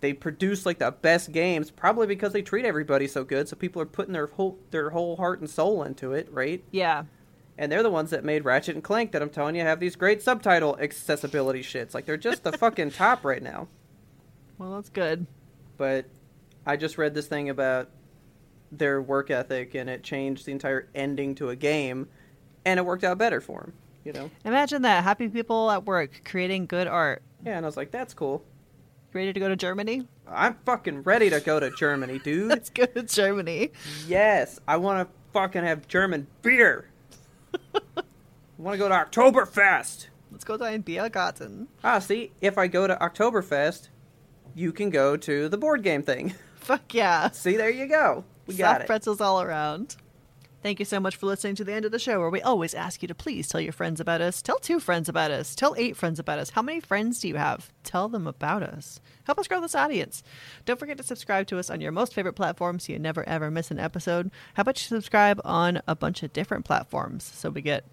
They 0.00 0.12
produce 0.12 0.64
like 0.64 0.78
the 0.78 0.92
best 0.92 1.32
games, 1.32 1.70
probably 1.72 2.06
because 2.06 2.32
they 2.32 2.42
treat 2.42 2.64
everybody 2.64 3.08
so 3.08 3.24
good. 3.24 3.48
So 3.48 3.56
people 3.56 3.82
are 3.82 3.86
putting 3.86 4.12
their 4.12 4.28
whole 4.28 4.58
their 4.70 4.90
whole 4.90 5.16
heart 5.16 5.40
and 5.40 5.50
soul 5.50 5.82
into 5.82 6.12
it, 6.12 6.32
right? 6.32 6.62
Yeah. 6.70 7.04
And 7.60 7.72
they're 7.72 7.82
the 7.82 7.90
ones 7.90 8.10
that 8.10 8.24
made 8.24 8.44
Ratchet 8.44 8.76
and 8.76 8.84
Clank 8.84 9.10
that 9.10 9.20
I'm 9.20 9.30
telling 9.30 9.56
you 9.56 9.62
have 9.62 9.80
these 9.80 9.96
great 9.96 10.22
subtitle 10.22 10.78
accessibility 10.78 11.62
shits. 11.62 11.92
Like 11.94 12.06
they're 12.06 12.16
just 12.16 12.44
the 12.44 12.52
fucking 12.58 12.92
top 12.92 13.24
right 13.24 13.42
now. 13.42 13.66
Well, 14.58 14.76
that's 14.76 14.90
good. 14.90 15.26
But 15.76 16.06
I 16.64 16.76
just 16.76 16.96
read 16.98 17.14
this 17.14 17.26
thing 17.26 17.48
about 17.48 17.88
their 18.70 19.00
work 19.00 19.30
ethic, 19.30 19.74
and 19.74 19.88
it 19.88 20.02
changed 20.02 20.46
the 20.46 20.52
entire 20.52 20.88
ending 20.94 21.34
to 21.36 21.50
a 21.50 21.56
game, 21.56 22.08
and 22.64 22.78
it 22.78 22.84
worked 22.84 23.04
out 23.04 23.18
better 23.18 23.40
for 23.40 23.60
them. 23.60 23.72
You 24.04 24.12
know? 24.12 24.30
Imagine 24.44 24.82
that 24.82 25.04
happy 25.04 25.28
people 25.28 25.70
at 25.70 25.84
work 25.84 26.22
creating 26.24 26.66
good 26.66 26.86
art. 26.86 27.22
Yeah, 27.44 27.56
and 27.56 27.64
I 27.66 27.68
was 27.68 27.76
like, 27.76 27.90
that's 27.90 28.14
cool. 28.14 28.42
Ready 29.12 29.32
to 29.32 29.40
go 29.40 29.48
to 29.48 29.56
Germany? 29.56 30.06
I'm 30.26 30.56
fucking 30.64 31.02
ready 31.02 31.30
to 31.30 31.40
go 31.40 31.60
to 31.60 31.70
Germany, 31.70 32.18
dude. 32.24 32.48
Let's 32.48 32.70
go 32.70 32.86
to 32.86 33.02
Germany. 33.02 33.70
yes, 34.06 34.58
I 34.68 34.76
want 34.76 35.08
to 35.08 35.14
fucking 35.32 35.64
have 35.64 35.88
German 35.88 36.26
beer. 36.42 36.90
I 37.74 38.02
want 38.58 38.74
to 38.74 38.78
go 38.78 38.88
to 38.88 38.94
Oktoberfest. 38.94 40.08
Let's 40.30 40.44
go 40.44 40.56
to 40.56 40.64
ein 40.64 40.82
Biergarten. 40.82 41.68
Ah, 41.82 41.98
see, 42.00 42.32
if 42.40 42.58
I 42.58 42.66
go 42.66 42.86
to 42.86 42.96
Oktoberfest, 42.96 43.88
you 44.54 44.72
can 44.72 44.90
go 44.90 45.16
to 45.16 45.48
the 45.48 45.56
board 45.56 45.82
game 45.82 46.02
thing. 46.02 46.34
Fuck 46.56 46.92
yeah. 46.92 47.30
see, 47.30 47.56
there 47.56 47.70
you 47.70 47.86
go. 47.86 48.24
We 48.48 48.54
got 48.54 48.72
Soft 48.72 48.80
it. 48.82 48.86
pretzels 48.86 49.20
all 49.20 49.40
around. 49.40 49.96
Thank 50.60 50.80
you 50.80 50.84
so 50.84 50.98
much 50.98 51.14
for 51.14 51.26
listening 51.26 51.54
to 51.56 51.64
the 51.64 51.72
end 51.72 51.84
of 51.84 51.92
the 51.92 52.00
show 52.00 52.18
where 52.18 52.30
we 52.30 52.42
always 52.42 52.74
ask 52.74 53.00
you 53.00 53.06
to 53.06 53.14
please 53.14 53.46
tell 53.46 53.60
your 53.60 53.72
friends 53.72 54.00
about 54.00 54.20
us. 54.20 54.42
Tell 54.42 54.58
two 54.58 54.80
friends 54.80 55.08
about 55.08 55.30
us. 55.30 55.54
Tell 55.54 55.76
eight 55.78 55.96
friends 55.96 56.18
about 56.18 56.40
us. 56.40 56.50
How 56.50 56.62
many 56.62 56.80
friends 56.80 57.20
do 57.20 57.28
you 57.28 57.36
have? 57.36 57.72
Tell 57.84 58.08
them 58.08 58.26
about 58.26 58.64
us. 58.64 58.98
Help 59.22 59.38
us 59.38 59.46
grow 59.46 59.60
this 59.60 59.76
audience. 59.76 60.24
Don't 60.64 60.80
forget 60.80 60.96
to 60.96 61.04
subscribe 61.04 61.46
to 61.48 61.58
us 61.60 61.70
on 61.70 61.80
your 61.80 61.92
most 61.92 62.12
favorite 62.12 62.32
platform 62.32 62.80
so 62.80 62.92
you 62.92 62.98
never 62.98 63.26
ever 63.28 63.52
miss 63.52 63.70
an 63.70 63.78
episode. 63.78 64.32
How 64.54 64.62
about 64.62 64.78
you 64.82 64.88
subscribe 64.88 65.40
on 65.44 65.80
a 65.86 65.94
bunch 65.94 66.24
of 66.24 66.32
different 66.32 66.64
platforms 66.64 67.22
so 67.22 67.50
we 67.50 67.62
get, 67.62 67.84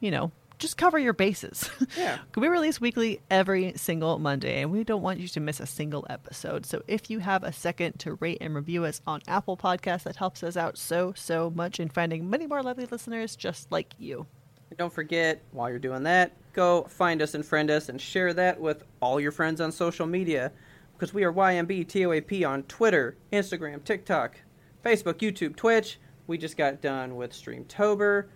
you 0.00 0.10
know, 0.10 0.30
just 0.60 0.76
cover 0.76 0.98
your 0.98 1.12
bases. 1.12 1.68
Yeah. 1.96 2.18
we 2.36 2.46
release 2.46 2.80
weekly 2.80 3.20
every 3.30 3.72
single 3.74 4.18
Monday, 4.20 4.62
and 4.62 4.70
we 4.70 4.84
don't 4.84 5.02
want 5.02 5.18
you 5.18 5.26
to 5.28 5.40
miss 5.40 5.58
a 5.58 5.66
single 5.66 6.06
episode. 6.08 6.64
So 6.64 6.82
if 6.86 7.10
you 7.10 7.18
have 7.18 7.42
a 7.42 7.52
second 7.52 7.98
to 8.00 8.14
rate 8.14 8.38
and 8.40 8.54
review 8.54 8.84
us 8.84 9.00
on 9.06 9.20
Apple 9.26 9.56
Podcasts, 9.56 10.04
that 10.04 10.16
helps 10.16 10.42
us 10.44 10.56
out 10.56 10.78
so, 10.78 11.12
so 11.16 11.50
much 11.50 11.80
in 11.80 11.88
finding 11.88 12.30
many 12.30 12.46
more 12.46 12.62
lovely 12.62 12.86
listeners 12.86 13.34
just 13.34 13.72
like 13.72 13.92
you. 13.98 14.26
And 14.70 14.78
Don't 14.78 14.92
forget, 14.92 15.42
while 15.50 15.68
you're 15.68 15.80
doing 15.80 16.04
that, 16.04 16.32
go 16.52 16.84
find 16.84 17.20
us 17.20 17.34
and 17.34 17.44
friend 17.44 17.70
us 17.70 17.88
and 17.88 18.00
share 18.00 18.32
that 18.34 18.60
with 18.60 18.84
all 19.00 19.18
your 19.20 19.32
friends 19.32 19.60
on 19.60 19.72
social 19.72 20.06
media. 20.06 20.52
Because 20.92 21.12
we 21.12 21.24
are 21.24 21.32
YMB 21.32 21.88
TOAP 21.88 22.46
on 22.46 22.62
Twitter, 22.64 23.16
Instagram, 23.32 23.82
TikTok, 23.82 24.36
Facebook, 24.84 25.14
YouTube, 25.14 25.56
Twitch. 25.56 25.98
We 26.28 26.38
just 26.38 26.56
got 26.56 26.80
done 26.80 27.16
with 27.16 27.32
Streamtober. 27.32 28.26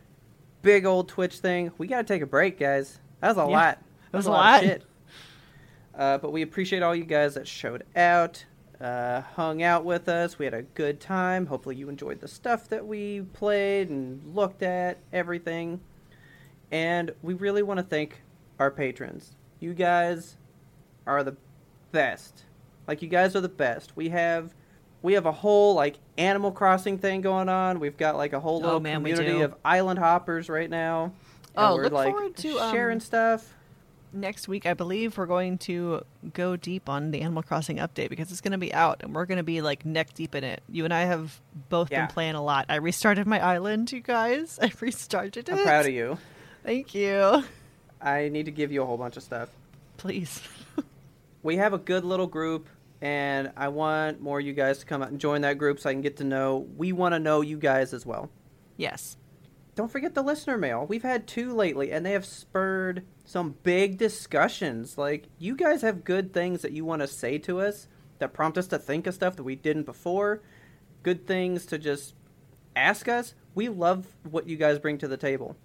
Big 0.65 0.87
old 0.87 1.09
Twitch 1.09 1.39
thing. 1.39 1.71
We 1.79 1.87
got 1.87 1.99
to 2.07 2.13
take 2.15 2.23
a 2.23 2.27
break, 2.27 2.59
guys. 2.59 2.99
That 3.21 3.29
was 3.29 3.37
a 3.37 3.41
Yeah, 3.51 3.57
lot. 3.57 3.79
that 4.11 4.17
was 4.17 4.25
That 4.25 4.31
a 4.31 4.35
of 4.35 4.39
lot. 4.39 4.61
shit. 4.63 4.83
Uh, 5.95 6.19
but 6.19 6.33
we 6.33 6.43
appreciate 6.43 6.83
all 6.83 6.95
you 6.97 7.05
guys 7.05 7.35
that 7.35 7.47
showed 7.47 7.85
out, 7.95 8.45
uh, 8.81 9.21
hung 9.21 9.63
out 9.63 9.85
with 9.85 10.09
us. 10.09 10.39
We 10.39 10.47
had 10.47 10.55
a 10.55 10.63
good 10.63 11.01
time. 11.01 11.47
Hopefully, 11.47 11.77
you 11.77 11.89
enjoyed 11.89 12.21
the 12.21 12.29
stuff 12.29 12.67
that 12.71 12.85
we 12.87 13.21
played 13.35 13.91
and 13.91 14.35
looked 14.35 14.63
at, 14.63 14.99
everything. 15.13 15.81
And 16.73 17.13
we 17.23 17.35
really 17.35 17.63
want 17.63 17.79
to 17.79 17.85
thank 17.85 18.23
our 18.59 18.71
patrons. 18.71 19.37
You 19.61 19.75
guys 19.75 20.37
are 21.07 21.23
the 21.23 21.37
best. 21.93 22.45
Like 22.89 23.03
you 23.03 23.09
guys 23.09 23.37
are 23.37 23.41
the 23.41 23.49
best. 23.49 23.93
We 23.97 24.09
have 24.09 24.55
we 25.05 25.13
have 25.13 25.27
a 25.27 25.33
whole 25.33 25.75
like 25.75 25.97
Animal 26.17 26.51
Crossing 26.51 26.97
thing 26.97 27.21
going 27.21 27.51
on. 27.51 27.79
We've 27.79 27.97
got 27.97 28.17
like 28.17 28.33
a 28.33 28.41
whole 28.41 28.57
Oh, 28.63 28.65
little 28.65 28.81
man, 28.81 28.97
community 28.97 29.43
of 29.43 29.55
island 29.63 29.99
hoppers 29.99 30.49
right 30.49 30.71
now. 30.71 31.05
And 31.05 31.13
Oh, 31.57 31.75
we're 31.77 31.85
look 31.85 31.93
like 31.93 32.11
forward 32.15 32.37
to, 32.39 32.59
um, 32.59 32.73
sharing 32.75 33.01
stuff. 33.01 33.53
Next 34.15 34.49
week, 34.49 34.65
I 34.65 34.73
believe 34.73 35.19
we're 35.19 35.27
going 35.27 35.59
to 35.59 36.05
go 36.33 36.57
deep 36.57 36.89
on 36.89 37.11
the 37.11 37.21
Animal 37.21 37.43
Crossing 37.43 37.77
update 37.77 38.09
because 38.09 38.31
it's 38.33 38.41
going 38.41 38.53
to 38.53 38.59
be 38.59 38.73
out 38.73 39.03
and 39.03 39.15
we're 39.15 39.27
going 39.27 39.37
to 39.37 39.43
be 39.45 39.61
like 39.61 39.85
neck 39.85 40.15
deep 40.15 40.35
in 40.35 40.43
it. 40.43 40.63
You 40.71 40.85
and 40.85 40.95
I 40.95 41.03
have 41.03 41.39
both 41.69 41.91
Yeah. 41.93 42.07
been 42.07 42.15
playing 42.15 42.35
a 42.35 42.43
lot. 42.43 42.65
I 42.71 42.77
restarted 42.77 43.27
my 43.27 43.41
island, 43.45 43.93
you 43.93 44.01
guys. 44.01 44.59
I 44.63 44.73
restarted 44.81 45.51
it. 45.51 45.53
I'm 45.53 45.65
proud 45.65 45.85
of 45.85 45.93
you. 45.93 46.17
Thank 46.65 46.95
you. 46.95 47.45
I 48.01 48.31
need 48.31 48.47
to 48.47 48.53
give 48.53 48.73
you 48.73 48.83
a 48.83 48.87
whole 48.87 48.97
bunch 48.97 49.19
of 49.19 49.23
stuff. 49.23 49.51
Please. 49.99 50.41
we 51.43 51.57
have 51.59 51.75
a 51.75 51.79
good 51.79 52.05
little 52.07 52.27
group 52.27 52.69
and 53.05 53.53
I 53.55 53.69
want 53.69 54.23
more 54.23 54.41
of 54.41 54.47
you 54.47 54.55
guys 54.55 54.79
to 54.79 54.87
come 54.87 55.03
out 55.03 55.11
and 55.11 55.21
join 55.21 55.43
that 55.43 55.59
group 55.59 55.79
so 55.79 55.91
I 55.91 55.93
can 55.93 56.01
get 56.01 56.17
to 56.17 56.25
know 56.25 56.67
we 56.77 56.91
want 56.93 57.15
to 57.15 57.19
know 57.19 57.43
you 57.43 57.59
guys 57.59 57.93
as 57.93 58.05
well. 58.05 58.31
yes. 58.77 59.17
Don't 59.77 59.91
forget 59.91 60.15
the 60.15 60.23
listener 60.23 60.57
mail. 60.57 60.87
We've 60.89 61.03
had 61.03 61.27
two 61.27 61.53
lately 61.53 61.91
and 61.91 62.07
they 62.07 62.13
have 62.13 62.25
spurred 62.25 63.05
some 63.25 63.57
big 63.65 63.99
discussions. 63.99 64.97
Like 64.97 65.27
you 65.37 65.57
guys 65.57 65.83
have 65.83 66.05
good 66.05 66.33
things 66.33 66.63
that 66.63 66.71
you 66.71 66.85
want 66.85 67.03
to 67.03 67.09
say 67.09 67.39
to 67.39 67.61
us 67.61 67.89
that 68.21 68.33
prompt 68.33 68.57
us 68.57 68.69
to 68.69 68.79
think 68.79 69.09
of 69.09 69.15
stuff 69.15 69.35
that 69.35 69.43
we 69.43 69.57
didn't 69.57 69.83
before. 69.83 70.43
Good 71.03 71.27
things 71.27 71.67
to 71.67 71.79
just 71.79 72.15
ask 72.77 73.09
us. 73.09 73.35
We 73.57 73.69
love 73.69 74.07
what 74.31 74.49
you 74.49 74.57
guys 74.57 74.79
bring 74.79 74.97
to 74.99 75.09
the 75.09 75.17
table. 75.17 75.57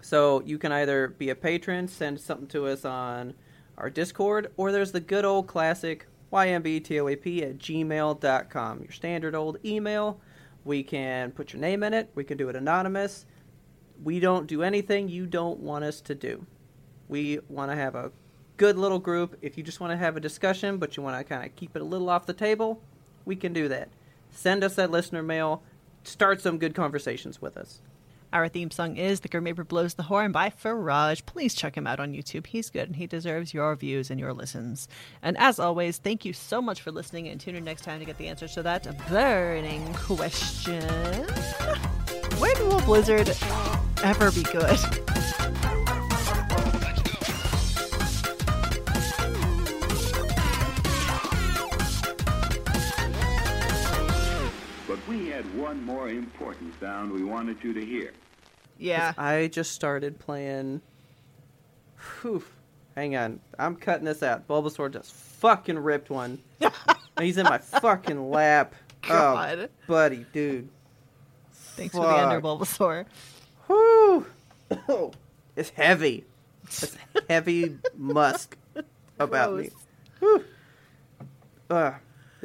So 0.00 0.42
you 0.46 0.56
can 0.56 0.72
either 0.72 1.08
be 1.08 1.28
a 1.28 1.34
patron, 1.34 1.88
send 1.88 2.18
something 2.18 2.48
to 2.48 2.66
us 2.66 2.86
on 2.86 3.34
our 3.76 3.90
Discord, 3.90 4.50
or 4.56 4.72
there's 4.72 4.92
the 4.92 5.00
good 5.00 5.26
old 5.26 5.46
classic 5.46 6.06
ymbtoap 6.36 7.42
at 7.42 7.58
gmail.com. 7.58 8.80
Your 8.82 8.92
standard 8.92 9.34
old 9.34 9.58
email. 9.64 10.20
We 10.64 10.82
can 10.82 11.30
put 11.32 11.52
your 11.52 11.60
name 11.60 11.82
in 11.82 11.94
it. 11.94 12.10
We 12.14 12.24
can 12.24 12.36
do 12.36 12.48
it 12.48 12.56
anonymous. 12.56 13.24
We 14.02 14.20
don't 14.20 14.46
do 14.46 14.62
anything 14.62 15.08
you 15.08 15.26
don't 15.26 15.60
want 15.60 15.84
us 15.84 16.00
to 16.02 16.14
do. 16.14 16.44
We 17.08 17.40
want 17.48 17.70
to 17.70 17.76
have 17.76 17.94
a 17.94 18.12
good 18.56 18.76
little 18.76 18.98
group. 18.98 19.36
If 19.42 19.56
you 19.56 19.62
just 19.62 19.80
want 19.80 19.92
to 19.92 19.96
have 19.96 20.16
a 20.16 20.20
discussion, 20.20 20.78
but 20.78 20.96
you 20.96 21.02
want 21.02 21.18
to 21.18 21.24
kind 21.24 21.44
of 21.44 21.54
keep 21.56 21.76
it 21.76 21.82
a 21.82 21.84
little 21.84 22.10
off 22.10 22.26
the 22.26 22.32
table, 22.32 22.80
we 23.24 23.36
can 23.36 23.52
do 23.52 23.68
that. 23.68 23.88
Send 24.30 24.64
us 24.64 24.74
that 24.74 24.90
listener 24.90 25.22
mail. 25.22 25.62
Start 26.04 26.40
some 26.40 26.58
good 26.58 26.74
conversations 26.74 27.40
with 27.40 27.56
us. 27.56 27.80
Our 28.32 28.48
theme 28.48 28.70
song 28.70 28.96
is 28.96 29.20
The 29.20 29.28
Grim 29.28 29.44
Blows 29.68 29.94
the 29.94 30.02
Horn 30.04 30.32
by 30.32 30.50
Firage. 30.50 31.24
Please 31.26 31.54
check 31.54 31.76
him 31.76 31.86
out 31.86 32.00
on 32.00 32.12
YouTube. 32.12 32.46
He's 32.46 32.70
good 32.70 32.88
and 32.88 32.96
he 32.96 33.06
deserves 33.06 33.54
your 33.54 33.74
views 33.76 34.10
and 34.10 34.18
your 34.18 34.32
listens. 34.32 34.88
And 35.22 35.36
as 35.38 35.58
always, 35.58 35.98
thank 35.98 36.24
you 36.24 36.32
so 36.32 36.60
much 36.60 36.82
for 36.82 36.90
listening 36.90 37.28
and 37.28 37.40
tune 37.40 37.54
in 37.54 37.64
next 37.64 37.82
time 37.82 38.00
to 38.00 38.04
get 38.04 38.18
the 38.18 38.28
answers 38.28 38.54
to 38.54 38.62
that 38.62 38.86
burning 39.08 39.92
question. 39.94 41.26
When 42.38 42.54
will 42.68 42.82
Blizzard 42.82 43.34
ever 44.02 44.30
be 44.30 44.42
good? 44.42 44.78
One 55.56 55.82
more 55.84 56.08
important 56.08 56.78
sound 56.80 57.12
we 57.12 57.24
wanted 57.24 57.62
you 57.62 57.72
to 57.72 57.84
hear. 57.84 58.12
Yeah. 58.78 59.14
I 59.16 59.48
just 59.48 59.72
started 59.72 60.18
playing. 60.18 60.82
Whew. 62.20 62.44
Hang 62.94 63.16
on. 63.16 63.40
I'm 63.58 63.76
cutting 63.76 64.04
this 64.04 64.22
out. 64.22 64.46
Bulbasaur 64.48 64.92
just 64.92 65.12
fucking 65.12 65.78
ripped 65.78 66.10
one. 66.10 66.38
He's 67.20 67.38
in 67.38 67.44
my 67.44 67.58
fucking 67.58 68.30
lap. 68.30 68.74
God. 69.02 69.58
Oh, 69.58 69.68
buddy, 69.86 70.26
dude. 70.32 70.68
Thanks 71.52 71.94
for 71.94 72.06
the 72.06 72.16
Ender 72.18 72.40
fuck. 72.40 72.60
Bulbasaur. 72.60 73.06
Whew. 73.66 74.26
it's 75.56 75.70
heavy. 75.70 76.24
It's 76.64 76.96
heavy 77.28 77.78
musk 77.96 78.56
about 79.18 79.54
me. 79.54 79.70
Gross. 80.20 80.40
Whew. 80.40 80.44
Ugh. 81.70 81.94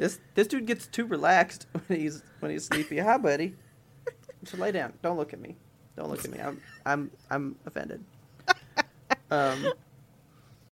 This 0.02 0.18
this 0.34 0.48
dude 0.48 0.66
gets 0.66 0.88
too 0.88 1.06
relaxed 1.06 1.68
when 1.86 2.00
he's 2.00 2.24
when 2.40 2.50
he's 2.50 2.64
sleepy. 2.64 2.98
Hi, 2.98 3.18
buddy. 3.18 3.54
So 4.44 4.56
lay 4.56 4.72
down. 4.72 4.92
Don't 5.02 5.16
look 5.16 5.32
at 5.32 5.38
me. 5.40 5.54
Don't 5.96 6.10
look 6.10 6.24
at 6.24 6.30
me. 6.32 6.40
I'm 6.40 6.60
I'm 6.84 7.12
I'm 7.30 7.54
offended. 7.64 8.04
Um, 9.30 9.72